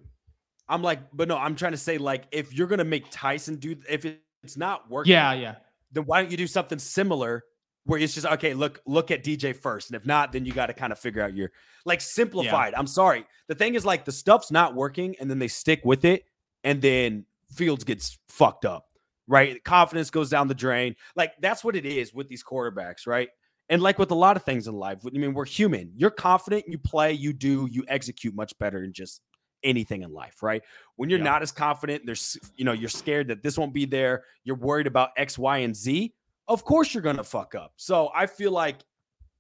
I'm 0.69 0.83
like, 0.83 1.01
but 1.13 1.29
no, 1.29 1.37
I'm 1.37 1.55
trying 1.55 1.73
to 1.73 1.79
say 1.79 1.99
like 1.99 2.25
if 2.33 2.55
you're 2.55 2.67
gonna 2.67 2.85
make 2.85 3.05
Tyson 3.11 3.57
do 3.57 3.77
if 3.89 4.05
it's 4.43 4.57
not 4.57 4.91
working, 4.91 5.13
yeah, 5.13 5.33
yeah, 5.33 5.55
then 5.93 6.05
why 6.05 6.23
don't 6.23 6.31
you 6.31 6.37
do 6.37 6.47
something 6.47 6.79
similar 6.79 7.45
where 7.85 7.99
it's 7.99 8.15
just 8.15 8.27
okay 8.27 8.53
look 8.53 8.81
look 8.87 9.11
at 9.11 9.25
dj 9.25 9.57
first 9.57 9.89
and 9.89 9.97
if 9.97 10.05
not 10.05 10.31
then 10.31 10.45
you 10.45 10.53
got 10.53 10.67
to 10.67 10.75
kind 10.75 10.93
of 10.93 10.99
figure 10.99 11.23
out 11.23 11.35
your 11.35 11.51
like 11.87 12.03
simplified 12.03 12.73
yeah. 12.73 12.79
i'm 12.79 12.87
sorry 12.87 13.25
the 13.47 13.55
thing 13.55 13.75
is 13.75 13.85
like 13.85 14.05
the 14.05 14.13
stuff's 14.13 14.51
not 14.51 14.75
working 14.75 15.17
and 15.21 15.31
then 15.31 15.39
they 15.39 15.49
stick 15.49 15.81
with 15.85 16.05
it 16.05 16.25
and 16.65 16.83
then 16.83 17.25
fields 17.53 17.85
gets 17.85 18.19
fucked 18.29 18.65
up 18.65 18.87
right 19.27 19.63
confidence 19.65 20.11
goes 20.11 20.31
down 20.31 20.49
the 20.49 20.55
drain 20.55 20.95
like 21.17 21.33
that's 21.41 21.65
what 21.65 21.77
it 21.77 21.85
is 21.87 22.15
with 22.15 22.29
these 22.29 22.43
quarterbacks 22.43 23.07
right 23.07 23.29
and 23.69 23.83
like 23.83 23.99
with 23.99 24.11
a 24.11 24.15
lot 24.15 24.37
of 24.37 24.43
things 24.45 24.69
in 24.69 24.75
life 24.75 24.99
i 25.07 25.11
mean 25.11 25.35
we're 25.35 25.45
human 25.45 25.93
you're 25.97 26.11
confident 26.11 26.65
you 26.67 26.79
play 26.79 27.13
you 27.13 27.33
do 27.33 27.69
you 27.71 27.85
execute 27.89 28.35
much 28.35 28.53
better 28.59 28.81
than 28.81 28.93
just 28.93 29.21
anything 29.63 30.03
in 30.03 30.13
life, 30.13 30.43
right? 30.43 30.63
When 30.97 31.11
you're 31.11 31.19
yeah. 31.19 31.25
not 31.25 31.43
as 31.43 31.53
confident, 31.53 32.05
there's, 32.07 32.37
you 32.57 32.65
know, 32.65 32.73
you're 32.73 32.89
scared 32.89 33.29
that 33.29 33.43
this 33.43 33.59
won't 33.59 33.75
be 33.75 33.85
there, 33.85 34.25
you're 34.45 34.57
worried 34.57 34.87
about 34.87 35.11
X, 35.17 35.39
Y, 35.39 35.59
and 35.59 35.75
Z, 35.75 36.15
of 36.47 36.65
course 36.65 36.95
you're 36.95 37.03
going 37.03 37.17
to 37.17 37.25
fuck 37.25 37.55
up. 37.55 37.73
So 37.77 38.11
I 38.15 38.27
feel 38.27 38.53
like 38.53 38.77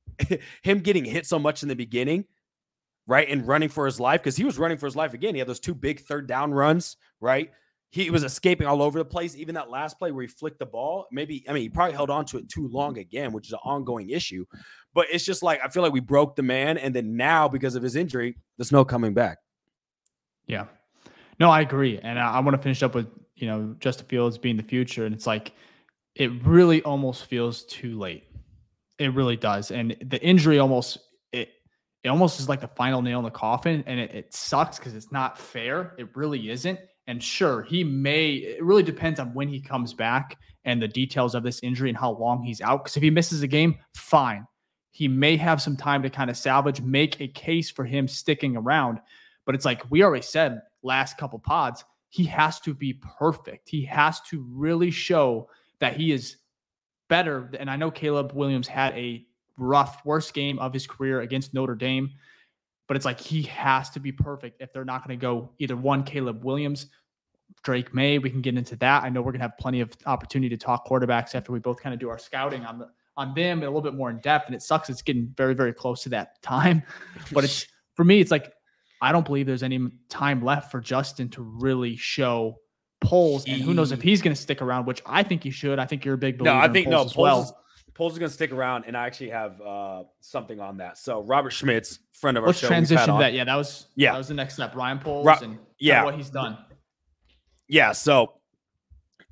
him 0.62 0.80
getting 0.80 1.04
hit 1.04 1.26
so 1.26 1.38
much 1.38 1.62
in 1.62 1.68
the 1.68 1.76
beginning, 1.76 2.24
right? 3.06 3.28
And 3.28 3.46
running 3.46 3.68
for 3.68 3.86
his 3.86 3.98
life, 3.98 4.20
because 4.20 4.36
he 4.36 4.44
was 4.44 4.58
running 4.58 4.78
for 4.78 4.86
his 4.86 4.96
life 4.96 5.14
again. 5.14 5.34
He 5.34 5.38
had 5.38 5.48
those 5.48 5.60
two 5.60 5.74
big 5.74 6.00
third 6.00 6.26
down 6.26 6.52
runs, 6.52 6.96
right? 7.20 7.50
He 7.90 8.10
was 8.10 8.22
escaping 8.22 8.66
all 8.66 8.82
over 8.82 8.98
the 8.98 9.04
place. 9.04 9.34
Even 9.34 9.54
that 9.54 9.70
last 9.70 9.98
play 9.98 10.10
where 10.10 10.22
he 10.22 10.28
flicked 10.28 10.58
the 10.58 10.66
ball, 10.66 11.06
maybe, 11.10 11.42
I 11.48 11.54
mean, 11.54 11.62
he 11.62 11.68
probably 11.70 11.94
held 11.94 12.10
on 12.10 12.26
to 12.26 12.38
it 12.38 12.48
too 12.48 12.68
long 12.68 12.98
again, 12.98 13.32
which 13.32 13.46
is 13.46 13.54
an 13.54 13.60
ongoing 13.64 14.10
issue. 14.10 14.44
But 14.92 15.06
it's 15.10 15.24
just 15.24 15.42
like, 15.42 15.60
I 15.64 15.68
feel 15.68 15.82
like 15.82 15.92
we 15.92 16.00
broke 16.00 16.36
the 16.36 16.42
man. 16.42 16.76
And 16.76 16.94
then 16.94 17.16
now, 17.16 17.48
because 17.48 17.76
of 17.76 17.82
his 17.82 17.96
injury, 17.96 18.36
there's 18.58 18.72
no 18.72 18.84
coming 18.84 19.14
back. 19.14 19.38
Yeah. 20.46 20.66
No, 21.40 21.50
I 21.50 21.62
agree. 21.62 21.98
And 22.02 22.18
I, 22.18 22.34
I 22.34 22.40
want 22.40 22.56
to 22.56 22.62
finish 22.62 22.82
up 22.82 22.94
with, 22.94 23.06
you 23.36 23.46
know, 23.46 23.74
Justin 23.80 24.06
Fields 24.06 24.36
being 24.36 24.58
the 24.58 24.62
future. 24.62 25.06
And 25.06 25.14
it's 25.14 25.26
like, 25.26 25.52
it 26.14 26.30
really 26.44 26.82
almost 26.82 27.24
feels 27.24 27.64
too 27.64 27.98
late. 27.98 28.24
It 28.98 29.14
really 29.14 29.36
does. 29.36 29.70
And 29.70 29.96
the 30.04 30.20
injury 30.22 30.58
almost, 30.58 30.98
it, 31.32 31.48
it 32.02 32.08
almost 32.08 32.38
is 32.38 32.50
like 32.50 32.60
the 32.60 32.68
final 32.68 33.00
nail 33.00 33.20
in 33.20 33.24
the 33.24 33.30
coffin. 33.30 33.82
And 33.86 33.98
it, 33.98 34.14
it 34.14 34.34
sucks 34.34 34.78
because 34.78 34.94
it's 34.94 35.10
not 35.10 35.38
fair. 35.38 35.94
It 35.96 36.14
really 36.14 36.50
isn't. 36.50 36.80
And 37.08 37.22
sure, 37.22 37.62
he 37.62 37.82
may, 37.82 38.34
it 38.34 38.62
really 38.62 38.82
depends 38.82 39.18
on 39.18 39.32
when 39.32 39.48
he 39.48 39.60
comes 39.60 39.94
back 39.94 40.38
and 40.64 40.80
the 40.80 40.86
details 40.86 41.34
of 41.34 41.42
this 41.42 41.58
injury 41.62 41.88
and 41.88 41.96
how 41.96 42.12
long 42.12 42.42
he's 42.42 42.60
out. 42.60 42.84
Because 42.84 42.98
if 42.98 43.02
he 43.02 43.10
misses 43.10 43.42
a 43.42 43.46
game, 43.46 43.78
fine. 43.94 44.46
He 44.90 45.08
may 45.08 45.36
have 45.38 45.62
some 45.62 45.76
time 45.76 46.02
to 46.02 46.10
kind 46.10 46.28
of 46.28 46.36
salvage, 46.36 46.82
make 46.82 47.18
a 47.20 47.28
case 47.28 47.70
for 47.70 47.86
him 47.86 48.06
sticking 48.06 48.56
around. 48.56 49.00
But 49.46 49.54
it's 49.54 49.64
like 49.64 49.90
we 49.90 50.02
already 50.02 50.22
said 50.22 50.60
last 50.82 51.16
couple 51.16 51.38
pods, 51.38 51.82
he 52.10 52.24
has 52.24 52.60
to 52.60 52.74
be 52.74 53.00
perfect. 53.18 53.70
He 53.70 53.84
has 53.86 54.20
to 54.28 54.46
really 54.52 54.90
show 54.90 55.48
that 55.80 55.96
he 55.96 56.12
is 56.12 56.36
better. 57.08 57.50
And 57.58 57.70
I 57.70 57.76
know 57.76 57.90
Caleb 57.90 58.32
Williams 58.34 58.68
had 58.68 58.92
a 58.94 59.24
rough, 59.56 60.04
worst 60.04 60.34
game 60.34 60.58
of 60.58 60.74
his 60.74 60.86
career 60.86 61.22
against 61.22 61.54
Notre 61.54 61.74
Dame, 61.74 62.10
but 62.88 62.96
it's 62.96 63.04
like 63.04 63.20
he 63.20 63.42
has 63.42 63.90
to 63.90 64.00
be 64.00 64.10
perfect 64.10 64.60
if 64.60 64.72
they're 64.72 64.84
not 64.84 65.06
going 65.06 65.16
to 65.16 65.20
go 65.20 65.50
either 65.58 65.76
one 65.76 66.02
Caleb 66.02 66.42
Williams, 66.42 66.86
Drake 67.62 67.94
Maye. 67.94 68.18
We 68.18 68.30
can 68.30 68.40
get 68.40 68.56
into 68.56 68.74
that. 68.76 69.04
I 69.04 69.10
know 69.10 69.20
we're 69.20 69.32
going 69.32 69.40
to 69.40 69.44
have 69.44 69.58
plenty 69.58 69.80
of 69.80 69.92
opportunity 70.06 70.48
to 70.48 70.56
talk 70.56 70.86
quarterbacks 70.86 71.34
after 71.34 71.52
we 71.52 71.60
both 71.60 71.80
kind 71.80 71.92
of 71.92 72.00
do 72.00 72.08
our 72.08 72.18
scouting 72.18 72.64
on 72.64 72.78
the 72.78 72.88
on 73.16 73.34
them 73.34 73.58
a 73.62 73.66
little 73.66 73.82
bit 73.82 73.94
more 73.94 74.10
in 74.10 74.18
depth. 74.20 74.46
And 74.46 74.54
it 74.54 74.62
sucks. 74.62 74.88
It's 74.88 75.02
getting 75.02 75.32
very, 75.36 75.54
very 75.54 75.72
close 75.72 76.02
to 76.04 76.08
that 76.10 76.40
time. 76.42 76.82
But 77.32 77.44
it's 77.44 77.66
for 77.94 78.04
me, 78.04 78.20
it's 78.20 78.30
like 78.30 78.52
I 79.02 79.12
don't 79.12 79.26
believe 79.26 79.46
there's 79.46 79.62
any 79.62 79.90
time 80.08 80.42
left 80.42 80.70
for 80.70 80.80
Justin 80.80 81.28
to 81.30 81.42
really 81.42 81.94
show 81.96 82.56
Poles, 83.00 83.44
and 83.46 83.62
who 83.62 83.74
knows 83.74 83.92
if 83.92 84.02
he's 84.02 84.22
going 84.22 84.34
to 84.34 84.40
stick 84.40 84.60
around, 84.60 84.86
which 84.86 85.02
I 85.06 85.22
think 85.22 85.44
he 85.44 85.50
should. 85.50 85.78
I 85.78 85.86
think 85.86 86.04
you're 86.04 86.14
a 86.14 86.18
big 86.18 86.38
believer. 86.38 86.56
No, 86.56 86.60
I 86.60 86.68
think 86.68 86.88
no. 86.88 87.04
Poles, 87.04 87.16
well. 87.16 87.64
Poles 87.98 88.12
is 88.12 88.18
going 88.20 88.28
to 88.28 88.34
stick 88.34 88.52
around, 88.52 88.84
and 88.86 88.96
I 88.96 89.06
actually 89.06 89.30
have 89.30 89.60
uh, 89.60 90.04
something 90.20 90.60
on 90.60 90.76
that. 90.76 90.98
So 90.98 91.20
Robert 91.22 91.50
Schmitz, 91.50 91.98
friend 92.12 92.38
of 92.38 92.44
our 92.44 92.50
Let's 92.50 92.60
show, 92.60 92.68
transition 92.68 93.18
that. 93.18 93.32
Yeah, 93.32 93.42
that 93.42 93.56
was 93.56 93.88
yeah 93.96 94.12
that 94.12 94.18
was 94.18 94.28
the 94.28 94.34
next 94.34 94.54
step. 94.54 94.76
Ryan 94.76 95.00
Poles 95.00 95.26
Ro- 95.26 95.34
and 95.42 95.58
yeah 95.80 96.04
what 96.04 96.14
he's 96.14 96.30
done. 96.30 96.56
Yeah, 97.66 97.90
so 97.90 98.34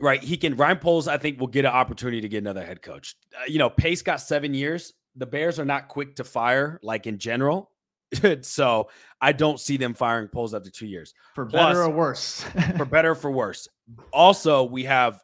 right, 0.00 0.20
he 0.20 0.37
can 0.37 0.57
Ryan 0.57 0.79
Poles. 0.79 1.07
I 1.07 1.16
think 1.16 1.38
will 1.38 1.46
get 1.46 1.64
an 1.64 1.70
opportunity 1.70 2.20
to 2.22 2.29
get 2.29 2.38
another 2.38 2.66
head 2.66 2.83
coach. 2.83 3.14
Uh, 3.33 3.44
you 3.46 3.61
know, 3.61 3.70
Pace 3.70 4.02
got 4.02 4.20
seven 4.20 4.52
years. 4.52 4.94
The 5.14 5.26
Bears 5.26 5.61
are 5.61 5.64
not 5.64 5.87
quick 5.87 6.16
to 6.16 6.24
fire, 6.24 6.81
like 6.83 7.07
in 7.07 7.18
general. 7.18 7.70
so 8.42 8.88
I 9.20 9.31
don't 9.31 9.61
see 9.61 9.76
them 9.76 9.94
firing 9.94 10.26
Poles 10.26 10.55
after 10.55 10.70
two 10.70 10.87
years. 10.87 11.14
For 11.37 11.46
Plus, 11.46 11.68
better 11.68 11.85
or 11.85 11.90
worse. 11.90 12.42
for 12.76 12.85
better 12.85 13.12
or 13.12 13.14
for 13.14 13.31
worse. 13.31 13.68
Also, 14.12 14.64
we 14.64 14.85
have 14.85 15.20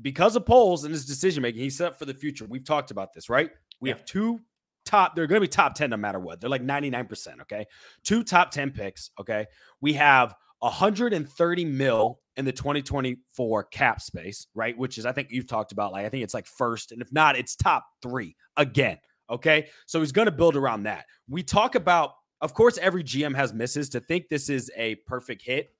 because 0.00 0.36
of 0.36 0.44
Poles 0.44 0.84
and 0.84 0.92
his 0.92 1.06
decision 1.06 1.42
making, 1.42 1.62
he's 1.62 1.76
set 1.76 1.88
up 1.88 1.98
for 1.98 2.04
the 2.04 2.14
future. 2.14 2.44
We've 2.46 2.64
talked 2.64 2.90
about 2.90 3.12
this, 3.14 3.28
right? 3.28 3.50
We 3.80 3.88
yeah. 3.88 3.96
have 3.96 4.04
two 4.04 4.40
top, 4.84 5.14
they're 5.14 5.26
going 5.26 5.40
to 5.40 5.44
be 5.44 5.48
top 5.48 5.74
10 5.74 5.90
no 5.90 5.96
matter 5.96 6.18
what. 6.18 6.40
They're 6.40 6.50
like 6.50 6.62
99%. 6.62 7.42
Okay. 7.42 7.66
Two 8.04 8.22
top 8.22 8.50
10 8.50 8.70
picks. 8.70 9.10
Okay. 9.20 9.46
We 9.80 9.94
have 9.94 10.34
130 10.60 11.64
mil 11.64 12.20
in 12.36 12.44
the 12.44 12.52
2024 12.52 13.64
cap 13.64 14.00
space, 14.00 14.46
right? 14.54 14.76
Which 14.76 14.98
is, 14.98 15.06
I 15.06 15.12
think 15.12 15.28
you've 15.30 15.46
talked 15.46 15.72
about, 15.72 15.92
like, 15.92 16.06
I 16.06 16.08
think 16.08 16.24
it's 16.24 16.34
like 16.34 16.46
first. 16.46 16.92
And 16.92 17.02
if 17.02 17.12
not, 17.12 17.36
it's 17.36 17.56
top 17.56 17.84
three 18.02 18.36
again. 18.56 18.98
Okay. 19.28 19.68
So 19.86 20.00
he's 20.00 20.12
going 20.12 20.26
to 20.26 20.32
build 20.32 20.56
around 20.56 20.84
that. 20.84 21.06
We 21.28 21.42
talk 21.42 21.74
about, 21.74 22.12
of 22.40 22.54
course, 22.54 22.78
every 22.78 23.02
GM 23.02 23.34
has 23.34 23.52
misses. 23.52 23.88
To 23.90 24.00
think 24.00 24.28
this 24.28 24.48
is 24.48 24.70
a 24.76 24.96
perfect 25.06 25.42
hit, 25.42 25.70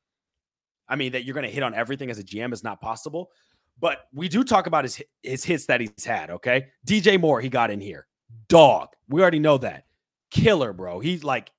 I 0.88 0.96
mean, 0.96 1.12
that 1.12 1.24
you're 1.24 1.34
going 1.34 1.46
to 1.46 1.52
hit 1.52 1.62
on 1.62 1.74
everything 1.74 2.10
as 2.10 2.18
a 2.18 2.24
GM 2.24 2.52
is 2.52 2.64
not 2.64 2.80
possible. 2.80 3.30
But 3.78 4.06
we 4.12 4.28
do 4.28 4.42
talk 4.42 4.66
about 4.66 4.84
his 4.84 5.02
his 5.22 5.44
hits 5.44 5.66
that 5.66 5.80
he's 5.80 6.04
had. 6.04 6.30
Okay. 6.30 6.68
DJ 6.86 7.20
Moore, 7.20 7.40
he 7.40 7.48
got 7.48 7.70
in 7.70 7.80
here. 7.80 8.06
Dog. 8.48 8.88
We 9.08 9.20
already 9.20 9.38
know 9.38 9.58
that. 9.58 9.84
Killer, 10.30 10.72
bro. 10.72 11.00
He's 11.00 11.24
like 11.24 11.50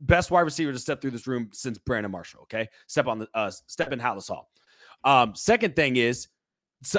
best 0.00 0.30
wide 0.30 0.40
receiver 0.40 0.72
to 0.72 0.78
step 0.78 1.00
through 1.00 1.10
this 1.12 1.26
room 1.26 1.50
since 1.52 1.78
Brandon 1.78 2.12
Marshall. 2.12 2.42
Okay. 2.42 2.68
Step 2.86 3.06
on 3.06 3.18
the 3.18 3.28
uh 3.34 3.50
step 3.50 3.92
in 3.92 3.98
Halas 3.98 4.28
Hall. 4.28 4.50
Um, 5.04 5.34
second 5.34 5.74
thing 5.74 5.96
is 5.96 6.28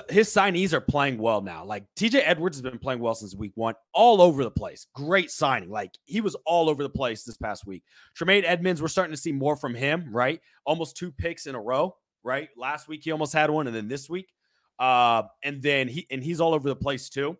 his 0.10 0.30
signees 0.30 0.72
are 0.72 0.82
playing 0.82 1.18
well 1.18 1.42
now. 1.42 1.66
Like 1.66 1.86
TJ 1.98 2.22
Edwards 2.24 2.56
has 2.58 2.62
been 2.62 2.80
playing 2.80 3.02
well 3.02 3.16
since 3.16 3.36
week 3.36 3.52
one, 3.56 3.76
all 3.94 4.22
over 4.22 4.44
the 4.44 4.52
place. 4.52 4.88
Great 4.94 5.30
signing. 5.30 5.70
Like 5.70 5.98
he 6.06 6.22
was 6.22 6.36
all 6.46 6.70
over 6.70 6.84
the 6.84 6.90
place 6.90 7.24
this 7.24 7.38
past 7.38 7.66
week. 7.66 7.84
Tremaine 8.16 8.46
Edmunds, 8.46 8.82
we're 8.82 8.88
starting 8.88 9.14
to 9.14 9.22
see 9.22 9.34
more 9.34 9.58
from 9.58 9.76
him, 9.76 10.10
right? 10.12 10.40
Almost 10.66 10.96
two 10.96 11.12
picks 11.12 11.48
in 11.48 11.56
a 11.56 11.62
row, 11.62 11.96
right? 12.24 12.50
Last 12.58 12.88
week 12.88 13.02
he 13.04 13.12
almost 13.12 13.34
had 13.34 13.50
one, 13.50 13.68
and 13.68 13.76
then 13.76 13.88
this 13.88 14.10
week. 14.10 14.34
Uh, 14.80 15.24
and 15.44 15.62
then 15.62 15.88
he 15.88 16.08
and 16.10 16.24
he's 16.24 16.42
all 16.42 16.54
over 16.54 16.68
the 16.68 16.76
place 16.76 17.10
too. 17.10 17.38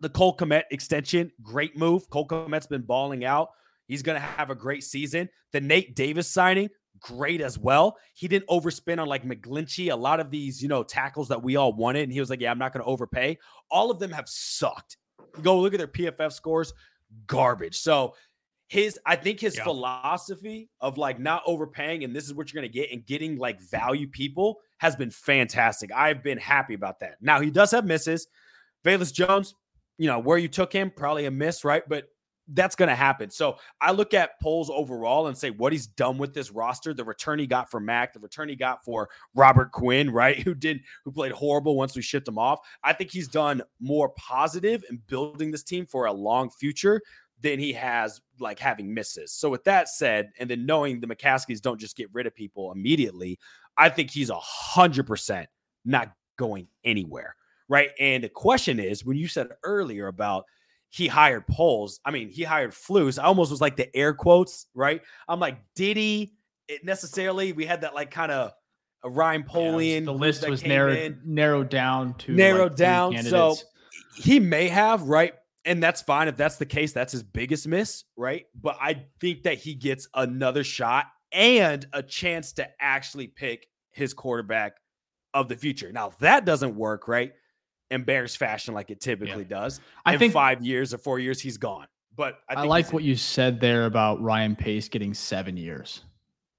The 0.00 0.10
Cole 0.10 0.36
Kmet 0.36 0.64
extension, 0.70 1.32
great 1.42 1.76
move. 1.76 2.08
Cole 2.10 2.28
Kmet's 2.28 2.66
been 2.66 2.82
balling 2.82 3.24
out. 3.24 3.48
He's 3.86 4.02
gonna 4.02 4.20
have 4.20 4.50
a 4.50 4.54
great 4.54 4.84
season. 4.84 5.28
The 5.52 5.60
Nate 5.60 5.96
Davis 5.96 6.28
signing, 6.28 6.68
great 7.00 7.40
as 7.40 7.58
well. 7.58 7.96
He 8.14 8.28
didn't 8.28 8.48
overspend 8.48 9.00
on 9.00 9.08
like 9.08 9.24
McGlinchey, 9.24 9.92
a 9.92 9.96
lot 9.96 10.20
of 10.20 10.30
these, 10.30 10.62
you 10.62 10.68
know, 10.68 10.82
tackles 10.82 11.28
that 11.28 11.42
we 11.42 11.56
all 11.56 11.72
wanted. 11.72 12.04
And 12.04 12.12
he 12.12 12.20
was 12.20 12.30
like, 12.30 12.40
Yeah, 12.40 12.50
I'm 12.50 12.58
not 12.58 12.72
going 12.72 12.84
to 12.84 12.90
overpay. 12.90 13.38
All 13.70 13.90
of 13.90 13.98
them 13.98 14.12
have 14.12 14.28
sucked. 14.28 14.96
Go 15.42 15.58
look 15.60 15.74
at 15.74 15.78
their 15.78 15.88
PFF 15.88 16.32
scores, 16.32 16.72
garbage. 17.26 17.78
So 17.78 18.14
his, 18.68 18.98
I 19.06 19.16
think 19.16 19.40
his 19.40 19.56
yeah. 19.56 19.64
philosophy 19.64 20.68
of 20.80 20.98
like 20.98 21.18
not 21.18 21.42
overpaying 21.46 22.04
and 22.04 22.14
this 22.14 22.24
is 22.24 22.34
what 22.34 22.52
you're 22.52 22.60
going 22.60 22.70
to 22.70 22.78
get 22.78 22.90
and 22.90 23.04
getting 23.06 23.38
like 23.38 23.60
value 23.60 24.08
people 24.08 24.60
has 24.78 24.96
been 24.96 25.10
fantastic. 25.10 25.90
I've 25.92 26.22
been 26.22 26.38
happy 26.38 26.74
about 26.74 27.00
that. 27.00 27.16
Now 27.20 27.40
he 27.40 27.50
does 27.50 27.70
have 27.70 27.84
misses. 27.84 28.26
Velus 28.84 29.12
Jones, 29.12 29.54
you 29.98 30.06
know, 30.06 30.18
where 30.18 30.38
you 30.38 30.48
took 30.48 30.72
him, 30.72 30.92
probably 30.94 31.26
a 31.26 31.30
miss, 31.30 31.64
right? 31.64 31.82
But 31.88 32.08
that's 32.48 32.76
going 32.76 32.88
to 32.88 32.94
happen. 32.94 33.30
So 33.30 33.56
I 33.80 33.90
look 33.90 34.14
at 34.14 34.40
Poles 34.40 34.70
overall 34.70 35.26
and 35.26 35.36
say 35.36 35.50
what 35.50 35.72
he's 35.72 35.86
done 35.86 36.16
with 36.18 36.32
this 36.32 36.50
roster, 36.50 36.94
the 36.94 37.04
return 37.04 37.38
he 37.38 37.46
got 37.46 37.70
for 37.70 37.80
Mac, 37.80 38.12
the 38.12 38.20
return 38.20 38.48
he 38.48 38.54
got 38.54 38.84
for 38.84 39.08
Robert 39.34 39.72
Quinn, 39.72 40.10
right? 40.10 40.38
Who 40.46 40.54
did 40.54 40.80
who 41.04 41.10
played 41.10 41.32
horrible 41.32 41.76
once 41.76 41.96
we 41.96 42.02
shipped 42.02 42.28
him 42.28 42.38
off. 42.38 42.60
I 42.84 42.92
think 42.92 43.10
he's 43.10 43.28
done 43.28 43.62
more 43.80 44.10
positive 44.10 44.84
in 44.88 45.02
building 45.08 45.50
this 45.50 45.64
team 45.64 45.86
for 45.86 46.06
a 46.06 46.12
long 46.12 46.50
future 46.50 47.00
than 47.40 47.58
he 47.58 47.72
has 47.74 48.20
like 48.40 48.58
having 48.58 48.92
misses. 48.92 49.32
So 49.32 49.50
with 49.50 49.64
that 49.64 49.88
said, 49.88 50.30
and 50.38 50.48
then 50.48 50.66
knowing 50.66 51.00
the 51.00 51.06
McCaskies 51.06 51.60
don't 51.60 51.80
just 51.80 51.96
get 51.96 52.08
rid 52.12 52.26
of 52.26 52.34
people 52.34 52.72
immediately, 52.72 53.38
I 53.76 53.88
think 53.88 54.10
he's 54.10 54.30
a 54.30 54.38
hundred 54.38 55.06
percent 55.06 55.48
not 55.84 56.12
going 56.38 56.68
anywhere. 56.84 57.36
Right. 57.68 57.90
And 57.98 58.24
the 58.24 58.28
question 58.28 58.78
is 58.78 59.04
when 59.04 59.16
you 59.16 59.28
said 59.28 59.48
earlier 59.64 60.06
about 60.06 60.44
he 60.88 61.08
hired 61.08 61.46
Poles. 61.46 62.00
I 62.04 62.10
mean, 62.10 62.30
he 62.30 62.42
hired 62.42 62.70
Flus. 62.70 63.18
I 63.18 63.24
almost 63.24 63.50
was 63.50 63.60
like 63.60 63.76
the 63.76 63.94
air 63.94 64.14
quotes, 64.14 64.66
right? 64.74 65.02
I'm 65.28 65.40
like, 65.40 65.58
did 65.74 65.96
he 65.96 66.32
it 66.68 66.84
necessarily? 66.84 67.52
We 67.52 67.66
had 67.66 67.82
that 67.82 67.94
like 67.94 68.10
kind 68.10 68.32
of 68.32 68.52
a 69.02 69.10
Ryan 69.10 69.42
Polian. 69.42 70.00
Yeah, 70.00 70.06
the 70.06 70.14
list 70.14 70.48
was 70.48 70.64
narrowed 70.64 70.96
in, 70.96 71.20
narrowed 71.24 71.68
down 71.68 72.14
to 72.14 72.32
narrowed 72.32 72.72
like 72.72 72.78
down. 72.78 73.22
So 73.24 73.56
he 74.16 74.40
may 74.40 74.68
have, 74.68 75.02
right? 75.02 75.34
And 75.66 75.82
that's 75.82 76.00
fine 76.00 76.28
if 76.28 76.36
that's 76.36 76.56
the 76.56 76.66
case. 76.66 76.92
That's 76.92 77.12
his 77.12 77.22
biggest 77.22 77.68
miss, 77.68 78.04
right? 78.16 78.46
But 78.54 78.78
I 78.80 79.04
think 79.20 79.42
that 79.42 79.58
he 79.58 79.74
gets 79.74 80.08
another 80.14 80.64
shot 80.64 81.06
and 81.32 81.84
a 81.92 82.02
chance 82.02 82.54
to 82.54 82.68
actually 82.80 83.26
pick 83.26 83.66
his 83.90 84.14
quarterback 84.14 84.76
of 85.34 85.48
the 85.48 85.56
future. 85.56 85.92
Now, 85.92 86.08
if 86.08 86.18
that 86.18 86.44
doesn't 86.44 86.76
work, 86.76 87.08
right? 87.08 87.32
in 87.90 88.04
Bears 88.04 88.36
fashion 88.36 88.74
like 88.74 88.90
it 88.90 89.00
typically 89.00 89.42
yeah. 89.42 89.60
does. 89.60 89.80
I 90.04 90.14
in 90.14 90.18
think 90.18 90.32
five 90.32 90.64
years 90.64 90.92
or 90.92 90.98
four 90.98 91.18
years, 91.18 91.40
he's 91.40 91.56
gone. 91.56 91.86
But 92.14 92.38
I, 92.48 92.54
I 92.54 92.62
like 92.64 92.92
what 92.92 93.02
you 93.02 93.14
said 93.14 93.60
there 93.60 93.84
about 93.84 94.22
Ryan 94.22 94.56
Pace 94.56 94.88
getting 94.88 95.12
seven 95.14 95.56
years. 95.56 96.02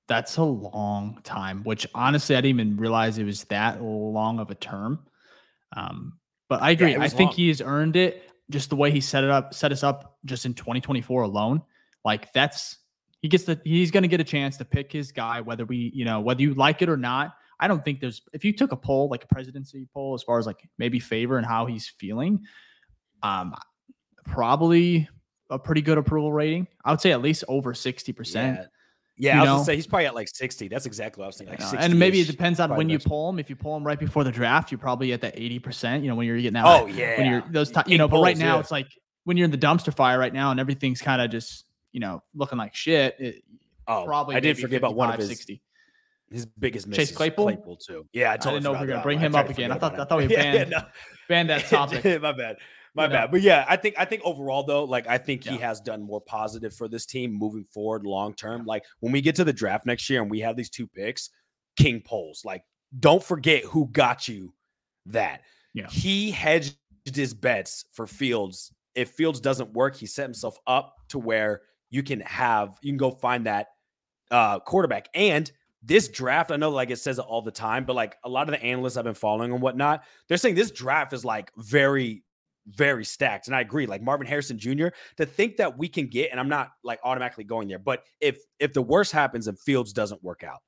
That's 0.08 0.38
a 0.38 0.44
long 0.44 1.20
time, 1.24 1.64
which 1.64 1.88
honestly, 1.94 2.36
I 2.36 2.42
didn't 2.42 2.62
even 2.62 2.78
realize 2.78 3.18
it 3.18 3.26
was 3.26 3.44
that 3.46 3.82
long 3.82 4.40
of 4.40 4.52
a 4.52 4.56
term. 4.56 5.00
Um, 5.76 6.20
but 6.48 6.62
I 6.62 6.72
agree. 6.72 6.92
Yeah, 6.92 7.02
I 7.02 7.10
think 7.10 7.32
long. 7.32 7.36
he's 7.36 7.62
earned 7.62 7.96
it 7.96 8.24
just 8.50 8.70
the 8.70 8.76
way 8.76 8.92
he 8.92 9.02
set 9.02 9.24
it 9.24 9.30
up, 9.30 9.54
set 9.54 9.72
us 9.72 9.84
up 9.84 10.18
just 10.26 10.46
in 10.46 10.54
2024 10.54 11.24
alone. 11.24 11.62
Like 12.06 12.32
that's 12.34 12.78
he 13.22 13.28
gets 13.28 13.44
the 13.44 13.60
he's 13.64 13.92
going 13.92 14.04
to 14.04 14.08
get 14.08 14.22
a 14.22 14.26
chance 14.26 14.58
to 14.58 14.66
pick 14.66 14.92
his 14.92 15.12
guy, 15.12 15.42
whether 15.42 15.66
we, 15.66 15.92
you 15.94 16.06
know, 16.06 16.22
whether 16.22 16.42
you 16.42 16.54
like 16.54 16.82
it 16.82 16.90
or 16.90 16.98
not. 16.98 17.36
I 17.60 17.68
don't 17.68 17.84
think 17.84 18.00
there's 18.00 18.22
if 18.34 18.46
you 18.46 18.54
took 18.54 18.72
a 18.72 18.76
poll 18.76 19.10
like 19.10 19.24
a 19.24 19.28
presidency 19.28 19.88
poll 19.94 20.14
as 20.14 20.24
far 20.24 20.38
as 20.40 20.46
like 20.46 20.60
maybe 20.78 21.00
favor 21.00 21.38
and 21.38 21.46
how 21.46 21.66
he's 21.66 21.88
feeling, 21.88 22.46
um, 23.24 23.56
probably 24.26 25.10
a 25.50 25.58
pretty 25.58 25.82
good 25.82 25.98
approval 25.98 26.32
rating. 26.32 26.68
I 26.86 26.92
would 26.92 27.02
say 27.02 27.12
at 27.12 27.22
least 27.22 27.44
over 27.48 27.74
sixty 27.74 28.14
percent. 28.14 28.60
Yeah. 29.18 29.36
Yeah, 29.36 29.38
I 29.38 29.42
was 29.42 29.50
gonna 29.50 29.66
say 29.66 29.76
he's 29.76 29.88
probably 29.88 30.06
at 30.06 30.16
like 30.16 30.28
60. 30.28 30.68
That's 30.68 30.86
exactly 30.86 31.22
what 31.22 31.26
I 31.26 31.28
was 31.28 31.38
thinking. 31.38 31.58
Like 31.60 31.76
and 31.80 31.98
maybe 31.98 32.22
it 32.22 32.28
depends 32.28 32.60
on 32.60 32.76
when 32.76 32.90
you 32.90 33.00
pull 33.00 33.30
him. 33.30 33.40
If 33.40 33.50
you 33.50 33.56
pull 33.56 33.76
him 33.76 33.84
right 33.84 34.00
before 34.00 34.24
the 34.24 34.32
draft, 34.32 34.72
you're 34.72 34.78
probably 34.78 35.14
at 35.14 35.22
that 35.22 35.36
80%, 35.36 36.02
you 36.02 36.08
know, 36.08 36.16
when 36.16 36.28
you're 36.28 36.38
getting 36.38 36.54
that. 36.54 36.66
Oh, 36.66 36.86
yeah. 36.86 37.18
When 37.18 37.32
you're 37.32 37.44
those 37.50 37.72
t- 37.72 37.82
you 37.88 37.98
know, 37.98 38.08
but 38.08 38.22
right 38.22 38.38
now 38.38 38.56
yeah. 38.56 38.60
it's 38.60 38.72
like 38.72 38.88
when 39.24 39.38
you're 39.38 39.46
in 39.46 39.52
the 39.52 39.58
dumpster 39.58 39.94
fire 39.94 40.20
right 40.20 40.34
now 40.34 40.52
and 40.52 40.60
everything's 40.60 41.02
kind 41.02 41.22
of 41.22 41.32
just, 41.32 41.66
you 41.92 42.00
know, 42.00 42.24
looking 42.36 42.58
like 42.58 42.76
shit. 42.76 43.16
It, 43.20 43.44
oh, 43.88 44.04
probably 44.06 44.36
I 44.36 44.40
did 44.40 44.60
forget 44.60 44.78
about 44.78 44.96
one 44.96 45.10
of 45.10 45.18
his 45.18 45.28
60 45.28 45.62
his 46.32 46.46
biggest 46.46 46.88
miss 46.88 46.98
Chase 46.98 47.12
Claypool? 47.12 47.46
Claypool 47.46 47.78
too. 47.78 48.06
Yeah, 48.14 48.32
I, 48.32 48.38
totally 48.38 48.50
I 48.50 48.54
didn't 48.56 48.64
know 48.64 48.74
if 48.74 48.82
we 48.82 48.86
are 48.86 48.90
gonna 48.90 49.04
bring 49.04 49.20
him 49.20 49.36
up 49.36 49.50
again. 49.50 49.72
I 49.72 49.78
thought 49.78 50.00
I 50.00 50.06
thought 50.06 50.18
we 50.18 50.28
banned, 50.36 50.54
yeah, 50.54 50.78
yeah, 50.78 50.82
no. 50.82 50.86
banned 51.30 51.50
that 51.50 51.66
topic. 51.70 52.22
My 52.22 52.32
bad. 52.32 52.58
My 52.98 53.06
you 53.06 53.12
bad. 53.12 53.32
But 53.32 53.42
yeah, 53.42 53.66
I 53.70 53.78
think 53.78 53.96
I 53.98 54.06
think 54.06 54.24
overall 54.26 54.64
though, 54.64 54.84
like 54.84 55.08
I 55.08 55.18
think 55.18 55.46
yeah. 55.46 55.54
he 55.54 55.58
has 55.60 55.80
done 55.80 56.02
more 56.02 56.20
positive 56.20 56.74
for 56.74 56.88
this 56.88 57.06
team 57.06 57.32
moving 57.32 57.64
forward 57.64 58.06
long 58.06 58.34
term. 58.34 58.66
Like 58.66 58.84
when 59.00 59.14
we 59.14 59.22
get 59.22 59.36
to 59.36 59.44
the 59.44 59.54
draft 59.54 59.86
next 59.86 60.10
year 60.10 60.22
and 60.22 60.30
we 60.32 60.40
have 60.42 60.58
these 60.58 60.70
two 60.70 60.88
picks, 60.88 61.30
King 61.78 62.02
Poles. 62.02 62.44
Like 62.44 62.64
don't 63.00 63.24
forget 63.24 63.64
who 63.64 63.88
got 63.88 64.28
you 64.28 64.54
that. 65.06 65.42
Yeah. 65.74 65.88
He 65.90 66.32
hedged 66.32 66.76
his 67.06 67.34
bets 67.34 67.86
for 67.94 68.08
Fields. 68.08 68.74
If 68.96 69.12
Fields 69.12 69.40
doesn't 69.40 69.72
work, 69.74 69.96
he 69.96 70.08
set 70.08 70.24
himself 70.24 70.58
up 70.66 70.96
to 71.10 71.20
where 71.20 71.62
you 71.90 72.04
can 72.04 72.22
have 72.22 72.78
you 72.82 72.92
can 72.92 72.98
go 72.98 73.12
find 73.12 73.46
that 73.46 73.68
uh 74.32 74.60
quarterback. 74.60 75.08
And 75.14 75.50
this 75.84 76.08
draft, 76.08 76.52
I 76.52 76.58
know 76.58 76.70
like 76.70 76.90
it 76.90 76.98
says 76.98 77.20
it 77.20 77.26
all 77.26 77.42
the 77.42 77.52
time, 77.52 77.86
but 77.86 77.96
like 77.96 78.18
a 78.24 78.30
lot 78.30 78.50
of 78.50 78.52
the 78.52 78.64
analysts 78.64 78.98
I've 78.98 79.06
been 79.06 79.14
following 79.14 79.52
and 79.52 79.62
whatnot, 79.62 80.04
they're 80.28 80.38
saying 80.38 80.56
this 80.56 80.72
draft 80.72 81.14
is 81.14 81.24
like 81.24 81.52
very, 81.56 82.24
very 82.68 83.06
stacked. 83.06 83.48
And 83.48 83.56
I 83.56 83.62
agree. 83.62 83.86
Like 83.86 84.02
Marvin 84.02 84.28
Harrison 84.28 84.58
Jr. 84.58 84.88
to 85.18 85.26
think 85.26 85.58
that 85.58 85.78
we 85.78 85.88
can 85.88 86.08
get, 86.08 86.32
and 86.32 86.40
I'm 86.40 86.50
not 86.50 86.72
like 86.84 87.00
automatically 87.04 87.44
going 87.44 87.68
there, 87.68 87.80
but 87.80 88.04
if 88.22 88.40
if 88.60 88.74
the 88.74 88.82
worst 88.82 89.12
happens 89.12 89.48
and 89.48 89.60
Fields 89.60 89.94
doesn't 89.94 90.24
work 90.24 90.44
out, 90.44 90.60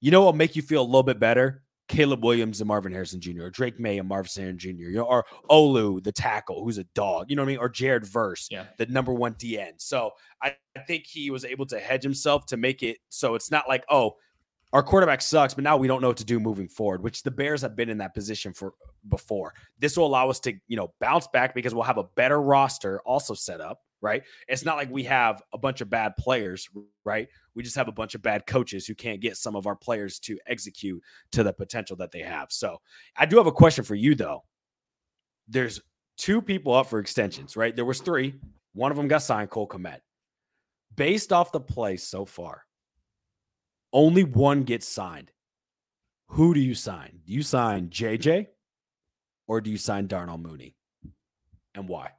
you 0.00 0.10
know 0.10 0.20
what'll 0.20 0.36
make 0.36 0.56
you 0.56 0.62
feel 0.62 0.82
a 0.82 0.84
little 0.84 1.02
bit 1.02 1.18
better? 1.18 1.62
Caleb 1.88 2.22
Williams 2.22 2.60
and 2.60 2.68
Marvin 2.68 2.92
Harrison 2.92 3.20
Jr., 3.20 3.44
or 3.44 3.50
Drake 3.50 3.80
Maye 3.80 3.98
and 3.98 4.06
Marvin 4.06 4.30
Harrison 4.36 4.58
Jr., 4.58 4.68
you 4.68 4.96
know, 4.96 5.04
or 5.04 5.24
Olu, 5.50 6.04
the 6.04 6.12
tackle, 6.12 6.62
who's 6.62 6.78
a 6.78 6.84
dog, 6.94 7.30
you 7.30 7.36
know 7.36 7.42
what 7.42 7.48
I 7.48 7.52
mean? 7.52 7.58
Or 7.58 7.68
Jared 7.68 8.04
Verse, 8.06 8.46
yeah. 8.50 8.66
the 8.76 8.86
number 8.86 9.12
one 9.12 9.34
DN. 9.34 9.72
So 9.78 10.10
I, 10.42 10.54
I 10.76 10.80
think 10.80 11.06
he 11.06 11.30
was 11.30 11.46
able 11.46 11.64
to 11.66 11.80
hedge 11.80 12.02
himself 12.02 12.44
to 12.46 12.56
make 12.58 12.82
it 12.82 12.98
so 13.08 13.34
it's 13.34 13.50
not 13.50 13.68
like, 13.68 13.84
oh, 13.88 14.16
our 14.72 14.82
quarterback 14.82 15.22
sucks, 15.22 15.54
but 15.54 15.64
now 15.64 15.76
we 15.76 15.88
don't 15.88 16.02
know 16.02 16.08
what 16.08 16.18
to 16.18 16.24
do 16.24 16.38
moving 16.38 16.68
forward, 16.68 17.02
which 17.02 17.22
the 17.22 17.30
Bears 17.30 17.62
have 17.62 17.74
been 17.74 17.88
in 17.88 17.98
that 17.98 18.14
position 18.14 18.52
for 18.52 18.74
before. 19.08 19.54
This 19.78 19.96
will 19.96 20.06
allow 20.06 20.28
us 20.28 20.40
to, 20.40 20.52
you 20.66 20.76
know, 20.76 20.92
bounce 21.00 21.26
back 21.28 21.54
because 21.54 21.74
we'll 21.74 21.84
have 21.84 21.98
a 21.98 22.04
better 22.04 22.40
roster 22.40 23.00
also 23.06 23.32
set 23.32 23.62
up, 23.62 23.80
right? 24.02 24.22
It's 24.46 24.66
not 24.66 24.76
like 24.76 24.90
we 24.90 25.04
have 25.04 25.42
a 25.54 25.58
bunch 25.58 25.80
of 25.80 25.88
bad 25.88 26.16
players, 26.16 26.68
right? 27.04 27.28
We 27.54 27.62
just 27.62 27.76
have 27.76 27.88
a 27.88 27.92
bunch 27.92 28.14
of 28.14 28.20
bad 28.20 28.46
coaches 28.46 28.86
who 28.86 28.94
can't 28.94 29.20
get 29.20 29.38
some 29.38 29.56
of 29.56 29.66
our 29.66 29.76
players 29.76 30.18
to 30.20 30.38
execute 30.46 31.02
to 31.32 31.42
the 31.42 31.52
potential 31.52 31.96
that 31.96 32.12
they 32.12 32.20
have. 32.20 32.48
So, 32.50 32.78
I 33.16 33.24
do 33.24 33.38
have 33.38 33.46
a 33.46 33.52
question 33.52 33.84
for 33.84 33.94
you 33.94 34.14
though. 34.14 34.44
There's 35.48 35.80
two 36.18 36.42
people 36.42 36.74
up 36.74 36.88
for 36.88 36.98
extensions, 36.98 37.56
right? 37.56 37.74
There 37.74 37.86
was 37.86 38.02
three. 38.02 38.34
One 38.74 38.90
of 38.90 38.98
them 38.98 39.08
got 39.08 39.22
signed, 39.22 39.48
Cole 39.48 39.66
Kmet. 39.66 40.00
Based 40.94 41.32
off 41.32 41.52
the 41.52 41.60
play 41.60 41.96
so 41.96 42.26
far, 42.26 42.64
only 43.92 44.24
one 44.24 44.64
gets 44.64 44.86
signed. 44.86 45.30
Who 46.28 46.54
do 46.54 46.60
you 46.60 46.74
sign? 46.74 47.20
Do 47.26 47.32
you 47.32 47.42
sign 47.42 47.88
JJ 47.88 48.48
or 49.46 49.60
do 49.60 49.70
you 49.70 49.78
sign 49.78 50.06
Darnell 50.06 50.38
Mooney? 50.38 50.76
And 51.74 51.88
why? 51.88 52.10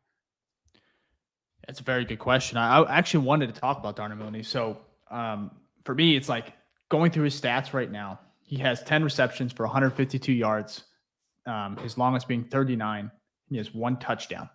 That's 1.68 1.80
a 1.80 1.84
very 1.84 2.06
good 2.06 2.20
question. 2.20 2.58
I, 2.58 2.80
I 2.80 2.98
actually 2.98 3.26
wanted 3.26 3.54
to 3.54 3.60
talk 3.60 3.78
about 3.78 3.96
Darnell 3.96 4.18
Mooney. 4.18 4.42
So 4.42 4.78
um, 5.12 5.52
for 5.86 5.94
me, 5.94 6.16
it's 6.16 6.28
like 6.28 6.54
going 6.90 7.12
through 7.12 7.26
his 7.26 7.40
stats 7.40 7.74
right 7.74 7.92
now. 7.92 8.20
He 8.42 8.58
has 8.58 8.82
10 8.82 9.04
receptions 9.04 9.54
for 9.54 9.64
152 9.64 10.34
yards, 10.34 10.84
um, 11.46 11.78
his 11.78 11.98
longest 12.00 12.28
being 12.28 12.44
39. 12.44 13.12
He 13.50 13.58
has 13.58 13.74
one 13.74 13.98
touchdown. 13.98 14.50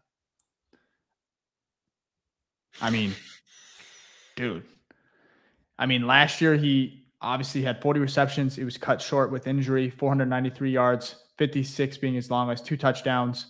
I 2.82 2.90
mean, 2.90 3.14
dude. 4.34 4.64
I 5.78 5.86
mean, 5.86 6.08
last 6.08 6.40
year 6.40 6.56
he 6.56 7.03
Obviously, 7.24 7.62
had 7.62 7.80
40 7.80 8.00
receptions. 8.00 8.58
It 8.58 8.64
was 8.64 8.76
cut 8.76 9.00
short 9.00 9.32
with 9.32 9.46
injury, 9.46 9.88
493 9.88 10.70
yards, 10.70 11.16
56 11.38 11.96
being 11.98 12.14
his 12.14 12.30
longest, 12.30 12.66
two 12.66 12.76
touchdowns. 12.76 13.46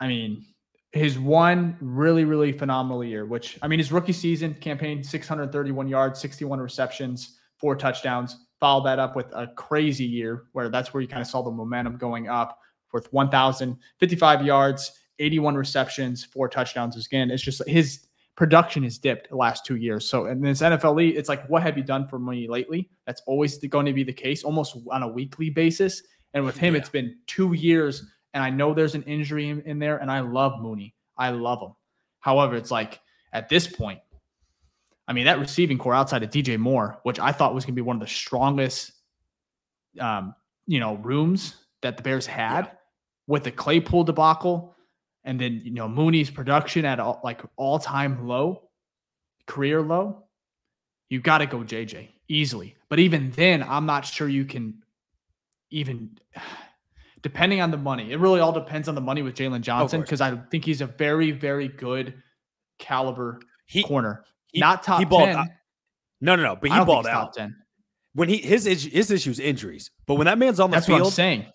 I 0.00 0.06
mean, 0.06 0.46
his 0.92 1.18
one 1.18 1.76
really, 1.80 2.24
really 2.24 2.52
phenomenal 2.52 3.04
year, 3.04 3.26
which 3.26 3.58
I 3.62 3.68
mean, 3.68 3.78
his 3.78 3.92
rookie 3.92 4.12
season 4.12 4.54
campaign, 4.54 5.02
631 5.02 5.88
yards, 5.88 6.20
61 6.20 6.60
receptions, 6.60 7.38
four 7.58 7.76
touchdowns. 7.76 8.46
Followed 8.60 8.84
that 8.84 8.98
up 8.98 9.16
with 9.16 9.26
a 9.32 9.48
crazy 9.56 10.04
year 10.04 10.44
where 10.52 10.68
that's 10.68 10.92
where 10.92 11.00
you 11.00 11.08
kind 11.08 11.22
of 11.22 11.28
saw 11.28 11.42
the 11.42 11.50
momentum 11.50 11.96
going 11.96 12.28
up 12.28 12.58
with 12.92 13.12
1,055 13.12 14.44
yards, 14.44 14.92
81 15.18 15.54
receptions, 15.54 16.24
four 16.24 16.48
touchdowns. 16.48 16.96
Again, 17.06 17.30
it's 17.30 17.42
just 17.42 17.66
his 17.66 18.06
production 18.40 18.82
has 18.82 18.96
dipped 18.96 19.28
the 19.28 19.36
last 19.36 19.66
two 19.66 19.76
years. 19.76 20.08
So 20.08 20.24
in 20.24 20.40
this 20.40 20.62
NFL 20.62 20.94
league, 20.94 21.14
it's 21.14 21.28
like, 21.28 21.46
what 21.50 21.62
have 21.62 21.76
you 21.76 21.84
done 21.84 22.08
for 22.08 22.18
me 22.18 22.48
lately? 22.48 22.88
That's 23.06 23.20
always 23.26 23.58
going 23.58 23.84
to 23.84 23.92
be 23.92 24.02
the 24.02 24.14
case, 24.14 24.44
almost 24.44 24.78
on 24.90 25.02
a 25.02 25.08
weekly 25.08 25.50
basis. 25.50 26.02
And 26.32 26.46
with 26.46 26.56
him, 26.56 26.72
yeah. 26.72 26.80
it's 26.80 26.88
been 26.88 27.18
two 27.26 27.52
years, 27.52 28.02
and 28.32 28.42
I 28.42 28.48
know 28.48 28.72
there's 28.72 28.94
an 28.94 29.02
injury 29.02 29.50
in, 29.50 29.60
in 29.66 29.78
there, 29.78 29.98
and 29.98 30.10
I 30.10 30.20
love 30.20 30.58
Mooney. 30.58 30.94
I 31.18 31.28
love 31.28 31.60
him. 31.60 31.74
However, 32.20 32.56
it's 32.56 32.70
like 32.70 33.00
at 33.34 33.50
this 33.50 33.66
point, 33.66 34.00
I 35.06 35.12
mean, 35.12 35.26
that 35.26 35.38
receiving 35.38 35.76
corps 35.76 35.92
outside 35.92 36.22
of 36.22 36.30
DJ 36.30 36.56
Moore, 36.56 36.98
which 37.02 37.20
I 37.20 37.32
thought 37.32 37.54
was 37.54 37.66
going 37.66 37.74
to 37.74 37.82
be 37.82 37.84
one 37.84 37.96
of 37.96 38.00
the 38.00 38.08
strongest, 38.08 38.92
um, 40.00 40.34
you 40.66 40.80
know, 40.80 40.94
rooms 40.94 41.56
that 41.82 41.98
the 41.98 42.02
Bears 42.02 42.24
had 42.24 42.64
yeah. 42.64 42.72
with 43.26 43.44
the 43.44 43.52
Claypool 43.52 44.04
debacle 44.04 44.74
and 45.24 45.40
then 45.40 45.62
you 45.64 45.72
know 45.72 45.88
Mooney's 45.88 46.30
production 46.30 46.84
at 46.84 47.00
all, 47.00 47.20
like 47.22 47.40
all 47.56 47.78
time 47.78 48.26
low, 48.26 48.68
career 49.46 49.82
low, 49.82 50.24
you 51.08 51.20
got 51.20 51.38
to 51.38 51.46
go 51.46 51.58
JJ 51.58 52.08
easily. 52.28 52.76
But 52.88 52.98
even 52.98 53.30
then, 53.32 53.62
I'm 53.62 53.86
not 53.86 54.04
sure 54.04 54.28
you 54.28 54.44
can 54.44 54.82
even. 55.70 56.18
Depending 57.22 57.60
on 57.60 57.70
the 57.70 57.76
money, 57.76 58.12
it 58.12 58.18
really 58.18 58.40
all 58.40 58.50
depends 58.50 58.88
on 58.88 58.94
the 58.94 59.00
money 59.02 59.20
with 59.20 59.34
Jaylon 59.34 59.60
Johnson 59.60 60.00
because 60.00 60.22
I 60.22 60.36
think 60.50 60.64
he's 60.64 60.80
a 60.80 60.86
very, 60.86 61.32
very 61.32 61.68
good 61.68 62.14
caliber 62.78 63.40
he, 63.66 63.82
corner. 63.82 64.24
He, 64.46 64.58
Not 64.58 64.82
top 64.82 65.00
he 65.00 65.04
balled, 65.04 65.26
ten. 65.26 65.50
no, 66.22 66.34
no, 66.34 66.42
no. 66.42 66.56
But 66.56 66.70
he 66.70 66.82
balled 66.82 67.06
out. 67.06 67.12
Top 67.12 67.32
ten. 67.34 67.56
When 68.14 68.30
he 68.30 68.38
his 68.38 68.64
his 68.64 69.10
issues 69.10 69.38
injuries, 69.38 69.90
but 70.06 70.14
when 70.14 70.24
that 70.24 70.38
man's 70.38 70.60
on 70.60 70.70
the 70.70 70.78
That's 70.78 70.86
field, 70.86 71.00
what 71.00 71.06
I'm 71.08 71.12
saying 71.12 71.46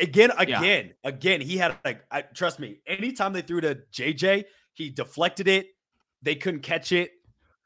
Again, 0.00 0.30
again, 0.38 0.86
yeah. 1.04 1.08
again, 1.08 1.40
he 1.40 1.56
had 1.56 1.76
like 1.84 2.04
I, 2.10 2.22
trust 2.22 2.58
me. 2.58 2.80
Anytime 2.86 3.32
they 3.32 3.42
threw 3.42 3.60
to 3.60 3.78
JJ, 3.92 4.44
he 4.74 4.90
deflected 4.90 5.48
it. 5.48 5.66
They 6.22 6.34
couldn't 6.34 6.60
catch 6.60 6.92
it. 6.92 7.10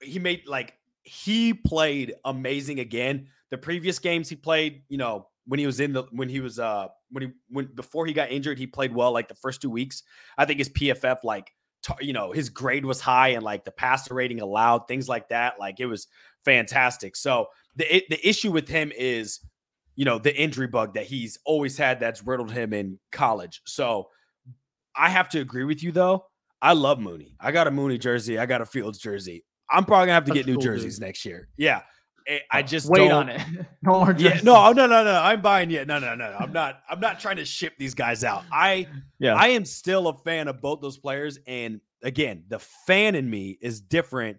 He 0.02 0.18
made 0.18 0.46
like 0.46 0.74
he 1.02 1.54
played 1.54 2.14
amazing 2.24 2.80
again. 2.80 3.28
The 3.50 3.58
previous 3.58 3.98
games 3.98 4.28
he 4.28 4.36
played, 4.36 4.82
you 4.88 4.98
know, 4.98 5.28
when 5.46 5.60
he 5.60 5.66
was 5.66 5.80
in 5.80 5.92
the 5.92 6.04
when 6.10 6.28
he 6.28 6.40
was 6.40 6.58
uh 6.58 6.88
when 7.10 7.22
he 7.24 7.28
when 7.48 7.66
before 7.74 8.06
he 8.06 8.12
got 8.12 8.30
injured, 8.30 8.58
he 8.58 8.66
played 8.66 8.94
well 8.94 9.12
like 9.12 9.28
the 9.28 9.34
first 9.34 9.62
two 9.62 9.70
weeks. 9.70 10.02
I 10.36 10.44
think 10.44 10.58
his 10.58 10.68
PFF 10.70 11.18
like 11.22 11.52
you 12.00 12.12
know 12.12 12.32
his 12.32 12.48
grade 12.48 12.84
was 12.84 13.00
high 13.00 13.28
and 13.28 13.42
like 13.42 13.64
the 13.64 13.70
passer 13.70 14.14
rating 14.14 14.40
allowed 14.40 14.88
things 14.88 15.08
like 15.08 15.28
that. 15.28 15.58
Like 15.60 15.80
it 15.80 15.86
was 15.86 16.08
fantastic. 16.44 17.14
So 17.16 17.46
the 17.76 18.04
the 18.10 18.28
issue 18.28 18.50
with 18.50 18.68
him 18.68 18.92
is 18.96 19.40
you 19.96 20.04
know, 20.04 20.18
the 20.18 20.34
injury 20.34 20.66
bug 20.66 20.94
that 20.94 21.06
he's 21.06 21.38
always 21.44 21.76
had 21.76 21.98
that's 21.98 22.24
riddled 22.24 22.52
him 22.52 22.72
in 22.72 22.98
college. 23.10 23.62
So 23.64 24.08
I 24.94 25.08
have 25.08 25.28
to 25.30 25.40
agree 25.40 25.64
with 25.64 25.82
you 25.82 25.90
though. 25.90 26.26
I 26.62 26.74
love 26.74 26.98
Mooney. 27.00 27.34
I 27.40 27.50
got 27.52 27.66
a 27.66 27.70
Mooney 27.70 27.98
jersey. 27.98 28.38
I 28.38 28.46
got 28.46 28.60
a 28.60 28.66
Fields 28.66 28.98
jersey. 28.98 29.44
I'm 29.70 29.84
probably 29.84 30.06
gonna 30.06 30.14
have 30.14 30.24
to 30.26 30.32
that's 30.32 30.38
get 30.40 30.46
new 30.46 30.54
cool, 30.54 30.62
jerseys 30.62 30.98
dude. 30.98 31.06
next 31.06 31.24
year. 31.24 31.48
Yeah. 31.56 31.82
Eh, 32.28 32.38
I 32.50 32.60
oh, 32.60 32.62
just 32.62 32.88
wait 32.88 33.10
on 33.10 33.28
it. 33.28 33.40
no 33.82 34.04
more 34.04 34.12
jerseys. 34.12 34.42
Yeah, 34.42 34.52
oh, 34.52 34.72
no, 34.72 34.86
no, 34.86 35.02
no, 35.02 35.04
no. 35.04 35.20
I'm 35.22 35.40
buying 35.42 35.70
yet. 35.70 35.86
No, 35.86 35.98
no, 35.98 36.14
no, 36.14 36.30
no. 36.30 36.36
I'm 36.38 36.52
not. 36.52 36.80
I'm 36.88 37.00
not 37.00 37.20
trying 37.20 37.36
to 37.36 37.44
ship 37.44 37.74
these 37.78 37.94
guys 37.94 38.24
out. 38.24 38.44
I, 38.52 38.88
yeah, 39.18 39.34
I 39.34 39.48
am 39.48 39.64
still 39.64 40.08
a 40.08 40.14
fan 40.18 40.48
of 40.48 40.60
both 40.60 40.80
those 40.80 40.98
players. 40.98 41.38
And 41.46 41.80
again, 42.02 42.44
the 42.48 42.58
fan 42.58 43.14
in 43.14 43.28
me 43.28 43.58
is 43.60 43.80
different 43.80 44.38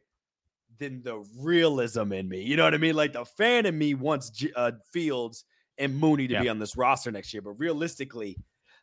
than 0.79 1.01
the 1.03 1.23
realism 1.39 2.11
in 2.13 2.27
me. 2.27 2.41
You 2.41 2.57
know 2.57 2.63
what 2.63 2.73
I 2.73 2.77
mean? 2.77 2.95
Like 2.95 3.13
the 3.13 3.25
fan 3.25 3.65
in 3.65 3.77
me 3.77 3.93
wants 3.93 4.31
uh, 4.55 4.71
Fields 4.91 5.45
and 5.77 5.95
Mooney 5.97 6.27
to 6.27 6.33
yeah. 6.33 6.41
be 6.41 6.49
on 6.49 6.59
this 6.59 6.77
roster 6.77 7.11
next 7.11 7.33
year, 7.33 7.41
but 7.41 7.51
realistically, 7.51 8.37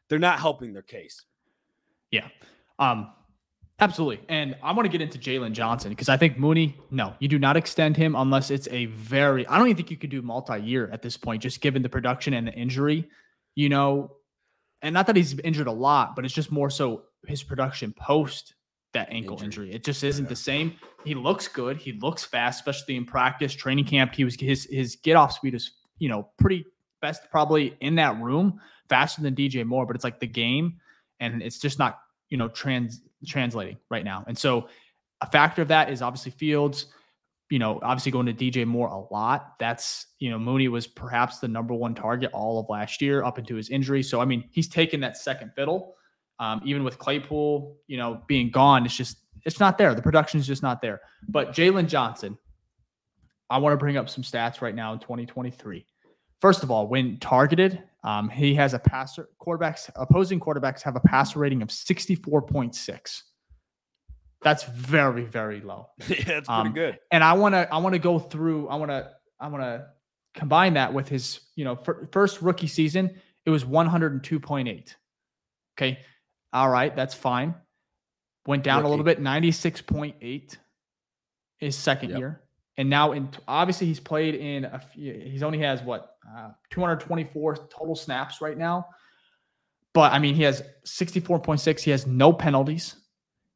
they're 0.09 0.18
not 0.18 0.38
helping 0.38 0.72
their 0.72 0.82
case. 0.82 1.24
Yeah. 2.11 2.28
Um, 2.78 3.11
absolutely. 3.80 4.24
And 4.28 4.57
I 4.62 4.72
want 4.72 4.86
to 4.86 4.90
get 4.90 5.01
into 5.01 5.18
Jaylon 5.18 5.53
Johnson 5.53 5.90
because 5.90 6.09
I 6.09 6.16
think 6.16 6.38
Mooney, 6.38 6.76
no, 6.90 7.14
you 7.18 7.28
do 7.28 7.38
not 7.38 7.57
extend 7.57 7.97
him 7.97 8.14
unless 8.14 8.51
it's 8.51 8.68
a 8.70 8.86
very, 8.86 9.47
I 9.47 9.59
don't 9.59 9.66
even 9.68 9.76
think 9.76 9.90
you 9.90 9.97
could 9.97 10.11
do 10.11 10.22
multi 10.22 10.61
year 10.61 10.90
at 10.92 11.03
this 11.03 11.16
point, 11.16 11.42
just 11.42 11.61
given 11.61 11.82
the 11.82 11.88
production 11.88 12.34
and 12.34 12.47
the 12.47 12.53
injury, 12.53 13.09
you 13.55 13.68
know. 13.68 14.16
And 14.82 14.92
not 14.92 15.07
that 15.07 15.16
he's 15.16 15.38
injured 15.40 15.66
a 15.66 15.72
lot, 15.72 16.14
but 16.14 16.26
it's 16.26 16.34
just 16.34 16.53
more 16.53 16.68
so 16.68 17.05
his 17.26 17.42
production 17.42 17.95
post 17.95 18.55
that 18.95 19.09
ankle 19.11 19.34
injury. 19.42 19.66
injury. 19.66 19.74
It 19.74 19.84
just 19.84 20.03
isn't 20.03 20.24
yeah. 20.24 20.28
the 20.30 20.36
same. 20.36 20.76
He 21.05 21.14
looks 21.14 21.47
good. 21.47 21.76
He 21.76 21.92
looks 21.92 22.24
fast, 22.24 22.61
especially 22.61 22.97
in 22.97 23.05
practice, 23.05 23.53
training 23.53 23.84
camp. 23.84 24.14
He 24.14 24.24
was 24.24 24.34
his 24.40 24.66
his 24.70 24.97
get 24.97 25.16
off 25.16 25.32
speed 25.32 25.55
is 25.55 25.72
you 25.99 26.09
know 26.09 26.30
pretty 26.38 26.64
best 27.03 27.22
probably 27.30 27.76
in 27.80 27.97
that 27.97 28.18
room, 28.20 28.61
faster 28.88 29.20
than 29.20 29.34
DJ 29.34 29.64
Moore. 29.66 29.84
But 29.84 29.97
it's 29.97 30.05
like 30.05 30.20
the 30.20 30.26
game, 30.26 30.78
and 31.20 31.42
it's 31.42 31.59
just 31.59 31.78
not 31.78 31.99
you 32.30 32.38
know 32.38 32.49
trans 32.49 33.03
translating 33.26 33.76
right 33.90 34.05
now. 34.05 34.24
And 34.26 34.38
so 34.38 34.68
a 35.20 35.30
factor 35.30 35.62
of 35.62 35.68
that 35.68 35.90
is 35.90 36.01
obviously 36.01 36.32
Fields. 36.32 36.86
You 37.51 37.59
know, 37.59 37.78
obviously 37.82 38.11
going 38.11 38.26
to 38.26 38.32
DJ 38.32 38.66
Moore 38.66 38.88
a 38.88 39.12
lot. 39.12 39.59
That's 39.61 40.07
you 40.18 40.30
know 40.30 40.38
Mooney 40.38 40.68
was 40.68 40.86
perhaps 40.86 41.38
the 41.38 41.49
number 41.49 41.74
one 41.74 41.95
target 41.95 42.30
all 42.32 42.59
of 42.59 42.68
last 42.70 43.03
year 43.03 43.22
up 43.22 43.38
into 43.38 43.55
his 43.55 43.68
injury. 43.68 44.03
So 44.03 44.20
I 44.20 44.24
mean 44.24 44.49
he's 44.51 44.68
taken 44.68 45.01
that 45.01 45.18
second 45.18 45.53
fiddle. 45.55 45.95
Um, 46.45 46.61
even 46.64 46.84
with 46.84 46.99
Claypool, 46.99 47.78
you 47.86 47.97
know, 47.97 48.20
being 48.26 48.51
gone, 48.51 48.84
it's 48.84 48.95
just 48.95 49.16
it's 49.47 49.61
not 49.61 49.78
there. 49.78 49.95
The 49.95 50.03
production 50.03 50.38
is 50.38 50.47
just 50.47 50.62
not 50.62 50.82
there. 50.82 51.01
But 51.28 51.53
Jaylon 51.53 51.88
Johnson, 51.88 52.36
I 53.49 53.59
want 53.59 53.72
to 53.72 53.78
bring 53.78 53.97
up 53.97 54.11
some 54.11 54.22
stats 54.22 54.61
right 54.61 54.74
now 54.74 54.92
in 54.92 54.99
2023. 54.99 55.86
First 56.40 56.62
of 56.62 56.70
all, 56.70 56.86
when 56.86 57.18
targeted, 57.18 57.82
um, 58.03 58.28
he 58.28 58.55
has 58.57 58.74
a 58.74 58.78
passer 58.78 59.30
quarterbacks 59.40 59.88
opposing 59.97 60.38
quarterbacks 60.38 60.82
have 60.82 60.97
a 60.97 61.01
passer 61.01 61.38
rating 61.38 61.62
of 61.62 61.68
64.6. 61.68 63.22
That's 64.42 64.64
very 64.64 65.24
very 65.24 65.62
low. 65.62 65.88
yeah, 66.09 66.16
that's 66.26 66.49
pretty 66.49 66.68
um, 66.68 66.72
good. 66.74 66.99
And 67.11 67.24
I 67.24 67.32
want 67.32 67.55
to 67.55 67.72
I 67.72 67.78
want 67.78 67.95
to 67.95 67.99
go 67.99 68.18
through 68.18 68.68
I 68.68 68.76
want 68.76 68.90
to 68.90 69.11
I 69.40 69.49
want 69.49 69.62
to 69.62 69.86
combine 70.34 70.74
that 70.74 70.92
with 70.92 71.09
his, 71.09 71.40
you 71.57 71.64
know, 71.64 71.78
first 72.12 72.42
rookie 72.42 72.66
season, 72.66 73.18
it 73.47 73.51
was 73.51 73.64
102.8. 73.64 74.95
Okay. 75.76 75.99
All 76.55 76.71
right, 76.71 76.95
that's 76.95 77.15
fine. 77.15 77.55
Went 78.47 78.63
down 78.63 78.79
Rookie. 78.79 78.87
a 78.87 78.91
little 78.91 79.05
bit, 79.05 79.21
96.8 79.21 80.57
his 81.59 81.77
second 81.77 82.11
yep. 82.11 82.19
year. 82.19 82.41
And 82.77 82.89
now 82.91 83.13
in 83.13 83.29
obviously 83.47 83.87
he's 83.87 84.01
played 84.01 84.35
in 84.35 84.65
a 84.65 84.79
few, 84.79 85.13
he's 85.13 85.43
only 85.43 85.59
has 85.61 85.83
what 85.83 86.17
uh, 86.37 86.51
224 86.71 87.57
total 87.69 87.95
snaps 87.95 88.41
right 88.41 88.57
now. 88.57 88.87
But 89.93 90.13
I 90.13 90.19
mean, 90.19 90.35
he 90.35 90.43
has 90.43 90.63
64.6. 90.85 91.81
He 91.81 91.91
has 91.91 92.07
no 92.07 92.33
penalties. 92.33 92.97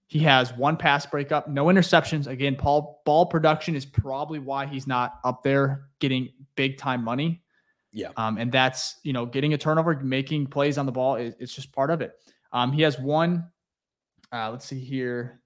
He 0.07 0.21
has 0.21 0.55
one 0.55 0.77
pass 0.77 1.05
breakup, 1.05 1.49
no 1.49 1.67
interceptions. 1.67 2.27
Again, 2.27 2.57
Paul 2.57 3.03
ball 3.05 3.27
production 3.27 3.77
is 3.77 3.85
probably 3.85 4.39
why 4.39 4.65
he's 4.65 4.87
not 4.87 5.21
up 5.23 5.43
there 5.43 5.89
getting 5.99 6.31
big 6.55 6.79
time 6.79 7.05
money. 7.05 7.43
Yeah. 7.93 8.11
Um, 8.17 8.39
and 8.39 8.51
that's 8.51 8.97
you 9.03 9.13
know 9.13 9.27
getting 9.27 9.53
a 9.53 9.59
turnover, 9.59 9.99
making 10.01 10.47
plays 10.47 10.79
on 10.79 10.87
the 10.87 10.93
ball 10.93 11.17
is 11.17 11.35
it's 11.39 11.55
just 11.55 11.73
part 11.73 11.91
of 11.91 12.01
it. 12.01 12.15
Um, 12.53 12.73
he 12.73 12.83
has 12.83 12.99
one. 12.99 13.49
Uh, 14.33 14.51
let's 14.51 14.67
see 14.67 14.81
here. 14.81 15.41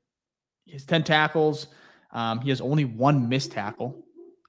He 0.65 0.73
has 0.73 0.85
10 0.85 1.05
tackles. 1.05 1.69
Um, 2.13 2.41
he 2.41 2.51
has 2.51 2.61
only 2.61 2.85
one 2.85 3.29
missed 3.29 3.53
tackle, 3.53 4.05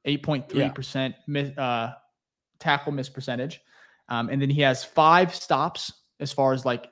8.3% 0.06 1.14
miss, 1.28 1.58
uh, 1.58 1.94
tackle 2.60 2.92
miss 2.92 3.10
percentage. 3.10 3.62
Um, 4.10 4.30
and 4.30 4.42
then 4.42 4.50
he 4.50 4.62
has 4.62 4.84
five 4.84 5.34
stops 5.34 5.94
as 6.20 6.32
far 6.32 6.54
as 6.54 6.66
like 6.66 6.88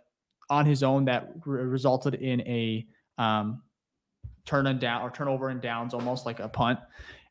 on 0.49 0.65
his 0.65 0.83
own 0.83 1.05
that 1.05 1.31
re- 1.45 1.63
resulted 1.63 2.15
in 2.15 2.41
a 2.41 2.87
um, 3.17 3.61
turn 4.45 4.67
and 4.67 4.79
down 4.79 5.01
or 5.01 5.11
turnover 5.11 5.49
and 5.49 5.61
downs, 5.61 5.93
almost 5.93 6.25
like 6.25 6.39
a 6.39 6.49
punt. 6.49 6.79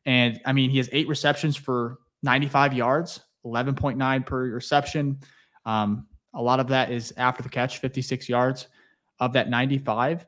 And 0.05 0.39
I 0.45 0.53
mean, 0.53 0.69
he 0.69 0.77
has 0.77 0.89
eight 0.91 1.07
receptions 1.07 1.55
for 1.55 1.97
95 2.23 2.73
yards, 2.73 3.21
11.9 3.45 4.25
per 4.25 4.49
reception. 4.49 5.19
Um, 5.65 6.07
a 6.33 6.41
lot 6.41 6.59
of 6.59 6.67
that 6.67 6.91
is 6.91 7.13
after 7.17 7.43
the 7.43 7.49
catch, 7.49 7.79
56 7.79 8.29
yards 8.29 8.67
of 9.19 9.33
that 9.33 9.49
95. 9.49 10.25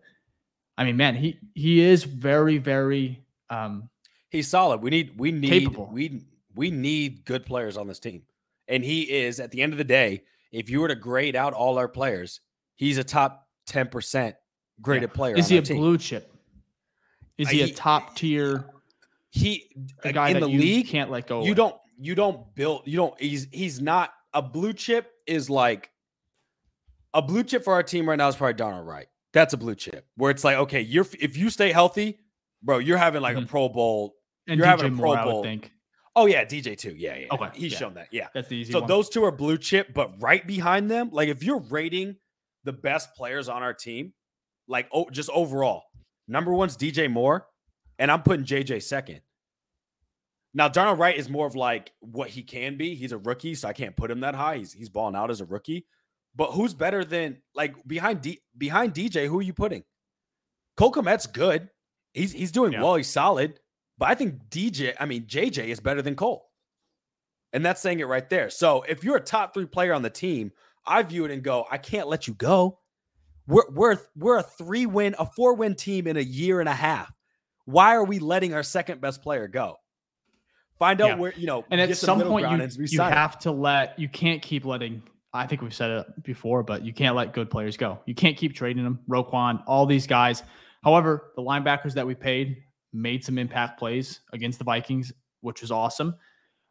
I 0.78 0.84
mean, 0.84 0.98
man, 0.98 1.16
he 1.16 1.40
he 1.54 1.82
is 1.82 2.04
very, 2.04 2.58
very 2.58 3.24
um 3.50 3.90
he's 4.30 4.48
solid. 4.48 4.82
We 4.82 4.90
need 4.90 5.18
we 5.18 5.32
need 5.32 5.50
capable. 5.50 5.90
we 5.92 6.24
we 6.56 6.72
need 6.72 7.26
good 7.26 7.46
players 7.46 7.78
on 7.78 7.88
this 7.88 8.00
team. 8.00 8.24
And 8.68 8.84
he 8.84 9.02
is 9.02 9.40
at 9.40 9.52
the 9.52 9.62
end 9.62 9.74
of 9.74 9.78
the 9.78 9.84
day, 9.84 10.24
if 10.52 10.70
you 10.70 10.82
were 10.82 10.88
to 10.88 10.96
grade 10.96 11.36
out 11.36 11.54
all 11.54 11.78
our 11.78 11.88
players, 11.88 12.42
he's 12.76 12.98
a 12.98 13.04
top 13.04 13.48
10% 13.70 14.34
graded 14.82 15.10
yeah. 15.10 15.16
player. 15.16 15.36
Is 15.36 15.50
he 15.50 15.58
a 15.58 15.62
team. 15.62 15.78
blue 15.78 15.98
chip? 15.98 16.32
Is 17.38 17.50
he, 17.50 17.64
he 17.64 17.72
a 17.72 17.74
top 17.74 18.16
tier? 18.16 18.66
He 19.30 19.72
a 20.04 20.14
guy 20.14 20.30
in 20.30 20.40
the 20.40 20.48
league 20.48 20.88
can't 20.88 21.10
let 21.10 21.28
go. 21.28 21.44
You 21.44 21.50
with. 21.50 21.58
don't 21.58 21.76
you 22.00 22.16
don't 22.16 22.54
build 22.56 22.84
you 22.86 22.98
don't 22.98 23.20
he's 23.20 23.48
he's 23.52 23.82
not 23.82 24.14
a 24.34 24.42
blue 24.42 24.74
chip 24.74 25.12
is 25.26 25.50
like 25.50 25.90
a 27.14 27.22
blue 27.22 27.44
chip 27.44 27.64
for 27.64 27.74
our 27.74 27.84
team 27.84 28.08
right 28.08 28.18
now 28.18 28.28
is 28.28 28.36
probably 28.36 28.54
Darnell 28.54 28.84
Wright. 28.84 29.08
That's 29.34 29.54
a 29.54 29.58
blue 29.58 29.76
chip 29.76 30.06
where 30.16 30.32
it's 30.32 30.44
like, 30.44 30.58
okay, 30.58 30.82
you're 30.82 31.08
if 31.20 31.38
you 31.38 31.50
stay 31.50 31.72
healthy, 31.72 32.20
bro, 32.62 32.78
you're 32.78 32.98
having 32.98 33.22
like 33.22 33.36
mm-hmm. 33.36 33.46
a 33.46 33.48
Pro 33.48 33.70
Bowl. 33.70 34.16
And 34.48 34.58
you're 34.58 34.68
DJ 34.68 34.70
having 34.70 34.94
a 34.94 34.98
Pro 34.98 35.16
Moore, 35.16 35.24
Bowl. 35.24 35.40
I 35.40 35.44
think. 35.44 35.72
Oh 36.16 36.28
yeah, 36.28 36.46
DJ 36.46 36.78
too. 36.78 36.94
Yeah, 36.96 37.16
yeah. 37.16 37.28
Okay, 37.32 37.50
he's 37.56 37.72
yeah. 37.72 37.78
shown 37.78 37.94
that. 37.96 38.08
Yeah. 38.12 38.28
That's 38.34 38.48
the 38.48 38.58
easy 38.58 38.72
So 38.72 38.82
one. 38.82 38.88
those 38.88 39.10
two 39.10 39.24
are 39.24 39.32
blue 39.32 39.58
chip, 39.58 39.94
but 39.94 40.22
right 40.22 40.46
behind 40.46 40.92
them, 40.92 41.10
like 41.12 41.30
if 41.30 41.44
you're 41.44 41.60
rating 41.60 42.18
the 42.64 42.74
best 42.74 43.16
players 43.16 43.50
on 43.50 43.64
our 43.64 43.74
team, 43.74 44.14
like 44.68 44.88
oh, 44.94 45.10
just 45.10 45.30
overall, 45.32 45.84
number 46.28 46.54
one's 46.54 46.78
DJ 46.78 47.10
Moore, 47.10 47.48
and 47.98 48.12
I'm 48.12 48.22
putting 48.22 48.46
JJ 48.46 48.84
second. 48.84 49.22
Now 50.54 50.68
Darnell 50.68 50.96
Wright 50.96 51.18
is 51.18 51.30
more 51.30 51.48
of 51.48 51.56
like 51.56 51.92
what 52.00 52.30
he 52.30 52.44
can 52.44 52.78
be. 52.78 52.94
He's 52.94 53.12
a 53.12 53.18
rookie, 53.18 53.56
so 53.56 53.68
I 53.68 53.74
can't 53.74 53.96
put 53.96 54.12
him 54.12 54.20
that 54.20 54.36
high. 54.36 54.58
He's 54.58 54.72
he's 54.72 54.90
balling 54.90 55.16
out 55.16 55.32
as 55.32 55.42
a 55.42 55.46
rookie. 55.46 55.88
But 56.36 56.52
who's 56.52 56.74
better 56.74 57.06
than 57.06 57.42
like 57.54 57.76
behind 57.88 58.22
D, 58.22 58.40
behind 58.58 58.94
DJ? 58.94 59.28
Who 59.28 59.40
are 59.40 59.44
you 59.44 59.54
putting? 59.54 59.84
Cole 60.78 60.92
Kmet's 60.92 61.28
good. 61.28 61.70
He's 62.14 62.32
he's 62.32 62.52
doing 62.52 62.74
Yeah. 62.74 62.82
well. 62.82 62.96
He's 62.96 63.10
solid. 63.10 63.60
But 63.98 64.10
I 64.10 64.16
think 64.16 64.50
DJ, 64.50 64.94
I 65.00 65.06
mean 65.06 65.26
JJ 65.28 65.66
is 65.68 65.80
better 65.80 66.02
than 66.02 66.16
Cole. 66.16 66.50
And 67.54 67.64
that's 67.64 67.82
saying 67.82 68.00
it 68.00 68.08
right 68.08 68.28
there. 68.30 68.50
So 68.50 68.82
if 68.88 69.04
you're 69.04 69.18
a 69.18 69.22
top 69.22 69.54
three 69.54 69.68
player 69.68 69.94
on 69.94 70.02
the 70.02 70.10
team, 70.10 70.52
I 70.88 71.04
view 71.04 71.26
it 71.26 71.32
and 71.32 71.44
go, 71.44 71.66
I 71.70 71.78
can't 71.78 72.08
let 72.08 72.28
you 72.28 72.34
go. 72.34 72.80
We're 73.46 73.70
we're 73.70 73.98
we're 74.16 74.38
a 74.40 74.44
three 74.44 74.86
win, 74.88 75.16
a 75.20 75.26
four 75.26 75.54
win 75.54 75.76
team 75.76 76.08
in 76.08 76.18
a 76.18 76.22
year 76.22 76.60
and 76.60 76.68
a 76.70 76.74
half. 76.74 77.12
Why 77.66 77.96
are 77.96 78.04
we 78.04 78.18
letting 78.20 78.54
our 78.56 78.64
second 78.64 79.02
best 79.02 79.22
player 79.22 79.48
go? 79.48 79.76
Find 80.80 81.00
out 81.00 81.10
Yeah. 81.10 81.16
where 81.16 81.34
you 81.38 81.46
know, 81.46 81.64
and 81.70 81.80
at 81.80 81.96
some 81.96 82.22
point 82.22 82.50
you, 82.50 82.86
you 82.90 83.02
have 83.02 83.38
to 83.40 83.52
let 83.52 84.00
you 84.00 84.10
can't 84.10 84.42
keep 84.42 84.66
letting 84.66 85.04
i 85.34 85.46
think 85.48 85.62
we've 85.62 85.74
said 85.74 85.92
it 85.92 86.24
before 86.24 86.64
but 86.64 86.84
you 86.84 86.94
can't 86.94 87.16
let 87.16 87.34
good 87.34 87.50
players 87.50 87.78
go. 87.78 88.00
You 88.06 88.16
can't 88.16 88.38
keep 88.38 88.54
trading 88.54 88.84
them. 88.84 89.00
Roquan 89.10 89.64
all 89.68 89.86
these 89.86 90.08
guys. 90.08 90.44
However 90.84 91.32
the 91.36 91.42
linebackers 91.42 91.94
that 91.94 92.06
we 92.06 92.16
paid 92.16 92.58
made 92.92 93.24
some 93.24 93.38
impact 93.38 93.80
plays 93.80 94.22
against 94.34 94.60
the 94.60 94.66
vikings 94.66 95.12
which 95.42 95.62
was 95.62 95.72
awesome. 95.72 96.16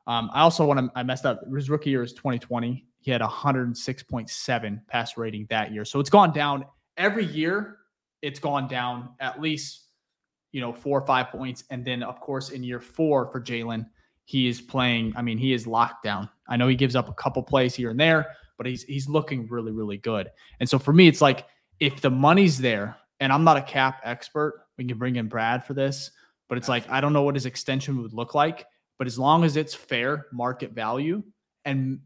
Um, 0.06 0.30
i 0.32 0.40
also 0.40 0.64
want 0.64 0.80
to 0.80 0.90
i 0.94 1.02
messed 1.02 1.26
up. 1.26 1.40
His 1.54 1.70
rookie 1.70 1.90
year 1.90 2.02
is 2.02 2.12
2020 2.12 2.86
he 3.00 3.10
had 3.10 3.20
106.7 3.20 4.86
pass 4.86 5.16
rating 5.16 5.46
that 5.50 5.72
year. 5.72 5.84
So 5.84 5.98
it's 5.98 6.10
gone 6.10 6.32
down. 6.32 6.64
Every 6.96 7.24
year 7.24 7.78
it's 8.22 8.38
gone 8.38 8.68
down 8.68 9.10
at 9.18 9.40
least 9.40 9.86
you 10.52 10.60
know 10.60 10.72
four 10.72 11.00
or 11.00 11.06
five 11.06 11.28
points. 11.30 11.64
And 11.70 11.84
then 11.84 12.02
of 12.02 12.20
course 12.20 12.50
in 12.50 12.62
year 12.62 12.80
four 12.80 13.30
for 13.32 13.40
jaylon 13.40 13.86
he 14.24 14.48
is 14.48 14.60
playing. 14.60 15.12
I 15.16 15.22
mean, 15.22 15.38
he 15.38 15.52
is 15.52 15.66
locked 15.66 16.04
down. 16.04 16.28
I 16.48 16.56
know 16.56 16.68
he 16.68 16.76
gives 16.76 16.96
up 16.96 17.08
a 17.08 17.12
couple 17.14 17.42
plays 17.42 17.74
here 17.74 17.90
and 17.90 17.98
there, 17.98 18.28
but 18.62 18.68
he's 18.68 18.84
he's 18.84 19.08
looking 19.08 19.48
really, 19.48 19.72
really 19.72 19.96
good. 19.96 20.30
And 20.60 20.68
so 20.68 20.78
for 20.78 20.92
me, 20.92 21.08
it's 21.08 21.20
like 21.20 21.46
if 21.80 22.00
the 22.00 22.10
money's 22.10 22.58
there, 22.58 22.96
and 23.18 23.32
I'm 23.32 23.42
not 23.42 23.56
a 23.56 23.62
cap 23.62 24.00
expert, 24.04 24.66
we 24.78 24.84
can 24.84 24.98
bring 24.98 25.16
in 25.16 25.26
Brad 25.26 25.64
for 25.64 25.74
this, 25.74 26.12
but 26.48 26.58
it's 26.58 26.68
like 26.68 26.88
I 26.88 27.00
don't 27.00 27.12
know 27.12 27.22
what 27.22 27.34
his 27.34 27.44
extension 27.44 28.00
would 28.00 28.12
look 28.12 28.36
like, 28.36 28.64
but 28.98 29.08
as 29.08 29.18
long 29.18 29.42
as 29.42 29.56
it's 29.56 29.74
fair 29.74 30.26
market 30.32 30.70
value, 30.70 31.24
and 31.64 31.98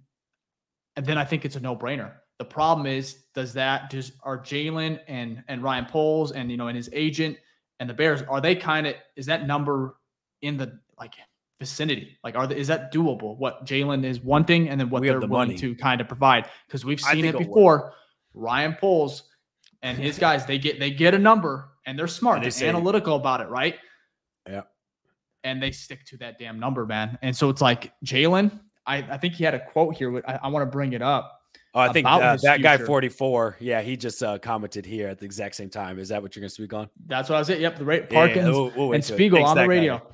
and 0.96 1.04
then 1.04 1.18
I 1.18 1.26
think 1.26 1.44
it's 1.44 1.56
a 1.56 1.60
no 1.60 1.76
brainer. 1.76 2.14
The 2.38 2.46
problem 2.46 2.86
is, 2.86 3.24
does 3.34 3.52
that 3.52 3.90
does 3.90 4.12
are 4.22 4.38
Jaylon 4.38 4.98
and 5.08 5.44
and 5.48 5.62
Ryan 5.62 5.84
Poles 5.84 6.32
and 6.32 6.50
you 6.50 6.56
know 6.56 6.68
and 6.68 6.76
his 6.76 6.88
agent 6.94 7.36
and 7.80 7.90
the 7.90 7.94
Bears 7.94 8.22
are 8.22 8.40
they 8.40 8.56
kind 8.56 8.86
of 8.86 8.94
is 9.14 9.26
that 9.26 9.46
number 9.46 9.96
in 10.40 10.56
the 10.56 10.80
like 10.98 11.16
vicinity? 11.58 12.18
Like, 12.24 12.36
are 12.36 12.46
the, 12.46 12.56
is 12.56 12.68
that 12.68 12.92
doable? 12.92 13.36
What 13.38 13.64
Jaylon 13.66 14.04
is 14.04 14.20
wanting, 14.20 14.68
and 14.68 14.80
then 14.80 14.90
what 14.90 15.00
We 15.02 15.08
they're 15.08 15.20
the 15.20 15.26
willing 15.26 15.48
money. 15.48 15.58
to 15.58 15.74
kind 15.74 16.00
of 16.00 16.08
provide? 16.08 16.48
Because 16.66 16.84
we've 16.84 17.00
seen 17.00 17.24
it 17.24 17.28
it'll 17.28 17.40
work. 17.40 17.48
before. 17.48 17.92
Ryan 18.34 18.74
Poles 18.78 19.24
and 19.82 19.96
his 19.96 20.18
guys, 20.18 20.44
they 20.46 20.58
get 20.58 20.78
they 20.78 20.90
get 20.90 21.14
a 21.14 21.18
number, 21.18 21.68
and 21.86 21.98
they're 21.98 22.06
smart, 22.06 22.38
And 22.42 22.46
they 22.46 22.50
they're 22.60 22.68
analytical 22.68 23.16
about 23.16 23.40
it, 23.40 23.48
right? 23.48 23.76
Yeah. 24.48 24.62
And 25.44 25.62
they 25.62 25.70
stick 25.70 26.04
to 26.06 26.16
that 26.18 26.38
damn 26.38 26.58
number, 26.58 26.84
man. 26.86 27.18
And 27.22 27.34
so 27.36 27.48
it's 27.50 27.60
like 27.62 27.92
Jaylon. 28.04 28.58
I, 28.86 28.98
I 28.98 29.16
think 29.16 29.34
he 29.34 29.44
had 29.44 29.54
a 29.54 29.60
quote 29.64 29.96
here. 29.96 30.22
I, 30.26 30.40
I 30.44 30.48
want 30.48 30.62
to 30.62 30.70
bring 30.70 30.92
it 30.92 31.02
up. 31.02 31.32
Oh, 31.74 31.80
I 31.80 31.92
think 31.92 32.06
uh, 32.06 32.36
that 32.42 32.62
guy 32.62 32.78
44. 32.78 33.56
Yeah, 33.60 33.82
he 33.82 33.96
just 33.96 34.22
uh, 34.22 34.38
commented 34.38 34.86
here 34.86 35.08
at 35.08 35.18
the 35.18 35.24
exact 35.26 35.54
same 35.56 35.68
time. 35.68 35.98
Is 35.98 36.08
that 36.08 36.22
what 36.22 36.34
you're 36.34 36.40
going 36.40 36.48
to 36.48 36.54
speak 36.54 36.72
on? 36.72 36.88
That's 37.06 37.28
what 37.28 37.36
I 37.36 37.38
was 37.40 37.50
it. 37.50 37.60
Yep, 37.60 37.78
the 37.78 37.84
rate 37.84 38.06
Yeah, 38.10 38.18
yeah, 38.18 38.26
Parkins 38.26 38.50
we'll- 38.50 38.72
we'll 38.76 38.92
and. 38.92 39.04
Spiegel 39.04 39.44
on 39.44 39.56
the 39.56 39.66
radio. 39.68 39.98
guy. 39.98 40.04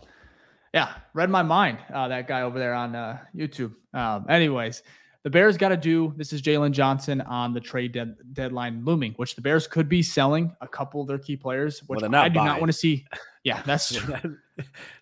Yeah, 0.72 0.94
read 1.12 1.28
my 1.28 1.42
mind. 1.42 1.78
Uh, 1.92 2.08
that 2.08 2.26
guy 2.26 2.42
over 2.42 2.58
there 2.58 2.74
on 2.74 2.94
uh, 2.94 3.18
YouTube. 3.36 3.74
Um, 3.92 4.24
anyways, 4.28 4.82
the 5.22 5.30
Bears 5.30 5.56
got 5.56 5.68
to 5.68 5.76
do. 5.76 6.14
This 6.16 6.32
is 6.32 6.40
Jaylon 6.40 6.72
Johnson 6.72 7.20
on 7.20 7.52
the 7.52 7.60
trade 7.60 7.92
dead, 7.92 8.16
deadline 8.32 8.84
looming, 8.84 9.12
which 9.16 9.36
the 9.36 9.42
Bears 9.42 9.66
could 9.66 9.88
be 9.88 10.02
selling 10.02 10.54
a 10.60 10.66
couple 10.68 11.02
of 11.02 11.08
their 11.08 11.18
key 11.18 11.36
players, 11.36 11.80
which 11.86 12.00
not 12.00 12.14
I 12.14 12.28
do 12.28 12.36
not 12.36 12.60
want 12.60 12.70
to 12.70 12.78
see. 12.78 13.06
Yeah, 13.44 13.60
that's. 13.66 13.98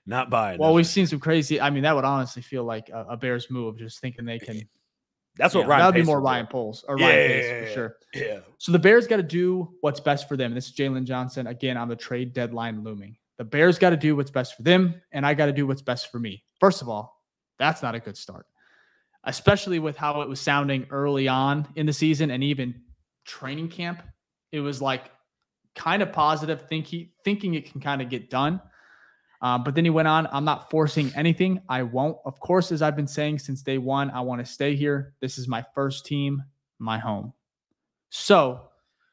Not 0.07 0.31
buying. 0.31 0.59
Well, 0.59 0.73
we've 0.73 0.87
seen 0.87 1.07
some 1.07 1.21
crazy. 1.21 1.61
I 1.61 1.69
mean, 1.69 1.83
that 1.83 1.95
would 1.95 2.07
honestly 2.07 2.41
feel 2.41 2.65
like 2.65 2.89
a, 2.89 3.05
a 3.11 3.17
Bears 3.19 3.51
move, 3.51 3.77
just 3.77 4.01
thinking 4.01 4.25
they 4.25 4.39
can. 4.39 4.63
That's 5.37 5.55
what 5.55 5.63
yeah, 5.63 5.67
Ryan. 5.67 5.81
That 5.81 5.87
would 5.89 5.95
be 5.95 6.03
more. 6.03 6.23
Ryan 6.23 6.47
Poles 6.47 6.83
or 6.89 6.99
Yeah, 6.99 7.07
Ryan 7.07 7.29
Pace 7.29 7.45
yeah, 7.45 7.61
for 7.61 7.73
sure. 7.73 7.97
Yeah. 8.15 8.41
So 8.57 8.73
the 8.73 8.79
Bears 8.79 9.07
got 9.07 9.19
to 9.19 9.23
do 9.23 9.75
what's 9.83 10.01
best 10.01 10.27
for 10.27 10.39
them. 10.39 10.55
This 10.55 10.69
is 10.69 10.73
Jaylon 10.73 11.05
Johnson 11.05 11.49
again 11.49 11.77
on 11.77 11.89
the 11.89 11.97
trade 11.97 12.33
deadline 12.33 12.83
looming. 12.83 13.17
The 13.41 13.45
Bears 13.45 13.79
got 13.79 13.89
to 13.89 13.97
do 13.97 14.15
what's 14.15 14.31
best 14.31 14.55
for 14.55 14.65
them, 14.65 15.01
and 15.13 15.25
I 15.25 15.33
got 15.33 15.47
to 15.47 15.53
do 15.53 15.67
what's 15.67 15.81
best 15.81 16.13
for 16.13 16.19
me. 16.19 16.45
First 16.61 16.83
of 16.83 16.91
all, 16.91 17.25
that's 17.59 17.83
not 17.83 17.95
a 17.95 17.99
good 17.99 18.19
start, 18.19 18.45
especially 19.25 19.79
with 19.79 19.97
how 19.97 20.21
it 20.21 20.29
was 20.29 20.39
sounding 20.39 20.87
early 20.91 21.27
on 21.27 21.67
in 21.75 21.87
the 21.87 21.93
season 21.95 22.31
and 22.31 22.45
even 22.45 22.83
training 23.25 23.71
camp. 23.71 24.03
It 24.53 24.61
was 24.61 24.83
like 24.83 25.11
kind 25.75 26.03
of 26.03 26.13
positive, 26.13 26.69
think 26.69 26.85
he, 26.85 27.15
thinking 27.25 27.55
it 27.55 27.73
can 27.73 27.81
kind 27.81 28.03
of 28.03 28.11
get 28.11 28.29
done. 28.29 28.61
Uh, 29.41 29.57
but 29.57 29.75
then 29.75 29.85
he 29.85 29.91
went 29.91 30.07
on, 30.07 30.29
I'm 30.31 30.45
not 30.45 30.69
forcing 30.69 31.11
anything. 31.17 31.63
I 31.67 31.83
won't. 31.83 32.19
Of 32.27 32.41
course, 32.41 32.71
as 32.71 32.83
I've 32.83 32.95
been 32.95 33.07
saying 33.07 33.39
since 33.39 33.63
day 33.63 33.79
one, 33.79 34.11
I 34.11 34.21
want 34.21 34.45
to 34.45 34.53
stay 34.53 34.77
here. 34.77 35.15
This 35.23 35.39
is 35.39 35.49
my 35.49 35.65
first 35.75 36.05
team, 36.05 36.43
my 36.79 36.99
home. 36.99 37.33
So 38.11 38.69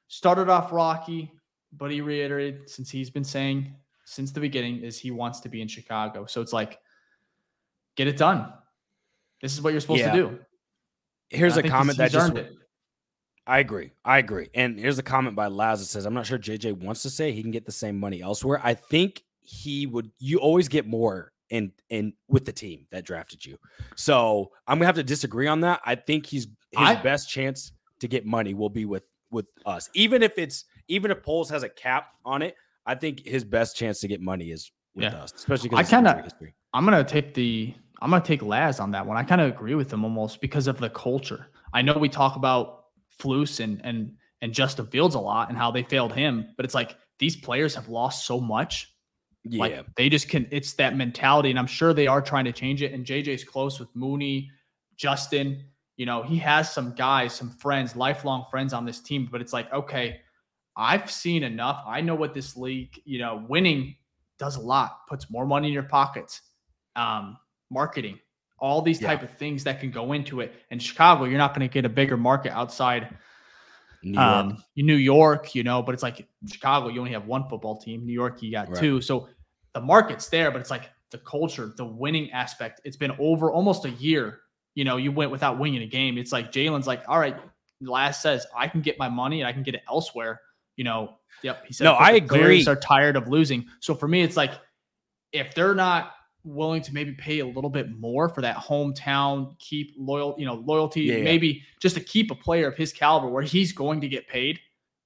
started 0.10 0.50
off 0.50 0.74
rocky, 0.74 1.32
but 1.72 1.92
he 1.92 2.02
reiterated 2.02 2.70
since 2.70 2.90
he's 2.90 3.10
been 3.10 3.24
saying 3.24 3.74
since 4.10 4.32
the 4.32 4.40
beginning 4.40 4.84
is 4.84 4.98
he 4.98 5.12
wants 5.12 5.42
to 5.42 5.50
be 5.50 5.62
in 5.62 5.68
Chicago. 5.68 6.26
So 6.26 6.40
it's 6.40 6.54
like, 6.54 6.80
get 7.98 8.08
it 8.08 8.16
done. 8.16 8.54
This 9.42 9.54
is 9.54 9.62
what 9.62 9.72
you're 9.74 9.82
supposed 9.82 10.00
Yeah. 10.00 10.12
to 10.14 10.18
do. 10.18 10.40
Here's 11.30 11.58
a 11.58 11.64
comment 11.64 11.98
that 11.98 12.12
just. 12.12 12.34
it. 12.36 12.54
I 13.46 13.60
agree. 13.60 13.92
I 14.06 14.18
agree. 14.20 14.48
And 14.54 14.80
here's 14.80 14.98
a 14.98 15.04
comment 15.04 15.36
by 15.36 15.48
Laz 15.48 15.80
that 15.82 15.88
says, 15.88 16.06
"I'm 16.06 16.14
not 16.14 16.26
sure 16.26 16.38
JJ 16.38 16.72
wants 16.72 17.02
to 17.04 17.10
say 17.10 17.34
he 17.34 17.42
can 17.42 17.52
get 17.52 17.66
the 17.66 17.72
same 17.72 18.00
money 18.00 18.22
elsewhere. 18.22 18.62
I 18.64 18.74
think 18.76 19.24
he 19.42 19.88
would. 19.88 20.10
You 20.20 20.38
always 20.40 20.70
get 20.70 20.88
more 20.88 21.34
in 21.50 21.74
in 21.90 22.14
with 22.30 22.46
the 22.46 22.54
team 22.54 22.88
that 22.92 23.04
drafted 23.06 23.46
you. 23.46 23.58
So 23.96 24.52
I'm 24.68 24.78
gonna 24.78 24.86
have 24.86 24.96
to 24.96 25.04
disagree 25.04 25.48
on 25.48 25.62
that. 25.62 25.82
I 25.86 25.96
think 25.96 26.26
he's 26.26 26.46
his 26.72 26.80
I- 26.80 26.96
best 27.02 27.30
chance 27.30 27.74
to 28.00 28.08
get 28.08 28.26
money 28.26 28.54
will 28.54 28.70
be 28.70 28.86
with 28.86 29.04
with 29.32 29.48
us. 29.66 29.90
Even 29.94 30.24
if 30.24 30.38
it's 30.38 30.64
even 30.88 31.12
if 31.12 31.22
Poles 31.24 31.50
has 31.50 31.64
a 31.64 31.70
cap 31.70 32.14
on 32.24 32.42
it, 32.42 32.56
I 32.88 32.96
think 32.96 33.26
his 33.26 33.44
best 33.44 33.76
chance 33.78 34.00
to 34.00 34.08
get 34.08 34.22
money 34.22 34.50
is 34.52 34.72
with 34.96 35.04
Yeah. 35.04 35.20
us, 35.24 35.34
especially 35.36 35.70
I 35.70 35.84
because 35.84 35.90
kinda- 35.90 36.32
I'm 36.74 36.86
gonna 36.86 37.04
take 37.04 37.34
the 37.36 37.74
I'm 38.02 38.10
gonna 38.12 38.24
take 38.24 38.42
Laz 38.44 38.80
on 38.80 38.92
that 38.92 39.06
one. 39.06 39.18
I 39.18 39.24
kind 39.24 39.42
of 39.42 39.50
agree 39.50 39.74
with 39.76 39.92
him 39.92 40.04
almost 40.04 40.40
because 40.40 40.68
of 40.68 40.78
the 40.80 40.90
culture. 40.90 41.48
I 41.74 41.82
know 41.82 41.94
we 41.98 42.10
talk 42.10 42.36
about 42.36 42.86
Flus 43.20 43.60
and 43.60 43.82
and 43.84 44.16
and 44.42 44.54
Justin 44.54 44.86
Fields 44.88 45.16
a 45.16 45.20
lot 45.20 45.50
and 45.50 45.58
how 45.58 45.72
they 45.72 45.84
failed 45.84 46.14
him, 46.14 46.48
but 46.56 46.64
it's 46.66 46.76
like 46.76 46.96
these 47.20 47.36
players 47.36 47.74
have 47.76 47.90
lost 47.90 48.26
so 48.26 48.40
much. 48.40 48.94
yeah. 49.44 49.60
Like 49.60 49.96
they 49.96 50.10
just 50.10 50.30
can. 50.30 50.46
It's 50.52 50.74
that 50.74 50.96
mentality, 50.96 51.50
and 51.50 51.58
I'm 51.58 51.68
sure 51.68 51.94
they 51.94 52.06
are 52.08 52.22
trying 52.22 52.46
to 52.46 52.52
change 52.52 52.82
it. 52.84 52.92
And 52.94 53.06
JJ's 53.06 53.44
close 53.44 53.80
with 53.80 53.90
Mooney, 53.96 54.52
Justin. 54.98 55.64
You 55.96 56.06
know, 56.06 56.22
he 56.22 56.38
has 56.38 56.72
some 56.72 56.94
guys, 56.94 57.34
some 57.34 57.50
friends, 57.50 57.96
lifelong 57.96 58.46
friends 58.52 58.74
on 58.74 58.86
this 58.86 59.00
team. 59.00 59.28
But 59.32 59.42
it's 59.42 59.54
like, 59.54 59.72
okay, 59.74 60.20
I've 60.78 61.10
seen 61.12 61.44
enough. 61.44 61.84
I 61.88 62.02
know 62.02 62.14
what 62.16 62.34
this 62.36 62.56
league, 62.56 63.02
you 63.04 63.18
know, 63.20 63.44
winning 63.50 63.96
does 64.38 64.56
a 64.58 64.62
lot. 64.62 65.08
Puts 65.10 65.30
more 65.32 65.46
money 65.46 65.68
in 65.68 65.74
your 65.74 65.84
pockets. 65.84 66.42
Um, 66.96 67.38
marketing, 67.72 68.20
all 68.60 68.82
these 68.82 69.02
Yeah. 69.02 69.08
type 69.08 69.24
of 69.24 69.32
things 69.38 69.64
that 69.64 69.80
can 69.80 69.90
go 69.92 70.14
into 70.14 70.42
it. 70.42 70.54
In 70.70 70.80
Chicago, 70.80 71.26
you're 71.26 71.38
not 71.40 71.54
going 71.56 71.68
to 71.68 71.74
get 71.74 71.84
a 71.86 71.90
bigger 71.90 72.16
market 72.18 72.52
outside 72.54 73.18
New 74.04 74.22
York. 74.22 74.46
um, 74.46 74.64
New 74.76 74.96
York, 74.96 75.56
you 75.56 75.64
know, 75.64 75.82
but 75.82 75.94
it's 75.94 76.04
like 76.04 76.28
Chicago, 76.48 76.88
you 76.90 77.00
only 77.00 77.12
have 77.12 77.26
one 77.26 77.50
football 77.50 77.78
team. 77.78 78.06
New 78.06 78.14
York, 78.14 78.42
you 78.44 78.52
got 78.52 78.70
Right. 78.70 78.80
two. 78.80 79.02
So 79.02 79.28
the 79.74 79.82
market's 79.82 80.30
there, 80.30 80.52
but 80.52 80.62
it's 80.62 80.70
like 80.72 80.92
the 81.12 81.18
culture, 81.20 81.74
the 81.76 81.86
winning 81.86 82.32
aspect. 82.32 82.82
It's 82.84 82.98
been 82.98 83.12
over 83.20 83.52
almost 83.52 83.86
a 83.86 83.90
year. 83.90 84.42
You 84.76 84.86
know, 84.86 84.98
you 84.98 85.12
went 85.12 85.32
without 85.32 85.58
winning 85.58 85.82
a 85.82 85.88
game. 85.88 86.18
It's 86.20 86.32
like 86.32 86.52
Jaylon's 86.52 86.86
like, 86.88 87.02
all 87.08 87.20
right, 87.20 87.36
last 87.82 88.22
says 88.22 88.46
I 88.56 88.68
can 88.68 88.82
get 88.82 88.98
my 89.00 89.10
money 89.10 89.42
and 89.42 89.48
I 89.48 89.54
can 89.54 89.64
get 89.64 89.74
it 89.76 89.82
elsewhere. 89.90 90.42
You 90.78 90.86
know, 90.86 91.18
yep. 91.44 91.66
He 91.68 91.74
said, 91.74 91.84
No, 91.84 91.94
I 91.94 92.12
agree. 92.12 92.66
Are 92.66 92.76
tired 92.76 93.16
of 93.18 93.28
losing. 93.28 93.66
So 93.82 93.94
for 93.94 94.08
me, 94.08 94.22
it's 94.22 94.38
like 94.38 94.54
if 95.34 95.54
they're 95.54 95.76
not 95.76 96.14
willing 96.44 96.82
to 96.82 96.94
maybe 96.94 97.12
pay 97.12 97.40
a 97.40 97.46
little 97.46 97.70
bit 97.70 97.92
more 97.92 98.30
for 98.30 98.42
that 98.42 98.56
hometown 98.56 99.60
keep 99.60 99.94
loyal, 99.98 100.34
you 100.38 100.46
know, 100.46 100.54
loyalty, 100.56 101.02
Yeah, 101.02 101.18
yeah. 101.18 101.24
maybe 101.26 101.64
just 101.82 101.96
to 101.96 102.02
keep 102.02 102.32
a 102.32 102.36
player 102.36 102.68
of 102.70 102.78
his 102.78 102.94
caliber 102.94 103.28
where 103.28 103.44
he's 103.44 103.74
going 103.74 104.00
to 104.02 104.08
get 104.08 104.28
paid, 104.30 104.60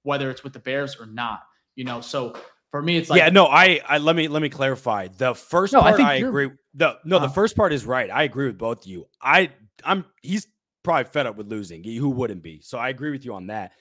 whether 0.04 0.30
it's 0.30 0.44
with 0.44 0.54
the 0.54 0.60
Bears 0.60 0.98
or 1.00 1.08
not. 1.08 1.40
You 1.76 1.86
know, 1.86 2.02
so 2.02 2.36
for 2.70 2.82
me, 2.82 2.98
it's 2.98 3.10
like 3.10 3.18
yeah, 3.18 3.30
no, 3.30 3.48
I, 3.48 3.80
I 3.88 3.98
let 3.98 4.16
me 4.16 4.28
let 4.28 4.42
me 4.42 4.50
clarify. 4.50 5.08
The 5.08 5.34
first 5.34 5.74
No, 5.74 5.80
I 5.80 5.84
part 5.84 5.96
think 5.98 6.10
I, 6.10 6.14
agree. 6.16 6.52
The 6.76 6.98
no, 7.06 7.18
the 7.18 7.26
Uh-huh. 7.26 7.34
first 7.34 7.56
part 7.56 7.74
is 7.74 7.86
right. 7.86 8.10
I 8.12 8.24
agree 8.24 8.46
with 8.48 8.58
both 8.58 8.86
of 8.86 8.88
you. 8.92 9.08
I 9.22 9.52
I'm 9.84 10.06
he's 10.22 10.48
probably 10.84 11.06
fed 11.06 11.26
up 11.28 11.38
with 11.38 11.48
losing. 11.48 11.84
Who 11.84 12.10
wouldn't 12.10 12.44
be? 12.44 12.62
So 12.62 12.78
I 12.78 12.90
agree 12.90 13.12
with 13.12 13.26
you 13.26 13.34
on 13.34 13.48
that. 13.48 13.72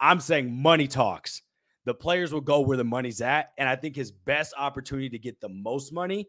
I'm 0.00 0.20
saying 0.20 0.50
money 0.50 0.88
talks. 0.88 1.42
The 1.84 1.94
players 1.94 2.32
will 2.32 2.40
go 2.40 2.60
where 2.60 2.76
the 2.76 2.84
money's 2.84 3.20
at, 3.20 3.52
and 3.58 3.68
I 3.68 3.76
think 3.76 3.96
his 3.96 4.12
best 4.12 4.54
opportunity 4.56 5.08
to 5.10 5.18
get 5.18 5.40
the 5.40 5.48
most 5.48 5.92
money 5.92 6.28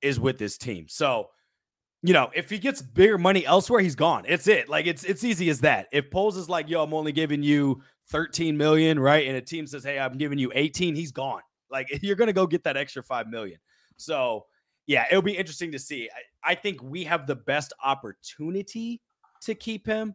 is 0.00 0.18
with 0.18 0.38
this 0.38 0.56
team. 0.56 0.86
So, 0.88 1.28
you 2.02 2.12
know, 2.12 2.30
if 2.34 2.48
he 2.48 2.58
gets 2.58 2.80
bigger 2.80 3.18
money 3.18 3.44
elsewhere, 3.44 3.80
he's 3.80 3.94
gone. 3.94 4.24
It's 4.26 4.46
it. 4.48 4.68
Like 4.68 4.86
it's 4.86 5.04
it's 5.04 5.24
easy 5.24 5.50
as 5.50 5.60
that. 5.60 5.88
If 5.92 6.10
Poles 6.10 6.36
is 6.36 6.48
like, 6.48 6.68
yo, 6.68 6.82
I'm 6.82 6.94
only 6.94 7.12
giving 7.12 7.42
you 7.42 7.82
13 8.10 8.56
million, 8.56 8.98
right? 8.98 9.26
And 9.26 9.36
a 9.36 9.40
team 9.40 9.66
says, 9.66 9.84
hey, 9.84 9.98
I'm 9.98 10.16
giving 10.16 10.38
you 10.38 10.50
18, 10.54 10.94
he's 10.94 11.12
gone. 11.12 11.42
Like 11.70 11.88
you're 12.02 12.16
gonna 12.16 12.32
go 12.32 12.46
get 12.46 12.64
that 12.64 12.76
extra 12.76 13.02
five 13.02 13.28
million. 13.28 13.58
So 13.96 14.46
yeah, 14.86 15.04
it'll 15.10 15.22
be 15.22 15.36
interesting 15.36 15.72
to 15.72 15.78
see. 15.78 16.08
I, 16.44 16.52
I 16.52 16.54
think 16.54 16.82
we 16.82 17.04
have 17.04 17.26
the 17.26 17.36
best 17.36 17.72
opportunity 17.84 19.02
to 19.42 19.54
keep 19.54 19.86
him, 19.86 20.14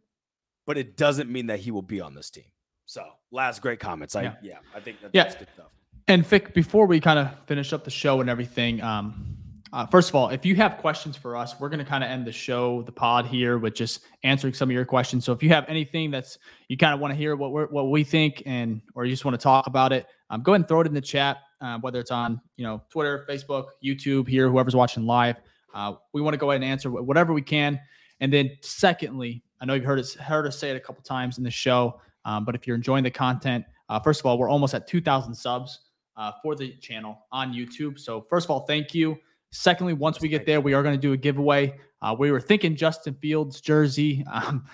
but 0.65 0.77
it 0.77 0.97
doesn't 0.97 1.29
mean 1.29 1.47
that 1.47 1.59
he 1.59 1.71
will 1.71 1.81
be 1.81 2.01
on 2.01 2.15
this 2.15 2.29
team. 2.29 2.45
So 2.85 3.03
last 3.31 3.61
great 3.61 3.79
comments. 3.79 4.15
I 4.15 4.23
Yeah. 4.23 4.33
yeah, 4.41 4.57
I 4.75 4.79
think 4.79 5.01
that, 5.01 5.11
Yeah. 5.13 5.23
that's 5.23 5.35
good 5.35 5.47
stuff. 5.53 5.67
And 6.07 6.25
Vic, 6.25 6.53
before 6.53 6.85
we 6.85 6.99
kind 6.99 7.17
of 7.17 7.31
finish 7.47 7.73
up 7.73 7.83
the 7.83 7.89
show 7.91 8.21
and 8.21 8.29
everything, 8.29 8.81
um, 8.81 9.37
uh, 9.73 9.85
first 9.87 10.09
of 10.09 10.15
all, 10.15 10.29
if 10.29 10.45
you 10.45 10.55
have 10.55 10.77
questions 10.77 11.17
for 11.17 11.35
us, 11.35 11.59
we're 11.59 11.67
going 11.67 11.79
to 11.79 11.85
kind 11.85 12.03
of 12.03 12.09
end 12.09 12.25
the 12.25 12.31
show, 12.31 12.83
the 12.83 12.91
pod 12.91 13.25
here, 13.25 13.57
with 13.57 13.73
just 13.73 14.05
answering 14.23 14.53
some 14.53 14.69
of 14.69 14.73
your 14.73 14.85
questions. 14.85 15.25
So 15.25 15.33
if 15.33 15.41
you 15.41 15.49
have 15.49 15.65
anything 15.67 16.11
that's 16.11 16.37
you 16.69 16.77
kind 16.77 16.93
of 16.93 16.99
want 16.99 17.11
to 17.11 17.15
hear 17.15 17.35
what 17.35 17.51
we're, 17.51 17.67
what 17.67 17.89
we 17.89 18.03
think, 18.03 18.43
and 18.45 18.81
or 18.93 19.05
you 19.05 19.11
just 19.11 19.25
want 19.25 19.37
to 19.37 19.43
talk 19.43 19.67
about 19.67 19.91
it, 19.91 20.05
um, 20.29 20.43
go 20.43 20.53
ahead 20.53 20.61
and 20.61 20.67
throw 20.67 20.81
it 20.81 20.87
in 20.87 20.93
the 20.93 21.01
chat, 21.01 21.39
uh, 21.59 21.79
whether 21.79 21.99
it's 21.99 22.11
on 22.11 22.39
you 22.55 22.63
know 22.63 22.83
Twitter, 22.89 23.25
Facebook, 23.27 23.65
YouTube, 23.83 24.27
here, 24.27 24.47
whoever's 24.49 24.75
watching 24.75 25.05
live. 25.05 25.37
Uh, 25.73 25.95
we 26.13 26.21
want 26.21 26.35
to 26.35 26.37
go 26.37 26.51
ahead 26.51 26.61
and 26.61 26.71
answer 26.71 26.89
whatever 26.89 27.33
we 27.33 27.41
can. 27.41 27.79
And 28.21 28.31
then, 28.31 28.51
secondly, 28.61 29.43
I 29.59 29.65
know 29.65 29.73
you've 29.73 29.83
heard 29.83 29.99
us 29.99 30.13
heard 30.13 30.47
us 30.47 30.57
say 30.57 30.69
it 30.69 30.77
a 30.77 30.79
couple 30.79 31.03
times 31.03 31.37
in 31.37 31.43
the 31.43 31.51
show, 31.51 31.99
um, 32.25 32.43
but 32.43 32.55
if 32.55 32.67
you're 32.67 32.75
enjoying 32.75 33.03
the 33.03 33.11
content, 33.11 33.63
uh, 33.89 33.99
first 33.99 34.19
of 34.19 34.25
all, 34.25 34.37
we're 34.37 34.49
almost 34.49 34.73
at 34.73 34.87
2,000 34.87 35.33
subs 35.33 35.79
uh, 36.17 36.31
for 36.41 36.55
the 36.55 36.73
channel 36.77 37.25
on 37.31 37.53
YouTube. 37.53 37.99
So 37.99 38.25
first 38.29 38.45
of 38.45 38.51
all, 38.51 38.61
thank 38.61 38.93
you. 38.93 39.17
Secondly, 39.51 39.93
once 39.93 40.19
we 40.19 40.27
get 40.27 40.45
there, 40.45 40.59
we 40.59 40.73
are 40.73 40.83
going 40.83 40.95
to 40.95 41.01
do 41.01 41.13
a 41.13 41.17
giveaway. 41.17 41.79
Uh, 42.01 42.15
we 42.17 42.31
were 42.31 42.41
thinking 42.41 42.75
Justin 42.75 43.15
Fields 43.21 43.61
jersey, 43.61 44.25
um, 44.33 44.65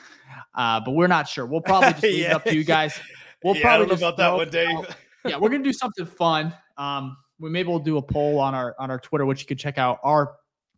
uh, 0.55 0.79
but 0.79 0.91
we're 0.91 1.07
not 1.07 1.27
sure. 1.27 1.45
We'll 1.45 1.61
probably 1.61 1.91
just 1.91 2.03
leave 2.03 2.25
it 2.25 2.31
up 2.31 2.43
to 2.45 2.55
you 2.55 2.63
guys. 2.63 2.99
We'll 3.43 3.55
Yeah, 3.55 3.61
I 3.61 3.63
probably 3.63 3.77
don't 3.79 3.87
know 3.87 3.93
just 3.93 4.03
about 4.03 4.17
that 4.17 4.35
one, 4.35 4.49
Dave. 4.51 4.95
yeah, 5.25 5.37
we're 5.37 5.49
gonna 5.49 5.63
do 5.63 5.73
something 5.73 6.05
fun. 6.05 6.53
Um, 6.77 7.17
we 7.39 7.49
maybe 7.49 7.69
we'll 7.69 7.79
do 7.79 7.97
a 7.97 8.01
poll 8.03 8.37
on 8.39 8.53
our 8.53 8.75
on 8.77 8.91
our 8.91 8.99
Twitter, 8.99 9.25
which 9.25 9.41
you 9.41 9.47
can 9.47 9.57
check 9.57 9.79
out 9.79 9.97
our 10.03 10.35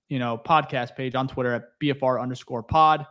you 0.07 0.17
know 0.17 0.37
podcast 0.37 0.95
page 0.95 1.13
on 1.13 1.27
Twitter 1.27 1.51
at 1.51 1.77
BFR 1.81 2.21
underscore 2.21 2.63
pod. 2.63 3.05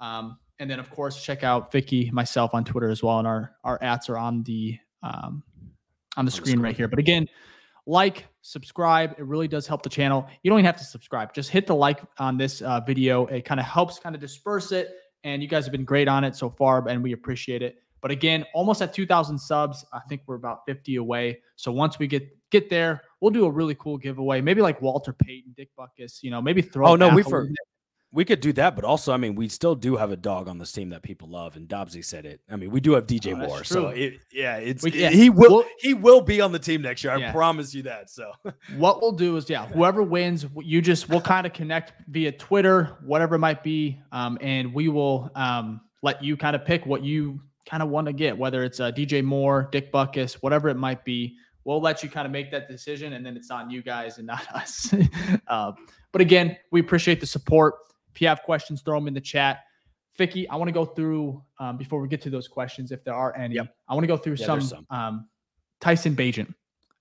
Um, 0.00 0.38
and 0.58 0.70
then 0.70 0.78
of 0.78 0.90
course 0.90 1.22
check 1.22 1.44
out 1.44 1.72
Ficky, 1.72 2.10
myself 2.12 2.54
on 2.54 2.64
Twitter 2.64 2.88
as 2.88 3.02
well, 3.02 3.18
and 3.18 3.26
our 3.26 3.52
our 3.64 3.78
ads 3.82 4.08
are 4.08 4.18
on 4.18 4.42
the 4.44 4.78
um 5.02 5.42
on 6.16 6.24
the 6.24 6.30
screen 6.30 6.60
right 6.60 6.76
here. 6.76 6.88
But 6.88 6.98
again, 6.98 7.28
like, 7.86 8.26
subscribe. 8.42 9.14
It 9.18 9.24
really 9.24 9.48
does 9.48 9.66
help 9.66 9.82
the 9.82 9.88
channel. 9.88 10.26
You 10.42 10.50
don't 10.50 10.58
even 10.58 10.66
have 10.66 10.78
to 10.78 10.84
subscribe. 10.84 11.32
Just 11.32 11.50
hit 11.50 11.66
the 11.66 11.74
like 11.74 12.00
on 12.18 12.36
this 12.36 12.60
uh, 12.62 12.80
video. 12.80 13.26
It 13.26 13.44
kind 13.44 13.60
of 13.60 13.66
helps 13.66 13.98
kind 13.98 14.14
of 14.14 14.20
disperse 14.20 14.72
it. 14.72 14.90
And 15.24 15.42
you 15.42 15.48
guys 15.48 15.64
have 15.64 15.72
been 15.72 15.84
great 15.84 16.08
on 16.08 16.24
it 16.24 16.36
so 16.36 16.50
far, 16.50 16.86
and 16.88 17.02
we 17.02 17.12
appreciate 17.12 17.62
it. 17.62 17.76
But 18.00 18.10
again, 18.10 18.44
almost 18.54 18.82
at 18.82 18.92
2,000 18.92 19.38
subs. 19.38 19.84
I 19.92 20.00
think 20.08 20.22
we're 20.26 20.36
about 20.36 20.60
50 20.66 20.96
away. 20.96 21.40
So 21.56 21.72
once 21.72 21.98
we 21.98 22.06
get 22.06 22.28
get 22.50 22.70
there, 22.70 23.02
we'll 23.20 23.32
do 23.32 23.46
a 23.46 23.50
really 23.50 23.74
cool 23.76 23.98
giveaway. 23.98 24.40
Maybe 24.40 24.62
like 24.62 24.80
Walter 24.80 25.12
Payton, 25.12 25.54
Dick 25.56 25.70
Butkus. 25.78 26.22
You 26.22 26.30
know, 26.30 26.42
maybe 26.42 26.62
throw. 26.62 26.88
Oh, 26.88 26.96
no, 26.96 27.14
we 27.14 27.22
for-. 27.22 27.48
We 28.16 28.24
could 28.24 28.40
do 28.40 28.52
that, 28.54 28.74
but 28.74 28.84
also, 28.84 29.12
I 29.12 29.18
mean, 29.18 29.34
we 29.34 29.46
still 29.48 29.74
do 29.74 29.96
have 29.96 30.10
a 30.10 30.16
dog 30.16 30.48
on 30.48 30.56
this 30.56 30.72
team 30.72 30.88
that 30.88 31.02
people 31.02 31.28
love, 31.28 31.54
and 31.54 31.68
Dobbsy 31.68 32.02
said 32.02 32.24
it. 32.24 32.40
I 32.50 32.56
mean, 32.56 32.70
we 32.70 32.80
do 32.80 32.94
have 32.94 33.06
DJ 33.06 33.34
Oh, 33.34 33.38
that's 33.38 33.48
Moore, 33.48 33.62
so 33.64 33.88
it, 33.88 34.14
yeah, 34.32 34.56
it's 34.56 34.82
We- 34.82 34.92
yeah, 34.92 35.10
he 35.10 35.28
will 35.28 35.50
we'll- 35.56 35.64
he 35.78 35.92
will 35.92 36.22
be 36.22 36.40
on 36.40 36.50
the 36.50 36.58
team 36.58 36.80
next 36.80 37.04
year. 37.04 37.12
I 37.12 37.18
Yeah. 37.18 37.32
promise 37.32 37.74
you 37.74 37.82
that. 37.82 38.08
So 38.08 38.32
what 38.78 39.02
we'll 39.02 39.12
do 39.12 39.36
is 39.36 39.50
yeah 39.50 39.66
whoever 39.66 40.02
wins 40.02 40.46
you 40.62 40.80
just 40.80 41.10
we'll 41.10 41.20
kind 41.20 41.46
of 41.46 41.52
connect 41.52 41.92
via 42.08 42.32
twitter 42.32 42.96
whatever 43.04 43.34
it 43.34 43.38
might 43.38 43.62
be 43.62 44.00
um, 44.12 44.38
and 44.40 44.72
we 44.72 44.88
will 44.88 45.30
um, 45.34 45.80
let 46.02 46.24
you 46.24 46.36
kind 46.38 46.56
of 46.56 46.64
pick 46.64 46.86
what 46.86 47.02
you 47.04 47.40
kind 47.68 47.82
of 47.82 47.90
want 47.90 48.06
to 48.06 48.12
get 48.14 48.36
whether 48.36 48.64
it's 48.64 48.80
uh, 48.80 48.90
dj 48.92 49.22
moore 49.22 49.68
dick 49.72 49.92
butkus 49.92 50.34
whatever 50.34 50.68
it 50.70 50.76
might 50.76 51.04
be 51.04 51.36
we'll 51.64 51.80
let 51.82 52.02
you 52.02 52.08
kind 52.08 52.24
of 52.26 52.32
make 52.32 52.50
that 52.50 52.66
decision 52.68 53.12
and 53.12 53.26
then 53.26 53.36
it's 53.36 53.50
on 53.50 53.68
you 53.70 53.82
guys 53.82 54.18
and 54.18 54.26
not 54.26 54.46
us 54.54 54.94
uh, 55.48 55.72
but 56.12 56.20
again 56.22 56.56
we 56.72 56.80
appreciate 56.80 57.20
the 57.20 57.26
support 57.26 57.74
if 58.16 58.20
you 58.20 58.26
have 58.26 58.42
questions 58.42 58.82
throw 58.82 58.98
them 58.98 59.06
in 59.06 59.14
the 59.14 59.20
chat 59.20 59.60
Ficky, 60.18 60.46
I 60.50 60.56
want 60.56 60.68
to 60.68 60.72
go 60.72 60.84
through 60.84 61.42
um, 61.58 61.76
before 61.76 62.00
we 62.00 62.08
get 62.08 62.20
to 62.22 62.30
those 62.30 62.48
questions, 62.48 62.90
if 62.90 63.04
there 63.04 63.14
are 63.14 63.36
any. 63.36 63.56
Yep. 63.56 63.74
I 63.88 63.94
want 63.94 64.04
to 64.04 64.08
go 64.08 64.16
through 64.16 64.36
Yeah, 64.38 64.46
some, 64.46 64.60
some. 64.60 64.86
Um, 64.90 65.28
Tyson 65.80 66.16
Bagent. 66.16 66.54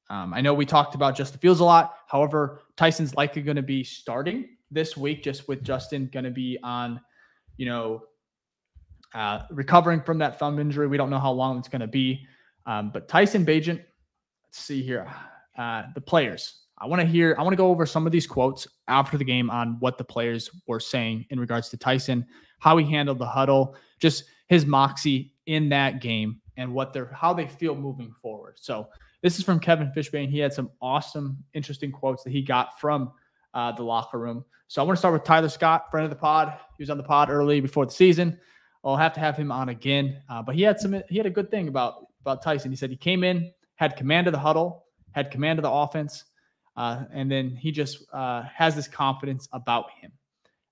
Um, 0.09 0.34
I 0.34 0.41
know 0.41 0.53
we 0.53 0.66
talked 0.66 0.95
about 0.95 1.16
Justin 1.16 1.39
Fields 1.39 1.61
a 1.61 1.63
lot. 1.63 1.95
However, 2.07 2.61
Tyson's 2.76 3.16
likely 3.16 3.41
going 3.41 3.55
to 3.55 3.63
be 3.63 3.84
starting 3.84 4.49
this 4.70 4.95
week, 4.97 5.24
just 5.24 5.47
with 5.47 5.63
Justin 5.63 6.09
going 6.11 6.26
to 6.26 6.32
be 6.32 6.59
on, 6.61 6.99
you 7.57 7.66
know, 7.66 8.03
uh, 9.13 9.43
recovering 9.49 10.01
from 10.01 10.18
that 10.20 10.38
thumb 10.38 10.59
injury. 10.59 10.88
We 10.88 10.97
don't 10.97 11.09
know 11.09 11.20
how 11.20 11.32
long 11.32 11.57
it's 11.57 11.70
going 11.70 11.82
to 11.82 11.88
be. 11.88 12.28
Um, 12.66 12.91
but 12.93 13.07
Tyson 13.07 13.45
Bagent, 13.45 13.78
let's 13.78 14.59
see 14.59 14.84
here. 14.84 15.07
Uh, 15.57 15.84
the 15.95 16.01
players. 16.01 16.64
I 16.78 16.88
want 16.88 17.02
to 17.02 17.08
hear, 17.08 17.36
I 17.38 17.42
want 17.42 17.54
to 17.54 17.58
go 17.58 17.70
over 17.70 17.86
some 17.86 18.06
of 18.06 18.12
these 18.12 18.28
quotes 18.28 18.68
after 18.88 19.18
the 19.18 19.24
game 19.24 19.50
on 19.50 19.78
what 19.80 19.98
the 19.98 20.04
players 20.04 20.50
were 20.68 20.80
saying 20.80 21.26
in 21.30 21.40
regards 21.40 21.70
to 21.70 21.78
Tyson, 21.78 22.26
how 22.60 22.78
he 22.78 22.86
handled 22.86 23.20
the 23.20 23.26
huddle, 23.26 23.76
just 24.00 24.26
his 24.48 24.66
moxie 24.66 25.34
in 25.46 25.70
that 25.70 26.02
game 26.02 26.42
and 26.58 26.74
what 26.74 26.94
they're 26.94 27.12
how 27.14 27.34
they 27.34 27.48
feel 27.48 27.76
moving 27.76 28.14
forward. 28.22 28.56
So 28.60 28.88
this 29.22 29.40
is 29.40 29.46
from 29.46 29.60
Kevin 29.60 29.92
Fishbain. 29.96 30.30
He 30.30 30.40
had 30.40 30.54
some 30.54 30.70
awesome, 30.82 31.38
interesting 31.54 31.92
quotes 31.92 32.24
that 32.24 32.32
he 32.32 32.42
got 32.42 32.80
from 32.80 33.12
uh, 33.54 33.72
the 33.72 33.84
locker 33.84 34.20
room. 34.20 34.44
So 34.68 34.82
I 34.82 34.86
want 34.86 34.98
to 34.98 35.00
start 35.00 35.14
with 35.14 35.24
Tyler 35.24 35.50
Scott, 35.50 35.90
friend 35.92 36.04
of 36.04 36.10
the 36.10 36.16
pod. 36.16 36.58
He 36.78 36.82
was 36.82 36.90
on 36.90 36.98
the 36.98 37.04
pod 37.04 37.30
early 37.30 37.62
before 37.62 37.86
the 37.86 37.92
season. 37.92 38.40
I'll 38.84 38.98
have 38.98 39.14
to 39.14 39.20
have 39.20 39.36
him 39.36 39.52
on 39.52 39.70
again. 39.70 40.22
Uh, 40.30 40.44
but 40.44 40.56
he 40.56 40.62
had 40.62 40.80
some 40.80 41.02
he 41.10 41.18
had 41.18 41.26
a 41.26 41.32
good 41.32 41.50
thing 41.50 41.68
about 41.68 42.08
about 42.22 42.44
Tyson. 42.44 42.72
He 42.72 42.78
said 42.78 42.90
he 42.90 42.98
came 42.98 43.24
in, 43.24 43.52
had 43.76 43.96
command 43.96 44.28
of 44.28 44.34
the 44.34 44.40
huddle, 44.40 44.86
had 45.12 45.32
command 45.32 45.60
of 45.60 45.64
the 45.64 45.72
offense, 45.72 46.26
uh, 46.78 47.04
and 47.14 47.32
then 47.32 47.56
he 47.56 47.72
just 47.72 48.04
uh, 48.14 48.44
has 48.44 48.76
this 48.76 48.88
confidence 48.88 49.48
about 49.54 49.86
him. 50.02 50.12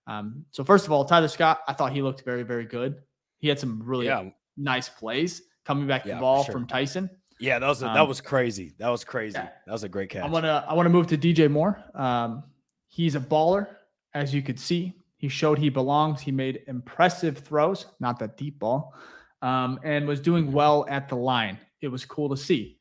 Um, 0.08 0.46
so 0.52 0.64
first 0.64 0.86
of 0.86 0.92
all, 0.92 1.06
Tyler 1.06 1.28
Scott, 1.30 1.62
I 1.68 1.74
thought 1.74 1.94
he 1.94 2.02
looked 2.02 2.24
very 2.26 2.44
very 2.44 2.66
good. 2.66 3.02
He 3.40 3.48
had 3.48 3.60
some 3.60 3.82
really 3.84 4.06
yeah, 4.08 4.30
nice 4.58 4.90
plays 4.90 5.42
coming 5.66 5.88
back 5.88 6.06
Yeah, 6.06 6.16
the 6.16 6.22
ball 6.22 6.44
sure. 6.44 6.54
from 6.54 6.68
Tyson. 6.68 7.10
yeah, 7.40 7.60
that 7.60 7.68
was 7.68 7.82
a, 7.82 7.86
that 7.86 7.98
Um, 7.98 8.08
was 8.08 8.22
crazy. 8.22 8.74
That 8.80 8.90
was 8.90 9.04
crazy. 9.04 9.38
yeah. 9.38 9.50
That 9.66 9.72
was 9.72 9.84
a 9.84 9.90
great 9.90 10.10
catch. 10.10 10.24
I 10.24 10.28
want 10.30 10.44
to 10.46 10.66
I 10.68 10.74
want 10.74 10.86
to 10.86 10.90
move 10.92 11.08
to 11.08 11.18
DJ 11.18 11.50
Moore. 11.50 11.82
Um, 11.96 12.44
he's 12.90 13.16
a 13.16 13.20
baller, 13.20 13.68
as 14.14 14.34
you 14.34 14.42
could 14.42 14.60
see. 14.60 14.94
He 15.18 15.30
showed 15.30 15.58
he 15.58 15.70
belongs. 15.70 16.20
He 16.20 16.34
made 16.34 16.64
impressive 16.68 17.38
throws, 17.38 17.86
not 18.02 18.20
that 18.20 18.36
deep 18.36 18.60
ball, 18.60 18.94
um, 19.42 19.80
and 19.84 20.06
was 20.06 20.20
doing 20.20 20.52
well 20.52 20.86
at 20.90 21.08
the 21.08 21.16
line. 21.16 21.58
It 21.80 21.88
was 21.88 22.04
cool 22.04 22.28
to 22.30 22.36
see. 22.38 22.78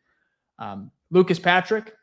Um, 0.59 0.91
Lucas 1.11 1.39
Patrick, 1.39 1.95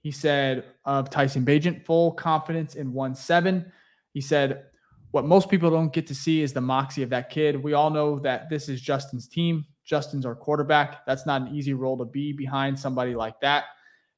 he 0.00 0.10
said 0.10 0.64
of 0.84 1.10
Tyson 1.10 1.44
Bagent, 1.44 1.84
full 1.84 2.12
confidence 2.12 2.74
in 2.74 2.92
one 2.92 3.14
seven. 3.14 3.70
He 4.12 4.20
said, 4.20 4.66
"What 5.10 5.24
most 5.24 5.48
people 5.48 5.70
don't 5.70 5.92
get 5.92 6.06
to 6.08 6.14
see 6.14 6.42
is 6.42 6.52
the 6.52 6.60
moxie 6.60 7.02
of 7.02 7.10
that 7.10 7.30
kid. 7.30 7.62
We 7.62 7.74
all 7.74 7.90
know 7.90 8.18
that 8.20 8.48
this 8.48 8.68
is 8.68 8.80
Justin's 8.80 9.28
team. 9.28 9.64
Justin's 9.84 10.26
our 10.26 10.34
quarterback. 10.34 11.06
That's 11.06 11.26
not 11.26 11.42
an 11.42 11.54
easy 11.54 11.74
role 11.74 11.96
to 11.98 12.04
be 12.04 12.32
behind 12.32 12.78
somebody 12.78 13.14
like 13.14 13.40
that." 13.40 13.64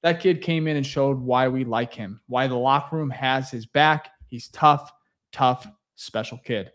that 0.02 0.20
kid 0.20 0.42
came 0.42 0.66
in 0.66 0.76
and 0.76 0.86
showed 0.86 1.18
why 1.18 1.48
we 1.48 1.64
like 1.64 1.92
him, 1.92 2.20
why 2.26 2.46
the 2.46 2.54
locker 2.54 2.96
room 2.96 3.10
has 3.10 3.50
his 3.50 3.66
back. 3.66 4.10
He's 4.26 4.48
tough, 4.48 4.90
tough, 5.32 5.66
special 5.96 6.38
kid. 6.38 6.72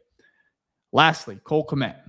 Lastly, 0.91 1.39
Cole 1.43 1.65
Kmet. 1.65 2.01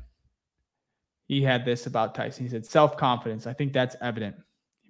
He 1.26 1.42
had 1.42 1.64
this 1.64 1.86
about 1.86 2.14
Tyson. 2.14 2.44
He 2.44 2.50
said, 2.50 2.64
self 2.64 2.96
confidence. 2.96 3.46
I 3.46 3.52
think 3.52 3.72
that's 3.72 3.96
evident. 4.00 4.36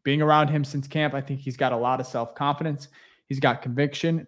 Being 0.06 0.22
around 0.22 0.46
him 0.50 0.62
since 0.62 0.86
camp, 0.86 1.14
I 1.14 1.20
think 1.20 1.40
he's 1.40 1.56
got 1.56 1.72
a 1.72 1.76
lot 1.76 1.98
of 1.98 2.06
self 2.06 2.32
confidence. 2.36 2.86
He's 3.28 3.40
got 3.40 3.60
conviction 3.60 4.24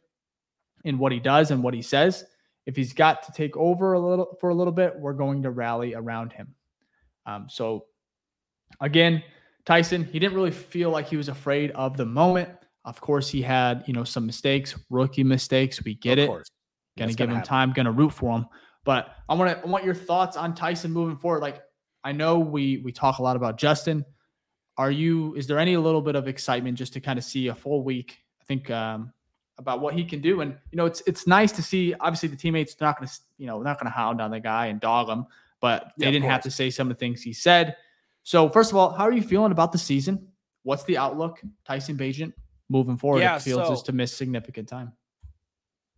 in 0.83 0.99
what 0.99 1.13
he 1.13 1.21
does 1.21 1.53
and 1.53 1.63
what 1.63 1.73
he 1.73 1.83
says. 1.83 2.25
If 2.67 2.75
he's 2.75 2.93
got 2.93 3.23
to 3.23 3.33
take 3.33 3.57
over 3.57 3.93
a 3.93 4.01
little 4.01 4.37
for 4.41 4.51
a 4.51 4.55
little 4.57 4.73
bit, 4.73 4.99
we're 4.99 5.13
going 5.13 5.41
to 5.45 5.53
rally 5.53 5.95
around 5.95 6.33
him. 6.33 6.53
Um, 7.27 7.47
so, 7.49 7.85
again, 8.81 9.23
Tyson, 9.67 10.03
he 10.03 10.19
didn't 10.19 10.35
really 10.35 10.51
feel 10.51 10.91
like 10.91 11.07
he 11.07 11.17
was 11.17 11.29
afraid 11.29 11.71
of 11.71 11.97
the 11.97 12.05
moment. 12.07 12.49
Of 12.85 13.01
course, 13.01 13.29
he 13.29 13.41
had, 13.41 13.85
you 13.87 13.93
know, 13.95 14.03
some 14.03 14.27
mistakes, 14.27 14.75
rookie 14.91 15.23
mistakes. 15.23 15.85
We 15.85 15.95
get 15.95 16.19
Of 16.19 16.25
it. 16.25 16.27
course. 16.27 16.49
Gonna 16.97 17.07
That's 17.07 17.15
give 17.17 17.27
gonna 17.29 17.35
him 17.35 17.37
happen. 17.37 17.49
time, 17.49 17.73
gonna 17.73 17.93
root 17.93 18.11
for 18.13 18.37
him. 18.37 18.47
But 18.85 19.15
I 19.29 19.35
want 19.35 19.49
to 19.57 19.65
I 19.65 19.71
want 19.71 19.85
your 19.85 19.95
thoughts 19.95 20.37
on 20.37 20.57
Tyson 20.57 20.91
moving 20.91 21.17
forward. 21.19 21.41
Like 21.41 21.63
I 22.03 22.11
know 22.11 22.41
we 22.41 22.79
we 22.79 22.91
talk 22.91 23.19
a 23.21 23.23
lot 23.23 23.37
about 23.37 23.59
Justin. 23.59 24.05
Are 24.79 24.91
you? 24.91 25.35
Is 25.35 25.47
there 25.47 25.59
any 25.59 25.77
little 25.77 26.01
bit 26.01 26.15
of 26.17 26.29
excitement 26.29 26.79
just 26.79 26.93
to 26.95 27.01
kind 27.01 27.19
of 27.19 27.25
see 27.25 27.49
a 27.49 27.55
full 27.55 27.83
week? 27.83 28.19
I 28.41 28.45
think 28.45 28.71
um, 28.71 29.13
about 29.59 29.81
what 29.81 29.93
he 29.93 30.05
can 30.05 30.21
do, 30.21 30.41
and 30.41 30.57
you 30.71 30.77
know, 30.77 30.87
it's 30.87 31.03
it's 31.07 31.27
nice 31.27 31.53
to 31.53 31.63
see. 31.63 31.93
Obviously, 32.01 32.29
the 32.29 32.37
teammates 32.37 32.75
they're 32.75 32.89
not 32.89 32.97
going 32.99 33.09
to 33.09 33.15
you 33.39 33.47
know 33.47 33.61
not 33.61 33.79
going 33.79 33.91
to 33.91 33.97
hound 33.97 34.21
on 34.21 34.31
the 34.31 34.41
guy 34.41 34.67
and 34.67 34.81
dog 34.81 35.09
him, 35.09 35.27
but 35.61 35.93
they 35.99 36.07
Yeah, 36.07 36.13
didn't 36.13 36.31
have 36.31 36.43
to 36.43 36.51
say 36.51 36.71
some 36.71 36.89
of 36.91 36.97
the 36.97 36.99
things 36.99 37.23
he 37.23 37.33
said. 37.33 37.77
So 38.23 38.49
first 38.49 38.71
of 38.71 38.77
all, 38.77 38.91
how 38.91 39.05
are 39.05 39.13
you 39.13 39.23
feeling 39.23 39.53
about 39.53 39.73
the 39.73 39.79
season? 39.79 40.29
What's 40.63 40.85
the 40.85 40.97
outlook, 40.97 41.41
Tyson 41.65 41.97
Bagent, 41.97 42.33
moving 42.69 42.97
forward? 42.97 43.21
Yeah, 43.21 43.37
it 43.37 43.43
feels 43.43 43.67
so- 43.67 43.73
just 43.73 43.87
to 43.87 43.93
miss 43.93 44.13
significant 44.13 44.69
time. 44.69 44.93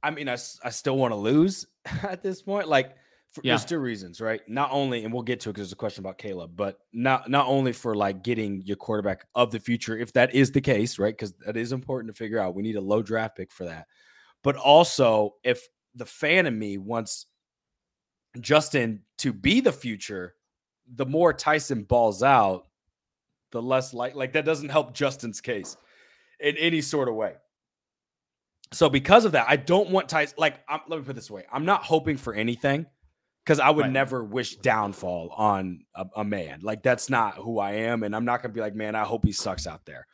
I 0.03 0.11
mean, 0.11 0.29
i, 0.31 0.39
I 0.65 0.71
still 0.71 0.97
want 0.97 1.13
to 1.13 1.17
lose 1.17 1.67
at 2.03 2.23
this 2.23 2.41
point. 2.41 2.69
Like, 2.69 2.95
for, 3.33 3.43
Yeah. 3.45 3.53
there's 3.53 3.65
two 3.65 3.79
reasons, 3.79 4.21
right? 4.21 4.41
Not 4.49 4.71
only, 4.73 5.05
and 5.05 5.13
we'll 5.15 5.23
get 5.23 5.41
to 5.41 5.51
it 5.51 5.53
because 5.53 5.69
there's 5.69 5.73
a 5.73 5.77
question 5.77 6.03
about 6.03 6.19
Caleb, 6.19 6.53
but 6.57 6.81
not 6.93 7.31
not 7.31 7.47
only 7.47 7.73
for 7.73 7.95
like 7.95 8.25
getting 8.25 8.61
your 8.63 8.77
quarterback 8.77 9.27
of 9.35 9.53
the 9.53 9.61
future, 9.61 9.97
if 9.97 10.13
that 10.15 10.35
is 10.35 10.51
the 10.51 10.61
case, 10.61 10.99
right? 10.99 11.13
Because 11.17 11.33
that 11.47 11.57
is 11.57 11.73
important 11.73 12.13
to 12.15 12.19
figure 12.19 12.39
out. 12.41 12.55
We 12.55 12.63
need 12.63 12.77
a 12.77 12.81
low 12.81 13.03
draft 13.03 13.37
pick 13.37 13.53
for 13.53 13.65
that. 13.67 13.87
But 14.43 14.57
also, 14.57 15.37
if 15.45 15.63
the 15.95 16.07
fan 16.07 16.47
in 16.47 16.59
me 16.59 16.79
wants 16.79 17.27
Justin 18.41 19.03
to 19.19 19.33
be 19.33 19.61
the 19.61 19.73
future, 19.73 20.35
the 20.95 21.07
more 21.07 21.33
Tyson 21.33 21.85
balls 21.85 22.23
out, 22.23 22.67
the 23.53 23.63
less 23.63 23.95
like 23.95 24.15
like 24.17 24.33
that 24.33 24.45
doesn't 24.45 24.71
help 24.71 24.93
Justin's 24.95 25.41
case 25.41 25.77
in 26.41 26.57
any 26.57 26.81
sort 26.81 27.09
of 27.09 27.15
way. 27.15 27.35
So 28.73 28.89
because 28.89 29.25
of 29.25 29.33
that, 29.33 29.47
I 29.49 29.57
don't 29.57 29.91
want 29.91 30.09
Tyson. 30.09 30.35
Like, 30.39 30.61
I'm, 30.69 30.81
let 30.89 30.99
me 30.99 31.05
put 31.05 31.11
it 31.13 31.15
this 31.15 31.31
way: 31.31 31.45
I'm 31.53 31.65
not 31.65 31.83
hoping 31.85 32.17
for 32.17 32.35
anything 32.35 32.87
because 33.51 33.59
I 33.59 33.71
would 33.71 33.87
Right. 33.87 33.91
never 33.91 34.23
wish 34.23 34.55
downfall 34.59 35.31
on 35.31 35.85
a, 35.97 36.07
a 36.19 36.25
man. 36.25 36.61
Like, 36.63 36.85
that's 36.85 37.11
not 37.11 37.35
who 37.35 37.59
I 37.59 37.73
am, 37.73 38.05
and 38.05 38.15
I'm 38.15 38.25
not 38.25 38.43
gonna 38.43 38.55
be 38.55 38.61
like, 38.61 38.77
man, 38.77 38.95
I 38.95 39.03
hope 39.03 39.25
he 39.25 39.33
sucks 39.33 39.67
out 39.67 39.85
there. 39.85 40.07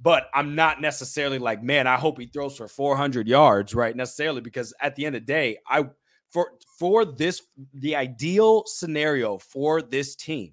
But 0.00 0.28
I'm 0.34 0.56
not 0.56 0.80
necessarily 0.80 1.38
like, 1.38 1.62
man, 1.62 1.86
I 1.86 1.94
hope 1.94 2.18
he 2.18 2.26
throws 2.26 2.56
for 2.56 2.66
400 2.66 3.28
yards, 3.28 3.72
right? 3.72 3.94
Necessarily 3.94 4.40
because 4.40 4.74
at 4.80 4.96
the 4.96 5.06
end 5.06 5.14
of 5.14 5.22
the 5.22 5.26
day, 5.26 5.58
I 5.64 5.90
for 6.32 6.54
for 6.76 7.04
this 7.04 7.42
the 7.72 7.94
ideal 7.94 8.64
scenario 8.66 9.38
for 9.38 9.80
this 9.80 10.16
team 10.16 10.52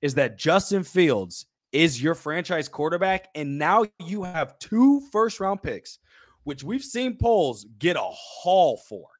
is 0.00 0.14
that 0.14 0.38
Justin 0.38 0.84
Fields 0.84 1.44
is 1.72 2.02
your 2.02 2.14
franchise 2.14 2.66
quarterback, 2.66 3.28
and 3.34 3.58
now 3.58 3.84
you 3.98 4.22
have 4.22 4.58
two 4.58 5.02
first 5.12 5.38
round 5.38 5.62
picks, 5.62 5.98
which 6.44 6.64
we've 6.64 6.82
seen 6.82 7.18
Poles 7.18 7.66
get 7.78 7.96
a 7.96 8.00
haul 8.00 8.78
for. 8.88 9.17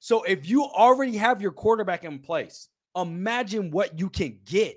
So 0.00 0.22
if 0.22 0.48
you 0.48 0.64
already 0.64 1.16
have 1.18 1.40
your 1.40 1.52
quarterback 1.52 2.04
in 2.04 2.18
place, 2.18 2.68
imagine 2.96 3.70
what 3.70 3.98
you 3.98 4.10
can 4.10 4.40
get 4.44 4.76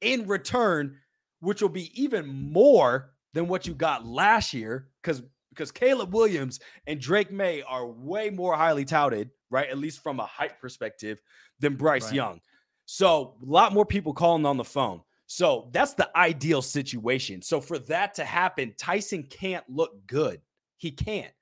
in 0.00 0.26
return, 0.28 0.98
which 1.40 1.62
will 1.62 1.68
be 1.68 1.90
even 2.00 2.52
more 2.52 3.14
than 3.32 3.48
what 3.48 3.66
you 3.66 3.74
got 3.74 4.06
last 4.06 4.54
year, 4.54 4.88
because 5.02 5.22
because 5.50 5.70
Caleb 5.70 6.14
Williams 6.14 6.60
and 6.86 6.98
Drake 6.98 7.30
Maye 7.30 7.62
are 7.62 7.86
way 7.86 8.30
more 8.30 8.56
highly 8.56 8.86
touted, 8.86 9.30
right? 9.50 9.68
At 9.68 9.76
least 9.76 10.02
from 10.02 10.18
a 10.18 10.24
hype 10.24 10.58
perspective 10.60 11.20
than 11.60 11.74
Bryce 11.74 12.04
Right. 12.04 12.14
Young. 12.14 12.40
So 12.86 13.36
a 13.42 13.46
lot 13.46 13.74
more 13.74 13.84
people 13.84 14.14
calling 14.14 14.46
on 14.46 14.56
the 14.56 14.64
phone. 14.64 15.02
So 15.26 15.70
that's 15.72 15.94
the 15.94 16.10
ideal 16.16 16.62
situation. 16.62 17.42
So 17.42 17.60
for 17.60 17.78
that 17.80 18.14
to 18.14 18.24
happen, 18.24 18.74
Tyson 18.78 19.24
can't 19.24 19.64
look 19.68 20.06
good. 20.06 20.40
He 20.78 20.90
can't. 20.90 21.32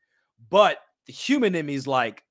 But 0.48 0.78
the 1.06 1.12
human 1.12 1.54
in 1.54 1.66
me 1.66 1.74
is 1.74 1.86
like, 1.86 2.24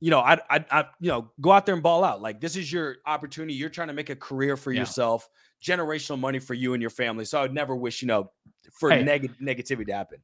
you 0.00 0.10
know, 0.10 0.20
I, 0.20 0.38
I, 0.48 0.64
I, 0.70 0.84
you 0.98 1.08
know, 1.10 1.30
go 1.40 1.52
out 1.52 1.66
there 1.66 1.74
and 1.74 1.82
ball 1.82 2.04
out. 2.04 2.22
Like 2.22 2.40
this 2.40 2.56
is 2.56 2.72
your 2.72 2.96
opportunity. 3.06 3.54
You're 3.54 3.68
trying 3.68 3.88
to 3.88 3.94
make 3.94 4.10
a 4.10 4.16
career 4.16 4.56
for 4.56 4.72
Yeah. 4.72 4.80
yourself, 4.80 5.28
generational 5.64 6.18
money 6.18 6.38
for 6.38 6.54
you 6.54 6.72
and 6.74 6.80
your 6.80 6.90
family. 6.90 7.24
So 7.26 7.38
I 7.38 7.42
would 7.42 7.54
never 7.54 7.76
wish, 7.76 8.00
you 8.02 8.08
know, 8.08 8.30
for 8.78 8.90
Hey. 8.90 9.02
neg- 9.02 9.36
negativity 9.40 9.86
to 9.86 9.92
happen. 9.94 10.18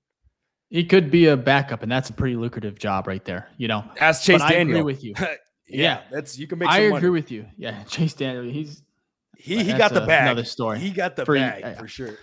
He 0.71 0.85
could 0.85 1.11
be 1.11 1.27
a 1.27 1.37
backup, 1.37 1.83
and 1.83 1.93
that's 1.93 2.11
a 2.11 2.13
pretty 2.13 2.35
lucrative 2.37 2.79
job 2.79 3.07
right 3.07 3.25
there. 3.25 3.49
You 3.57 3.69
know, 3.69 3.85
Ask 4.01 4.25
Chase 4.25 4.41
but 4.41 4.51
I 4.51 4.55
agree 4.57 4.83
with 4.83 5.05
you. 5.05 5.15
yeah, 5.21 5.35
Yeah. 5.69 6.01
that's 6.11 6.37
you 6.39 6.47
can 6.49 6.59
make. 6.59 6.69
I 6.69 6.79
agree 6.79 6.91
money. 6.93 7.09
with 7.11 7.31
you. 7.31 7.47
Yeah, 7.57 7.85
Chase 7.89 8.15
Daniel, 8.15 8.45
he's 8.53 8.83
He 9.37 9.63
he 9.63 9.73
got 9.75 9.93
the 9.93 10.03
a- 10.03 10.07
bag. 10.07 10.23
another 10.23 10.45
story. 10.45 10.79
He 10.81 10.91
got 10.91 11.15
the 11.17 11.25
For- 11.25 11.35
bag 11.37 11.79
for 11.79 11.87
sure. 11.87 12.15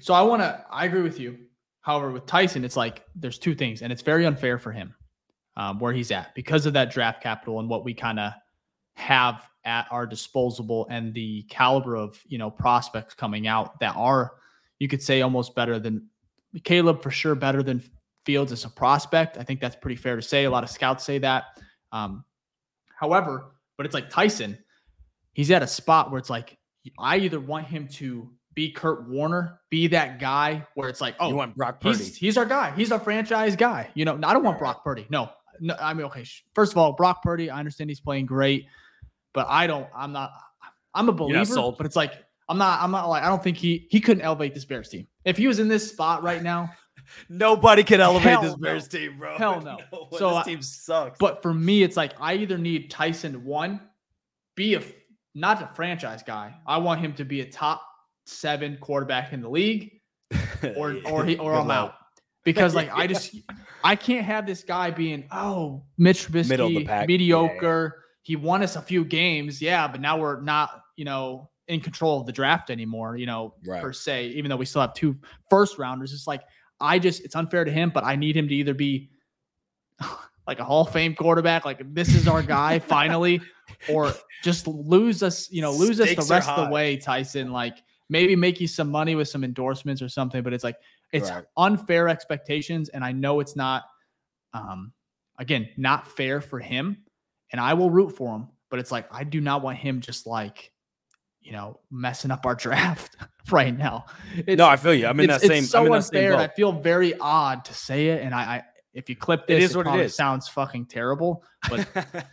So 0.00 0.12
I 0.12 0.22
want 0.22 0.42
to. 0.42 0.62
I 0.70 0.84
agree 0.86 1.02
with 1.02 1.18
you. 1.20 1.38
However, 1.80 2.10
with 2.10 2.26
Tyson, 2.26 2.64
it's 2.64 2.76
like 2.76 3.04
there's 3.14 3.38
two 3.38 3.54
things, 3.54 3.80
and 3.80 3.92
it's 3.92 4.02
very 4.02 4.26
unfair 4.26 4.58
for 4.58 4.72
him 4.72 4.94
um, 5.56 5.78
where 5.78 5.92
he's 5.92 6.10
at 6.10 6.34
because 6.34 6.66
of 6.66 6.72
that 6.74 6.90
draft 6.90 7.22
capital 7.22 7.60
and 7.60 7.68
what 7.68 7.84
we 7.84 7.94
kind 7.94 8.20
of 8.20 8.32
have 8.94 9.48
at 9.64 9.86
our 9.90 10.06
disposable 10.06 10.86
and 10.90 11.12
the 11.12 11.42
caliber 11.50 11.96
of 11.96 12.20
you 12.26 12.38
know 12.38 12.50
prospects 12.50 13.14
coming 13.14 13.46
out 13.46 13.78
that 13.80 13.94
are 13.96 14.34
you 14.78 14.88
could 14.88 15.02
say 15.02 15.22
almost 15.22 15.54
better 15.54 15.78
than 15.78 16.08
Caleb 16.64 17.02
for 17.02 17.10
sure 17.10 17.34
better 17.34 17.62
than 17.62 17.82
Fields 18.24 18.50
as 18.50 18.64
a 18.64 18.68
prospect. 18.68 19.38
I 19.38 19.44
think 19.44 19.60
that's 19.60 19.76
pretty 19.76 19.96
fair 19.96 20.16
to 20.16 20.22
say. 20.22 20.44
A 20.44 20.50
lot 20.50 20.64
of 20.64 20.70
scouts 20.70 21.04
say 21.04 21.18
that. 21.18 21.44
Um, 21.92 22.24
however, 22.98 23.52
but 23.76 23.86
it's 23.86 23.94
like 23.94 24.10
Tyson, 24.10 24.58
he's 25.32 25.50
at 25.50 25.62
a 25.62 25.66
spot 25.66 26.10
where 26.10 26.18
it's 26.18 26.30
like 26.30 26.58
I 26.98 27.18
either 27.18 27.40
want 27.40 27.66
him 27.66 27.88
to 27.88 28.28
be 28.54 28.70
Kurt 28.70 29.08
Warner, 29.08 29.60
be 29.70 29.86
that 29.88 30.18
guy 30.18 30.66
where 30.74 30.88
it's 30.88 31.00
like, 31.00 31.14
oh, 31.20 31.28
you 31.28 31.36
want 31.36 31.54
Brock 31.56 31.80
Purdy? 31.80 31.98
he's 31.98 32.16
he's 32.16 32.36
our 32.36 32.46
guy. 32.46 32.72
He's 32.74 32.90
our 32.90 32.98
franchise 32.98 33.54
guy. 33.54 33.90
You 33.94 34.04
know, 34.04 34.18
I 34.24 34.32
don't 34.32 34.42
want 34.42 34.58
Brock 34.58 34.82
Purdy. 34.82 35.06
No, 35.10 35.30
no. 35.60 35.76
I 35.80 35.94
mean, 35.94 36.06
okay. 36.06 36.24
First 36.54 36.72
of 36.72 36.78
all, 36.78 36.92
Brock 36.92 37.22
Purdy. 37.22 37.50
I 37.50 37.58
understand 37.58 37.90
he's 37.90 38.00
playing 38.00 38.26
great, 38.26 38.66
but 39.32 39.46
I 39.48 39.66
don't. 39.66 39.88
I'm 39.94 40.12
not. 40.12 40.32
I'm 40.94 41.08
a 41.08 41.12
believer, 41.12 41.72
but 41.76 41.86
it's 41.86 41.96
like 41.96 42.14
I'm 42.48 42.58
not. 42.58 42.82
I'm 42.82 42.90
not 42.90 43.08
like 43.08 43.22
I 43.22 43.28
don't 43.28 43.42
think 43.42 43.56
he 43.56 43.86
he 43.90 44.00
couldn't 44.00 44.22
elevate 44.22 44.54
this 44.54 44.64
Bears 44.64 44.88
team. 44.88 45.06
If 45.24 45.36
he 45.36 45.46
was 45.46 45.58
in 45.58 45.68
this 45.68 45.90
spot 45.90 46.22
right 46.22 46.42
now, 46.42 46.70
Nobody 47.28 47.84
can 47.84 48.00
elevate 48.00 48.22
Hell 48.28 48.42
this 48.42 48.52
no. 48.52 48.56
Bears 48.58 48.88
team, 48.88 49.18
bro. 49.18 49.36
Hell 49.36 49.60
no. 49.64 49.78
one. 49.90 50.18
So 50.18 50.30
this 50.30 50.38
I- 50.38 50.42
team 50.44 50.62
sucks. 50.62 51.18
but 51.18 51.42
for 51.42 51.52
me, 51.54 51.82
it's 51.82 51.96
like 51.96 52.14
I 52.20 52.34
either 52.34 52.58
need 52.58 52.90
Tyson 52.90 53.44
one, 53.44 53.80
be 54.54 54.74
a 54.74 54.82
not 55.34 55.62
a 55.62 55.70
franchise 55.74 56.22
guy. 56.22 56.54
I 56.66 56.78
want 56.78 57.00
him 57.00 57.12
to 57.14 57.24
be 57.24 57.40
a 57.40 57.50
top 57.50 57.82
seven 58.24 58.78
quarterback 58.80 59.32
in 59.32 59.40
the 59.40 59.48
league, 59.50 60.00
or 60.76 60.96
or 61.06 61.24
he 61.24 61.36
or 61.38 61.54
I'm 61.54 61.70
out. 61.70 61.94
Because 62.46 62.74
like 62.80 62.90
I 62.90 63.06
just 63.06 63.36
I 63.84 63.94
can't 63.94 64.24
have 64.24 64.46
this 64.46 64.64
guy 64.64 64.90
being 64.90 65.28
oh 65.30 65.82
Mitch 65.98 66.28
Trubisky 66.28 66.48
Middle 66.48 66.68
of 66.68 66.74
the 66.74 66.84
pack. 66.84 66.88
Yeah, 66.88 67.00
yeah. 67.00 67.06
mediocre. 67.06 68.02
He 68.22 68.36
won 68.36 68.62
us 68.62 68.76
a 68.76 68.80
few 68.82 69.04
games, 69.04 69.60
yeah, 69.60 69.86
but 69.86 70.00
now 70.00 70.18
we're 70.18 70.40
not 70.40 70.80
you 70.96 71.04
know 71.04 71.50
in 71.68 71.80
control 71.80 72.20
of 72.20 72.26
the 72.26 72.32
draft 72.32 72.70
anymore. 72.70 73.16
You 73.16 73.26
know 73.26 73.54
Right. 73.66 73.82
per 73.82 73.92
se, 73.92 74.28
even 74.28 74.48
though 74.48 74.56
we 74.56 74.64
still 74.64 74.80
have 74.80 74.94
two 74.94 75.18
first 75.50 75.76
rounders. 75.76 76.14
It's 76.14 76.26
like 76.26 76.42
I 76.80 76.98
just 76.98 77.22
it's 77.24 77.36
unfair 77.36 77.64
to 77.64 77.70
him, 77.70 77.90
but 77.92 78.04
I 78.04 78.16
need 78.16 78.36
him 78.36 78.48
to 78.48 78.54
either 78.54 78.74
be 78.74 79.10
like 80.46 80.60
a 80.60 80.64
Hall 80.64 80.82
of 80.82 80.92
Fame 80.92 81.14
quarterback, 81.14 81.64
like 81.64 81.82
this 81.94 82.14
is 82.14 82.28
our 82.28 82.42
guy 82.42 82.78
finally, 82.94 83.40
or 83.88 84.12
just 84.44 84.68
lose 84.68 85.22
us, 85.22 85.50
you 85.50 85.60
know, 85.62 85.72
lose 85.72 86.00
us 86.00 86.14
the 86.14 86.32
rest 86.32 86.48
of 86.48 86.66
the 86.66 86.72
way, 86.72 86.96
Tyson. 86.96 87.50
Like 87.50 87.82
maybe 88.08 88.36
make 88.36 88.60
you 88.60 88.68
some 88.68 88.90
money 88.90 89.14
with 89.16 89.28
some 89.28 89.42
endorsements 89.42 90.00
or 90.00 90.08
something, 90.08 90.42
but 90.42 90.52
it's 90.52 90.62
like 90.64 90.76
it's 91.16 91.30
Right. 91.30 91.44
unfair 91.56 92.08
expectations, 92.08 92.88
and 92.88 93.04
I 93.04 93.12
know 93.12 93.40
it's 93.40 93.56
not, 93.56 93.84
um, 94.52 94.92
again, 95.38 95.68
not 95.76 96.06
fair 96.08 96.40
for 96.40 96.58
him, 96.58 97.04
and 97.50 97.60
I 97.60 97.74
will 97.74 97.90
root 97.90 98.16
for 98.16 98.34
him, 98.34 98.48
but 98.70 98.78
it's 98.78 98.90
like 98.92 99.06
I 99.12 99.24
do 99.24 99.40
not 99.40 99.62
want 99.62 99.78
him 99.78 100.00
just 100.00 100.26
like. 100.26 100.72
You 101.42 101.52
know, 101.52 101.78
messing 101.92 102.32
up 102.32 102.44
our 102.44 102.54
draft 102.66 103.14
right 103.52 103.76
now. 103.76 104.06
It's, 104.34 104.58
no, 104.58 104.66
I 104.66 104.74
feel 104.74 104.92
you. 104.92 105.06
I'm 105.06 105.20
in 105.20 105.28
that 105.28 105.40
same. 105.42 105.62
it's 105.62 105.70
so 105.70 105.78
I'm 105.78 105.86
in 105.86 105.92
that 105.92 106.02
same 106.02 106.24
unfair. 106.32 106.36
I 106.38 106.48
feel 106.48 106.72
very 106.72 107.14
odd 107.20 107.64
to 107.66 107.72
say 107.72 108.08
it, 108.08 108.24
and 108.24 108.34
I, 108.34 108.40
I 108.40 108.64
if 108.92 109.08
you 109.08 109.14
clip 109.14 109.42
It 109.46 109.54
this, 109.60 109.70
is 109.70 109.76
what 109.76 109.86
it 109.86 110.00
is. 110.06 110.16
Sounds 110.16 110.48
fucking 110.48 110.86
terrible, 110.86 111.44
but 111.70 111.86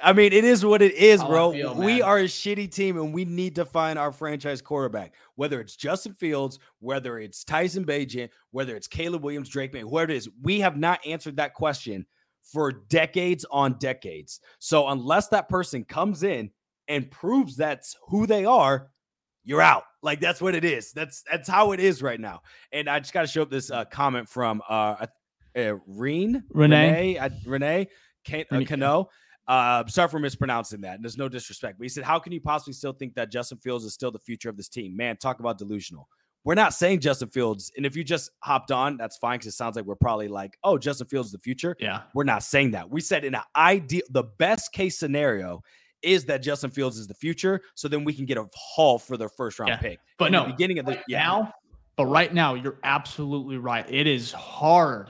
I 0.00 0.12
mean, 0.12 0.32
it 0.32 0.44
is 0.44 0.64
what 0.64 0.80
it 0.80 0.94
is, 0.94 1.20
How 1.20 1.28
bro. 1.28 1.52
feel, 1.52 1.74
we 1.74 2.02
are 2.02 2.18
a 2.18 2.24
shitty 2.24 2.72
team, 2.72 2.98
and 2.98 3.12
we 3.12 3.24
need 3.24 3.56
to 3.56 3.64
find 3.64 3.98
our 3.98 4.12
franchise 4.12 4.62
quarterback. 4.62 5.14
Whether 5.34 5.60
it's 5.60 5.74
Justin 5.74 6.14
Fields, 6.14 6.60
whether 6.78 7.18
it's 7.18 7.42
Tyson 7.42 7.84
Bagent, 7.84 8.30
whether 8.52 8.76
it's 8.76 8.86
Caleb 8.86 9.24
Williams, 9.24 9.48
Drake 9.48 9.72
Maye, 9.72 9.80
whoever 9.80 10.12
it 10.12 10.16
is, 10.16 10.28
we 10.42 10.60
have 10.60 10.76
not 10.76 11.04
answered 11.04 11.36
that 11.36 11.54
question 11.54 12.06
for 12.42 12.70
decades 12.72 13.44
on 13.50 13.74
decades. 13.78 14.40
So 14.60 14.88
unless 14.88 15.28
that 15.28 15.48
person 15.48 15.84
comes 15.84 16.22
in 16.22 16.50
and 16.86 17.10
proves 17.10 17.56
that's 17.56 17.96
who 18.08 18.26
they 18.26 18.44
are, 18.44 18.90
you're 19.44 19.62
out. 19.62 19.84
Like 20.02 20.20
that's 20.20 20.40
what 20.40 20.54
it 20.54 20.64
is. 20.64 20.92
That's 20.92 21.24
that's 21.30 21.48
how 21.48 21.72
it 21.72 21.80
is 21.80 22.02
right 22.02 22.20
now. 22.20 22.42
And 22.72 22.88
I 22.88 23.00
just 23.00 23.12
got 23.12 23.22
to 23.22 23.26
show 23.26 23.42
up 23.42 23.50
this 23.50 23.70
uh, 23.70 23.84
comment 23.86 24.28
from 24.28 24.62
uh, 24.68 25.06
uh 25.56 25.74
Reen 25.86 26.44
Renee. 26.50 26.88
Renee 26.88 27.18
uh, 27.18 27.30
Renee 27.46 27.88
Can- 28.24 28.44
uh, 28.50 28.60
Cano. 28.66 29.08
Uh, 29.48 29.86
sorry 29.86 30.08
for 30.08 30.18
mispronouncing 30.18 30.82
that. 30.82 30.96
And 30.96 31.02
There's 31.04 31.16
no 31.16 31.28
disrespect, 31.28 31.78
but 31.78 31.84
he 31.84 31.88
said, 31.88 32.04
"How 32.04 32.18
can 32.18 32.32
you 32.32 32.40
possibly 32.40 32.74
still 32.74 32.92
think 32.92 33.14
that 33.14 33.30
Justin 33.32 33.56
Fields 33.58 33.84
is 33.84 33.94
still 33.94 34.10
the 34.10 34.18
future 34.18 34.50
of 34.50 34.56
this 34.58 34.68
team?" 34.68 34.94
Man, 34.96 35.16
talk 35.16 35.40
about 35.40 35.56
delusional. 35.58 36.06
We're 36.44 36.54
not 36.54 36.72
saying 36.74 37.00
Justin 37.00 37.30
Fields, 37.30 37.72
and 37.76 37.84
if 37.84 37.96
you 37.96 38.04
just 38.04 38.30
hopped 38.40 38.70
on, 38.70 38.96
that's 38.98 39.16
fine 39.16 39.38
because 39.38 39.48
it 39.54 39.56
sounds 39.56 39.74
like 39.76 39.86
we're 39.86 39.94
probably 39.96 40.28
like, 40.28 40.56
"Oh, 40.62 40.76
Justin 40.78 41.06
Fields 41.08 41.28
is 41.28 41.32
the 41.32 41.38
future." 41.38 41.76
yeah, 41.80 42.02
We're 42.14 42.24
not 42.24 42.42
saying 42.42 42.72
that. 42.72 42.88
We 42.90 43.00
said 43.00 43.24
in 43.24 43.34
an 43.34 43.40
ideal, 43.56 44.02
the 44.10 44.24
best 44.24 44.72
case 44.72 44.98
scenario 44.98 45.62
is 46.02 46.26
that 46.26 46.42
Justin 46.42 46.70
Fields 46.70 46.96
is 46.98 47.06
the 47.08 47.14
future. 47.14 47.60
So 47.74 47.88
then 47.88 48.04
we 48.04 48.12
can 48.12 48.24
get 48.26 48.36
a 48.38 48.46
haul 48.54 48.98
for 49.00 49.16
their 49.16 49.28
first 49.28 49.58
round 49.58 49.70
Yeah. 49.70 49.78
pick. 49.78 49.98
But 50.18 50.26
In 50.26 50.32
no, 50.32 50.44
the 50.44 50.52
beginning 50.52 50.78
of 50.78 50.86
the 50.86 51.02
yeah. 51.08 51.18
now, 51.24 51.54
but 51.96 52.04
right 52.06 52.32
now, 52.32 52.54
you're 52.54 52.78
absolutely 52.84 53.56
right. 53.58 53.84
It 53.90 54.06
is 54.06 54.30
hard. 54.30 55.08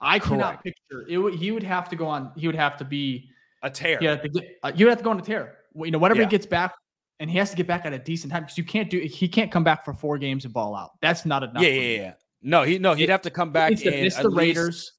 I 0.00 0.18
cannot 0.18 0.62
Correct. 0.62 0.64
picture 0.64 1.06
it. 1.08 1.34
He 1.38 1.50
would 1.52 1.62
have 1.62 1.88
to 1.88 1.96
go 1.96 2.06
on. 2.06 2.32
He 2.36 2.46
would 2.48 2.56
have 2.56 2.76
to 2.78 2.84
be. 2.84 3.30
A 3.62 3.70
tear. 3.70 3.98
He 3.98 4.28
get. 4.28 4.58
Uh, 4.62 4.72
you 4.74 4.88
have 4.88 4.98
to 4.98 5.04
go 5.04 5.10
on 5.10 5.18
a 5.18 5.22
tear. 5.22 5.56
You 5.74 5.90
know, 5.90 5.98
whenever 5.98 6.20
Yeah. 6.20 6.26
he 6.26 6.30
gets 6.30 6.46
back, 6.46 6.74
and 7.20 7.30
he 7.30 7.38
has 7.38 7.50
to 7.50 7.56
get 7.56 7.66
back 7.66 7.84
at 7.86 7.92
a 7.92 7.98
decent 7.98 8.32
time 8.32 8.42
because 8.42 8.58
you 8.58 8.64
can't 8.64 8.90
do. 8.90 8.98
He 9.00 9.28
can't 9.28 9.50
come 9.50 9.64
back 9.64 9.84
for 9.84 9.92
four 9.94 10.18
games 10.18 10.44
and 10.44 10.52
ball 10.54 10.74
out. 10.74 10.92
That's 11.00 11.24
not 11.26 11.42
enough. 11.42 11.62
yeah, 11.62 11.68
yeah, 11.70 11.96
yeah. 12.00 12.12
No, 12.42 12.62
he 12.62 12.78
no, 12.78 12.94
he'd 12.94 13.04
It- 13.04 13.10
have 13.10 13.22
to 13.22 13.30
come 13.30 13.50
back 13.52 13.70
needs 13.70 13.82
to 13.82 13.92
and 13.92 14.02
miss 14.04 14.16
the 14.16 14.28
least- 14.28 14.36
Raiders, 14.58 14.92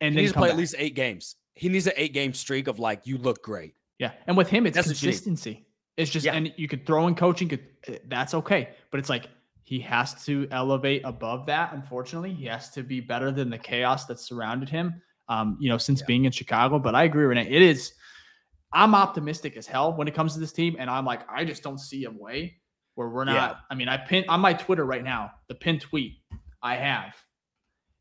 and 0.00 0.14
he 0.14 0.20
needs 0.22 0.32
to 0.32 0.38
play 0.38 0.48
back. 0.48 0.54
at 0.54 0.58
least 0.58 0.74
eight 0.78 0.94
games. 0.94 1.36
He 1.54 1.68
needs 1.68 1.86
an 1.86 1.92
eight 1.96 2.12
game 2.12 2.34
streak 2.34 2.66
of 2.66 2.78
like 2.78 3.06
you 3.06 3.16
look 3.18 3.42
great. 3.44 3.74
Yeah, 3.98 4.12
and 4.26 4.36
with 4.36 4.48
him, 4.48 4.66
it's 4.66 4.74
That's 4.74 4.88
what 4.88 5.00
you 5.02 5.06
need. 5.08 5.12
consistency. 5.12 5.66
It's 5.96 6.10
just, 6.10 6.26
Yeah. 6.26 6.34
and 6.34 6.52
you 6.56 6.66
could 6.66 6.84
throw 6.84 7.06
in 7.06 7.14
coaching. 7.14 7.48
Could 7.48 7.64
eh, 7.86 7.98
that's 8.08 8.34
okay, 8.34 8.70
but 8.90 8.98
it's 8.98 9.08
like 9.08 9.28
he 9.62 9.78
has 9.80 10.24
to 10.24 10.48
elevate 10.50 11.02
above 11.04 11.46
that. 11.46 11.72
Unfortunately, 11.72 12.32
he 12.34 12.44
has 12.46 12.70
to 12.70 12.82
be 12.82 13.00
better 13.00 13.30
than 13.30 13.48
the 13.50 13.58
chaos 13.58 14.06
that 14.06 14.18
surrounded 14.18 14.68
him. 14.68 15.00
Um, 15.28 15.56
you 15.60 15.68
know, 15.70 15.78
since 15.78 16.00
Yeah. 16.00 16.06
being 16.06 16.24
in 16.26 16.32
Chicago. 16.32 16.78
But 16.78 16.94
I 16.94 17.04
agree, 17.04 17.24
Renee. 17.24 17.48
It 17.48 17.62
is. 17.62 17.94
I'm 18.72 18.94
optimistic 18.94 19.56
as 19.56 19.66
hell 19.66 19.92
when 19.94 20.08
it 20.08 20.14
comes 20.14 20.34
to 20.34 20.40
this 20.40 20.52
team, 20.52 20.76
and 20.78 20.90
I'm 20.90 21.04
like, 21.06 21.20
I 21.30 21.44
just 21.44 21.62
don't 21.62 21.78
see 21.78 22.04
a 22.04 22.10
way 22.10 22.56
where 22.96 23.08
we're 23.08 23.24
not. 23.24 23.34
Yeah. 23.34 23.56
I 23.70 23.74
mean, 23.74 23.88
I 23.88 23.96
pin 23.96 24.24
on 24.28 24.40
my 24.40 24.52
Twitter 24.52 24.84
right 24.84 25.04
now. 25.04 25.30
The 25.48 25.54
pin 25.54 25.78
tweet 25.78 26.14
I 26.62 26.76
have 26.76 27.14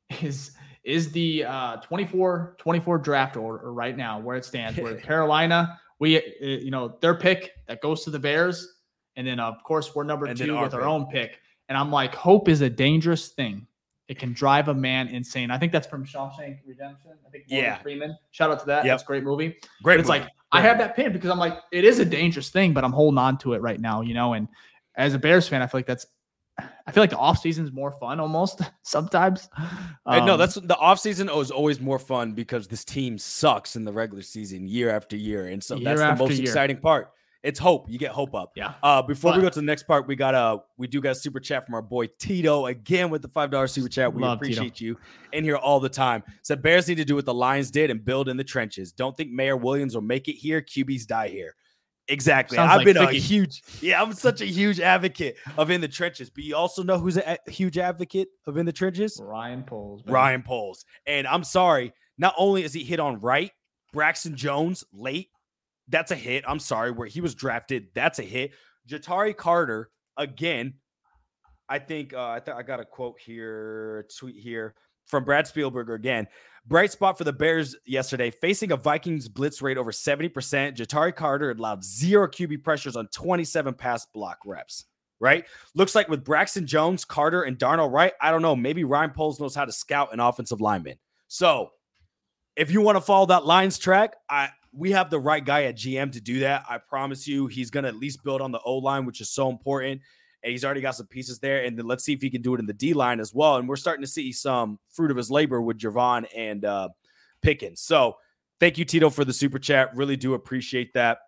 is 0.22 0.52
is 0.84 1.12
the 1.14 1.46
uh 1.46 1.78
24 1.78 2.58
24 2.60 2.98
draft 2.98 3.38
order 3.38 3.72
right 3.72 3.96
now 3.96 4.20
where 4.20 4.36
it 4.36 4.44
stands 4.44 4.78
where 4.80 4.96
Carolina 5.10 5.80
we 6.00 6.18
uh, 6.18 6.22
you 6.42 6.72
know 6.72 6.98
their 7.02 7.16
pick 7.16 7.52
that 7.70 7.82
goes 7.82 8.04
to 8.04 8.10
the 8.10 8.20
Bears 8.20 8.68
and 9.16 9.26
then 9.26 9.40
of 9.40 9.64
course 9.64 9.96
we're 9.96 10.04
number 10.04 10.26
And 10.26 10.38
2 10.38 10.60
with 10.60 10.74
our 10.74 10.82
pick. 10.82 10.88
own 10.90 11.06
pick 11.06 11.40
and 11.70 11.78
I'm 11.78 11.90
like 11.90 12.14
hope 12.14 12.50
is 12.50 12.60
a 12.62 12.70
dangerous 12.70 13.30
thing 13.30 13.66
it 14.14 14.20
can 14.20 14.32
drive 14.34 14.68
a 14.68 14.74
man 14.74 15.08
insane 15.08 15.50
I 15.52 15.58
think 15.58 15.72
that's 15.72 15.88
from 15.88 16.06
Shawshank 16.06 16.60
Redemption 16.68 17.12
I 17.26 17.30
think 17.32 17.46
Morgan 17.50 17.66
Yeah. 17.66 17.78
Freeman 17.80 18.18
shout 18.32 18.52
out 18.52 18.60
to 18.62 18.66
that 18.68 18.86
Yep. 18.86 18.92
that's 18.94 19.04
a 19.04 19.06
great 19.06 19.24
movie 19.24 19.50
Great. 19.82 19.96
but 19.96 20.00
it's 20.02 20.10
like 20.10 20.28
I 20.52 20.62
have 20.62 20.78
that 20.78 20.96
pin 20.96 21.12
because 21.12 21.32
I'm 21.32 21.40
like, 21.40 21.58
it 21.72 21.84
is 21.84 21.98
a 21.98 22.06
dangerous 22.06 22.50
thing, 22.52 22.74
but 22.74 22.84
I'm 22.84 22.92
holding 22.92 23.18
on 23.18 23.40
to 23.40 23.54
it 23.54 23.62
right 23.64 23.82
now, 23.82 24.02
you 24.02 24.14
know. 24.14 24.34
And 24.34 24.48
as 24.96 25.16
a 25.16 25.18
Bears 25.18 25.48
fan, 25.48 25.64
I 25.64 25.66
feel 25.66 25.80
like 25.80 25.88
that's 25.88 26.06
I 26.86 26.92
feel 26.92 27.02
like 27.02 27.10
the 27.10 27.18
off 27.18 27.40
season 27.40 27.66
is 27.66 27.72
more 27.72 27.90
fun 27.94 28.20
almost 28.20 28.62
sometimes. 28.84 29.50
And 30.06 30.28
no, 30.28 30.34
Um, 30.34 30.38
that's 30.40 30.54
the 30.54 30.78
off 30.78 31.00
season 31.00 31.28
is 31.28 31.50
always 31.50 31.80
more 31.80 31.98
fun 31.98 32.34
because 32.34 32.68
this 32.68 32.86
team 32.86 33.18
sucks 33.18 33.76
in 33.76 33.84
the 33.84 33.92
regular 33.92 34.22
season 34.22 34.68
year 34.68 34.92
after 34.92 35.16
year. 35.16 35.48
And 35.48 35.64
so 35.64 35.76
Year 35.76 35.96
that's 35.98 36.20
the 36.20 36.24
most 36.28 36.34
year. 36.38 36.44
exciting 36.44 36.78
part. 36.78 37.10
It's 37.44 37.60
hope. 37.60 37.90
You 37.90 38.00
get 38.00 38.12
hope 38.12 38.34
up. 38.34 38.54
yeah. 38.56 38.76
Uh, 38.82 39.02
before 39.02 39.36
we 39.36 39.42
go 39.42 39.50
to 39.50 39.60
the 39.60 39.66
next 39.66 39.84
part, 39.84 40.08
we 40.08 40.16
got 40.16 40.34
a 40.34 40.62
we 40.78 40.88
do 40.88 41.02
got 41.02 41.12
a 41.12 41.16
super 41.16 41.42
chat 41.42 41.66
from 41.66 41.76
our 41.76 41.82
boy 41.82 42.08
Tito 42.18 42.68
again 42.68 43.10
with 43.10 43.22
the 43.22 43.28
five 43.28 43.52
dollar 43.52 43.68
super 43.68 43.90
chat. 43.90 44.14
We 44.14 44.22
Love 44.22 44.40
Tito. 44.40 44.54
appreciate 44.54 44.80
you 44.80 44.98
in 45.34 45.44
here 45.44 45.58
all 45.58 45.82
the 45.82 45.90
time. 45.90 46.24
Said 46.42 46.62
Bears 46.62 46.88
need 46.88 46.96
to 46.96 47.06
do 47.06 47.16
what 47.16 47.26
the 47.26 47.34
Lions 47.34 47.70
did 47.70 47.90
and 47.92 48.04
build 48.04 48.30
in 48.30 48.38
the 48.38 48.46
trenches. 48.46 48.94
Don't 48.94 49.16
think 49.18 49.30
Mayor 49.32 49.58
Williams 49.58 49.94
will 49.94 50.02
make 50.02 50.30
it 50.30 50.36
here. 50.36 50.62
QBs 50.62 51.06
die 51.06 51.28
here. 51.28 51.56
Exactly. 52.08 52.56
Sounds 52.56 52.72
I've 52.72 52.78
like 52.78 52.86
been 52.86 52.98
a 52.98 53.12
huge 53.12 53.62
yeah. 53.82 54.02
I'm 54.02 54.14
such 54.14 54.42
a 54.42 54.46
huge 54.46 54.80
advocate 54.80 55.36
of 55.58 55.70
in 55.70 55.82
the 55.82 55.88
trenches. 55.88 56.30
But 56.30 56.46
you 56.46 56.56
also 56.56 56.82
know 56.84 56.98
who's 56.98 57.18
a 57.18 57.38
a 57.48 57.52
huge 57.52 57.78
advocate 57.78 58.30
of 58.48 58.58
in 58.58 58.66
the 58.66 58.74
trenches? 58.74 59.20
Ryan 59.22 59.64
Poles. 59.64 60.02
baby. 60.02 60.14
Ryan 60.14 60.44
Poles. 60.44 60.86
And 61.08 61.28
I'm 61.28 61.44
sorry, 61.44 61.94
not 62.18 62.34
only 62.38 62.64
is 62.64 62.74
he 62.74 62.84
hit 62.84 63.00
on 63.00 63.20
right, 63.20 63.52
Braxton 63.94 64.36
Jones 64.36 64.84
late, 64.94 65.30
that's 65.88 66.12
a 66.12 66.16
hit. 66.16 66.44
I'm 66.48 66.60
sorry, 66.60 66.92
where 66.92 67.08
he 67.08 67.22
was 67.22 67.36
drafted, 67.36 67.88
that's 67.94 68.20
a 68.20 68.24
hit. 68.24 68.52
Ja'Tyre 68.90 69.36
Carter, 69.36 69.90
again, 70.18 70.76
I 71.70 71.80
think 71.80 72.14
uh, 72.14 72.32
I, 72.32 72.40
th- 72.40 72.56
I 72.56 72.64
got 72.64 72.80
a 72.80 72.86
quote 72.86 73.20
here, 73.20 74.06
tweet 74.18 74.36
here 74.36 74.76
from 75.06 75.24
Brad 75.24 75.46
Spielberger 75.46 75.96
again. 75.96 76.28
Bright 76.66 76.92
spot 76.92 77.18
for 77.18 77.26
the 77.26 77.34
Bears 77.34 77.76
yesterday, 77.86 78.32
facing 78.32 78.72
a 78.72 78.78
Vikings 78.78 79.28
blitz 79.28 79.62
rate 79.62 79.78
over 79.78 79.92
70%. 79.92 80.32
Ja'Tyre 80.76 81.16
Carter 81.16 81.52
allowed 81.52 81.84
zero 81.84 82.28
QB 82.28 82.64
pressures 82.64 82.96
on 82.96 83.08
27 83.08 83.74
pass 83.74 84.06
block 84.06 84.40
reps. 84.46 84.86
Right? 85.20 85.46
Looks 85.74 85.96
like 85.96 86.10
with 86.10 86.26
Braxton 86.26 86.68
Jones, 86.68 87.06
Carter, 87.06 87.44
and 87.44 87.58
Darnell 87.58 87.90
Wright, 87.90 88.12
I 88.20 88.30
don't 88.30 88.42
know. 88.42 88.58
Maybe 88.58 88.84
Ryan 88.84 89.12
Poles 89.12 89.40
knows 89.40 89.56
how 89.56 89.64
to 89.64 89.72
scout 89.72 90.14
an 90.14 90.20
offensive 90.20 90.60
lineman. 90.60 90.98
So 91.30 91.70
if 92.58 92.72
you 92.72 92.82
want 92.82 92.98
to 92.98 93.02
follow 93.02 93.28
that 93.28 93.46
Lions 93.46 93.78
track, 93.78 94.16
I 94.30 94.50
we 94.76 94.92
have 94.92 95.10
the 95.10 95.20
right 95.20 95.44
guy 95.44 95.64
at 95.64 95.76
GM 95.76 96.12
to 96.14 96.22
do 96.22 96.40
that. 96.40 96.66
I 96.68 96.78
promise 96.78 97.28
you, 97.28 97.48
he's 97.48 97.70
gonna 97.70 97.88
at 97.88 97.96
least 97.96 98.24
build 98.24 98.42
on 98.42 98.52
the 98.52 98.60
O 98.60 98.78
line, 98.78 99.06
which 99.06 99.22
is 99.22 99.30
so 99.30 99.50
important. 99.50 100.02
And 100.44 100.52
he's 100.52 100.66
already 100.66 100.82
got 100.82 100.96
some 100.96 101.08
pieces 101.08 101.40
there. 101.40 101.64
And 101.64 101.78
then 101.78 101.88
let's 101.88 102.04
see 102.04 102.12
if 102.12 102.22
he 102.22 102.30
can 102.30 102.42
do 102.42 102.54
it 102.54 102.60
in 102.60 102.66
the 102.66 102.74
D 102.74 102.94
line 102.94 103.22
as 103.22 103.34
well. 103.34 103.58
And 103.58 103.70
we're 103.70 103.78
starting 103.78 104.04
to 104.04 104.12
see 104.12 104.34
some 104.34 104.78
fruit 104.90 105.10
of 105.10 105.16
his 105.16 105.32
labor 105.32 105.62
with 105.62 105.80
Javon 105.80 106.26
and 106.36 106.66
uh, 106.66 106.90
Pickens. 107.42 107.80
So 107.80 108.18
thank 108.60 108.78
you, 108.78 108.84
Tito, 108.84 109.10
for 109.10 109.24
the 109.24 109.32
super 109.32 109.58
chat. 109.58 109.96
Really 109.96 110.18
do 110.18 110.34
appreciate 110.34 110.94
that. 110.96 111.20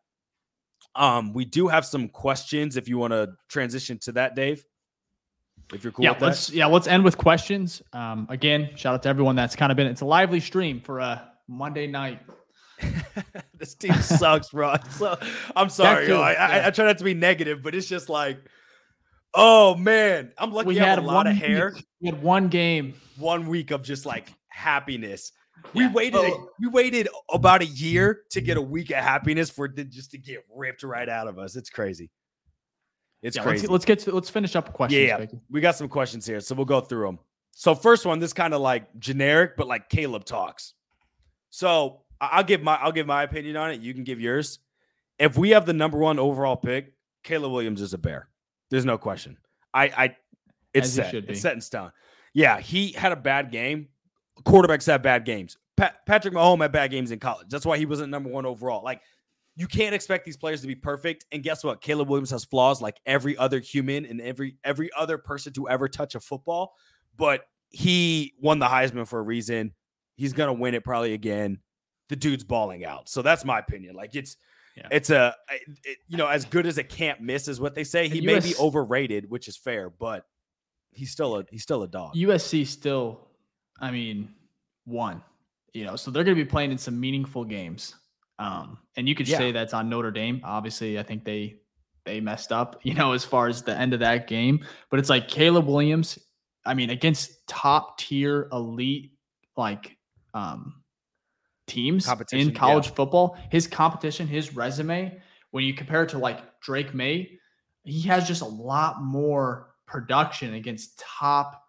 Um, 0.96 1.34
we 1.34 1.46
do 1.46 1.68
have 1.68 1.86
some 1.86 2.10
questions 2.10 2.76
if 2.76 2.90
you 2.90 2.98
want 2.98 3.12
to 3.12 3.30
transition 3.48 4.00
to 4.00 4.12
that, 4.14 4.36
Dave. 4.36 4.66
If 5.74 5.84
you're 5.84 5.94
cool 5.94 6.04
yeah, 6.04 6.12
with 6.12 6.20
that. 6.20 6.26
let's 6.26 6.50
yeah, 6.52 6.66
let's 6.68 6.88
end 6.88 7.04
with 7.04 7.18
questions. 7.18 7.82
Um, 7.94 8.28
again, 8.30 8.70
shout 8.76 8.94
out 8.94 9.04
to 9.04 9.10
everyone 9.10 9.36
that's 9.36 9.56
kind 9.56 9.72
of 9.72 9.76
been. 9.76 9.88
It's 9.88 10.02
a 10.02 10.06
lively 10.06 10.40
stream 10.40 10.80
for 10.80 11.00
a 11.00 11.32
Monday 11.48 11.88
night. 11.88 12.22
this 13.58 13.76
team 13.76 13.94
sucks, 13.96 14.50
bro. 14.50 14.76
So 14.92 15.18
I'm 15.56 15.70
sorry. 15.70 16.08
yo. 16.08 16.20
I, 16.22 16.34
I, 16.34 16.58
yeah. 16.58 16.68
I 16.68 16.70
try 16.72 16.86
not 16.86 16.98
to 17.00 17.04
be 17.04 17.14
negative, 17.14 17.62
but 17.64 17.74
it's 17.76 17.88
just 17.88 18.10
like, 18.10 18.40
oh 19.34 19.76
man, 19.76 20.32
I'm 20.38 20.52
lucky 20.52 20.70
we 20.70 20.80
I 20.80 20.84
had 20.86 20.96
have 21.00 21.04
a 21.04 21.08
lot 21.08 21.28
of 21.28 21.36
hair. 21.36 21.74
week- 21.76 21.86
We 22.02 22.10
had 22.10 22.22
one 22.22 22.48
game. 22.50 22.94
One 23.18 23.48
week 23.48 23.72
of 23.72 23.82
just 23.82 24.06
like 24.06 24.28
happiness. 24.50 25.32
We 25.74 25.88
waited. 25.88 26.20
Oh. 26.22 26.50
we 26.60 26.68
waited 26.68 27.08
about 27.32 27.62
a 27.62 27.66
year 27.66 28.22
to 28.32 28.42
get 28.42 28.58
a 28.58 28.62
week 28.62 28.92
of 28.92 28.98
happiness 28.98 29.50
for 29.50 29.68
just 29.68 30.12
to 30.12 30.18
get 30.18 30.46
ripped 30.54 30.84
right 30.84 31.08
out 31.10 31.28
of 31.28 31.40
us. 31.40 31.56
It's 31.56 31.70
crazy. 31.70 32.12
It's 33.24 33.36
Yeah, 33.38 33.44
crazy. 33.44 33.62
let's, 33.68 33.72
let's 33.72 33.86
get 33.86 34.00
to 34.00 34.12
let's 34.14 34.30
finish 34.30 34.56
up 34.56 34.74
questions. 34.74 35.02
Yeah, 35.02 35.18
yeah. 35.20 35.26
We 35.50 35.62
got 35.62 35.76
some 35.76 35.88
questions 35.90 36.26
here, 36.28 36.40
so 36.42 36.54
we'll 36.54 36.66
go 36.66 36.82
through 36.82 37.06
them. 37.08 37.20
So 37.52 37.74
first 37.74 38.06
one, 38.06 38.20
this 38.20 38.34
kind 38.34 38.54
of 38.54 38.62
like 38.62 39.00
generic, 39.00 39.56
but 39.58 39.66
like 39.68 39.90
Caleb 39.90 40.26
talks. 40.26 40.74
So 41.50 42.02
I'll 42.20 42.44
give 42.44 42.62
my 42.62 42.76
I'll 42.76 42.92
give 42.92 43.08
my 43.08 43.24
opinion 43.24 43.58
on 43.58 43.72
it. 43.72 43.82
You 43.82 43.94
can 43.94 44.04
give 44.04 44.20
yours. 44.20 44.60
If 45.20 45.38
we 45.38 45.52
have 45.52 45.66
the 45.66 45.74
number 45.74 45.98
one 45.98 46.20
overall 46.20 46.56
pick, 46.56 46.94
Caleb 47.24 47.52
Williams 47.52 47.82
is 47.82 47.94
a 47.94 47.98
bear. 47.98 48.30
There's 48.70 48.86
no 48.86 48.98
question. 48.98 49.38
I 49.74 49.84
I 49.86 50.16
it's 50.74 50.88
As 50.88 50.94
set. 50.94 51.14
It's 51.14 51.42
set 51.42 51.54
in 51.54 51.62
stone. 51.62 51.92
Yeah, 52.34 52.60
he 52.60 52.92
had 52.92 53.12
a 53.12 53.16
bad 53.16 53.52
game. 53.52 53.88
Quarterbacks 54.44 54.88
have 54.88 55.02
bad 55.02 55.24
games. 55.24 55.58
Pat, 55.78 56.06
Patrick 56.06 56.34
Mahomes 56.34 56.62
had 56.62 56.72
bad 56.72 56.92
games 56.92 57.12
in 57.12 57.20
college. 57.20 57.48
That's 57.50 57.66
why 57.66 57.78
he 57.78 57.86
wasn't 57.86 58.10
number 58.10 58.30
one 58.30 58.46
overall. 58.46 58.84
Like 58.84 59.02
you 59.56 59.68
can't 59.68 59.96
expect 59.96 60.26
these 60.26 60.38
players 60.38 60.62
to 60.62 60.68
be 60.68 60.76
perfect. 60.76 61.26
And 61.32 61.42
guess 61.42 61.64
what? 61.64 61.82
Caleb 61.82 62.10
Williams 62.10 62.32
has 62.32 62.44
flaws 62.44 62.82
like 62.82 63.00
every 63.06 63.38
other 63.38 63.60
human 63.60 64.06
and 64.06 64.20
every 64.20 64.58
every 64.64 64.90
other 64.98 65.18
person 65.18 65.54
to 65.54 65.70
ever 65.70 65.88
touch 65.88 66.16
a 66.16 66.20
football. 66.20 66.74
But 67.18 67.46
he 67.70 68.34
won 68.42 68.60
the 68.60 68.68
Heisman 68.68 69.08
for 69.08 69.20
a 69.20 69.24
reason. 69.24 69.74
He's 70.16 70.34
gonna 70.34 70.54
win 70.54 70.74
it 70.74 70.84
probably 70.84 71.14
again. 71.14 71.60
The 72.10 72.16
dude's 72.16 72.44
balling 72.44 72.86
out. 72.86 73.10
So 73.10 73.22
that's 73.22 73.44
my 73.46 73.60
opinion. 73.60 73.96
Like 73.96 74.16
it's 74.16 74.38
Yeah. 74.76 74.88
it's 74.92 75.10
a 75.10 75.36
it- 75.84 75.98
you 76.08 76.18
know 76.18 76.28
as 76.28 76.46
good 76.46 76.66
as 76.66 76.78
it 76.78 76.90
can't 76.90 77.22
miss 77.22 77.48
is 77.48 77.60
what 77.60 77.76
they 77.76 77.84
say. 77.84 78.08
He 78.10 78.18
And 78.20 78.28
may 78.28 78.40
be 78.40 78.54
overrated, 78.60 79.30
which 79.30 79.48
is 79.48 79.58
fair, 79.58 79.90
but 79.90 80.26
he's 80.92 81.12
still 81.12 81.38
a 81.38 81.46
he's 81.50 81.64
still 81.64 81.84
a 81.84 81.88
dog. 81.88 82.16
USC 82.16 82.66
still, 82.68 83.28
I 83.80 83.92
mean, 83.92 84.34
won. 84.86 85.24
You 85.74 85.84
know, 85.86 85.96
so 85.98 86.10
they're 86.12 86.24
going 86.24 86.38
to 86.38 86.42
be 86.44 86.50
playing 86.50 86.72
in 86.72 86.78
some 86.78 86.98
meaningful 87.00 87.44
games. 87.44 87.96
Um, 88.40 88.78
and 88.96 89.08
you 89.10 89.16
could 89.16 89.28
Yeah. 89.28 89.38
say 89.38 89.52
that's 89.52 89.74
on 89.74 89.90
Notre 89.90 90.12
Dame. 90.12 90.42
Obviously, 90.44 90.98
I 91.00 91.04
think 91.04 91.24
they 91.26 91.60
they 92.06 92.20
messed 92.22 92.52
up. 92.52 92.80
You 92.86 92.94
know, 92.94 93.14
as 93.14 93.26
far 93.26 93.48
as 93.48 93.64
the 93.64 93.76
end 93.78 93.94
of 93.94 94.00
that 94.02 94.28
game, 94.28 94.64
but 94.92 95.00
it's 95.00 95.10
like 95.10 95.28
Caleb 95.28 95.66
Williams. 95.66 96.20
I 96.66 96.74
mean, 96.74 96.90
against 96.92 97.46
top 97.48 97.98
tier 97.98 98.48
elite 98.52 99.14
like 99.58 99.98
um 100.34 100.82
teams 101.68 102.08
in 102.32 102.54
college 102.54 102.94
football, 102.94 103.38
his 103.52 103.68
competition, 103.68 104.28
his 104.28 104.56
resume, 104.56 105.20
when 105.52 105.64
you 105.64 105.74
compare 105.74 106.04
it 106.04 106.10
to 106.10 106.18
like 106.18 106.60
Drake 106.62 106.94
Maye, 106.94 107.40
he 107.84 108.02
has 108.02 108.28
just 108.28 108.42
a 108.42 108.48
lot 108.48 109.02
more 109.02 109.74
production 109.86 110.54
against 110.56 111.00
top, 111.00 111.64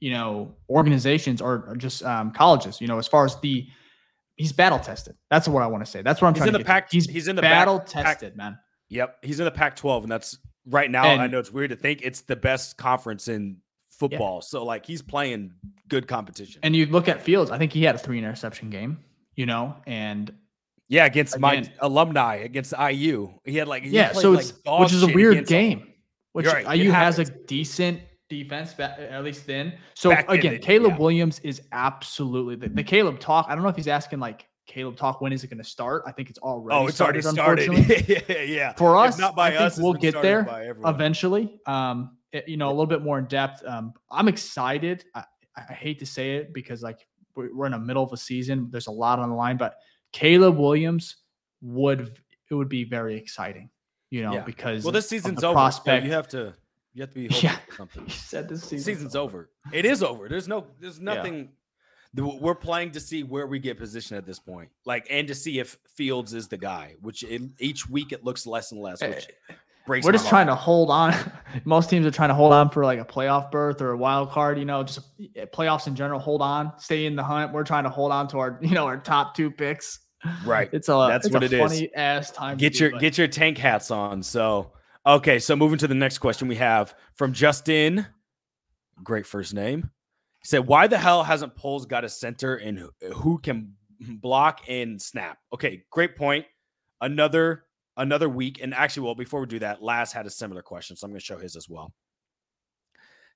you 0.00 0.10
know, 0.10 0.54
organizations 0.68 1.40
or, 1.40 1.64
or 1.68 1.76
just 1.76 2.02
um, 2.04 2.32
colleges. 2.32 2.80
You 2.80 2.88
know, 2.88 2.98
as 2.98 3.06
far 3.06 3.24
as 3.24 3.38
the 3.40 3.66
he's 4.36 4.52
battle 4.52 4.78
tested. 4.78 5.16
That's 5.30 5.48
what 5.48 5.62
I 5.62 5.66
want 5.66 5.84
to 5.84 5.90
say. 5.90 6.02
That's 6.02 6.20
what 6.20 6.28
I'm 6.28 6.34
He's 6.34 6.42
trying 6.42 6.54
in 6.54 6.64
to 6.64 6.64
to. 6.64 6.84
He's 6.90 7.06
he's 7.06 7.28
in 7.28 7.36
the 7.36 7.42
battle 7.42 7.80
Pac- 7.80 8.04
tested, 8.04 8.36
man. 8.36 8.58
Yep, 8.88 9.18
he's 9.22 9.38
in 9.40 9.46
the 9.46 9.50
Pac-12, 9.50 10.02
and 10.02 10.12
that's 10.12 10.36
right 10.66 10.90
now. 10.90 11.04
I 11.04 11.26
know 11.26 11.38
it's 11.38 11.50
weird 11.50 11.70
to 11.70 11.76
think 11.76 12.00
it's 12.02 12.22
the 12.22 12.36
best 12.36 12.76
conference 12.76 13.28
in 13.28 13.58
football. 13.88 14.42
So 14.42 14.64
like 14.64 14.84
he's 14.84 15.00
playing 15.00 15.52
good 15.88 16.08
competition. 16.08 16.60
And 16.62 16.74
you 16.74 16.86
look 16.86 17.08
at 17.08 17.22
Fields. 17.22 17.50
I 17.50 17.58
think 17.58 17.72
he 17.72 17.84
had 17.84 17.94
a 17.94 17.98
three 17.98 18.18
interception 18.18 18.68
game. 18.70 18.98
You 19.34 19.46
know, 19.46 19.76
and 19.86 20.32
Yeah, 20.88 21.06
against 21.06 21.36
Again. 21.36 21.40
my 21.40 21.72
alumni 21.80 22.36
against 22.36 22.74
IU. 22.78 23.32
He 23.44 23.56
had 23.56 23.68
like 23.68 23.84
he 23.84 23.90
yeah, 23.90 24.12
so 24.12 24.34
it's 24.34 24.52
like 24.66 24.80
which 24.80 24.92
is 24.92 25.02
a 25.02 25.08
weird 25.08 25.46
game. 25.46 25.78
Them. 25.78 25.88
Which 26.32 26.46
right, 26.46 26.76
IU 26.76 26.90
has 26.90 27.18
a 27.18 27.24
decent 27.24 28.00
defense, 28.32 28.74
at 28.78 29.22
least 29.22 29.46
then. 29.46 29.74
So 29.94 30.10
Back 30.10 30.30
again, 30.30 30.58
Caleb 30.60 30.92
yeah. 30.92 30.98
Williams 30.98 31.40
is 31.40 31.62
absolutely 31.72 32.56
the, 32.56 32.68
the, 32.68 32.82
Caleb 32.82 33.20
talk. 33.20 33.46
I 33.48 33.54
don't 33.54 33.62
know 33.62 33.68
if 33.68 33.76
he's 33.76 33.88
asking 33.88 34.18
like 34.18 34.46
Caleb 34.66 34.96
talk 34.96 35.20
when 35.20 35.32
is 35.32 35.44
it 35.44 35.48
going 35.48 35.62
to 35.62 35.68
start. 35.68 36.04
I 36.06 36.12
think 36.12 36.30
it's 36.30 36.38
already. 36.38 36.78
Oh, 36.78 36.86
it's 36.86 36.96
started, 36.96 37.24
already 37.26 37.66
started. 37.66 38.08
yeah, 38.28 38.38
yeah. 38.40 38.72
For 38.74 38.96
us, 38.96 39.18
not 39.18 39.36
by 39.36 39.52
I 39.52 39.56
us, 39.56 39.78
we'll 39.78 39.92
get 39.92 40.20
there 40.22 40.74
eventually. 40.84 41.60
Um, 41.66 42.16
it, 42.32 42.48
you 42.48 42.56
know, 42.56 42.68
a 42.68 42.72
little 42.72 42.86
bit 42.86 43.02
more 43.02 43.18
in 43.18 43.26
depth. 43.26 43.62
Um, 43.66 43.92
I'm 44.10 44.28
excited. 44.28 45.04
I, 45.14 45.24
I 45.56 45.72
hate 45.74 45.98
to 45.98 46.06
say 46.06 46.36
it 46.36 46.54
because 46.54 46.82
like 46.82 47.06
we're 47.34 47.66
in 47.66 47.72
the 47.72 47.78
middle 47.78 48.02
of 48.02 48.12
a 48.12 48.16
season. 48.16 48.68
There's 48.70 48.86
a 48.86 48.92
lot 48.92 49.18
on 49.18 49.28
the 49.28 49.34
line, 49.34 49.56
but 49.56 49.76
Caleb 50.12 50.56
Williams 50.56 51.16
would 51.60 52.18
it 52.50 52.54
would 52.54 52.68
be 52.68 52.84
very 52.84 53.16
exciting, 53.16 53.70
you 54.10 54.22
know, 54.22 54.34
yeah. 54.34 54.40
because 54.40 54.84
well, 54.84 54.92
this 54.92 55.08
season's 55.08 55.42
over. 55.42 55.54
Prospect. 55.54 56.04
you 56.04 56.12
have 56.12 56.28
to 56.28 56.54
you 56.94 57.02
have 57.02 57.10
to 57.10 57.14
be 57.14 57.28
hoping 57.32 57.50
yeah. 57.50 57.58
something. 57.76 58.04
you 58.04 58.10
said 58.10 58.48
this 58.48 58.62
season's, 58.62 58.84
season's 58.84 59.16
over. 59.16 59.50
It 59.72 59.84
is 59.84 60.02
over. 60.02 60.28
There's 60.28 60.48
no 60.48 60.66
there's 60.80 61.00
nothing. 61.00 61.36
Yeah. 61.36 61.46
We're 62.14 62.54
playing 62.54 62.90
to 62.90 63.00
see 63.00 63.22
where 63.22 63.46
we 63.46 63.58
get 63.58 63.78
positioned 63.78 64.18
at 64.18 64.26
this 64.26 64.38
point, 64.38 64.68
like, 64.84 65.06
and 65.08 65.26
to 65.28 65.34
see 65.34 65.58
if 65.60 65.78
Fields 65.96 66.34
is 66.34 66.46
the 66.46 66.58
guy. 66.58 66.96
Which 67.00 67.22
it, 67.22 67.40
each 67.58 67.88
week 67.88 68.12
it 68.12 68.22
looks 68.22 68.46
less 68.46 68.70
and 68.70 68.82
less. 68.82 69.00
Which 69.00 69.28
eh, 69.48 69.54
breaks. 69.86 70.06
We're 70.06 70.12
just 70.12 70.28
trying 70.28 70.46
to 70.46 70.54
hold 70.54 70.90
on. 70.90 71.14
Most 71.64 71.90
teams 71.90 72.06
are 72.06 72.10
trying 72.10 72.30
to 72.30 72.34
hold 72.34 72.52
on 72.52 72.70
for 72.70 72.84
like 72.84 72.98
a 72.98 73.04
playoff 73.04 73.50
berth 73.50 73.80
or 73.80 73.92
a 73.92 73.96
wild 73.96 74.30
card. 74.30 74.58
You 74.58 74.64
know, 74.64 74.82
just 74.82 75.00
eh, 75.36 75.44
playoffs 75.52 75.86
in 75.86 75.94
general. 75.94 76.20
Hold 76.20 76.42
on, 76.42 76.72
stay 76.78 77.06
in 77.06 77.16
the 77.16 77.22
hunt. 77.22 77.52
We're 77.52 77.64
trying 77.64 77.84
to 77.84 77.90
hold 77.90 78.12
on 78.12 78.28
to 78.28 78.38
our 78.38 78.58
you 78.62 78.74
know 78.74 78.86
our 78.86 78.98
top 78.98 79.34
two 79.34 79.50
picks. 79.50 80.00
Right. 80.44 80.68
It's 80.72 80.88
a 80.88 81.06
that's 81.08 81.26
it's 81.26 81.34
what 81.34 81.42
a 81.42 81.46
it 81.46 81.58
funny 81.58 81.84
is. 81.84 81.90
Ass 81.94 82.30
time. 82.30 82.56
Get 82.56 82.78
your 82.78 82.90
get 82.90 83.18
your 83.18 83.28
tank 83.28 83.58
hats 83.58 83.90
on. 83.90 84.22
So 84.22 84.72
okay, 85.06 85.38
so 85.38 85.56
moving 85.56 85.78
to 85.78 85.88
the 85.88 85.94
next 85.94 86.18
question 86.18 86.48
we 86.48 86.56
have 86.56 86.94
from 87.14 87.32
Justin. 87.32 88.06
Great 89.02 89.26
first 89.26 89.52
name. 89.54 89.90
He 90.38 90.46
said, 90.46 90.66
"Why 90.66 90.86
the 90.86 90.98
hell 90.98 91.24
hasn't 91.24 91.56
Poles 91.56 91.86
got 91.86 92.04
a 92.04 92.08
center 92.08 92.56
and 92.56 92.88
who 93.14 93.38
can 93.38 93.74
block 94.00 94.60
and 94.68 95.00
snap?" 95.00 95.38
Okay, 95.52 95.82
great 95.90 96.16
point. 96.16 96.46
Another 97.00 97.64
another 97.96 98.28
week, 98.28 98.60
and 98.62 98.74
actually, 98.74 99.04
well, 99.04 99.14
before 99.14 99.40
we 99.40 99.46
do 99.46 99.58
that, 99.60 99.82
Laz 99.82 100.12
had 100.12 100.26
a 100.26 100.30
similar 100.30 100.62
question, 100.62 100.96
so 100.96 101.06
I'm 101.06 101.10
going 101.10 101.20
to 101.20 101.24
show 101.24 101.38
his 101.38 101.56
as 101.56 101.68
well. 101.68 101.92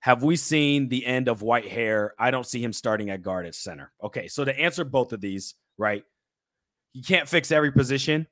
Have 0.01 0.23
we 0.23 0.37
seen 0.37 0.89
the 0.89 1.05
end 1.05 1.29
of 1.29 1.41
Whitehair? 1.41 2.11
I 2.19 2.31
don't 2.31 2.47
see 2.47 2.63
him 2.63 2.73
starting 2.73 3.11
at 3.11 3.23
guard 3.23 3.47
at 3.47 3.55
center. 3.55 3.93
Okay, 4.03 4.29
so 4.29 4.45
to 4.45 4.59
answer 4.59 4.85
both 4.85 5.13
of 5.13 5.21
these, 5.21 5.55
right? 5.79 6.05
you 6.97 7.03
can't 7.03 7.29
fix 7.29 7.53
every 7.53 7.71
position 7.71 8.27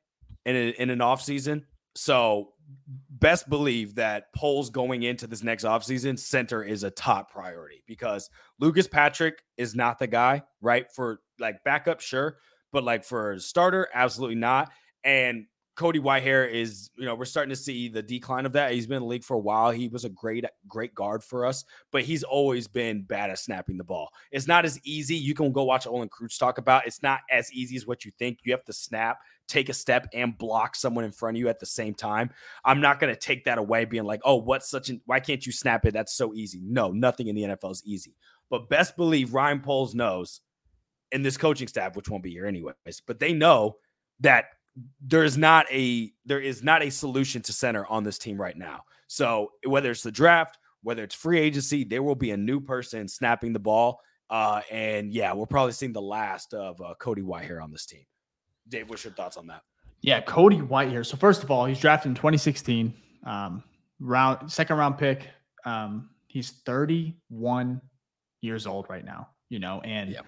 in, 0.47 0.57
a, 0.57 0.71
in 0.81 0.89
an 0.89 1.01
offseason. 1.01 1.65
So 1.95 2.55
best 3.11 3.47
believe 3.51 3.97
that 3.97 4.33
Poles 4.35 4.71
going 4.71 5.03
into 5.03 5.27
this 5.27 5.43
next 5.43 5.65
offseason, 5.65 6.19
center 6.19 6.65
is 6.65 6.83
a 6.83 6.91
top 6.91 7.31
priority 7.31 7.85
because 7.87 8.31
Lucas 8.59 8.89
Patrick 8.89 9.43
is 9.59 9.75
not 9.75 9.99
the 9.99 10.07
guy, 10.07 10.45
right? 10.63 10.91
For 10.91 11.21
like 11.39 11.63
backup, 11.63 12.01
sure. 12.01 12.39
But 12.73 12.85
like 12.85 13.05
for 13.05 13.39
starter, 13.39 13.87
absolutely 13.93 14.37
not. 14.37 14.73
And 15.05 15.45
Cody 15.77 15.99
Whitehair 15.99 16.49
is, 16.49 16.91
you 16.97 17.05
know, 17.05 17.17
we're 17.17 17.25
starting 17.25 17.51
to 17.51 17.57
see 17.57 17.89
the 17.89 18.03
decline 18.03 18.47
of 18.47 18.53
that. 18.53 18.73
He's 18.73 18.87
been 18.87 18.99
in 18.99 19.03
the 19.03 19.09
league 19.09 19.25
for 19.25 19.35
a 19.35 19.41
while. 19.41 19.73
He 19.73 19.89
was 19.89 20.05
a 20.05 20.09
great, 20.09 20.45
great 20.69 20.95
guard 20.95 21.25
for 21.25 21.45
us, 21.45 21.65
but 21.91 22.03
he's 22.03 22.23
always 22.23 22.69
been 22.69 23.03
bad 23.03 23.31
at 23.31 23.41
snapping 23.41 23.77
the 23.77 23.85
ball. 23.85 24.09
It's 24.31 24.47
not 24.47 24.65
as 24.65 24.79
easy. 24.85 25.17
You 25.17 25.35
can 25.35 25.51
go 25.53 25.65
watch 25.65 25.87
Olin 25.87 26.09
Kreutz 26.09 26.39
talk 26.39 26.59
about. 26.59 26.87
It's 26.87 27.03
not 27.03 27.21
as 27.29 27.53
easy 27.53 27.77
as 27.77 27.87
what 27.87 28.05
you 28.05 28.13
think. 28.19 28.39
You 28.45 28.53
have 28.53 28.65
to 28.67 28.73
snap, 28.73 29.19
take 29.49 29.69
a 29.69 29.75
step, 29.75 30.07
and 30.15 30.39
block 30.39 30.77
someone 30.77 31.05
in 31.05 31.11
front 31.11 31.37
of 31.37 31.41
you 31.41 31.49
at 31.49 31.59
the 31.59 31.67
same 31.67 31.95
time. 31.95 32.31
I'm 32.65 32.81
not 32.81 33.01
going 33.01 33.13
to 33.13 33.19
take 33.19 33.45
that 33.45 33.59
away, 33.59 33.85
being 33.85 34.05
like, 34.05 34.21
oh, 34.25 34.37
what's 34.37 34.71
such 34.71 34.91
an 34.91 35.01
why 35.07 35.19
can't 35.19 35.45
you 35.45 35.51
snap 35.51 35.85
it? 35.87 35.93
That's 35.93 36.17
so 36.17 36.35
easy. 36.35 36.61
No, 36.65 36.93
nothing 36.93 37.27
in 37.27 37.35
the 37.35 37.43
NFL 37.43 37.73
is 37.73 37.83
easy. 37.85 38.15
But 38.49 38.69
best 38.69 38.97
believe 38.97 39.35
Ryan 39.35 39.61
Poles 39.61 39.95
knows, 39.95 40.41
and 41.11 41.25
this 41.25 41.37
coaching 41.37 41.67
staff, 41.67 41.97
which 41.97 42.09
won't 42.09 42.23
be 42.23 42.31
here 42.31 42.47
anyways, 42.47 43.03
but 43.05 43.19
they 43.19 43.33
know 43.33 43.77
that 44.21 44.47
there 45.01 45.25
is 45.25 45.39
not 45.39 45.67
a 45.71 46.13
there 46.25 46.41
is 46.41 46.63
not 46.63 46.83
a 46.83 46.91
solution 46.91 47.43
to 47.43 47.53
center 47.53 47.87
on 47.87 48.05
this 48.05 48.19
team 48.19 48.41
right 48.41 48.57
now. 48.57 48.85
So 49.07 49.53
whether 49.67 49.91
it's 49.91 50.03
the 50.03 50.11
draft, 50.11 50.59
whether 50.83 51.05
it's 51.05 51.15
free 51.15 51.39
agency, 51.39 51.85
there 51.85 52.03
will 52.03 52.15
be 52.15 52.33
a 52.33 52.37
new 52.37 52.61
person 52.61 53.09
snapping 53.09 53.53
the 53.53 53.59
ball. 53.59 54.01
Uh, 54.31 54.63
and 54.71 55.13
yeah, 55.13 55.33
we're 55.33 55.47
probably 55.47 55.73
seeing 55.73 55.93
the 55.93 56.03
last 56.03 56.55
of 56.55 56.81
uh, 56.81 56.95
Cody 56.99 57.23
Whitehair 57.23 57.63
on 57.63 57.71
this 57.71 57.87
team. 57.87 58.05
Dave, 58.69 58.89
what's 58.89 59.05
your 59.05 59.13
thoughts 59.13 59.37
on 59.37 59.47
that? 59.49 59.63
Yeah, 60.01 60.21
Cody 60.21 60.59
Whitehair. 60.59 61.05
So 61.07 61.17
first 61.17 61.43
of 61.43 61.51
all, 61.51 61.65
he's 61.67 61.79
drafted 61.79 62.11
in 62.11 62.15
2016, 62.15 62.93
um, 63.25 63.63
round 64.01 64.51
second 64.51 64.77
round 64.77 64.99
pick. 64.99 65.29
Um, 65.65 66.11
he's 66.27 66.51
31 66.67 67.81
years 68.41 68.67
old 68.67 68.87
right 68.89 69.05
now. 69.05 69.29
You 69.51 69.61
know, 69.61 69.81
and 69.83 70.11
yeah. 70.11 70.21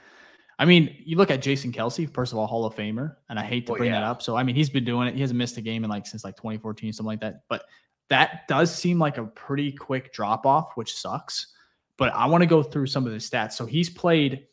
I 0.58 0.64
mean, 0.64 0.96
you 1.04 1.16
look 1.18 1.30
at 1.30 1.42
Jason 1.42 1.70
Kelce, 1.70 2.12
first 2.12 2.32
of 2.32 2.38
all, 2.38 2.46
Hall 2.46 2.64
of 2.64 2.74
Famer, 2.74 3.16
and 3.28 3.38
I 3.38 3.44
hate 3.44 3.66
to 3.66 3.72
well, 3.72 3.78
bring 3.78 3.90
yeah. 3.90 4.00
that 4.00 4.06
up. 4.06 4.22
So, 4.22 4.36
I 4.36 4.42
mean, 4.42 4.54
he's 4.54 4.70
been 4.70 4.84
doing 4.84 5.06
it. 5.08 5.14
He 5.14 5.20
hasn't 5.20 5.36
missed 5.36 5.58
a 5.58 5.60
game 5.60 5.84
in 5.84 5.90
like 5.90 6.06
since 6.06 6.24
like 6.24 6.36
2014, 6.36 6.92
something 6.92 7.06
like 7.06 7.20
that. 7.20 7.42
But 7.48 7.64
that 8.08 8.48
does 8.48 8.74
seem 8.74 8.98
like 8.98 9.18
a 9.18 9.24
pretty 9.24 9.72
quick 9.72 10.12
drop 10.12 10.46
off, 10.46 10.72
which 10.76 10.94
sucks. 10.94 11.52
But 11.98 12.12
I 12.14 12.26
want 12.26 12.42
to 12.42 12.46
go 12.46 12.62
through 12.62 12.86
some 12.86 13.06
of 13.06 13.12
the 13.12 13.18
stats. 13.18 13.52
So 13.52 13.66
he's 13.66 13.90
played 13.90 14.46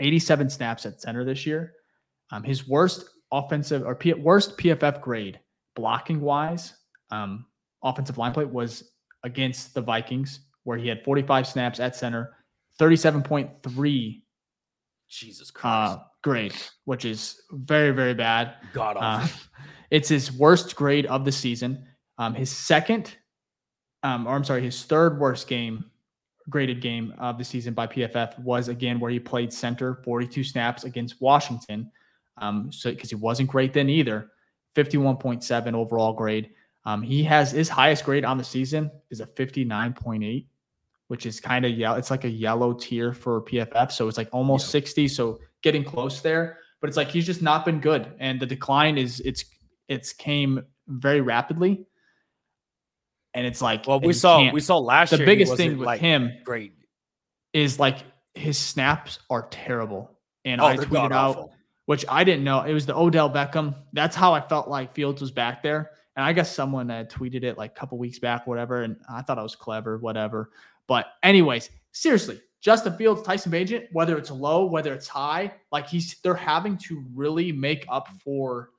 87 0.00 0.50
snaps 0.50 0.84
at 0.84 1.00
center 1.00 1.24
this 1.24 1.46
year. 1.46 1.74
Um, 2.30 2.42
his 2.42 2.68
worst 2.68 3.04
offensive 3.32 3.86
or 3.86 3.94
P- 3.94 4.14
worst 4.14 4.58
PFF 4.58 5.00
grade 5.00 5.40
blocking 5.76 6.20
wise, 6.20 6.74
um, 7.10 7.46
offensive 7.82 8.18
line 8.18 8.32
play 8.32 8.44
was 8.44 8.92
against 9.24 9.74
the 9.74 9.80
Vikings, 9.80 10.40
where 10.64 10.78
he 10.78 10.88
had 10.88 11.04
45 11.04 11.46
snaps 11.46 11.80
at 11.80 11.96
center, 11.96 12.34
37.3 12.78 14.22
Jesus 15.10 15.50
Christ. 15.50 15.98
Uh, 15.98 16.02
grade, 16.22 16.54
which 16.84 17.04
is 17.04 17.42
very, 17.50 17.90
very 17.90 18.14
bad. 18.14 18.54
God 18.72 18.96
uh, 18.98 19.26
it's 19.90 20.08
his 20.08 20.32
worst 20.32 20.76
grade 20.76 21.06
of 21.06 21.24
the 21.24 21.32
season. 21.32 21.86
Um, 22.18 22.34
his 22.34 22.50
second, 22.50 23.16
um, 24.02 24.26
or 24.26 24.34
I'm 24.34 24.44
sorry, 24.44 24.62
his 24.62 24.82
third 24.84 25.18
worst 25.18 25.48
game, 25.48 25.84
graded 26.48 26.80
game 26.80 27.14
of 27.18 27.38
the 27.38 27.44
season 27.44 27.74
by 27.74 27.86
PFF 27.86 28.38
was 28.40 28.68
again 28.68 28.98
where 28.98 29.10
he 29.10 29.20
played 29.20 29.52
center 29.52 30.00
42 30.04 30.42
snaps 30.44 30.84
against 30.84 31.20
Washington. 31.20 31.90
Um, 32.38 32.72
so 32.72 32.90
because 32.90 33.10
he 33.10 33.16
wasn't 33.16 33.50
great 33.50 33.72
then 33.72 33.88
either, 33.88 34.30
51.7 34.74 35.74
overall 35.74 36.12
grade. 36.12 36.50
Um, 36.86 37.02
he 37.02 37.22
has 37.24 37.50
his 37.52 37.68
highest 37.68 38.04
grade 38.04 38.24
on 38.24 38.38
the 38.38 38.44
season 38.44 38.90
is 39.10 39.20
a 39.20 39.26
59.8 39.26 40.46
which 41.10 41.26
is 41.26 41.40
kind 41.40 41.64
of 41.64 41.72
yeah, 41.72 41.96
it's 41.96 42.08
like 42.08 42.22
a 42.22 42.30
yellow 42.30 42.72
tier 42.72 43.12
for 43.12 43.42
PFF. 43.42 43.90
So 43.90 44.06
it's 44.06 44.16
like 44.16 44.28
almost 44.30 44.68
yeah. 44.68 44.80
60. 44.80 45.08
So 45.08 45.40
getting 45.60 45.82
close 45.82 46.20
there. 46.20 46.58
But 46.80 46.86
it's 46.86 46.96
like 46.96 47.08
he's 47.08 47.26
just 47.26 47.42
not 47.42 47.64
been 47.64 47.80
good. 47.80 48.12
And 48.20 48.38
the 48.38 48.46
decline 48.46 48.96
is 48.96 49.18
it's 49.18 49.44
it's 49.88 50.12
came 50.12 50.62
very 50.86 51.20
rapidly. 51.20 51.84
And 53.34 53.44
it's 53.44 53.60
like 53.60 53.88
well, 53.88 53.98
we 53.98 54.12
saw 54.12 54.52
we 54.52 54.60
saw 54.60 54.78
last 54.78 55.10
the 55.10 55.16
year. 55.16 55.26
The 55.26 55.32
biggest 55.32 55.56
thing 55.56 55.78
with 55.78 55.86
like 55.86 56.00
him 56.00 56.30
great 56.44 56.74
is 57.52 57.80
like 57.80 57.98
his 58.36 58.56
snaps 58.56 59.18
are 59.28 59.48
terrible. 59.50 60.16
And 60.44 60.60
oh, 60.60 60.66
I 60.66 60.76
tweeted 60.76 61.10
out, 61.10 61.50
which 61.86 62.04
I 62.08 62.22
didn't 62.22 62.44
know. 62.44 62.62
It 62.62 62.72
was 62.72 62.86
the 62.86 62.96
Odell 62.96 63.28
Beckham. 63.28 63.74
That's 63.92 64.14
how 64.14 64.32
I 64.32 64.42
felt 64.42 64.68
like 64.68 64.94
Fields 64.94 65.20
was 65.20 65.32
back 65.32 65.64
there. 65.64 65.90
And 66.14 66.24
I 66.24 66.32
guess 66.32 66.54
someone 66.54 66.88
had 66.88 67.10
tweeted 67.10 67.44
it 67.44 67.58
like 67.58 67.72
a 67.72 67.74
couple 67.74 67.98
weeks 67.98 68.18
back, 68.18 68.46
whatever. 68.46 68.82
And 68.82 68.96
I 69.08 69.22
thought 69.22 69.38
I 69.38 69.42
was 69.42 69.56
clever, 69.56 69.98
whatever. 69.98 70.50
But 70.90 71.06
anyways, 71.22 71.70
seriously, 71.92 72.40
Justin 72.60 72.94
Fields, 72.94 73.22
Tyson 73.22 73.52
Bagent, 73.52 73.86
whether 73.92 74.18
it's 74.18 74.32
low, 74.32 74.64
whether 74.66 74.92
it's 74.92 75.06
high, 75.06 75.54
like 75.70 75.86
he's 75.86 76.16
they're 76.24 76.34
having 76.34 76.76
to 76.78 77.04
really 77.14 77.52
make 77.52 77.86
up 77.88 78.08
for 78.24 78.70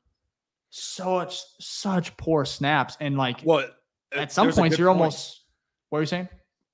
such 0.72 1.42
such 1.62 2.16
poor 2.18 2.44
snaps 2.44 2.98
and 3.00 3.16
like 3.16 3.40
well 3.46 3.66
uh, 4.14 4.20
at 4.20 4.30
some 4.30 4.52
points 4.52 4.78
you're 4.78 4.90
point. 4.90 5.00
almost 5.00 5.46
what 5.88 6.00
are 6.00 6.02
you 6.02 6.06
saying? 6.06 6.28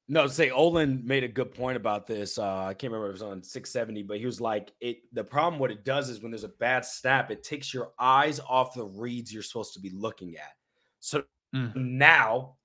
No, 0.07 0.26
say 0.26 0.49
Olin 0.49 1.05
made 1.05 1.23
a 1.23 1.27
good 1.27 1.53
point 1.53 1.77
about 1.77 2.07
this. 2.07 2.39
Uh, 2.39 2.65
I 2.65 2.73
can't 2.73 2.91
remember 2.91 3.05
if 3.05 3.09
it 3.11 3.22
was 3.22 3.22
on 3.22 3.43
670, 3.43 4.03
but 4.03 4.18
he 4.18 4.26
was 4.26 4.41
like, 4.41 4.72
"It." 4.81 5.01
The 5.14 5.23
problem, 5.23 5.59
what 5.59 5.69
it 5.69 5.85
does 5.85 6.09
is 6.09 6.19
when 6.19 6.31
there's 6.31 6.45
a 6.45 6.49
bad 6.49 6.84
snap, 6.84 7.30
it 7.30 7.43
takes 7.43 7.76
your 7.76 7.91
eyes 7.99 8.39
off 8.39 8.73
the 8.73 8.85
reads 8.85 9.31
you're 9.31 9.43
supposed 9.43 9.76
to 9.76 9.80
be 9.80 9.91
looking 9.91 10.35
at. 10.35 10.53
So 10.99 11.23
mm. 11.53 11.76
now 11.76 12.57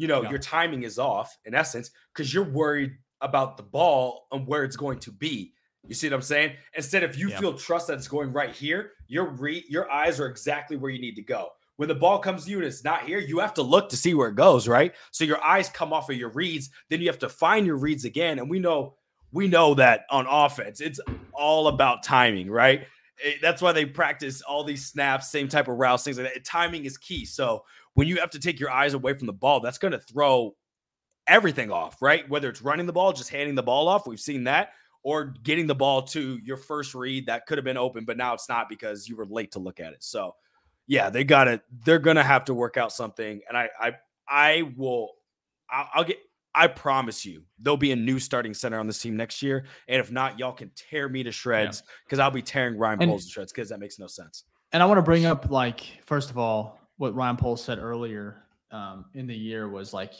you 0.00 0.06
know, 0.06 0.22
yeah. 0.22 0.30
your 0.30 0.38
timing 0.38 0.82
is 0.84 0.98
off 0.98 1.36
in 1.44 1.54
essence 1.54 1.90
because 2.14 2.32
you're 2.32 2.42
worried 2.42 2.92
about 3.20 3.58
the 3.58 3.62
ball 3.62 4.26
and 4.32 4.46
where 4.46 4.64
it's 4.64 4.76
going 4.76 4.98
to 5.00 5.12
be. 5.12 5.52
You 5.86 5.94
see 5.94 6.08
what 6.08 6.14
I'm 6.14 6.22
saying? 6.22 6.54
Instead, 6.74 7.02
if 7.02 7.18
you 7.18 7.28
yeah. 7.28 7.38
feel 7.38 7.52
trust 7.52 7.88
that 7.88 7.98
it's 7.98 8.08
going 8.08 8.32
right 8.32 8.50
here, 8.50 8.92
your 9.08 9.26
re- 9.26 9.64
your 9.68 9.90
eyes 9.90 10.18
are 10.18 10.26
exactly 10.26 10.78
where 10.78 10.90
you 10.90 11.02
need 11.02 11.16
to 11.16 11.22
go. 11.22 11.50
When 11.76 11.86
the 11.86 11.94
ball 11.94 12.18
comes 12.18 12.46
to 12.46 12.50
you 12.50 12.56
and 12.56 12.66
it's 12.66 12.82
not 12.82 13.02
here, 13.02 13.18
you 13.18 13.40
have 13.40 13.52
to 13.54 13.62
look 13.62 13.90
to 13.90 13.96
see 13.96 14.14
where 14.14 14.28
it 14.30 14.36
goes, 14.36 14.66
right? 14.66 14.94
So 15.10 15.24
your 15.24 15.42
eyes 15.44 15.68
come 15.68 15.92
off 15.92 16.08
of 16.08 16.16
your 16.16 16.30
reads, 16.30 16.70
then 16.88 17.02
you 17.02 17.08
have 17.08 17.18
to 17.18 17.28
find 17.28 17.66
your 17.66 17.76
reads 17.76 18.06
again. 18.06 18.38
And 18.38 18.48
we 18.48 18.58
know 18.58 18.94
we 19.32 19.48
know 19.48 19.74
that 19.74 20.06
on 20.10 20.26
offense, 20.26 20.80
it's 20.80 20.98
all 21.34 21.68
about 21.68 22.02
timing, 22.04 22.50
right? 22.50 22.86
it, 23.22 23.40
that's 23.42 23.62
why 23.62 23.72
they 23.72 23.84
practice 23.84 24.42
all 24.42 24.64
these 24.64 24.86
snaps, 24.86 25.30
same 25.30 25.48
type 25.48 25.68
of 25.68 25.76
routes, 25.76 26.04
things 26.04 26.18
like 26.18 26.32
that. 26.32 26.44
Timing 26.44 26.84
is 26.84 26.98
key. 26.98 27.24
So 27.24 27.64
when 28.00 28.08
you 28.08 28.16
have 28.16 28.30
to 28.30 28.38
take 28.38 28.58
your 28.58 28.70
eyes 28.70 28.94
away 28.94 29.12
from 29.12 29.26
the 29.26 29.32
ball, 29.34 29.60
that's 29.60 29.76
going 29.76 29.92
to 29.92 29.98
throw 29.98 30.56
everything 31.26 31.70
off, 31.70 32.00
right? 32.00 32.26
Whether 32.30 32.48
it's 32.48 32.62
running 32.62 32.86
the 32.86 32.94
ball, 32.94 33.12
just 33.12 33.28
handing 33.28 33.54
the 33.54 33.62
ball 33.62 33.88
off, 33.88 34.06
we've 34.06 34.18
seen 34.18 34.44
that, 34.44 34.70
or 35.02 35.34
getting 35.42 35.66
the 35.66 35.74
ball 35.74 36.00
to 36.04 36.38
your 36.42 36.56
first 36.56 36.94
read 36.94 37.26
that 37.26 37.44
could 37.44 37.58
have 37.58 37.64
been 37.66 37.76
open, 37.76 38.06
but 38.06 38.16
now 38.16 38.32
it's 38.32 38.48
not 38.48 38.70
because 38.70 39.06
you 39.06 39.16
were 39.16 39.26
late 39.26 39.52
to 39.52 39.58
look 39.58 39.80
at 39.80 39.92
it. 39.92 40.02
So, 40.02 40.34
yeah, 40.86 41.10
they 41.10 41.24
got 41.24 41.46
it. 41.46 41.60
They're 41.84 41.98
gonna 41.98 42.24
have 42.24 42.46
to 42.46 42.54
work 42.54 42.78
out 42.78 42.90
something, 42.90 43.42
and 43.46 43.54
I, 43.54 43.68
I, 43.78 43.92
I 44.26 44.72
will. 44.78 45.10
I'll, 45.70 45.88
I'll 45.96 46.04
get. 46.04 46.16
I 46.54 46.68
promise 46.68 47.26
you, 47.26 47.42
there'll 47.58 47.76
be 47.76 47.92
a 47.92 47.96
new 47.96 48.18
starting 48.18 48.54
center 48.54 48.78
on 48.78 48.86
this 48.86 49.02
team 49.02 49.14
next 49.14 49.42
year, 49.42 49.66
and 49.88 50.00
if 50.00 50.10
not, 50.10 50.38
y'all 50.38 50.52
can 50.52 50.70
tear 50.74 51.06
me 51.06 51.22
to 51.22 51.32
shreds 51.32 51.82
because 52.06 52.16
yeah. 52.16 52.24
I'll 52.24 52.30
be 52.30 52.40
tearing 52.40 52.78
Ryan 52.78 52.98
Poles 53.00 53.26
to 53.26 53.30
shreds 53.30 53.52
because 53.52 53.68
that 53.68 53.78
makes 53.78 53.98
no 53.98 54.06
sense. 54.06 54.44
And 54.72 54.82
I 54.82 54.86
want 54.86 54.96
to 54.98 55.02
bring 55.02 55.26
up, 55.26 55.50
like, 55.50 55.82
first 56.06 56.30
of 56.30 56.38
all, 56.38 56.79
what 57.00 57.14
Ryan 57.14 57.38
Poles 57.38 57.64
said 57.64 57.78
earlier 57.78 58.42
um, 58.70 59.06
in 59.14 59.26
the 59.26 59.34
year 59.34 59.70
was 59.70 59.94
like 59.94 60.12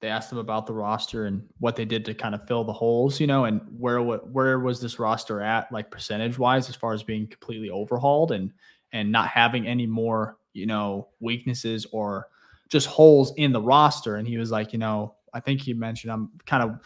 they 0.00 0.08
asked 0.08 0.32
him 0.32 0.38
about 0.38 0.66
the 0.66 0.72
roster 0.72 1.26
and 1.26 1.46
what 1.58 1.76
they 1.76 1.84
did 1.84 2.02
to 2.06 2.14
kind 2.14 2.34
of 2.34 2.48
fill 2.48 2.64
the 2.64 2.72
holes, 2.72 3.20
you 3.20 3.26
know, 3.26 3.44
and 3.44 3.60
where 3.78 4.00
what 4.00 4.30
where 4.30 4.58
was 4.58 4.80
this 4.80 4.98
roster 4.98 5.42
at, 5.42 5.70
like 5.70 5.90
percentage 5.90 6.38
wise, 6.38 6.70
as 6.70 6.76
far 6.76 6.94
as 6.94 7.02
being 7.02 7.26
completely 7.26 7.68
overhauled 7.68 8.32
and 8.32 8.50
and 8.94 9.12
not 9.12 9.28
having 9.28 9.66
any 9.66 9.86
more, 9.86 10.38
you 10.54 10.64
know, 10.64 11.08
weaknesses 11.20 11.86
or 11.92 12.28
just 12.70 12.86
holes 12.86 13.34
in 13.36 13.52
the 13.52 13.60
roster. 13.60 14.16
And 14.16 14.26
he 14.26 14.38
was 14.38 14.50
like, 14.50 14.72
you 14.72 14.78
know, 14.78 15.16
I 15.34 15.40
think 15.40 15.60
he 15.60 15.74
mentioned 15.74 16.10
I'm 16.10 16.30
kind 16.46 16.62
of 16.62 16.80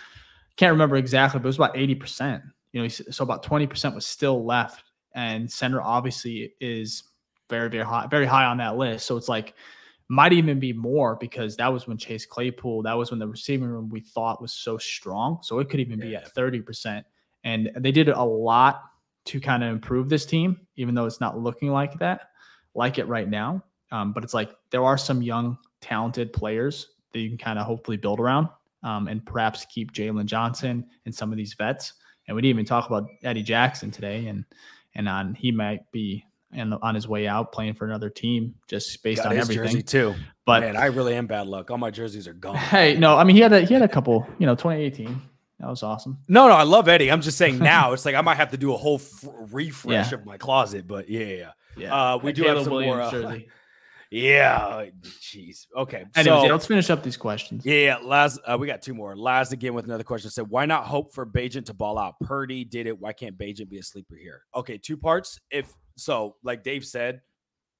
can't 0.56 0.72
remember 0.72 0.96
exactly, 0.96 1.38
but 1.38 1.44
it 1.44 1.46
was 1.46 1.56
about 1.58 1.76
eighty 1.76 1.94
percent. 1.94 2.42
You 2.72 2.82
know, 2.82 2.88
so 2.88 3.22
about 3.22 3.44
twenty 3.44 3.68
percent 3.68 3.94
was 3.94 4.04
still 4.04 4.44
left, 4.44 4.82
and 5.14 5.48
center 5.48 5.80
obviously 5.80 6.54
is 6.60 7.04
very 7.48 7.68
very 7.68 7.84
high, 7.84 8.06
very 8.06 8.26
high 8.26 8.44
on 8.44 8.58
that 8.58 8.76
list. 8.76 9.06
So 9.06 9.16
it's 9.16 9.28
like 9.28 9.54
might 10.08 10.32
even 10.32 10.58
be 10.58 10.72
more 10.72 11.16
because 11.16 11.56
that 11.56 11.72
was 11.72 11.86
when 11.86 11.98
Chase 11.98 12.24
Claypool, 12.24 12.82
that 12.82 12.94
was 12.94 13.10
when 13.10 13.20
the 13.20 13.28
receiving 13.28 13.68
room 13.68 13.90
we 13.90 14.00
thought 14.00 14.40
was 14.40 14.52
so 14.52 14.78
strong. 14.78 15.38
So 15.42 15.58
it 15.58 15.68
could 15.68 15.80
even 15.80 16.00
be 16.00 16.16
at 16.16 16.34
30%. 16.34 17.04
And 17.44 17.70
they 17.76 17.92
did 17.92 18.08
a 18.08 18.22
lot 18.22 18.84
to 19.26 19.38
kind 19.38 19.62
of 19.62 19.70
improve 19.70 20.08
this 20.08 20.24
team, 20.24 20.66
even 20.76 20.94
though 20.94 21.04
it's 21.04 21.20
not 21.20 21.38
looking 21.38 21.70
like 21.70 21.98
that, 21.98 22.30
like 22.74 22.98
it 22.98 23.06
right 23.06 23.28
now. 23.28 23.62
Um, 23.92 24.14
but 24.14 24.24
it's 24.24 24.32
like 24.32 24.50
there 24.70 24.84
are 24.84 24.96
some 24.96 25.20
young, 25.20 25.58
talented 25.82 26.32
players 26.32 26.88
that 27.12 27.20
you 27.20 27.28
can 27.28 27.38
kind 27.38 27.58
of 27.58 27.66
hopefully 27.66 27.98
build 27.98 28.18
around 28.18 28.48
um, 28.82 29.08
and 29.08 29.24
perhaps 29.24 29.66
keep 29.66 29.92
Jaylon 29.92 30.24
Johnson 30.26 30.86
and 31.04 31.14
some 31.14 31.30
of 31.30 31.36
these 31.36 31.54
vets. 31.54 31.94
And 32.26 32.34
we 32.34 32.42
didn't 32.42 32.56
even 32.56 32.64
talk 32.64 32.86
about 32.86 33.08
Eddie 33.22 33.42
Jackson 33.42 33.90
today, 33.90 34.26
and 34.26 34.44
and 34.94 35.08
on 35.08 35.34
he 35.34 35.50
might 35.50 35.90
be 35.92 36.24
and 36.52 36.74
on 36.82 36.94
his 36.94 37.06
way 37.06 37.26
out 37.26 37.52
playing 37.52 37.74
for 37.74 37.84
another 37.86 38.08
team 38.10 38.54
just 38.68 39.02
based 39.02 39.22
Got 39.22 39.32
on 39.32 39.38
everything 39.38 39.64
jersey 39.64 39.82
too. 39.82 40.14
But 40.46 40.62
man, 40.62 40.76
I 40.76 40.86
really 40.86 41.14
am 41.14 41.26
bad 41.26 41.46
luck. 41.46 41.70
All 41.70 41.78
my 41.78 41.90
jerseys 41.90 42.26
are 42.26 42.32
gone. 42.32 42.56
Hey, 42.56 42.96
no, 42.96 43.16
I 43.16 43.24
mean 43.24 43.36
he 43.36 43.42
had 43.42 43.52
a 43.52 43.60
he 43.60 43.74
had 43.74 43.82
a 43.82 43.88
couple, 43.88 44.26
you 44.38 44.46
know, 44.46 44.54
2018. 44.54 45.20
That 45.60 45.68
was 45.68 45.82
awesome. 45.82 46.18
No, 46.28 46.48
no, 46.48 46.54
I 46.54 46.62
love 46.62 46.88
Eddie. 46.88 47.10
I'm 47.10 47.20
just 47.20 47.36
saying 47.36 47.58
now 47.58 47.92
it's 47.92 48.04
like 48.04 48.14
I 48.14 48.20
might 48.20 48.36
have 48.36 48.52
to 48.52 48.56
do 48.56 48.72
a 48.72 48.76
whole 48.76 48.96
f- 48.96 49.24
refresh 49.50 50.12
yeah. 50.12 50.18
of 50.18 50.24
my 50.24 50.38
closet, 50.38 50.86
but 50.86 51.08
yeah, 51.08 51.24
yeah. 51.24 51.50
yeah. 51.76 52.12
Uh, 52.14 52.18
we 52.18 52.32
do 52.32 52.42
Caleb 52.42 52.56
have 52.56 52.64
some 52.64 52.72
Williams 52.72 52.96
more. 52.96 53.02
Uh, 53.02 53.10
jersey. 53.10 53.48
Yeah, 54.10 54.86
jeez. 55.20 55.66
Okay. 55.76 56.04
Anyways, 56.16 56.24
so, 56.24 56.46
yeah, 56.46 56.52
let's 56.52 56.66
finish 56.66 56.88
up 56.88 57.02
these 57.02 57.18
questions. 57.18 57.66
Yeah, 57.66 57.74
yeah. 57.74 57.96
Laz, 58.02 58.38
uh, 58.46 58.56
we 58.58 58.66
got 58.66 58.80
two 58.80 58.94
more. 58.94 59.14
Laz 59.14 59.52
again 59.52 59.74
with 59.74 59.84
another 59.84 60.04
question 60.04 60.30
said, 60.30 60.48
"Why 60.48 60.64
not 60.64 60.84
hope 60.84 61.12
for 61.12 61.26
Bagent 61.26 61.66
to 61.66 61.74
ball 61.74 61.98
out? 61.98 62.14
Purdy 62.22 62.64
did 62.64 62.86
it. 62.86 62.98
Why 62.98 63.12
can't 63.12 63.36
Bagent 63.36 63.68
be 63.68 63.78
a 63.78 63.82
sleeper 63.82 64.16
here?" 64.16 64.44
Okay, 64.54 64.78
two 64.78 64.96
parts. 64.96 65.38
If 65.50 65.74
so, 65.98 66.36
like 66.42 66.62
Dave 66.62 66.84
said, 66.84 67.22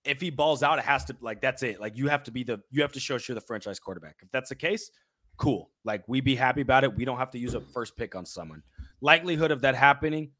if 0.04 0.20
he 0.20 0.30
balls 0.30 0.62
out, 0.62 0.78
it 0.78 0.84
has 0.84 1.04
to 1.06 1.16
like 1.20 1.40
that's 1.40 1.62
it. 1.62 1.80
Like 1.80 1.96
you 1.96 2.08
have 2.08 2.24
to 2.24 2.30
be 2.30 2.42
the 2.42 2.60
you 2.70 2.82
have 2.82 2.92
to 2.92 3.00
show 3.00 3.18
you're 3.26 3.34
the 3.34 3.40
franchise 3.40 3.78
quarterback. 3.78 4.16
If 4.22 4.30
that's 4.30 4.48
the 4.48 4.54
case, 4.54 4.90
cool. 5.36 5.70
Like 5.84 6.02
we 6.08 6.20
be 6.20 6.34
happy 6.34 6.62
about 6.62 6.84
it. 6.84 6.96
We 6.96 7.04
don't 7.04 7.18
have 7.18 7.30
to 7.32 7.38
use 7.38 7.54
a 7.54 7.60
first 7.60 7.96
pick 7.96 8.14
on 8.14 8.24
someone. 8.24 8.62
Likelihood 9.00 9.50
of 9.50 9.62
that 9.62 9.74
happening, 9.74 10.30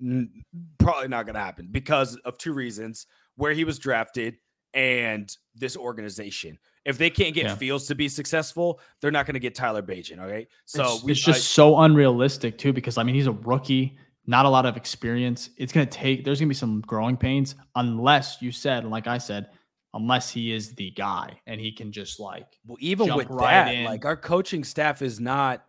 n- 0.00 0.44
probably 0.78 1.08
not 1.08 1.26
going 1.26 1.34
to 1.34 1.40
happen 1.40 1.68
because 1.70 2.16
of 2.24 2.38
two 2.38 2.52
reasons: 2.52 3.06
where 3.36 3.52
he 3.52 3.64
was 3.64 3.78
drafted 3.78 4.36
and 4.74 5.34
this 5.54 5.76
organization. 5.76 6.58
If 6.84 6.98
they 6.98 7.10
can't 7.10 7.34
get 7.34 7.46
yeah. 7.46 7.54
Fields 7.54 7.86
to 7.88 7.94
be 7.94 8.08
successful, 8.08 8.80
they're 9.00 9.10
not 9.10 9.26
going 9.26 9.34
to 9.34 9.40
get 9.40 9.54
Tyler 9.54 9.82
Bagent. 9.82 10.20
Okay, 10.20 10.48
so 10.64 10.94
it's, 10.94 11.02
we, 11.04 11.12
it's 11.12 11.20
just 11.20 11.38
I, 11.38 11.40
so 11.40 11.78
unrealistic 11.78 12.58
too 12.58 12.72
because 12.72 12.98
I 12.98 13.02
mean 13.02 13.14
he's 13.14 13.26
a 13.26 13.32
rookie 13.32 13.98
not 14.28 14.44
a 14.44 14.48
lot 14.48 14.66
of 14.66 14.76
experience. 14.76 15.48
It's 15.56 15.72
going 15.72 15.88
to 15.88 15.98
take, 15.98 16.22
there's 16.22 16.38
going 16.38 16.48
to 16.48 16.54
be 16.54 16.54
some 16.54 16.82
growing 16.82 17.16
pains 17.16 17.54
unless 17.74 18.42
you 18.42 18.52
said, 18.52 18.84
like 18.84 19.06
I 19.06 19.16
said, 19.16 19.48
unless 19.94 20.30
he 20.30 20.52
is 20.52 20.74
the 20.74 20.90
guy 20.90 21.40
and 21.46 21.58
he 21.58 21.72
can 21.72 21.90
just 21.90 22.20
like, 22.20 22.46
well, 22.66 22.76
even 22.78 23.14
with 23.14 23.30
right 23.30 23.64
that, 23.64 23.74
in. 23.74 23.84
like 23.86 24.04
our 24.04 24.18
coaching 24.18 24.64
staff 24.64 25.00
is 25.00 25.18
not 25.18 25.64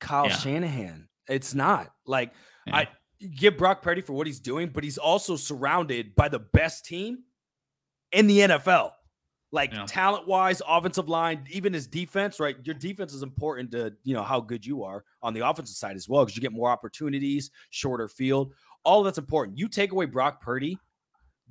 Kyle 0.00 0.26
yeah. 0.26 0.36
Shanahan. 0.36 1.08
It's 1.28 1.54
not 1.54 1.92
like 2.06 2.32
yeah. 2.66 2.76
I 2.76 2.88
give 3.36 3.58
Brock 3.58 3.82
Purdy 3.82 4.00
for 4.00 4.14
what 4.14 4.26
he's 4.26 4.40
doing, 4.40 4.70
but 4.72 4.84
he's 4.84 4.98
also 4.98 5.36
surrounded 5.36 6.14
by 6.14 6.30
the 6.30 6.38
best 6.38 6.86
team 6.86 7.18
in 8.10 8.26
the 8.26 8.38
NFL 8.38 8.92
like 9.52 9.72
yeah. 9.72 9.84
talent 9.86 10.26
wise, 10.26 10.62
offensive 10.66 11.08
line, 11.08 11.46
even 11.50 11.74
his 11.74 11.86
defense, 11.86 12.40
right? 12.40 12.56
Your 12.64 12.74
defense 12.74 13.12
is 13.12 13.22
important 13.22 13.70
to, 13.72 13.92
you 14.02 14.14
know, 14.14 14.22
how 14.22 14.40
good 14.40 14.64
you 14.64 14.82
are 14.82 15.04
on 15.22 15.34
the 15.34 15.46
offensive 15.46 15.76
side 15.76 15.94
as 15.94 16.08
well, 16.08 16.24
because 16.24 16.34
you 16.34 16.42
get 16.42 16.52
more 16.52 16.70
opportunities, 16.70 17.50
shorter 17.70 18.08
field. 18.08 18.54
All 18.82 19.02
that's 19.02 19.18
important. 19.18 19.58
You 19.58 19.68
take 19.68 19.92
away 19.92 20.06
Brock 20.06 20.40
Purdy, 20.40 20.78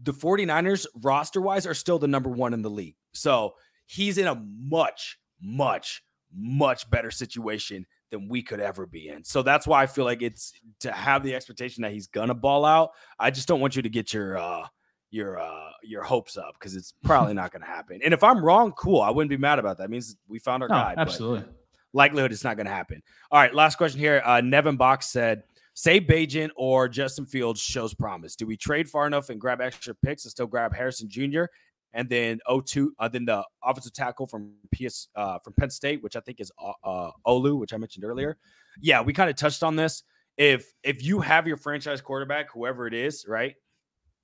the 0.01 0.13
49ers 0.13 0.87
roster 1.01 1.39
wise 1.39 1.67
are 1.67 1.75
still 1.75 1.99
the 1.99 2.07
number 2.07 2.29
one 2.29 2.53
in 2.53 2.63
the 2.63 2.69
league. 2.69 2.95
So 3.13 3.53
he's 3.85 4.17
in 4.17 4.27
a 4.27 4.35
much, 4.35 5.19
much, 5.39 6.03
much 6.35 6.89
better 6.89 7.11
situation 7.11 7.85
than 8.09 8.27
we 8.27 8.41
could 8.41 8.59
ever 8.59 8.85
be 8.85 9.09
in. 9.09 9.23
So 9.23 9.43
that's 9.43 9.67
why 9.67 9.83
I 9.83 9.85
feel 9.85 10.05
like 10.05 10.21
it's 10.21 10.53
to 10.81 10.91
have 10.91 11.23
the 11.23 11.35
expectation 11.35 11.83
that 11.83 11.91
he's 11.91 12.07
gonna 12.07 12.33
ball 12.33 12.65
out. 12.65 12.91
I 13.19 13.31
just 13.31 13.47
don't 13.47 13.59
want 13.59 13.75
you 13.75 13.81
to 13.83 13.89
get 13.89 14.13
your 14.13 14.37
uh 14.37 14.67
your 15.11 15.37
uh 15.39 15.69
your 15.83 16.03
hopes 16.03 16.37
up 16.37 16.55
because 16.57 16.75
it's 16.75 16.93
probably 17.03 17.33
not 17.33 17.51
going 17.51 17.61
to 17.61 17.67
happen. 17.67 17.99
And 18.03 18.13
if 18.13 18.23
I'm 18.23 18.43
wrong, 18.43 18.71
cool. 18.71 19.01
I 19.01 19.09
wouldn't 19.09 19.29
be 19.29 19.37
mad 19.37 19.59
about 19.59 19.77
that. 19.77 19.83
It 19.85 19.89
means 19.89 20.15
we 20.27 20.39
found 20.39 20.63
our 20.63 20.69
no, 20.69 20.75
guy. 20.75 20.95
Absolutely. 20.97 21.45
Likelihood 21.93 22.31
it's 22.31 22.43
not 22.43 22.55
going 22.55 22.65
to 22.65 22.71
happen. 22.71 23.03
All 23.29 23.39
right, 23.39 23.53
last 23.53 23.75
question 23.75 23.99
here. 23.99 24.21
Uh, 24.25 24.39
Nevin 24.39 24.77
Box 24.77 25.07
said, 25.07 25.43
"Say 25.73 25.99
Bagent 25.99 26.51
or 26.55 26.87
Justin 26.87 27.25
Fields 27.25 27.59
shows 27.61 27.93
promise. 27.93 28.35
Do 28.35 28.47
we 28.47 28.55
trade 28.55 28.89
far 28.89 29.05
enough 29.05 29.29
and 29.29 29.39
grab 29.41 29.59
extra 29.59 29.93
picks 29.93 30.23
and 30.23 30.31
still 30.31 30.47
grab 30.47 30.73
Harrison 30.73 31.09
Jr. 31.09 31.43
and 31.91 32.07
then 32.07 32.39
O2, 32.47 32.87
uh, 32.97 33.09
then 33.09 33.25
the 33.25 33.43
offensive 33.61 33.91
tackle 33.91 34.25
from 34.25 34.53
PS 34.73 35.09
uh, 35.17 35.39
from 35.39 35.51
Penn 35.53 35.69
State, 35.69 36.01
which 36.01 36.15
I 36.15 36.21
think 36.21 36.39
is 36.39 36.49
uh, 36.57 36.71
uh 36.81 37.11
Olu, 37.27 37.59
which 37.59 37.73
I 37.73 37.77
mentioned 37.77 38.05
earlier. 38.05 38.37
Yeah, 38.79 39.01
we 39.01 39.11
kind 39.11 39.29
of 39.29 39.35
touched 39.35 39.63
on 39.63 39.75
this. 39.75 40.03
If 40.37 40.71
if 40.83 41.03
you 41.03 41.19
have 41.19 41.45
your 41.45 41.57
franchise 41.57 41.99
quarterback, 41.99 42.49
whoever 42.53 42.87
it 42.87 42.93
is, 42.93 43.25
right? 43.27 43.55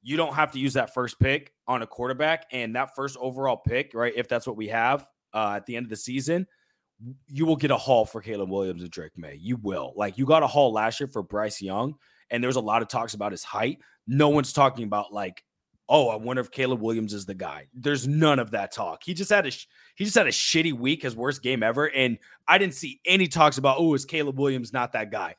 You 0.08 0.16
don't 0.16 0.36
have 0.36 0.54
to 0.54 0.60
use 0.60 0.76
that 0.76 0.94
first 0.94 1.20
pick 1.20 1.52
on 1.68 1.82
a 1.82 1.86
quarterback 1.86 2.46
and 2.54 2.78
that 2.78 2.96
first 2.96 3.18
overall 3.20 3.58
pick, 3.58 3.92
right? 3.94 4.14
If 4.16 4.30
that's 4.30 4.48
what 4.48 4.56
we 4.56 4.70
have 4.70 5.06
uh, 5.34 5.56
at 5.58 5.66
the 5.66 5.76
end 5.76 5.86
of 5.86 5.90
the 5.90 5.98
season, 5.98 6.48
you 7.28 7.46
will 7.46 7.58
get 7.58 7.72
a 7.72 7.76
haul 7.76 8.06
for 8.06 8.22
Caleb 8.22 8.50
Williams 8.50 8.84
and 8.84 8.90
Drake 8.90 9.18
Maye. 9.18 9.38
You 9.38 9.58
will. 9.58 9.92
Like 9.98 10.18
you 10.18 10.26
got 10.26 10.44
a 10.44 10.48
haul 10.48 10.72
last 10.72 11.02
year 11.02 11.10
for 11.12 11.24
Bryce 11.24 11.62
Young, 11.62 11.96
and 12.30 12.42
there's 12.42 12.56
a 12.56 12.62
lot 12.62 12.82
of 12.82 12.88
talks 12.88 13.16
about 13.16 13.34
his 13.34 13.44
height. 13.44 13.80
No 14.08 14.30
one's 14.30 14.54
talking 14.54 14.86
about 14.86 15.12
like, 15.12 15.44
oh, 15.90 16.08
I 16.08 16.16
wonder 16.16 16.42
if 16.42 16.52
Caleb 16.52 16.80
Williams 16.80 17.14
is 17.14 17.26
the 17.26 17.36
guy. 17.36 17.68
There's 17.74 18.08
none 18.08 18.40
of 18.40 18.52
that 18.52 18.72
talk. 18.72 19.04
He 19.04 19.14
just 19.14 19.30
had 19.30 19.46
a 19.46 19.52
he 19.96 20.06
just 20.06 20.16
had 20.16 20.28
a 20.28 20.32
shitty 20.32 20.72
week, 20.72 21.02
his 21.02 21.18
worst 21.18 21.44
game 21.44 21.64
ever, 21.64 21.92
and 21.94 22.18
I 22.48 22.60
didn't 22.60 22.76
see 22.76 23.02
any 23.06 23.28
talks 23.28 23.58
about 23.58 23.76
oh, 23.78 23.94
is 23.94 24.06
Caleb 24.06 24.40
Williams 24.40 24.72
not 24.72 24.94
that 24.94 25.12
guy? 25.12 25.36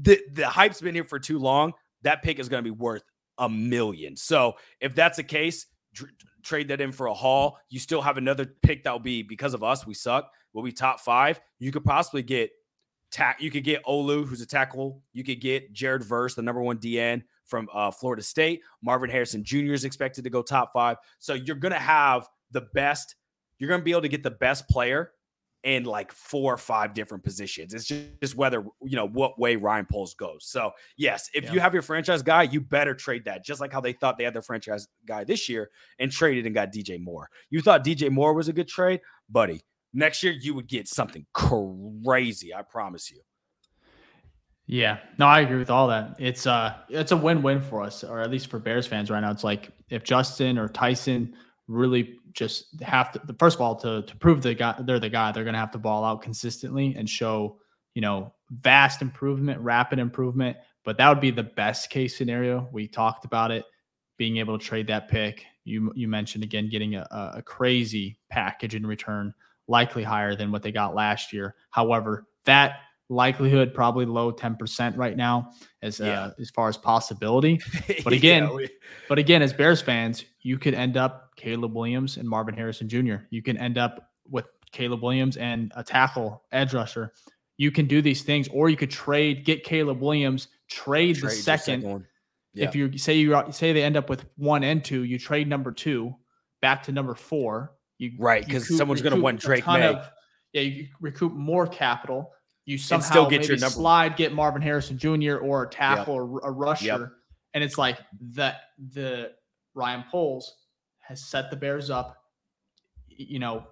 The 0.00 0.20
the 0.32 0.46
hype's 0.46 0.80
been 0.80 0.94
here 0.94 1.02
for 1.02 1.18
too 1.18 1.40
long. 1.40 1.72
That 2.02 2.22
pick 2.22 2.38
is 2.38 2.48
going 2.48 2.62
to 2.62 2.70
be 2.70 2.76
worth 2.76 3.02
a 3.38 3.48
million. 3.48 4.16
So 4.16 4.54
if 4.80 4.94
that's 4.94 5.16
the 5.16 5.22
case, 5.22 5.66
tr- 5.94 6.06
trade 6.42 6.68
that 6.68 6.80
in 6.80 6.92
for 6.92 7.06
a 7.06 7.14
haul. 7.14 7.58
You 7.68 7.78
still 7.78 8.02
have 8.02 8.16
another 8.16 8.46
pick 8.62 8.84
that 8.84 8.92
will 8.92 8.98
be 8.98 9.22
because 9.22 9.54
of 9.54 9.62
us. 9.62 9.86
We 9.86 9.94
suck. 9.94 10.32
We'll 10.52 10.64
be 10.64 10.72
top 10.72 11.00
five. 11.00 11.40
You 11.58 11.70
could 11.70 11.84
possibly 11.84 12.22
get 12.22 12.50
tack. 13.10 13.40
You 13.40 13.50
could 13.50 13.64
get 13.64 13.84
Olu, 13.84 14.26
who's 14.26 14.40
a 14.40 14.46
tackle. 14.46 15.02
You 15.12 15.24
could 15.24 15.40
get 15.40 15.72
Jared 15.72 16.02
Verse, 16.02 16.34
the 16.34 16.42
number 16.42 16.62
one 16.62 16.78
DN 16.78 17.22
from 17.44 17.68
uh, 17.72 17.90
Florida 17.90 18.22
State. 18.22 18.62
Marvin 18.82 19.10
Harrison 19.10 19.44
Jr. 19.44 19.72
is 19.72 19.84
expected 19.84 20.24
to 20.24 20.30
go 20.30 20.42
top 20.42 20.72
five. 20.72 20.96
So 21.18 21.34
you're 21.34 21.56
gonna 21.56 21.78
have 21.78 22.28
the 22.50 22.62
best. 22.74 23.16
You're 23.58 23.70
gonna 23.70 23.82
be 23.82 23.92
able 23.92 24.02
to 24.02 24.08
get 24.08 24.22
the 24.22 24.30
best 24.30 24.68
player 24.68 25.12
in 25.64 25.84
like 25.84 26.12
four 26.12 26.54
or 26.54 26.56
five 26.56 26.94
different 26.94 27.24
positions. 27.24 27.74
It's 27.74 27.86
just, 27.86 28.34
whether, 28.36 28.64
you 28.82 28.96
know, 28.96 29.08
what 29.08 29.38
way 29.38 29.56
Ryan 29.56 29.86
Poles 29.90 30.14
goes. 30.14 30.44
So, 30.46 30.70
yes, 30.96 31.28
if 31.34 31.44
yeah. 31.44 31.52
you 31.52 31.60
have 31.60 31.72
your 31.72 31.82
franchise 31.82 32.22
guy, 32.22 32.44
you 32.44 32.60
better 32.60 32.94
trade 32.94 33.24
that, 33.24 33.44
just 33.44 33.60
like 33.60 33.72
how 33.72 33.80
they 33.80 33.92
thought 33.92 34.18
they 34.18 34.24
had 34.24 34.34
their 34.34 34.42
franchise 34.42 34.88
guy 35.06 35.24
this 35.24 35.48
year 35.48 35.70
and 35.98 36.12
traded 36.12 36.46
and 36.46 36.54
got 36.54 36.72
DJ 36.72 37.00
Moore. 37.00 37.28
You 37.50 37.60
thought 37.60 37.84
DJ 37.84 38.10
Moore 38.10 38.34
was 38.34 38.48
a 38.48 38.52
good 38.52 38.68
trade, 38.68 39.00
buddy. 39.28 39.62
Next 39.92 40.22
year, 40.22 40.32
you 40.32 40.54
would 40.54 40.68
get 40.68 40.86
something 40.86 41.26
crazy. 41.32 42.54
I 42.54 42.62
promise 42.62 43.10
you. 43.10 43.20
Yeah, 44.70 44.98
no, 45.16 45.26
I 45.26 45.40
agree 45.40 45.58
with 45.58 45.70
all 45.70 45.88
that. 45.88 46.16
It's 46.18 46.46
uh 46.46 46.74
it's 46.90 47.10
a 47.10 47.16
win-win 47.16 47.62
for 47.62 47.80
us, 47.82 48.04
or 48.04 48.20
at 48.20 48.30
least 48.30 48.48
for 48.48 48.58
Bears 48.58 48.86
fans 48.86 49.10
right 49.10 49.20
now. 49.20 49.30
It's 49.30 49.42
like 49.42 49.70
if 49.88 50.04
Justin 50.04 50.58
or 50.58 50.68
Tyson 50.68 51.34
really 51.68 52.17
just 52.32 52.80
have 52.82 53.12
to 53.12 53.34
first 53.38 53.56
of 53.56 53.60
all 53.60 53.76
to 53.76 54.02
to 54.02 54.16
prove 54.16 54.42
the 54.42 54.54
guy 54.54 54.74
they're 54.80 54.98
the 54.98 55.08
guy, 55.08 55.32
they're 55.32 55.44
gonna 55.44 55.58
have 55.58 55.70
to 55.72 55.78
ball 55.78 56.04
out 56.04 56.22
consistently 56.22 56.94
and 56.96 57.08
show, 57.08 57.58
you 57.94 58.02
know, 58.02 58.32
vast 58.50 59.02
improvement, 59.02 59.60
rapid 59.60 59.98
improvement. 59.98 60.56
But 60.84 60.96
that 60.98 61.08
would 61.08 61.20
be 61.20 61.30
the 61.30 61.42
best 61.42 61.90
case 61.90 62.16
scenario. 62.16 62.68
We 62.72 62.88
talked 62.88 63.24
about 63.24 63.50
it, 63.50 63.64
being 64.16 64.38
able 64.38 64.58
to 64.58 64.64
trade 64.64 64.86
that 64.88 65.08
pick. 65.08 65.44
You 65.64 65.92
you 65.94 66.08
mentioned 66.08 66.44
again 66.44 66.68
getting 66.68 66.94
a, 66.94 67.06
a 67.34 67.42
crazy 67.42 68.18
package 68.30 68.74
in 68.74 68.86
return, 68.86 69.34
likely 69.66 70.02
higher 70.02 70.34
than 70.34 70.50
what 70.50 70.62
they 70.62 70.72
got 70.72 70.94
last 70.94 71.32
year. 71.32 71.54
However, 71.70 72.26
that 72.44 72.80
likelihood 73.08 73.72
probably 73.72 74.04
low 74.04 74.32
10% 74.32 74.96
right 74.96 75.16
now 75.16 75.50
as 75.82 75.98
yeah. 75.98 76.24
uh, 76.24 76.30
as 76.38 76.50
far 76.50 76.68
as 76.68 76.76
possibility. 76.76 77.60
But 78.04 78.12
again 78.12 78.44
yeah, 78.44 78.52
we... 78.52 78.70
but 79.08 79.18
again 79.18 79.42
as 79.42 79.52
bears 79.52 79.80
fans 79.80 80.24
you 80.42 80.58
could 80.58 80.74
end 80.74 80.96
up 80.96 81.30
caleb 81.36 81.74
williams 81.74 82.16
and 82.16 82.28
marvin 82.28 82.54
harrison 82.54 82.88
jr 82.88 83.16
you 83.30 83.42
can 83.42 83.56
end 83.56 83.78
up 83.78 84.10
with 84.28 84.50
caleb 84.72 85.02
williams 85.02 85.36
and 85.36 85.72
a 85.76 85.82
tackle 85.82 86.44
edge 86.52 86.74
rusher. 86.74 87.12
You 87.56 87.72
can 87.72 87.86
do 87.86 88.00
these 88.00 88.22
things 88.22 88.48
or 88.48 88.68
you 88.68 88.76
could 88.76 88.90
trade 88.90 89.44
get 89.44 89.64
caleb 89.64 90.00
williams 90.00 90.48
trade, 90.68 91.16
trade 91.16 91.32
the 91.32 91.36
second, 91.36 91.82
second 91.82 92.06
yeah. 92.54 92.68
if 92.68 92.74
you 92.74 92.96
say 92.98 93.14
you 93.14 93.42
say 93.50 93.72
they 93.72 93.82
end 93.82 93.96
up 93.96 94.08
with 94.08 94.26
one 94.36 94.62
and 94.64 94.84
two 94.84 95.04
you 95.04 95.18
trade 95.18 95.48
number 95.48 95.72
two 95.72 96.14
back 96.60 96.82
to 96.84 96.92
number 96.92 97.14
four. 97.14 97.72
You 97.98 98.12
right 98.18 98.44
because 98.44 98.76
someone's 98.76 99.02
going 99.02 99.14
to 99.14 99.20
want 99.20 99.40
drake 99.40 99.66
Maye. 99.66 99.88
Of, 99.88 100.08
yeah 100.52 100.62
you 100.62 100.88
recoup 101.00 101.32
more 101.32 101.66
capital 101.66 102.30
you 102.68 102.76
somehow 102.76 103.08
still 103.08 103.30
get 103.30 103.48
your 103.48 103.56
number. 103.56 103.72
slide, 103.72 104.16
get 104.16 104.34
Marvin 104.34 104.60
Harrison 104.60 104.98
Jr. 104.98 105.36
or 105.36 105.62
a 105.62 105.68
tackle 105.70 106.14
yep. 106.14 106.22
or 106.22 106.40
a 106.44 106.50
rusher, 106.50 106.84
yep. 106.84 107.08
and 107.54 107.64
it's 107.64 107.78
like 107.78 107.98
that. 108.34 108.60
The 108.92 109.32
Ryan 109.74 110.04
Poles 110.10 110.54
has 111.00 111.24
set 111.24 111.50
the 111.50 111.56
Bears 111.56 111.88
up, 111.88 112.18
you 113.08 113.38
know, 113.38 113.64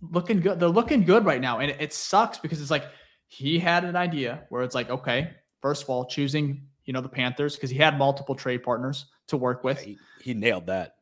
looking 0.00 0.38
good. 0.40 0.60
They're 0.60 0.68
looking 0.68 1.04
good 1.04 1.24
right 1.24 1.40
now, 1.40 1.58
and 1.58 1.72
it, 1.72 1.80
it 1.80 1.92
sucks 1.92 2.38
because 2.38 2.60
it's 2.60 2.70
like 2.70 2.84
he 3.26 3.58
had 3.58 3.84
an 3.84 3.96
idea 3.96 4.44
where 4.50 4.62
it's 4.62 4.76
like, 4.76 4.90
okay, 4.90 5.32
first 5.60 5.82
of 5.82 5.90
all, 5.90 6.04
choosing 6.04 6.68
you 6.84 6.92
know 6.92 7.00
the 7.00 7.08
Panthers 7.08 7.56
because 7.56 7.70
he 7.70 7.78
had 7.78 7.98
multiple 7.98 8.36
trade 8.36 8.62
partners 8.62 9.06
to 9.26 9.36
work 9.36 9.64
with. 9.64 9.80
He, 9.80 9.98
he 10.22 10.34
nailed 10.34 10.66
that, 10.66 10.94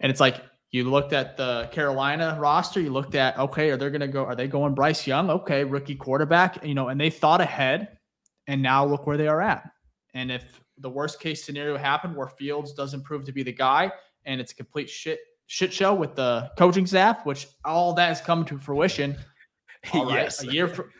and 0.00 0.10
it's 0.10 0.20
like 0.20 0.42
you 0.70 0.84
looked 0.84 1.12
at 1.12 1.36
the 1.36 1.68
Carolina 1.72 2.36
roster. 2.38 2.80
You 2.80 2.90
looked 2.90 3.14
at 3.14 3.38
okay, 3.38 3.70
are 3.70 3.76
they 3.76 3.88
going 3.88 4.00
to 4.00 4.08
go? 4.08 4.24
Are 4.24 4.34
they 4.34 4.46
going 4.46 4.74
Bryce 4.74 5.06
Young? 5.06 5.30
Okay, 5.30 5.64
rookie 5.64 5.94
quarterback. 5.94 6.64
You 6.64 6.74
know, 6.74 6.88
and 6.88 7.00
they 7.00 7.10
thought 7.10 7.40
ahead, 7.40 7.98
and 8.46 8.60
now 8.60 8.84
look 8.84 9.06
where 9.06 9.16
they 9.16 9.28
are 9.28 9.40
at. 9.40 9.70
And 10.14 10.30
if 10.30 10.60
the 10.78 10.90
worst 10.90 11.20
case 11.20 11.44
scenario 11.44 11.76
happened 11.76 12.14
where 12.14 12.28
Fields 12.28 12.72
doesn't 12.74 13.02
prove 13.02 13.24
to 13.24 13.32
be 13.32 13.42
the 13.42 13.52
guy, 13.52 13.90
and 14.26 14.40
it's 14.40 14.52
a 14.52 14.54
complete 14.54 14.90
shit 14.90 15.20
shit 15.46 15.72
show 15.72 15.94
with 15.94 16.14
the 16.14 16.50
coaching 16.58 16.86
staff, 16.86 17.24
which 17.24 17.48
all 17.64 17.94
that 17.94 18.08
has 18.08 18.20
come 18.20 18.44
to 18.44 18.58
fruition. 18.58 19.16
All 19.94 20.06
right, 20.06 20.24
yes. 20.24 20.42
a 20.42 20.52
year 20.52 20.66
from 20.66 20.90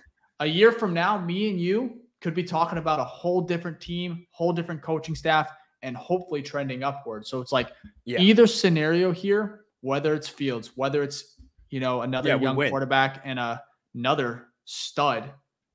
a 0.40 0.46
year 0.46 0.72
from 0.72 0.94
now, 0.94 1.18
me 1.18 1.50
and 1.50 1.60
you 1.60 2.00
could 2.20 2.34
be 2.34 2.44
talking 2.44 2.78
about 2.78 3.00
a 3.00 3.04
whole 3.04 3.40
different 3.40 3.80
team, 3.80 4.24
whole 4.30 4.52
different 4.52 4.82
coaching 4.82 5.14
staff, 5.14 5.50
and 5.82 5.96
hopefully 5.96 6.42
trending 6.42 6.82
upward. 6.82 7.26
So 7.26 7.40
it's 7.40 7.52
like 7.52 7.70
yeah. 8.04 8.20
either 8.20 8.46
scenario 8.46 9.12
here, 9.12 9.64
whether 9.80 10.14
it's 10.14 10.28
Fields, 10.28 10.72
whether 10.76 11.02
it's 11.02 11.36
you 11.70 11.80
know 11.80 12.02
another 12.02 12.30
yeah, 12.30 12.40
young 12.40 12.56
quarterback 12.56 13.22
and 13.24 13.38
a, 13.38 13.62
another 13.94 14.48
stud, 14.64 15.30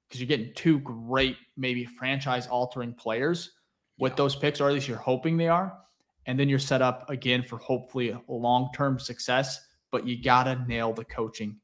because 0.07 0.19
you're 0.19 0.27
getting 0.27 0.53
two 0.55 0.79
great, 0.79 1.37
maybe 1.57 1.85
franchise 1.85 2.47
altering 2.47 2.93
players 2.93 3.51
with 3.99 4.15
those 4.15 4.35
picks, 4.35 4.59
or 4.59 4.67
at 4.67 4.73
least 4.73 4.87
you're 4.87 4.97
hoping 4.97 5.37
they 5.37 5.47
are. 5.47 5.77
And 6.25 6.39
then 6.39 6.47
you're 6.47 6.59
set 6.59 6.81
up 6.81 7.09
again 7.09 7.43
for 7.43 7.57
hopefully 7.57 8.17
long 8.27 8.69
term 8.73 8.97
success, 8.97 9.59
but 9.91 10.07
you 10.07 10.21
gotta 10.21 10.63
nail 10.67 10.93
the 10.93 11.03
coaching. 11.05 11.57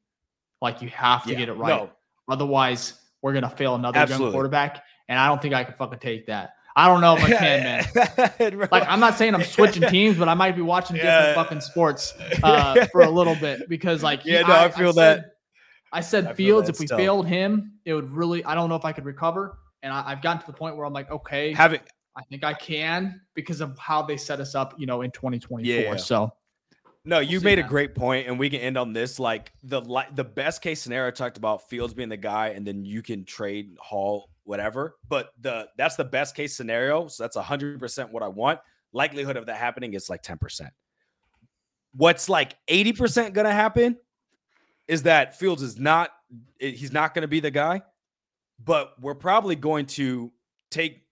Like 0.61 0.81
you 0.81 0.89
have 0.89 1.23
to 1.25 1.35
get 1.35 1.47
it 1.47 1.53
right. 1.53 1.83
No. 1.83 1.89
Otherwise, 2.27 2.99
we're 3.21 3.33
gonna 3.33 3.49
fail 3.49 3.75
another 3.75 3.97
Absolutely. 3.99 4.25
young 4.25 4.33
quarterback. 4.33 4.83
And 5.07 5.17
I 5.17 5.27
don't 5.27 5.41
think 5.41 5.53
I 5.53 5.63
can 5.63 5.75
fucking 5.75 5.99
take 5.99 6.27
that. 6.27 6.51
I 6.79 6.87
don't 6.87 7.01
know 7.01 7.17
if 7.17 7.23
I 7.25 7.29
can, 7.31 7.63
man. 8.39 8.67
like 8.71 8.85
I'm 8.87 9.01
not 9.01 9.17
saying 9.17 9.35
I'm 9.35 9.43
switching 9.43 9.83
teams, 9.89 10.17
but 10.17 10.29
I 10.29 10.33
might 10.33 10.55
be 10.55 10.61
watching 10.61 10.95
different 10.95 11.13
yeah. 11.13 11.33
fucking 11.33 11.59
sports 11.59 12.13
uh, 12.41 12.85
for 12.93 13.01
a 13.01 13.09
little 13.09 13.35
bit 13.35 13.67
because, 13.67 14.01
like, 14.01 14.23
yeah, 14.23 14.43
no, 14.43 14.53
I, 14.53 14.63
I 14.63 14.69
feel 14.69 14.91
I 14.91 14.93
that. 14.93 15.15
Said, 15.17 15.31
I 15.91 16.01
said 16.01 16.27
I 16.27 16.33
Fields. 16.35 16.69
If 16.69 16.79
we 16.79 16.87
failed 16.87 17.27
him, 17.27 17.73
it 17.83 17.93
would 17.93 18.09
really. 18.09 18.45
I 18.45 18.55
don't 18.55 18.69
know 18.69 18.77
if 18.77 18.85
I 18.85 18.93
could 18.93 19.03
recover, 19.03 19.57
and 19.83 19.91
I, 19.91 20.09
have 20.09 20.21
gotten 20.21 20.39
to 20.39 20.47
the 20.47 20.57
point 20.57 20.77
where 20.77 20.85
I'm 20.85 20.93
like, 20.93 21.11
okay, 21.11 21.51
having. 21.51 21.81
I 22.15 22.21
think 22.29 22.45
I 22.45 22.53
can 22.53 23.19
because 23.33 23.59
of 23.59 23.77
how 23.77 24.01
they 24.01 24.15
set 24.15 24.39
us 24.39 24.55
up, 24.55 24.73
you 24.77 24.85
know, 24.85 25.01
in 25.01 25.11
2024. 25.11 25.65
Yeah. 25.65 25.95
So 25.97 26.31
no, 27.03 27.19
you 27.19 27.39
we'll 27.39 27.45
made 27.45 27.59
a 27.59 27.63
great 27.63 27.95
point, 27.95 28.27
and 28.27 28.39
we 28.39 28.49
can 28.49 28.61
end 28.61 28.77
on 28.77 28.93
this. 28.93 29.19
Like 29.19 29.51
the 29.63 29.81
the 30.13 30.23
best 30.23 30.61
case 30.61 30.81
scenario 30.81 31.09
I 31.09 31.11
talked 31.11 31.37
about 31.37 31.69
Fields 31.69 31.93
being 31.93 32.07
the 32.07 32.17
guy, 32.17 32.49
and 32.49 32.65
then 32.65 32.85
you 32.85 33.01
can 33.01 33.25
trade 33.25 33.75
Hall, 33.79 34.29
whatever. 34.49 34.95
But 35.07 35.29
the 35.39 35.69
that's 35.77 35.95
the 35.95 36.03
best 36.03 36.35
case 36.35 36.57
scenario. 36.57 37.07
So 37.07 37.23
that's 37.23 37.37
hundred 37.37 37.79
percent 37.79 38.11
what 38.11 38.23
I 38.23 38.27
want. 38.27 38.59
Likelihood 38.91 39.37
of 39.37 39.45
that 39.45 39.57
happening 39.57 39.93
is 39.93 40.09
like 40.09 40.23
ten 40.23 40.39
percent. 40.39 40.73
What's 41.93 42.27
like 42.27 42.55
eighty 42.67 42.91
percent 42.91 43.35
gonna 43.35 43.53
happen 43.53 43.97
is 44.87 45.03
that 45.03 45.37
Fields 45.37 45.61
is 45.61 45.79
not 45.79 46.09
he's 46.59 46.91
not 46.91 47.13
gonna 47.13 47.27
be 47.27 47.39
the 47.39 47.51
guy, 47.51 47.83
but 48.63 48.93
we're 48.99 49.13
probably 49.13 49.55
going 49.55 49.85
to 49.85 50.31
take 50.71 51.03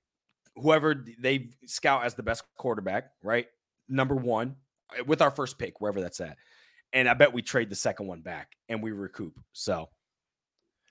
whoever 0.56 1.06
they 1.20 1.50
scout 1.68 2.04
as 2.04 2.16
the 2.16 2.24
best 2.24 2.44
quarterback, 2.58 3.12
right? 3.22 3.46
Number 3.88 4.16
one, 4.16 4.56
uh, 5.00 5.04
with 5.06 5.22
our 5.22 5.30
first 5.30 5.60
pick, 5.60 5.80
wherever 5.80 6.02
that's 6.02 6.20
at. 6.20 6.38
And 6.92 7.08
I 7.08 7.14
bet 7.14 7.32
we 7.32 7.44
trade 7.44 7.70
the 7.70 7.76
second 7.76 8.08
one 8.08 8.22
back 8.22 8.54
and 8.68 8.82
we 8.82 8.92
recoup. 8.94 9.40
So, 9.54 9.90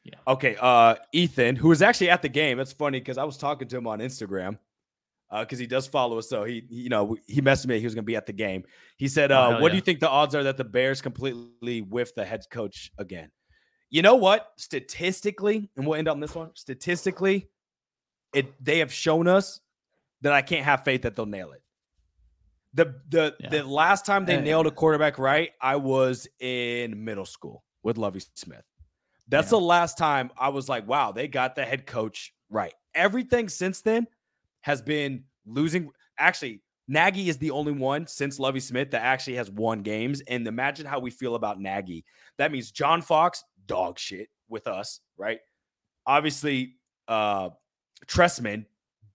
yeah. 0.06 0.18
Okay. 0.28 0.56
Uh, 0.60 0.94
Ethan, 1.12 1.56
who 1.56 1.68
was 1.68 1.82
actually 1.82 2.10
at 2.10 2.22
the 2.22 2.28
game. 2.28 2.60
It's 2.60 2.72
funny 2.72 3.00
because 3.00 3.18
I 3.18 3.24
was 3.24 3.36
talking 3.36 3.66
to 3.68 3.76
him 3.76 3.88
on 3.88 3.98
Instagram 3.98 4.58
because 5.28 5.58
uh, 5.58 5.60
he 5.60 5.66
does 5.66 5.88
follow 5.88 6.18
us. 6.18 6.28
So 6.28 6.44
he, 6.44 6.64
you 6.68 6.88
know, 6.88 7.16
he 7.26 7.40
messaged 7.40 7.66
me. 7.66 7.80
He 7.80 7.84
was 7.84 7.94
going 7.94 8.04
to 8.04 8.06
be 8.06 8.14
at 8.14 8.26
the 8.26 8.32
game. 8.32 8.62
He 8.96 9.08
said, 9.08 9.32
oh, 9.32 9.36
uh, 9.36 9.46
oh, 9.46 9.50
"What 9.60 9.62
yeah. 9.62 9.68
do 9.70 9.74
you 9.76 9.80
think 9.80 9.98
the 9.98 10.08
odds 10.08 10.36
are 10.36 10.44
that 10.44 10.56
the 10.56 10.64
Bears 10.64 11.00
completely 11.00 11.80
whiff 11.82 12.14
the 12.14 12.24
head 12.24 12.44
coach 12.50 12.92
again?" 12.98 13.30
You 13.90 14.02
know 14.02 14.14
what? 14.14 14.52
Statistically, 14.56 15.70
and 15.76 15.86
we'll 15.86 15.98
end 15.98 16.08
on 16.08 16.20
this 16.20 16.34
one. 16.34 16.50
Statistically, 16.54 17.48
it 18.32 18.52
they 18.64 18.78
have 18.78 18.92
shown 18.92 19.26
us 19.26 19.60
that 20.22 20.32
I 20.32 20.42
can't 20.42 20.64
have 20.64 20.84
faith 20.84 21.02
that 21.02 21.16
they'll 21.16 21.26
nail 21.26 21.50
it. 21.50 21.62
The 22.74 22.94
the 23.08 23.34
yeah. 23.40 23.48
the 23.48 23.66
last 23.66 24.06
time 24.06 24.24
they 24.24 24.40
nailed 24.40 24.68
a 24.68 24.70
quarterback 24.70 25.18
right, 25.18 25.50
I 25.60 25.76
was 25.76 26.28
in 26.38 27.04
middle 27.04 27.26
school 27.26 27.64
with 27.82 27.98
Lovie 27.98 28.22
Smith. 28.34 28.62
That's 29.28 29.46
yeah. 29.46 29.58
the 29.58 29.60
last 29.60 29.98
time 29.98 30.30
I 30.38 30.50
was 30.50 30.68
like, 30.68 30.86
wow, 30.86 31.12
they 31.12 31.28
got 31.28 31.56
the 31.56 31.64
head 31.64 31.86
coach 31.86 32.32
right. 32.50 32.74
Everything 32.94 33.48
since 33.48 33.80
then 33.80 34.06
has 34.60 34.82
been 34.82 35.24
losing. 35.44 35.90
Actually, 36.18 36.62
Nagy 36.88 37.28
is 37.28 37.38
the 37.38 37.50
only 37.50 37.72
one 37.72 38.06
since 38.06 38.38
Lovie 38.38 38.60
Smith 38.60 38.92
that 38.92 39.02
actually 39.02 39.36
has 39.36 39.50
won 39.50 39.82
games. 39.82 40.22
And 40.28 40.46
imagine 40.46 40.86
how 40.86 41.00
we 41.00 41.10
feel 41.10 41.34
about 41.34 41.60
Nagy. 41.60 42.04
That 42.38 42.52
means 42.52 42.70
John 42.70 43.02
Fox, 43.02 43.42
dog 43.66 43.98
shit 43.98 44.28
with 44.48 44.66
us, 44.66 45.00
right? 45.16 45.40
Obviously, 46.06 46.74
uh 47.08 47.50
Trestman, 48.06 48.66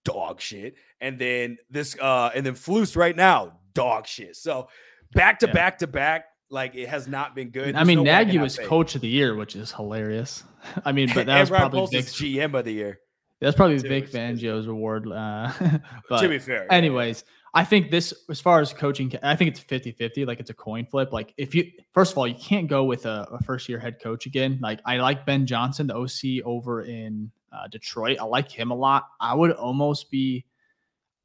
dog 0.03 0.41
shit. 0.41 0.75
And 0.99 1.17
then 1.17 1.57
this 1.69 1.97
uh 1.99 2.31
and 2.35 2.45
then 2.45 2.55
Flus 2.55 2.97
right 2.97 3.15
now, 3.15 3.59
dog 3.73 4.07
shit. 4.07 4.35
So 4.35 4.67
back 5.13 5.39
to 5.39 5.47
yeah. 5.47 5.53
back 5.53 5.77
to 5.79 5.87
back, 5.87 6.25
like 6.51 6.75
it 6.75 6.89
has 6.89 7.07
not 7.07 7.35
been 7.35 7.49
good. 7.49 7.75
There's 7.75 7.81
I 7.81 7.83
mean, 7.83 8.03
no 8.03 8.03
Nagy 8.03 8.37
was 8.37 8.57
coach 8.57 8.95
of 8.95 9.01
the 9.01 9.07
year, 9.07 9.35
which 9.35 9.55
is 9.55 9.71
hilarious. 9.71 10.43
I 10.85 10.91
mean, 10.91 11.09
but 11.13 11.25
that 11.27 11.39
was 11.39 11.49
probably 11.49 11.81
GM 11.81 12.57
of 12.57 12.65
the 12.65 12.73
year. 12.73 12.99
That's 13.39 13.55
probably 13.55 13.77
Vic 13.79 14.11
Fangio's 14.11 14.67
reward. 14.67 15.07
Uh, 15.07 15.51
but 16.09 16.21
to 16.21 16.29
be 16.29 16.37
fair, 16.37 16.71
anyways, 16.71 17.23
yeah. 17.25 17.61
I 17.61 17.65
think 17.65 17.89
this, 17.89 18.13
as 18.29 18.39
far 18.39 18.61
as 18.61 18.71
coaching, 18.71 19.11
I 19.23 19.35
think 19.35 19.49
it's 19.49 19.59
50 19.59 19.93
50. 19.93 20.25
Like 20.25 20.39
it's 20.39 20.51
a 20.51 20.53
coin 20.53 20.85
flip. 20.85 21.11
Like 21.11 21.33
if 21.37 21.55
you, 21.55 21.71
first 21.91 22.11
of 22.11 22.17
all, 22.19 22.27
you 22.27 22.35
can't 22.35 22.67
go 22.67 22.83
with 22.83 23.05
a, 23.07 23.27
a 23.31 23.43
first 23.43 23.67
year 23.67 23.79
head 23.79 23.99
coach 23.99 24.27
again. 24.27 24.59
Like 24.61 24.79
I 24.85 24.97
like 24.97 25.25
Ben 25.25 25.47
Johnson, 25.47 25.87
the 25.87 25.95
OC 25.95 26.45
over 26.45 26.83
in 26.83 27.31
uh, 27.51 27.67
Detroit. 27.67 28.19
I 28.19 28.25
like 28.25 28.49
him 28.51 28.69
a 28.69 28.75
lot. 28.75 29.07
I 29.19 29.33
would 29.33 29.51
almost 29.51 30.11
be 30.11 30.45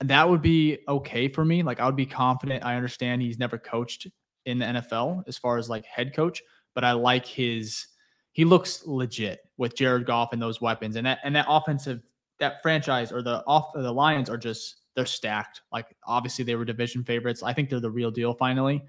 that 0.00 0.28
would 0.28 0.42
be 0.42 0.78
okay 0.88 1.28
for 1.28 1.44
me. 1.44 1.62
Like 1.62 1.80
I 1.80 1.86
would 1.86 1.96
be 1.96 2.06
confident. 2.06 2.64
I 2.64 2.76
understand 2.76 3.22
he's 3.22 3.38
never 3.38 3.58
coached 3.58 4.06
in 4.46 4.58
the 4.58 4.64
NFL 4.64 5.24
as 5.28 5.36
far 5.36 5.58
as 5.58 5.68
like 5.68 5.84
head 5.84 6.14
coach, 6.14 6.42
but 6.74 6.84
I 6.84 6.92
like 6.92 7.26
his 7.26 7.86
he 8.32 8.44
looks 8.44 8.86
legit 8.86 9.40
with 9.56 9.74
Jared 9.74 10.06
Goff 10.06 10.32
and 10.32 10.40
those 10.40 10.60
weapons. 10.60 10.96
And 10.96 11.06
that 11.06 11.18
and 11.24 11.34
that 11.36 11.46
offensive 11.48 12.00
that 12.38 12.62
franchise 12.62 13.12
or 13.12 13.22
the 13.22 13.44
off 13.46 13.72
the 13.74 13.92
Lions 13.92 14.30
are 14.30 14.38
just 14.38 14.76
they're 14.94 15.06
stacked. 15.06 15.62
Like 15.72 15.94
obviously 16.06 16.44
they 16.44 16.54
were 16.54 16.64
division 16.64 17.04
favorites. 17.04 17.42
I 17.42 17.52
think 17.52 17.68
they're 17.68 17.80
the 17.80 17.90
real 17.90 18.10
deal 18.10 18.34
finally. 18.34 18.82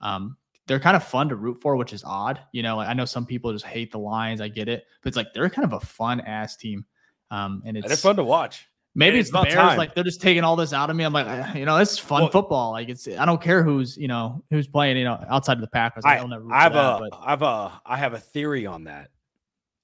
Um, 0.00 0.36
they're 0.66 0.80
kind 0.80 0.96
of 0.96 1.04
fun 1.04 1.28
to 1.28 1.36
root 1.36 1.60
for, 1.60 1.76
which 1.76 1.92
is 1.92 2.04
odd. 2.04 2.40
You 2.52 2.62
know, 2.62 2.76
like 2.76 2.88
I 2.88 2.94
know 2.94 3.04
some 3.04 3.26
people 3.26 3.52
just 3.52 3.64
hate 3.64 3.90
the 3.90 3.98
Lions. 3.98 4.40
I 4.40 4.48
get 4.48 4.68
it, 4.68 4.84
but 5.02 5.08
it's 5.08 5.16
like 5.16 5.32
they're 5.34 5.50
kind 5.50 5.64
of 5.64 5.72
a 5.72 5.84
fun 5.84 6.20
ass 6.20 6.56
team. 6.56 6.84
Um, 7.30 7.62
and 7.64 7.76
it's 7.76 7.88
They're 7.88 7.96
fun 7.96 8.16
to 8.16 8.24
watch. 8.24 8.68
Maybe 8.94 9.18
it's 9.18 9.28
it's 9.28 9.36
the 9.36 9.42
Bears. 9.42 9.54
time. 9.54 9.78
Like 9.78 9.94
they're 9.94 10.04
just 10.04 10.20
taking 10.20 10.44
all 10.44 10.56
this 10.56 10.72
out 10.72 10.90
of 10.90 10.96
me. 10.96 11.04
I'm 11.04 11.12
like, 11.12 11.26
"Ah, 11.28 11.54
you 11.54 11.64
know, 11.64 11.76
it's 11.78 11.98
fun 11.98 12.22
Well- 12.22 12.30
football. 12.30 12.72
Like 12.72 12.88
it's 12.88 13.06
I 13.08 13.24
don't 13.24 13.40
care 13.40 13.62
who's 13.62 13.96
you 13.96 14.08
know 14.08 14.42
who's 14.50 14.66
playing. 14.68 14.96
You 14.96 15.04
know, 15.04 15.24
outside 15.28 15.54
of 15.54 15.60
the 15.62 15.68
Packers, 15.68 16.04
I, 16.04 16.16
I. 16.18 16.24
I 16.50 16.62
have 16.62 16.72
that, 16.74 16.96
a, 16.96 16.98
but 17.10 17.18
I 17.20 17.30
have 17.30 17.42
a, 17.42 17.80
I 17.86 17.96
have 17.96 18.12
a 18.14 18.18
theory 18.20 18.66
on 18.66 18.84
that. 18.84 19.10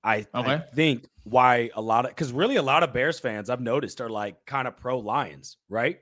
I, 0.05 0.26
I 0.32 0.59
think 0.59 1.06
why 1.24 1.70
a 1.74 1.82
lot 1.82 2.05
of, 2.06 2.12
because 2.12 2.32
really 2.32 2.56
a 2.56 2.62
lot 2.62 2.82
of 2.82 2.93
Bears 2.94 3.18
fans 3.18 3.51
I've 3.51 3.60
noticed 3.60 4.01
are 4.01 4.09
like 4.09 4.47
kind 4.47 4.66
of 4.68 4.76
pro 4.76 4.98
Lions, 5.01 5.56
right? 5.68 5.98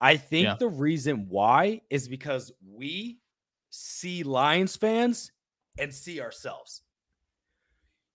I 0.00 0.18
think 0.18 0.44
Yeah. 0.44 0.56
the 0.58 0.68
reason 0.68 1.26
why 1.30 1.80
is 1.90 2.06
because 2.06 2.52
we 2.70 3.18
see 3.70 4.22
Lions 4.22 4.76
fans 4.76 5.32
and 5.78 5.92
see 5.92 6.20
ourselves. 6.20 6.82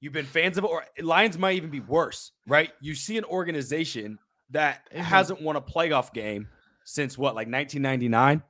You've 0.02 0.14
been 0.14 0.26
fans 0.26 0.58
of 0.58 0.66
or 0.66 0.86
Lions 1.00 1.38
might 1.38 1.56
even 1.58 1.70
be 1.70 1.80
worse, 1.82 2.32
right? 2.48 2.72
You 2.80 2.96
see 2.96 3.18
an 3.18 3.26
organization 3.26 4.20
that 4.52 4.90
Mhm. 4.92 5.00
hasn't 5.00 5.42
won 5.42 5.56
a 5.56 5.62
playoff 5.62 6.14
game 6.14 6.48
since 6.86 7.18
what, 7.18 7.36
like 7.36 7.48
1999, 7.48 8.42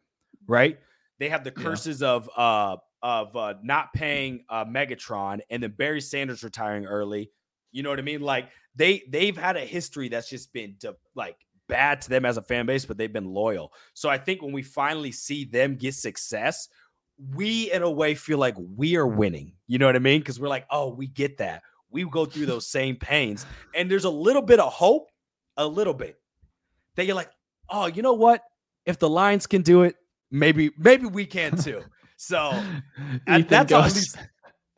right? 0.47 0.79
They 1.17 1.29
have 1.29 1.43
the 1.43 1.53
Yeah. 1.55 1.63
curses 1.63 2.03
of 2.03 2.29
uh 2.35 2.77
of 3.01 3.35
uh 3.35 3.53
not 3.63 3.93
paying 3.93 4.43
uh 4.49 4.65
Megatron 4.65 5.39
and 5.49 5.63
then 5.63 5.71
Barry 5.71 6.01
Sanders 6.01 6.43
retiring 6.43 6.85
early. 6.85 7.31
You 7.71 7.81
know 7.83 7.89
what 7.89 7.99
I 7.99 8.03
mean? 8.03 8.21
Like 8.21 8.49
they 8.75 9.03
they've 9.09 9.37
had 9.37 9.57
a 9.57 9.65
history 9.65 10.09
that's 10.09 10.29
just 10.29 10.51
been 10.53 10.75
de- 10.79 10.95
like 11.15 11.37
bad 11.67 12.01
to 12.01 12.09
them 12.09 12.25
as 12.25 12.37
a 12.37 12.41
fan 12.41 12.65
base, 12.65 12.85
but 12.85 12.97
they've 12.97 13.11
been 13.13 13.25
loyal. 13.33 13.73
So 13.93 14.09
I 14.09 14.17
think 14.17 14.41
when 14.41 14.51
we 14.51 14.63
finally 14.63 15.11
see 15.11 15.45
them 15.45 15.75
get 15.75 15.93
success, 15.95 16.67
we 17.35 17.71
in 17.71 17.81
a 17.81 17.89
way 17.91 18.15
feel 18.15 18.37
like 18.37 18.55
we 18.57 18.95
are 18.95 19.07
winning. 19.07 19.53
You 19.67 19.77
know 19.77 19.85
what 19.85 19.95
I 19.95 19.99
mean? 19.99 20.19
Because 20.21 20.39
we're 20.39 20.47
like, 20.47 20.65
oh, 20.71 20.89
we 20.93 21.07
get 21.07 21.37
that. 21.39 21.63
We 21.91 22.03
go 22.05 22.25
through 22.25 22.45
those 22.53 22.67
same 22.67 22.95
pains, 22.95 23.45
and 23.75 23.89
there's 23.89 24.05
a 24.05 24.09
little 24.09 24.41
bit 24.41 24.59
of 24.59 24.71
hope, 24.71 25.09
a 25.57 25.65
little 25.67 25.93
bit 25.93 26.19
that 26.95 27.05
you're 27.05 27.15
like, 27.15 27.31
oh, 27.69 27.87
you 27.87 28.01
know 28.01 28.13
what? 28.13 28.41
If 28.85 28.99
the 28.99 29.09
Lions 29.09 29.47
can 29.47 29.61
do 29.61 29.83
it, 29.83 29.95
maybe 30.31 30.71
maybe 30.77 31.05
we 31.07 31.25
can 31.25 31.57
too. 31.57 31.83
So 32.17 32.51
Ethan 33.27 33.47
that's 33.47 33.69
goes. 33.69 33.95
least- 33.95 34.17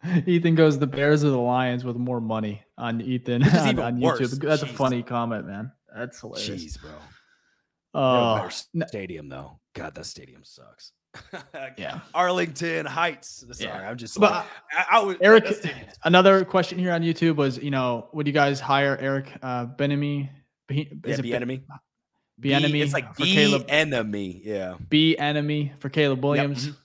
Ethan 0.27 0.55
goes 0.55 0.79
the 0.79 0.87
Bears 0.87 1.23
or 1.23 1.29
the 1.29 1.37
Lions 1.37 1.83
with 1.85 1.95
more 1.95 2.19
money 2.19 2.63
on 2.77 3.01
Ethan 3.01 3.43
on, 3.43 3.79
on 3.79 3.99
worse. 3.99 4.19
YouTube. 4.19 4.41
That's 4.41 4.63
a 4.63 4.67
funny 4.67 5.03
comment, 5.03 5.45
man. 5.45 5.71
That's 5.95 6.19
hilarious. 6.19 6.49
jeez, 6.49 6.81
bro. 6.81 6.91
Oh, 7.93 8.49
n- 8.75 8.85
stadium 8.87 9.29
though. 9.29 9.59
God, 9.73 9.93
that 9.95 10.05
stadium 10.05 10.43
sucks. 10.43 10.91
yeah. 11.77 11.99
Arlington 12.13 12.85
Heights. 12.85 13.43
Sorry, 13.51 13.69
Yeah. 13.69 13.89
I'm 13.89 13.97
just. 13.97 14.19
But 14.19 14.31
like, 14.31 14.45
I, 14.71 14.97
I 14.97 15.03
would, 15.03 15.17
Eric, 15.21 15.45
another 16.03 16.45
question 16.45 16.79
here 16.79 16.91
on 16.93 17.01
YouTube 17.01 17.35
was, 17.35 17.57
you 17.57 17.71
know, 17.71 18.07
would 18.13 18.27
you 18.27 18.33
guys 18.33 18.59
hire 18.59 18.97
Eric 18.99 19.31
uh, 19.41 19.65
Bieniemy? 19.65 20.29
Be, 20.67 20.75
yeah, 20.75 21.11
is 21.11 21.19
it 21.19 21.21
the 21.23 21.29
Be- 21.29 21.33
enemy. 21.33 21.63
Be 22.39 22.53
enemy 22.55 22.81
It's 22.81 22.93
like 22.93 23.13
for 23.15 23.21
the 23.23 23.33
Caleb. 23.35 23.65
enemy. 23.69 24.41
Yeah. 24.43 24.75
B 24.89 25.15
enemy 25.17 25.73
for 25.79 25.89
Caleb 25.89 26.23
Williams. 26.23 26.69
mhm. 26.69 26.77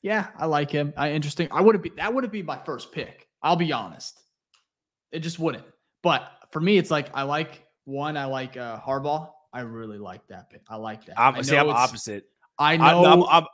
Yeah, 0.00 0.28
I 0.38 0.46
like 0.46 0.70
him. 0.70 0.94
I 0.96 1.12
interesting. 1.12 1.48
I 1.50 1.60
would 1.60 1.82
be 1.82 1.90
that 1.96 2.14
would 2.14 2.30
be 2.30 2.42
my 2.42 2.58
first 2.64 2.92
pick. 2.92 3.26
I'll 3.42 3.56
be 3.56 3.72
honest. 3.72 4.18
It 5.12 5.18
just 5.20 5.38
wouldn't. 5.38 5.64
But 6.02 6.30
for 6.50 6.60
me, 6.60 6.78
it's 6.78 6.90
like 6.90 7.10
I 7.12 7.24
like 7.24 7.64
one. 7.84 8.16
I 8.16 8.24
like 8.26 8.56
uh, 8.56 8.78
Harbaugh. 8.80 9.30
I 9.52 9.60
really 9.60 9.98
like 9.98 10.26
that 10.28 10.48
pick. 10.48 10.62
I 10.68 10.76
like 10.76 11.04
that. 11.06 11.18
I 11.18 11.28
I'm, 11.28 11.42
see, 11.42 11.56
I'm 11.56 11.68
opposite. 11.68 12.24
I 12.58 12.76
know, 12.76 13.04
I'm, 13.04 13.22
I'm, 13.24 13.46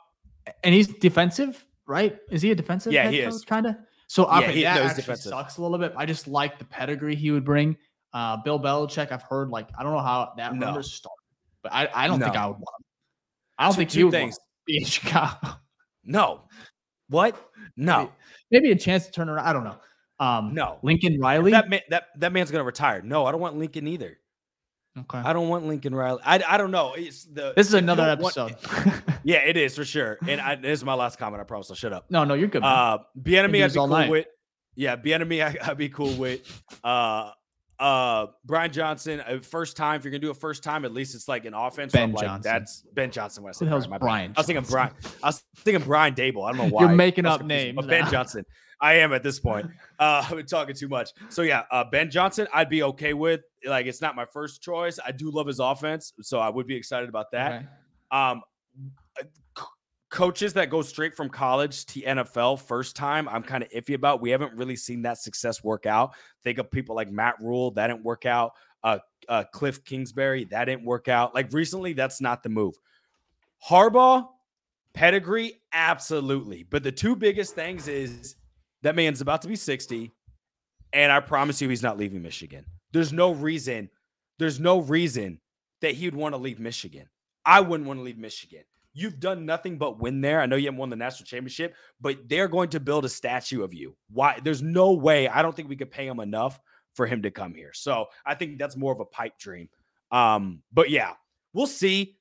and 0.63 0.73
he's 0.73 0.87
defensive, 0.87 1.65
right? 1.87 2.17
Is 2.29 2.41
he 2.41 2.51
a 2.51 2.55
defensive? 2.55 2.93
Yeah, 2.93 3.09
he 3.09 3.19
is. 3.19 3.43
Kind 3.45 3.65
of. 3.65 3.75
So 4.07 4.29
Yeah, 4.29 4.39
okay, 4.39 4.51
he- 4.53 4.63
that 4.63 4.75
no, 4.75 4.81
actually 4.83 4.95
defensive. 5.01 5.29
sucks 5.31 5.57
a 5.57 5.61
little 5.61 5.77
bit. 5.77 5.93
I 5.97 6.05
just 6.05 6.27
like 6.27 6.59
the 6.59 6.65
pedigree 6.65 7.15
he 7.15 7.31
would 7.31 7.45
bring. 7.45 7.77
Uh, 8.13 8.37
Bill 8.37 8.59
Belichick, 8.59 9.11
I've 9.11 9.23
heard 9.23 9.49
like 9.49 9.69
I 9.77 9.83
don't 9.83 9.93
know 9.93 9.99
how 9.99 10.33
that 10.37 10.53
No. 10.55 10.67
rumor 10.67 10.83
started, 10.83 11.17
but 11.63 11.73
I, 11.73 11.89
I 11.93 12.07
don't 12.07 12.19
think 12.19 12.35
I 12.35 12.45
would 12.45 12.57
want 12.57 12.79
him. 12.79 12.85
I 13.57 13.63
don't 13.65 13.73
Two- 13.73 13.77
think 13.77 13.91
he 13.91 14.03
would 14.03 14.11
things. 14.11 14.37
be 14.67 14.77
in 14.77 14.85
Chicago. 14.85 15.55
no. 16.03 16.41
What? 17.09 17.35
No. 17.75 18.11
Maybe 18.51 18.71
a 18.71 18.75
chance 18.75 19.05
to 19.07 19.11
turn 19.11 19.29
around. 19.29 19.45
I 19.45 19.53
don't 19.53 19.63
know. 19.63 19.77
Um, 20.19 20.53
No. 20.53 20.79
Lincoln 20.83 21.19
Riley. 21.19 21.51
That 21.51 21.69
man, 21.69 21.81
that 21.89 22.03
that 22.19 22.31
man's 22.31 22.51
gonna 22.51 22.63
retire. 22.63 23.01
No, 23.01 23.25
I 23.25 23.31
don't 23.31 23.41
want 23.41 23.57
Lincoln 23.57 23.87
either. 23.87 24.17
Okay. 24.99 25.17
I 25.17 25.33
don't 25.33 25.49
want 25.49 25.65
Lincoln 25.65 25.95
Riley. 25.95 26.21
I, 26.23 26.41
I 26.47 26.57
don't 26.57 26.69
know. 26.71 26.93
It's 26.95 27.25
the 27.25 27.53
This 27.55 27.67
is 27.67 27.73
another 27.73 28.15
don't 28.15 28.21
want- 28.21 28.37
episode. 28.37 28.93
yeah, 29.23 29.37
it 29.37 29.57
is 29.57 29.75
for 29.75 29.83
sure. 29.85 30.19
And 30.27 30.39
I, 30.39 30.55
this 30.55 30.79
is 30.79 30.85
my 30.85 30.93
last 30.93 31.17
comment. 31.17 31.41
I 31.41 31.45
promise 31.45 31.69
I'll 31.71 31.75
shut 31.75 31.93
up. 31.93 32.05
no, 32.09 32.23
no, 32.25 32.35
you're 32.35 32.47
good. 32.47 32.61
man. 32.61 32.71
Uh, 32.71 32.97
be 33.21 33.37
enemy, 33.37 33.63
I'd 33.63 33.71
be 33.71 33.75
cool 33.77 33.87
night. 33.87 34.09
with. 34.09 34.27
Yeah, 34.75 34.95
be 34.95 35.13
enemy, 35.13 35.41
I, 35.41 35.55
I'd 35.63 35.77
be 35.77 35.89
cool 35.89 36.13
with. 36.13 36.41
Uh, 36.83 37.31
uh, 37.79 38.27
Brian 38.45 38.71
Johnson, 38.71 39.19
uh, 39.19 39.39
first 39.41 39.75
time. 39.75 39.97
If 39.97 40.03
you're 40.05 40.11
gonna 40.11 40.21
do 40.21 40.29
a 40.29 40.35
first 40.35 40.63
time, 40.63 40.85
at 40.85 40.93
least 40.93 41.15
it's 41.15 41.27
like 41.27 41.45
an 41.45 41.53
offense. 41.55 41.91
Ben 41.91 42.03
I'm 42.03 42.13
like, 42.13 42.23
Johnson. 42.25 42.51
That's 42.51 42.83
Ben 42.93 43.09
Johnson. 43.11 43.43
When 43.43 43.49
I 43.49 43.53
said 43.53 43.67
hell's 43.67 43.87
Brian, 43.87 43.89
my. 43.89 43.97
Brian 43.97 44.33
I 44.37 44.39
was 44.39 44.45
thinking 44.47 44.65
Brian. 44.69 44.91
I 45.23 45.27
was 45.27 45.43
thinking 45.57 45.83
Brian 45.83 46.13
Daboll. 46.13 46.47
I 46.47 46.51
don't 46.55 46.57
know 46.69 46.73
why. 46.75 46.83
You're 46.85 46.95
making 46.95 47.25
up 47.25 47.43
names 47.43 47.75
But 47.75 47.87
Ben. 47.87 48.09
Johnson. 48.11 48.45
I 48.83 48.95
am 48.95 49.13
at 49.13 49.23
this 49.23 49.39
point. 49.39 49.71
Uh, 49.99 50.25
I've 50.27 50.35
been 50.35 50.45
talking 50.45 50.75
too 50.75 50.89
much. 50.89 51.11
So 51.29 51.43
yeah, 51.43 51.63
uh, 51.71 51.85
Ben 51.85 52.11
Johnson, 52.11 52.45
I'd 52.53 52.67
be 52.67 52.83
okay 52.83 53.13
with. 53.13 53.41
Like, 53.65 53.85
it's 53.85 54.01
not 54.01 54.17
my 54.17 54.25
first 54.25 54.61
choice. 54.61 54.99
I 55.05 55.13
do 55.13 55.31
love 55.31 55.47
his 55.47 55.59
offense, 55.59 56.11
so 56.21 56.39
I 56.39 56.49
would 56.49 56.67
be 56.67 56.75
excited 56.75 57.07
about 57.07 57.31
that. 57.31 57.53
Okay. 57.53 57.65
Um, 58.11 58.41
coaches 60.09 60.53
that 60.53 60.69
go 60.69 60.81
straight 60.81 61.15
from 61.15 61.29
college 61.29 61.85
to 61.85 62.01
NFL 62.01 62.59
first 62.59 62.97
time, 62.97 63.29
I'm 63.29 63.43
kind 63.43 63.63
of 63.63 63.69
iffy 63.69 63.93
about. 63.93 64.19
We 64.19 64.31
haven't 64.31 64.53
really 64.55 64.75
seen 64.75 65.03
that 65.03 65.19
success 65.19 65.63
work 65.63 65.85
out. 65.85 66.15
Think 66.43 66.57
of 66.57 66.69
people 66.69 66.97
like 66.97 67.09
Matt 67.09 67.35
Rhule, 67.39 67.71
that 67.71 67.87
didn't 67.87 68.03
work 68.03 68.25
out. 68.25 68.53
Uh, 68.83 68.97
uh, 69.29 69.45
Cliff 69.53 69.85
Kingsbury, 69.85 70.45
that 70.45 70.65
didn't 70.65 70.83
work 70.83 71.07
out. 71.07 71.33
Like 71.33 71.53
recently, 71.53 71.93
that's 71.93 72.19
not 72.19 72.43
the 72.43 72.49
move. 72.49 72.75
Harbaugh, 73.69 74.27
pedigree, 74.93 75.61
absolutely. 75.71 76.63
But 76.63 76.83
the 76.83 76.91
two 76.91 77.15
biggest 77.15 77.55
things 77.55 77.87
is 77.87 78.35
that 78.83 78.95
man's 78.95 79.21
about 79.21 79.41
to 79.41 79.47
be 79.47 79.55
60, 79.55 80.11
and 80.93 81.11
I 81.11 81.19
promise 81.19 81.61
you, 81.61 81.69
he's 81.69 81.83
not 81.83 81.97
leaving 81.97 82.21
Michigan. 82.21 82.65
There's 82.91 83.11
no 83.11 83.31
reason. 83.31 83.89
There's 84.39 84.59
no 84.59 84.79
reason 84.79 85.39
that 85.81 85.95
he 85.95 86.05
would 86.05 86.15
want 86.15 86.33
to 86.35 86.37
leave 86.39 86.59
Michigan. 86.59 87.07
I 87.45 87.61
wouldn't 87.61 87.87
want 87.87 87.99
to 87.99 88.03
leave 88.03 88.17
Michigan. 88.17 88.63
You've 88.93 89.19
done 89.19 89.45
nothing 89.45 89.77
but 89.77 89.99
win 89.99 90.21
there. 90.21 90.39
I 90.39 90.45
know 90.45 90.55
you 90.55 90.65
haven't 90.65 90.77
won 90.77 90.89
the 90.89 90.95
national 90.95 91.25
championship, 91.25 91.75
but 91.99 92.29
they're 92.29 92.47
going 92.47 92.69
to 92.69 92.79
build 92.79 93.05
a 93.05 93.09
statue 93.09 93.63
of 93.63 93.73
you. 93.73 93.95
Why? 94.11 94.39
There's 94.43 94.61
no 94.61 94.93
way. 94.93 95.27
I 95.27 95.41
don't 95.41 95.55
think 95.55 95.67
we 95.67 95.75
could 95.75 95.89
pay 95.89 96.05
him 96.05 96.19
enough 96.19 96.59
for 96.93 97.07
him 97.07 97.23
to 97.23 97.31
come 97.31 97.55
here. 97.55 97.71
So 97.73 98.05
I 98.25 98.35
think 98.35 98.59
that's 98.59 98.77
more 98.77 98.93
of 98.93 98.99
a 98.99 99.05
pipe 99.05 99.39
dream. 99.39 99.67
Um, 100.11 100.61
but 100.71 100.91
yeah, 100.91 101.13
we'll 101.53 101.65
see. 101.65 102.17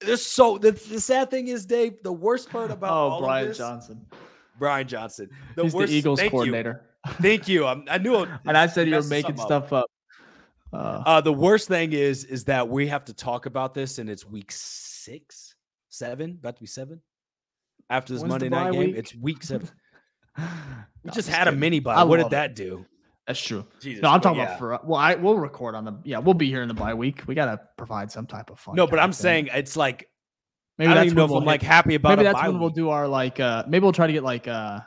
There's 0.00 0.24
so 0.24 0.58
the, 0.58 0.70
the 0.70 1.00
sad 1.00 1.28
thing 1.30 1.48
is, 1.48 1.66
Dave. 1.66 2.02
The 2.04 2.12
worst 2.12 2.50
part 2.50 2.70
about 2.70 2.92
Oh, 2.92 3.10
all 3.10 3.20
Brian 3.20 3.48
this, 3.48 3.58
Johnson. 3.58 4.06
Brian 4.60 4.86
Johnson. 4.86 5.28
The 5.56 5.64
He's 5.64 5.74
worst. 5.74 5.90
the 5.90 5.98
Eagles 5.98 6.20
thank 6.20 6.32
you. 6.32 6.74
Thank 7.20 7.48
you. 7.48 7.66
I'm, 7.66 7.84
I 7.90 7.98
knew. 7.98 8.14
And 8.46 8.56
I 8.56 8.68
said 8.68 8.86
you 8.88 8.94
were 8.94 9.02
making 9.02 9.36
something 9.36 9.56
up. 9.56 9.66
stuff 9.66 9.72
up. 9.72 9.86
Uh, 10.72 11.02
Uh, 11.04 11.20
the 11.20 11.32
worst 11.32 11.66
thing 11.66 11.92
is, 11.92 12.22
is 12.24 12.44
that 12.44 12.68
we 12.68 12.86
have 12.86 13.04
to 13.06 13.12
talk 13.14 13.46
about 13.46 13.74
this, 13.74 13.98
and 13.98 14.08
it's 14.08 14.24
week 14.24 14.52
six, 14.52 15.56
seven, 15.88 16.36
about 16.38 16.54
to 16.56 16.60
be 16.60 16.66
seven. 16.66 17.00
After 17.88 18.12
this 18.12 18.22
Monday 18.22 18.48
night 18.48 18.70
game, 18.72 18.80
week? 18.90 18.96
it's 18.96 19.14
week 19.16 19.42
seven. 19.42 19.68
We 20.38 21.08
no, 21.08 21.12
just 21.12 21.28
had 21.28 21.48
a 21.48 21.52
mini 21.52 21.80
bye. 21.80 22.04
What 22.04 22.18
did 22.18 22.30
that 22.30 22.50
it. 22.50 22.56
do? 22.56 22.86
That's 23.26 23.40
true. 23.40 23.66
Jesus, 23.80 24.02
No, 24.02 24.10
I'm 24.10 24.20
talking 24.20 24.38
yeah. 24.40 24.46
about 24.56 24.58
for 24.58 24.80
well, 24.84 25.00
I 25.00 25.14
we'll 25.16 25.36
record 25.38 25.74
on 25.74 25.84
the 25.84 25.94
yeah, 26.04 26.18
we'll 26.18 26.34
be 26.34 26.48
here 26.48 26.62
in 26.62 26.68
the 26.68 26.74
bye 26.74 26.94
week. 26.94 27.22
We 27.26 27.34
gotta 27.34 27.60
provide 27.76 28.10
some 28.12 28.26
type 28.26 28.50
of 28.50 28.58
fun. 28.60 28.74
No, 28.76 28.86
but 28.86 28.98
I'm 28.98 29.06
content. 29.10 29.14
saying 29.16 29.48
it's 29.52 29.76
like 29.76 30.08
maybe 30.80 30.90
I 30.90 30.94
don't 30.94 31.00
that's 31.02 31.06
even 31.06 31.16
know 31.16 31.22
when 31.22 31.28
if 31.28 31.30
we'll 31.30 31.40
I'm 31.40 31.46
like 31.46 31.62
happy 31.62 31.94
about 31.94 32.18
maybe 32.18 32.24
that's 32.24 32.42
when 32.42 32.58
we'll 32.58 32.70
do 32.70 32.88
our 32.88 33.06
like 33.06 33.38
uh 33.38 33.64
maybe 33.68 33.82
we'll 33.82 33.92
try 33.92 34.06
to 34.06 34.12
get 34.12 34.24
like 34.24 34.48
uh 34.48 34.80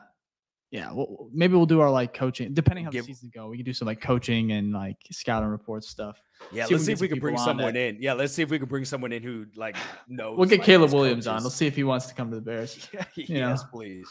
yeah 0.71 0.91
we'll, 0.91 1.29
maybe 1.31 1.53
we'll 1.55 1.67
do 1.67 1.81
our 1.81 1.91
like 1.91 2.13
coaching 2.13 2.53
depending 2.53 2.83
how 2.83 2.91
Give- 2.91 3.05
the 3.05 3.13
seasons 3.13 3.31
go. 3.33 3.47
We 3.47 3.57
can 3.57 3.65
do 3.65 3.73
some 3.73 3.85
like 3.85 4.01
coaching 4.01 4.51
and 4.51 4.73
like 4.73 4.97
scouting 5.11 5.49
report 5.49 5.83
stuff. 5.83 6.19
Yeah, 6.51 6.65
see 6.65 6.73
let's 6.73 6.85
see 6.85 6.91
if 6.93 6.99
we 6.99 7.07
can 7.07 7.19
bring 7.19 7.37
someone 7.37 7.75
that- 7.75 7.79
in. 7.79 7.97
Yeah, 8.01 8.13
let's 8.13 8.33
see 8.33 8.41
if 8.41 8.49
we 8.49 8.57
can 8.57 8.67
bring 8.67 8.85
someone 8.85 9.11
in 9.11 9.21
who 9.21 9.45
like 9.55 9.77
knows. 10.07 10.37
We'll 10.37 10.49
get 10.49 10.59
like, 10.59 10.65
Caleb 10.65 10.91
Williams 10.91 11.27
on. 11.27 11.35
coaches. 11.35 11.45
Let's 11.45 11.55
see 11.55 11.67
if 11.67 11.75
he 11.75 11.83
wants 11.83 12.07
to 12.07 12.15
come 12.15 12.29
to 12.31 12.35
the 12.35 12.41
Bears. 12.41 12.89
yes, 13.15 13.29
know. 13.29 13.55
please. 13.71 14.09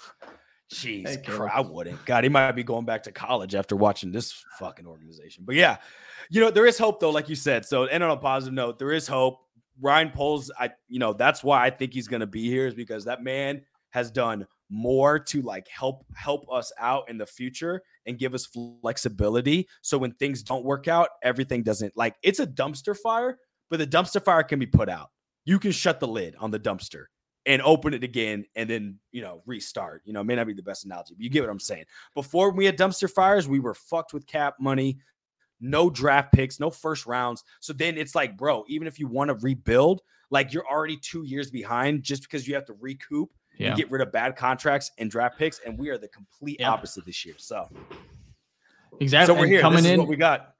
Jeez, 0.72 1.06
Hey, 1.26 1.48
I 1.52 1.60
wouldn't. 1.60 2.02
God, 2.06 2.24
he 2.24 2.30
might 2.30 2.52
be 2.52 2.62
going 2.62 2.86
back 2.86 3.02
to 3.02 3.12
college 3.12 3.54
after 3.54 3.76
watching 3.76 4.10
this 4.10 4.32
fucking 4.58 4.86
organization. 4.86 5.44
But 5.46 5.56
yeah, 5.56 5.76
you 6.30 6.40
know 6.40 6.50
there 6.50 6.66
is 6.66 6.78
hope 6.78 6.98
though, 6.98 7.10
like 7.10 7.28
you 7.28 7.34
said. 7.34 7.66
So, 7.66 7.84
and 7.86 8.02
on 8.02 8.10
a 8.10 8.16
positive 8.16 8.54
note, 8.54 8.78
there 8.78 8.92
is 8.92 9.06
hope. 9.06 9.40
Ryan 9.80 10.10
Poles, 10.10 10.50
I 10.58 10.70
you 10.88 10.98
know 10.98 11.12
that's 11.12 11.42
why 11.42 11.64
I 11.64 11.70
think 11.70 11.92
he's 11.94 12.08
going 12.08 12.20
to 12.20 12.26
be 12.26 12.48
here 12.48 12.66
is 12.66 12.74
because 12.74 13.04
that 13.04 13.22
man 13.22 13.62
has 13.90 14.10
done 14.10 14.46
more 14.70 15.18
to 15.18 15.42
like 15.42 15.68
help 15.68 16.04
help 16.14 16.46
us 16.50 16.72
out 16.78 17.08
in 17.08 17.18
the 17.18 17.26
future 17.26 17.82
and 18.06 18.18
give 18.18 18.34
us 18.34 18.46
flexibility. 18.46 19.68
So 19.82 19.98
when 19.98 20.12
things 20.12 20.42
don't 20.42 20.64
work 20.64 20.88
out, 20.88 21.08
everything 21.22 21.62
doesn't 21.62 21.96
like 21.96 22.16
it's 22.22 22.40
a 22.40 22.46
dumpster 22.46 22.96
fire, 22.96 23.38
but 23.70 23.78
the 23.78 23.86
dumpster 23.86 24.22
fire 24.22 24.42
can 24.42 24.58
be 24.58 24.66
put 24.66 24.88
out. 24.88 25.10
You 25.44 25.58
can 25.58 25.72
shut 25.72 26.00
the 26.00 26.08
lid 26.08 26.36
on 26.36 26.50
the 26.50 26.60
dumpster 26.60 27.04
and 27.46 27.60
open 27.62 27.92
it 27.92 28.04
again 28.04 28.44
and 28.54 28.70
then 28.70 28.98
you 29.10 29.20
know 29.20 29.42
restart 29.46 30.02
you 30.04 30.12
know 30.12 30.22
may 30.22 30.34
not 30.34 30.46
be 30.46 30.52
the 30.52 30.62
best 30.62 30.84
analogy 30.84 31.14
but 31.14 31.22
you 31.22 31.30
get 31.30 31.42
what 31.42 31.50
i'm 31.50 31.58
saying 31.58 31.84
before 32.14 32.52
we 32.52 32.64
had 32.64 32.78
dumpster 32.78 33.10
fires 33.10 33.48
we 33.48 33.60
were 33.60 33.74
fucked 33.74 34.12
with 34.12 34.26
cap 34.26 34.54
money 34.60 34.98
no 35.62 35.88
draft 35.88 36.32
picks, 36.32 36.60
no 36.60 36.70
first 36.70 37.06
rounds. 37.06 37.44
So 37.60 37.72
then 37.72 37.96
it's 37.96 38.14
like, 38.14 38.36
bro, 38.36 38.64
even 38.68 38.86
if 38.86 38.98
you 38.98 39.06
want 39.06 39.28
to 39.28 39.34
rebuild, 39.34 40.02
like 40.30 40.52
you're 40.52 40.66
already 40.66 40.96
two 40.96 41.22
years 41.22 41.50
behind 41.50 42.02
just 42.02 42.22
because 42.22 42.46
you 42.46 42.54
have 42.54 42.66
to 42.66 42.74
recoup 42.80 43.30
yeah. 43.58 43.68
and 43.68 43.76
get 43.76 43.90
rid 43.90 44.02
of 44.02 44.12
bad 44.12 44.36
contracts 44.36 44.90
and 44.98 45.10
draft 45.10 45.38
picks. 45.38 45.60
And 45.64 45.78
we 45.78 45.88
are 45.90 45.98
the 45.98 46.08
complete 46.08 46.58
yeah. 46.60 46.70
opposite 46.70 47.06
this 47.06 47.24
year. 47.24 47.34
So 47.38 47.68
exactly. 49.00 49.34
So 49.34 49.40
we're 49.40 49.46
here. 49.46 49.60
Coming 49.60 49.84
in, 49.84 49.98
what 49.98 50.08
we 50.08 50.16
got. 50.16 50.54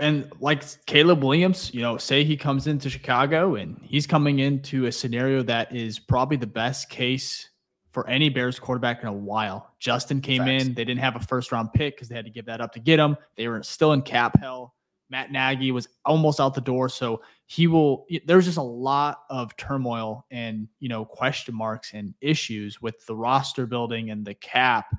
And 0.00 0.30
like 0.40 0.62
Caleb 0.84 1.24
Williams, 1.24 1.72
you 1.72 1.80
know, 1.80 1.96
say 1.96 2.22
he 2.22 2.36
comes 2.36 2.66
into 2.66 2.90
Chicago 2.90 3.54
and 3.54 3.80
he's 3.82 4.06
coming 4.06 4.38
into 4.38 4.84
a 4.84 4.92
scenario 4.92 5.42
that 5.44 5.74
is 5.74 5.98
probably 5.98 6.36
the 6.36 6.46
best 6.46 6.90
case 6.90 7.48
for 7.90 8.08
any 8.08 8.28
Bears 8.28 8.58
quarterback 8.58 9.02
in 9.02 9.08
a 9.08 9.12
while. 9.12 9.72
Justin 9.78 10.20
came 10.20 10.44
Facts. 10.44 10.64
in. 10.64 10.74
They 10.74 10.84
didn't 10.84 11.00
have 11.00 11.16
a 11.16 11.20
first 11.20 11.52
round 11.52 11.72
pick 11.72 11.96
because 11.96 12.08
they 12.08 12.14
had 12.14 12.24
to 12.24 12.30
give 12.30 12.46
that 12.46 12.60
up 12.60 12.72
to 12.74 12.80
get 12.80 12.98
him. 12.98 13.16
They 13.36 13.48
were 13.48 13.62
still 13.62 13.92
in 13.92 14.02
cap 14.02 14.38
hell. 14.38 14.74
Matt 15.10 15.32
Nagy 15.32 15.70
was 15.72 15.88
almost 16.04 16.38
out 16.38 16.54
the 16.54 16.60
door. 16.60 16.90
So 16.90 17.22
he 17.46 17.66
will, 17.66 18.06
there's 18.26 18.44
just 18.44 18.58
a 18.58 18.62
lot 18.62 19.22
of 19.30 19.56
turmoil 19.56 20.26
and, 20.30 20.68
you 20.80 20.90
know, 20.90 21.04
question 21.04 21.54
marks 21.54 21.94
and 21.94 22.12
issues 22.20 22.82
with 22.82 23.04
the 23.06 23.16
roster 23.16 23.64
building 23.64 24.10
and 24.10 24.24
the 24.24 24.34
cap. 24.34 24.94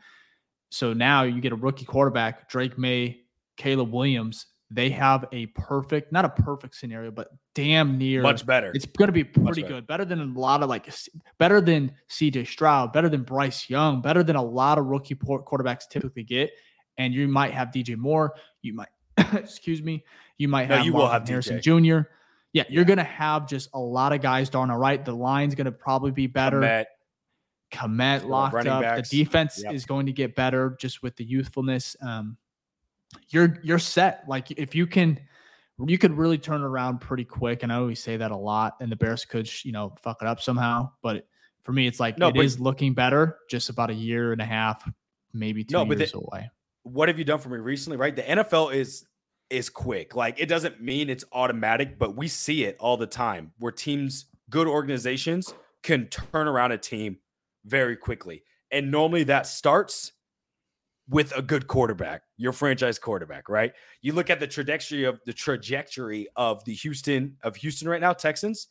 So 0.71 0.93
now 0.93 1.23
you 1.23 1.41
get 1.41 1.51
a 1.51 1.55
rookie 1.55 1.85
quarterback, 1.85 2.49
Drake 2.49 2.77
Maye, 2.77 3.21
Caleb 3.55 3.91
Williams, 3.93 4.47
they 4.71 4.89
have 4.91 5.25
a 5.31 5.47
perfect, 5.47 6.11
not 6.11 6.25
a 6.25 6.29
perfect 6.29 6.75
scenario, 6.75 7.09
but 7.09 7.29
damn 7.55 7.97
near 7.97 8.21
much 8.21 8.45
better. 8.45 8.71
It's 8.75 8.85
going 8.85 9.07
to 9.07 9.13
be 9.13 9.23
pretty 9.23 9.63
better. 9.63 9.75
good, 9.75 9.87
better 9.87 10.05
than 10.05 10.19
a 10.19 10.39
lot 10.39 10.61
of 10.61 10.69
like, 10.69 10.87
better 11.39 11.59
than 11.59 11.91
CJ 12.09 12.47
Stroud, 12.47 12.93
better 12.93 13.09
than 13.09 13.23
Bryce 13.23 13.69
Young, 13.69 14.01
better 14.01 14.21
than 14.21 14.35
a 14.35 14.43
lot 14.43 14.77
of 14.77 14.85
rookie 14.85 15.15
quarterbacks 15.15 15.87
typically 15.89 16.23
get. 16.23 16.51
And 16.97 17.13
you 17.13 17.27
might 17.27 17.53
have 17.53 17.69
DJ 17.69 17.97
Moore, 17.97 18.35
you 18.61 18.73
might, 18.73 18.89
excuse 19.33 19.81
me, 19.81 20.03
you 20.37 20.47
might 20.47 20.67
have 20.67 20.79
no, 20.79 20.85
you 20.85 20.93
will 20.93 21.07
have 21.07 21.27
Harrison 21.27 21.57
DJ. 21.57 22.03
Jr. 22.03 22.09
Yeah, 22.53 22.63
you're 22.69 22.85
going 22.85 22.97
to 22.97 23.03
have 23.03 23.47
just 23.47 23.69
a 23.73 23.79
lot 23.79 24.13
of 24.13 24.21
guys 24.21 24.49
darn 24.49 24.69
all 24.69 24.77
right. 24.77 25.03
The 25.03 25.13
line's 25.13 25.55
going 25.55 25.65
to 25.65 25.71
probably 25.71 26.11
be 26.11 26.27
better. 26.27 26.59
Kmet, 26.61 26.85
Kmet 27.71 28.27
locked 28.27 28.67
up. 28.67 28.81
Backs. 28.81 29.09
The 29.09 29.23
defense 29.23 29.61
yep. 29.63 29.73
is 29.73 29.85
going 29.85 30.07
to 30.07 30.11
get 30.11 30.35
better 30.35 30.75
just 30.79 31.01
with 31.01 31.15
the 31.15 31.23
youthfulness. 31.23 31.95
Um, 32.01 32.37
you're 33.29 33.57
you're 33.63 33.79
set. 33.79 34.23
Like 34.27 34.51
if 34.51 34.75
you 34.75 34.87
can, 34.87 35.19
you 35.85 35.97
could 35.97 36.17
really 36.17 36.37
turn 36.37 36.61
around 36.61 36.99
pretty 36.99 37.25
quick. 37.25 37.63
And 37.63 37.71
I 37.71 37.75
always 37.75 37.99
say 37.99 38.17
that 38.17 38.31
a 38.31 38.37
lot. 38.37 38.75
And 38.79 38.91
the 38.91 38.95
Bears 38.95 39.25
could, 39.25 39.49
you 39.63 39.71
know, 39.71 39.93
fuck 40.01 40.21
it 40.21 40.27
up 40.27 40.41
somehow. 40.41 40.91
But 41.01 41.27
for 41.63 41.71
me, 41.71 41.87
it's 41.87 41.99
like 41.99 42.17
no, 42.17 42.29
it 42.29 42.35
but, 42.35 42.45
is 42.45 42.59
looking 42.59 42.93
better. 42.93 43.37
Just 43.49 43.69
about 43.69 43.89
a 43.89 43.93
year 43.93 44.31
and 44.31 44.41
a 44.41 44.45
half, 44.45 44.89
maybe 45.33 45.63
two 45.63 45.73
no, 45.73 45.85
years 45.85 46.11
the, 46.11 46.17
away. 46.17 46.49
What 46.83 47.09
have 47.09 47.19
you 47.19 47.25
done 47.25 47.39
for 47.39 47.49
me 47.49 47.57
recently? 47.57 47.97
Right, 47.97 48.15
the 48.15 48.23
NFL 48.23 48.73
is 48.73 49.05
is 49.49 49.69
quick. 49.69 50.15
Like 50.15 50.39
it 50.39 50.47
doesn't 50.47 50.81
mean 50.81 51.09
it's 51.09 51.25
automatic, 51.31 51.97
but 51.97 52.15
we 52.15 52.27
see 52.27 52.63
it 52.65 52.77
all 52.79 52.97
the 52.97 53.07
time 53.07 53.51
where 53.59 53.71
teams, 53.71 54.25
good 54.49 54.67
organizations, 54.67 55.53
can 55.83 56.07
turn 56.07 56.47
around 56.47 56.71
a 56.71 56.77
team 56.77 57.17
very 57.65 57.95
quickly. 57.95 58.43
And 58.71 58.91
normally 58.91 59.23
that 59.23 59.47
starts 59.47 60.13
with 61.09 61.35
a 61.35 61.41
good 61.41 61.67
quarterback, 61.67 62.21
your 62.37 62.53
franchise 62.53 62.99
quarterback, 62.99 63.49
right? 63.49 63.73
You 64.01 64.13
look 64.13 64.29
at 64.29 64.39
the 64.39 64.47
trajectory 64.47 65.03
of 65.05 65.19
the 65.25 65.33
trajectory 65.33 66.27
of 66.35 66.63
the 66.65 66.73
Houston 66.75 67.35
of 67.43 67.55
Houston 67.57 67.89
right 67.89 68.01
now, 68.01 68.13
Texans. 68.13 68.67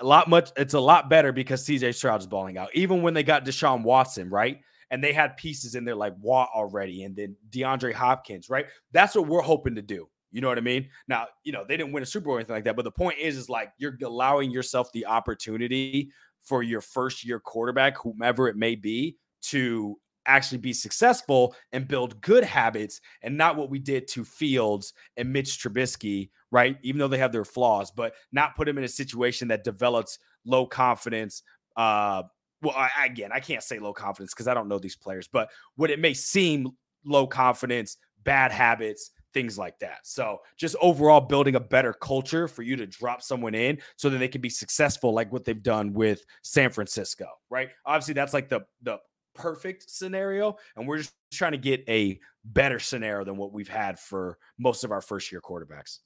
A 0.00 0.04
lot 0.04 0.28
much 0.28 0.50
it's 0.56 0.74
a 0.74 0.80
lot 0.80 1.08
better 1.08 1.32
because 1.32 1.66
CJ 1.66 1.94
Stroud 1.94 2.20
is 2.20 2.26
balling 2.26 2.58
out. 2.58 2.68
Even 2.74 3.00
when 3.00 3.14
they 3.14 3.22
got 3.22 3.46
Deshaun 3.46 3.82
Watson, 3.82 4.28
right? 4.28 4.60
And 4.90 5.02
they 5.02 5.12
had 5.12 5.36
pieces 5.36 5.74
in 5.74 5.84
there 5.84 5.96
like 5.96 6.14
Watt 6.20 6.50
already, 6.54 7.04
and 7.04 7.16
then 7.16 7.34
DeAndre 7.50 7.92
Hopkins, 7.92 8.50
right? 8.50 8.66
That's 8.92 9.16
what 9.16 9.26
we're 9.26 9.40
hoping 9.40 9.74
to 9.74 9.82
do. 9.82 10.08
You 10.30 10.42
know 10.42 10.48
what 10.48 10.58
I 10.58 10.60
mean? 10.62 10.90
Now, 11.08 11.26
you 11.44 11.52
know, 11.52 11.64
they 11.66 11.76
didn't 11.76 11.92
win 11.92 12.02
a 12.02 12.06
Super 12.06 12.26
Bowl 12.26 12.34
or 12.34 12.38
anything 12.38 12.54
like 12.54 12.64
that, 12.64 12.76
but 12.76 12.84
the 12.84 12.90
point 12.90 13.18
is, 13.18 13.36
is 13.36 13.48
like 13.48 13.72
you're 13.78 13.96
allowing 14.04 14.50
yourself 14.50 14.92
the 14.92 15.06
opportunity 15.06 16.10
for 16.42 16.62
your 16.62 16.82
first 16.82 17.24
year 17.24 17.40
quarterback, 17.40 17.96
whomever 17.96 18.46
it 18.46 18.56
may 18.56 18.74
be, 18.74 19.16
to 19.42 19.98
actually 20.26 20.58
be 20.58 20.72
successful 20.72 21.54
and 21.72 21.88
build 21.88 22.20
good 22.20 22.44
habits 22.44 23.00
and 23.22 23.36
not 23.36 23.56
what 23.56 23.70
we 23.70 23.78
did 23.78 24.08
to 24.08 24.24
Fields 24.24 24.92
and 25.16 25.32
Mitch 25.32 25.58
Trubisky, 25.58 26.30
right? 26.50 26.76
Even 26.82 26.98
though 26.98 27.08
they 27.08 27.18
have 27.18 27.32
their 27.32 27.44
flaws, 27.44 27.90
but 27.90 28.14
not 28.32 28.56
put 28.56 28.66
them 28.66 28.78
in 28.78 28.84
a 28.84 28.88
situation 28.88 29.48
that 29.48 29.64
develops 29.64 30.18
low 30.44 30.66
confidence. 30.66 31.42
Uh, 31.76 32.22
well, 32.62 32.74
I, 32.76 33.06
again, 33.06 33.30
I 33.32 33.40
can't 33.40 33.62
say 33.62 33.78
low 33.78 33.92
confidence 33.92 34.32
because 34.32 34.48
I 34.48 34.54
don't 34.54 34.68
know 34.68 34.78
these 34.78 34.96
players, 34.96 35.28
but 35.28 35.50
what 35.76 35.90
it 35.90 36.00
may 36.00 36.14
seem 36.14 36.70
low 37.04 37.26
confidence, 37.26 37.96
bad 38.24 38.50
habits, 38.50 39.10
things 39.36 39.58
like 39.58 39.78
that. 39.80 39.98
So 40.04 40.38
just 40.56 40.76
overall 40.80 41.20
building 41.20 41.56
a 41.56 41.60
better 41.60 41.92
culture 41.92 42.48
for 42.48 42.62
you 42.62 42.74
to 42.76 42.86
drop 42.86 43.20
someone 43.20 43.54
in 43.54 43.78
so 43.96 44.08
that 44.08 44.16
they 44.16 44.28
can 44.28 44.40
be 44.40 44.48
successful 44.48 45.12
like 45.12 45.30
what 45.30 45.44
they've 45.44 45.62
done 45.62 45.92
with 45.92 46.24
San 46.42 46.70
Francisco, 46.70 47.26
right? 47.50 47.68
Obviously 47.84 48.14
that's 48.14 48.32
like 48.32 48.48
the 48.48 48.60
the 48.82 48.96
perfect 49.36 49.90
scenario, 49.90 50.56
and 50.76 50.86
we're 50.86 50.98
just 50.98 51.14
trying 51.32 51.52
to 51.52 51.58
get 51.58 51.84
a 51.88 52.18
better 52.44 52.78
scenario 52.78 53.24
than 53.24 53.36
what 53.36 53.52
we've 53.52 53.68
had 53.68 53.98
for 53.98 54.38
most 54.58 54.84
of 54.84 54.92
our 54.92 55.00
first 55.00 55.30
year 55.30 55.40
quarterbacks. 55.40 55.98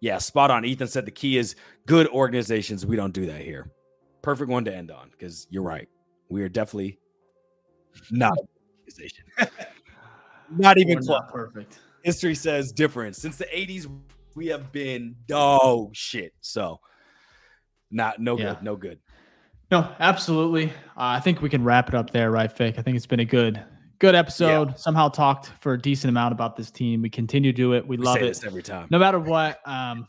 Yeah, 0.00 0.18
spot 0.18 0.50
on. 0.50 0.64
Ethan 0.64 0.88
said 0.88 1.06
the 1.06 1.10
key 1.10 1.38
is 1.38 1.56
good 1.86 2.06
organizations. 2.08 2.84
We 2.84 2.96
don't 2.96 3.12
do 3.12 3.26
that 3.26 3.40
here. 3.40 3.70
Perfect 4.22 4.50
one 4.50 4.64
to 4.64 4.74
end 4.74 4.90
on 4.90 5.10
because 5.10 5.46
you're 5.50 5.62
right. 5.62 5.88
We 6.28 6.42
are 6.42 6.48
definitely 6.48 6.98
not 8.10 8.36
organization. 8.78 9.24
not 10.50 10.78
even 10.78 10.98
close. 11.00 11.22
Perfect. 11.32 11.78
History 12.02 12.34
says 12.34 12.72
different. 12.72 13.16
Since 13.16 13.36
the 13.36 13.46
80s, 13.46 13.90
we 14.34 14.46
have 14.48 14.70
been 14.72 15.16
dog 15.26 15.94
shit. 15.94 16.32
So, 16.40 16.80
not 17.90 18.20
no 18.20 18.36
yeah. 18.38 18.54
good, 18.54 18.62
no 18.62 18.76
good. 18.76 18.98
No, 19.70 19.92
absolutely. 19.98 20.66
Uh, 20.66 20.70
I 20.96 21.20
think 21.20 21.42
we 21.42 21.48
can 21.48 21.64
wrap 21.64 21.88
it 21.88 21.94
up 21.94 22.10
there, 22.10 22.30
right, 22.30 22.50
Fick? 22.50 22.78
I 22.78 22.82
think 22.82 22.96
it's 22.96 23.06
been 23.06 23.20
a 23.20 23.24
good, 23.24 23.60
good 23.98 24.14
episode. 24.14 24.68
Yeah. 24.68 24.74
Somehow 24.74 25.08
talked 25.08 25.46
for 25.60 25.72
a 25.72 25.80
decent 25.80 26.08
amount 26.08 26.32
about 26.32 26.56
this 26.56 26.70
team. 26.70 27.02
We 27.02 27.10
continue 27.10 27.52
to 27.52 27.56
do 27.56 27.72
it. 27.72 27.86
We, 27.86 27.96
we 27.96 28.04
love 28.04 28.18
it 28.18 28.44
every 28.44 28.62
time, 28.62 28.86
no 28.90 28.98
matter 28.98 29.18
what. 29.18 29.58
Um, 29.66 30.06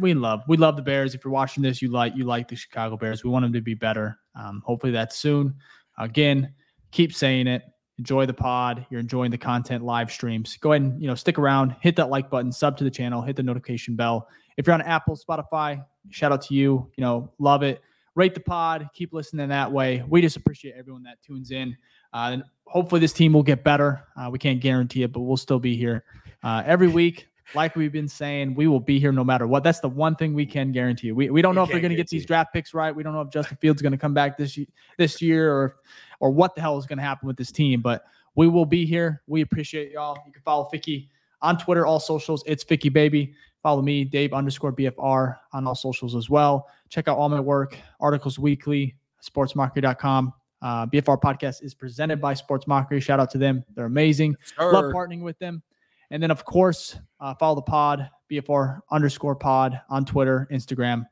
we 0.00 0.14
love, 0.14 0.42
we 0.48 0.56
love 0.56 0.76
the 0.76 0.82
Bears. 0.82 1.14
If 1.14 1.22
you're 1.24 1.32
watching 1.32 1.62
this, 1.62 1.82
you 1.82 1.88
like, 1.88 2.16
you 2.16 2.24
like 2.24 2.48
the 2.48 2.56
Chicago 2.56 2.96
Bears. 2.96 3.22
We 3.22 3.30
want 3.30 3.44
them 3.44 3.52
to 3.52 3.60
be 3.60 3.74
better. 3.74 4.18
Um, 4.34 4.62
hopefully 4.64 4.92
that's 4.92 5.16
soon. 5.16 5.54
Again, 5.98 6.54
keep 6.92 7.14
saying 7.14 7.48
it. 7.48 7.62
Enjoy 7.98 8.24
the 8.24 8.34
pod. 8.34 8.86
You're 8.90 9.00
enjoying 9.00 9.30
the 9.30 9.38
content 9.38 9.84
live 9.84 10.10
streams. 10.10 10.56
Go 10.56 10.72
ahead 10.72 10.82
and 10.82 11.00
you 11.00 11.06
know 11.06 11.14
stick 11.14 11.38
around. 11.38 11.76
Hit 11.80 11.94
that 11.96 12.08
like 12.08 12.30
button. 12.30 12.50
Sub 12.50 12.78
to 12.78 12.84
the 12.84 12.90
channel. 12.90 13.20
Hit 13.20 13.36
the 13.36 13.42
notification 13.42 13.96
bell. 13.96 14.28
If 14.56 14.66
you're 14.66 14.74
on 14.74 14.80
Apple, 14.80 15.16
Spotify, 15.16 15.84
shout 16.08 16.32
out 16.32 16.40
to 16.42 16.54
you. 16.54 16.90
You 16.96 17.02
know, 17.02 17.30
love 17.38 17.62
it 17.62 17.82
rate 18.14 18.34
the 18.34 18.40
pod, 18.40 18.88
keep 18.94 19.12
listening 19.12 19.48
that 19.48 19.70
way. 19.70 20.04
We 20.08 20.20
just 20.20 20.36
appreciate 20.36 20.74
everyone 20.76 21.02
that 21.04 21.22
tunes 21.22 21.50
in. 21.50 21.76
Uh, 22.12 22.30
and 22.32 22.44
hopefully 22.66 23.00
this 23.00 23.12
team 23.12 23.32
will 23.32 23.42
get 23.42 23.64
better. 23.64 24.04
Uh, 24.16 24.28
we 24.30 24.38
can't 24.38 24.60
guarantee 24.60 25.02
it, 25.02 25.12
but 25.12 25.20
we'll 25.20 25.36
still 25.36 25.58
be 25.58 25.76
here 25.76 26.04
uh, 26.42 26.62
every 26.66 26.88
week. 26.88 27.28
Like 27.54 27.76
we've 27.76 27.92
been 27.92 28.08
saying, 28.08 28.54
we 28.54 28.66
will 28.66 28.80
be 28.80 28.98
here 28.98 29.12
no 29.12 29.24
matter 29.24 29.46
what. 29.46 29.62
That's 29.62 29.80
the 29.80 29.88
one 29.88 30.16
thing 30.16 30.32
we 30.32 30.46
can 30.46 30.72
guarantee. 30.72 31.12
We, 31.12 31.28
we 31.30 31.42
don't 31.42 31.54
know 31.54 31.62
if 31.62 31.70
they're 31.70 31.80
going 31.80 31.90
to 31.90 31.96
get 31.96 32.08
these 32.08 32.24
draft 32.24 32.52
picks 32.52 32.72
right. 32.72 32.94
We 32.94 33.02
don't 33.02 33.12
know 33.12 33.20
if 33.20 33.30
Justin 33.30 33.58
Fields 33.60 33.78
is 33.78 33.82
going 33.82 33.92
to 33.92 33.98
come 33.98 34.14
back 34.14 34.38
this 34.38 34.58
this 34.96 35.20
year 35.20 35.52
or 35.52 35.76
or 36.20 36.30
what 36.30 36.54
the 36.54 36.60
hell 36.60 36.78
is 36.78 36.86
going 36.86 36.98
to 36.98 37.04
happen 37.04 37.26
with 37.26 37.36
this 37.36 37.52
team. 37.52 37.82
But 37.82 38.04
we 38.36 38.48
will 38.48 38.64
be 38.64 38.86
here. 38.86 39.22
We 39.26 39.42
appreciate 39.42 39.92
y'all. 39.92 40.16
You 40.26 40.32
can 40.32 40.40
follow 40.42 40.68
Ficky 40.72 41.08
on 41.42 41.58
Twitter, 41.58 41.84
all 41.84 42.00
socials. 42.00 42.42
It's 42.46 42.64
Ficky 42.64 42.90
Baby. 42.90 43.34
Follow 43.62 43.82
me, 43.82 44.04
Dave 44.04 44.32
underscore 44.32 44.72
BFR 44.72 45.36
on 45.52 45.66
all 45.66 45.74
socials 45.74 46.16
as 46.16 46.30
well. 46.30 46.68
Check 46.92 47.08
out 47.08 47.16
all 47.16 47.30
my 47.30 47.40
work, 47.40 47.78
articles 48.00 48.38
weekly, 48.38 48.96
sportsmockery.com. 49.26 50.34
Uh, 50.60 50.86
BFR 50.88 51.18
podcast 51.18 51.62
is 51.62 51.72
presented 51.72 52.20
by 52.20 52.34
Sports 52.34 52.66
Mockery. 52.66 53.00
Shout 53.00 53.18
out 53.18 53.30
to 53.30 53.38
them. 53.38 53.64
They're 53.74 53.86
amazing. 53.86 54.36
Sure. 54.58 54.70
Love 54.70 54.92
partnering 54.92 55.22
with 55.22 55.38
them. 55.38 55.62
And 56.10 56.22
then, 56.22 56.30
of 56.30 56.44
course, 56.44 56.98
uh, 57.18 57.34
follow 57.36 57.54
the 57.54 57.62
pod, 57.62 58.10
BFR 58.30 58.80
underscore 58.90 59.34
pod 59.34 59.80
on 59.88 60.04
Twitter, 60.04 60.46
Instagram. 60.52 61.06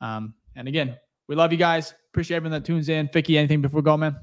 Um, 0.00 0.34
and 0.54 0.68
again, 0.68 0.96
we 1.26 1.34
love 1.34 1.50
you 1.50 1.58
guys. 1.58 1.94
Appreciate 2.10 2.36
everyone 2.36 2.52
that 2.52 2.64
tunes 2.64 2.88
in. 2.88 3.08
Ficky, 3.08 3.36
anything 3.36 3.60
before 3.60 3.80
we 3.80 3.84
go, 3.84 3.96
man? 3.96 4.16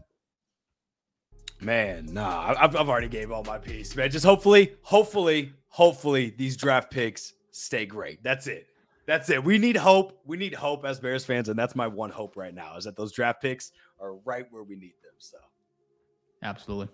Man, 1.59 2.05
nah, 2.13 2.55
I've, 2.57 2.73
I've 2.73 2.87
already 2.87 3.09
gave 3.09 3.33
all 3.33 3.43
my 3.43 3.57
piece, 3.57 3.97
man. 3.97 4.09
Just 4.09 4.23
hopefully, 4.23 4.75
hopefully, 4.81 5.51
hopefully 5.67 6.33
these 6.37 6.55
draft 6.55 6.89
picks 6.89 7.33
stay 7.51 7.85
great. 7.85 8.23
That's 8.23 8.47
it. 8.47 8.67
That's 9.11 9.29
it. 9.29 9.43
We 9.43 9.57
need 9.57 9.75
hope. 9.75 10.21
We 10.23 10.37
need 10.37 10.53
hope 10.53 10.85
as 10.85 11.01
Bears 11.01 11.25
fans, 11.25 11.49
and 11.49 11.59
that's 11.59 11.75
my 11.75 11.85
one 11.85 12.11
hope 12.11 12.37
right 12.37 12.53
now 12.53 12.77
is 12.77 12.85
that 12.85 12.95
those 12.95 13.11
draft 13.11 13.41
picks 13.41 13.73
are 13.99 14.15
right 14.15 14.45
where 14.51 14.63
we 14.63 14.77
need 14.77 14.93
them. 15.03 15.11
So, 15.17 15.35
absolutely. 16.41 16.87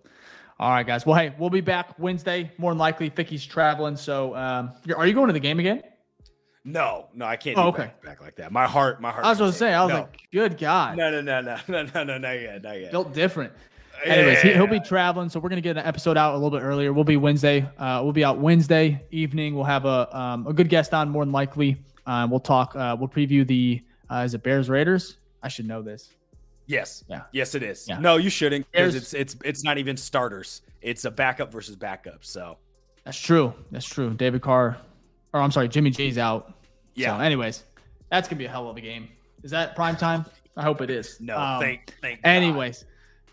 All 0.57 0.71
right, 0.71 0.87
guys. 0.87 1.05
Well, 1.05 1.15
hey, 1.15 1.35
we'll 1.37 1.51
be 1.51 1.61
back 1.61 1.99
Wednesday. 1.99 2.51
More 2.57 2.71
than 2.71 2.79
likely, 2.79 3.11
Ficky's 3.11 3.45
traveling. 3.45 3.95
So, 3.97 4.35
um, 4.35 4.71
are 4.97 5.05
you 5.05 5.13
going 5.13 5.27
to 5.27 5.33
the 5.33 5.39
game 5.39 5.59
again? 5.59 5.83
No, 6.65 7.05
no, 7.13 7.25
I 7.25 7.35
can't. 7.35 7.55
Oh, 7.55 7.67
okay. 7.67 7.83
Back, 7.83 8.01
back, 8.01 8.21
like 8.21 8.35
that. 8.37 8.51
My 8.51 8.65
heart, 8.65 8.99
my 8.99 9.11
heart. 9.11 9.23
I 9.23 9.29
was 9.29 9.37
going 9.37 9.51
to 9.51 9.57
say, 9.57 9.71
I 9.71 9.83
was 9.83 9.93
no. 9.93 9.99
like, 9.99 10.19
good 10.31 10.57
God. 10.57 10.97
No, 10.97 11.11
no, 11.11 11.21
no, 11.21 11.41
no, 11.41 11.57
no, 11.67 11.83
no, 11.93 12.03
no, 12.03 12.17
not 12.17 12.31
yet, 12.31 12.63
not 12.63 12.81
yet. 12.81 12.89
Built 12.89 13.13
different. 13.13 13.53
anyways, 14.03 14.41
he, 14.41 14.59
will 14.59 14.65
be 14.65 14.79
traveling, 14.79 15.29
so 15.29 15.39
we're 15.39 15.49
gonna 15.49 15.61
get 15.61 15.77
an 15.77 15.85
episode 15.85 16.17
out 16.17 16.33
a 16.33 16.37
little 16.37 16.49
bit 16.49 16.63
earlier. 16.63 16.93
We'll 16.93 17.03
be 17.03 17.17
Wednesday. 17.17 17.67
Uh, 17.77 18.01
we'll 18.03 18.13
be 18.13 18.23
out 18.23 18.39
Wednesday 18.39 19.03
evening. 19.09 19.55
We'll 19.55 19.63
have 19.63 19.85
a 19.85 20.15
um, 20.17 20.45
a 20.45 20.53
good 20.53 20.69
guest 20.69 20.93
on, 20.93 21.09
more 21.09 21.25
than 21.25 21.31
likely. 21.31 21.77
Uh, 22.07 22.27
we'll 22.29 22.39
talk. 22.39 22.75
Uh, 22.75 22.95
we'll 22.99 23.09
preview 23.09 23.45
the 23.45 23.83
uh, 24.09 24.23
is 24.25 24.33
it 24.33 24.41
Bears 24.41 24.69
Raiders? 24.69 25.17
I 25.43 25.49
should 25.49 25.67
know 25.67 25.81
this. 25.83 26.09
Yes. 26.65 27.03
Yeah. 27.07 27.21
Yes, 27.31 27.53
it 27.55 27.61
is. 27.63 27.85
Yeah. 27.87 27.99
No, 27.99 28.17
you 28.17 28.29
shouldn't 28.29 28.65
because 28.71 28.95
it's 28.95 29.13
it's 29.13 29.35
it's 29.45 29.63
not 29.63 29.77
even 29.77 29.95
starters. 29.97 30.61
It's 30.81 31.05
a 31.05 31.11
backup 31.11 31.51
versus 31.51 31.75
backup. 31.75 32.23
So 32.25 32.57
That's 33.03 33.19
true. 33.19 33.53
That's 33.71 33.85
true. 33.85 34.13
David 34.13 34.41
Carr, 34.41 34.77
or 35.33 35.41
I'm 35.41 35.51
sorry, 35.51 35.67
Jimmy 35.69 35.89
G's 35.91 36.17
out. 36.17 36.53
yeah. 36.95 37.15
So, 37.17 37.21
anyways, 37.23 37.63
that's 38.09 38.27
gonna 38.27 38.39
be 38.39 38.45
a 38.45 38.49
hell 38.49 38.69
of 38.69 38.77
a 38.77 38.81
game. 38.81 39.09
Is 39.43 39.51
that 39.51 39.75
prime 39.75 39.95
time? 39.95 40.25
I 40.55 40.63
hope 40.63 40.81
it 40.81 40.89
is. 40.89 41.19
no, 41.21 41.37
Um, 41.37 41.61
thank 41.61 41.93
thank. 42.01 42.23
God. 42.23 42.29
Anyways, 42.29 42.85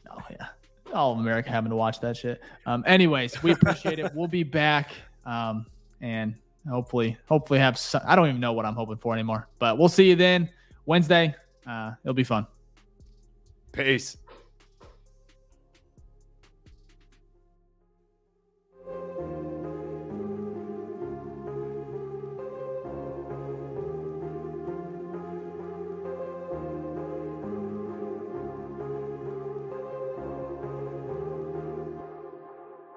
no, 0.07 0.19
yeah, 0.31 0.47
all 0.93 1.13
of 1.13 1.19
America 1.19 1.51
having 1.51 1.71
to 1.71 1.77
watch 1.77 1.99
that 2.01 2.17
shit. 2.17 2.41
Um, 2.67 2.85
anyways, 2.87 3.43
we 3.43 3.53
appreciate 3.53 3.99
it. 3.99 4.13
We'll 4.15 4.29
be 4.29 4.43
back, 4.43 4.91
um, 5.25 5.67
and 6.01 6.35
hopefully, 6.69 7.17
hopefully 7.27 7.59
have. 7.59 7.79
Some, 7.79 8.03
I 8.07 8.17
don't 8.17 8.29
even 8.29 8.41
know 8.41 8.53
what 8.53 8.65
I'm 8.67 8.75
hoping 8.75 8.97
for 8.97 9.15
anymore, 9.15 9.49
but 9.59 9.79
we'll 9.79 9.89
see 9.89 10.09
you 10.09 10.17
then 10.17 10.51
Wednesday. 10.87 11.35
Uh, 11.67 11.93
it'll 12.03 12.15
be 12.15 12.25
fun. 12.25 12.47
Peace. 13.73 14.17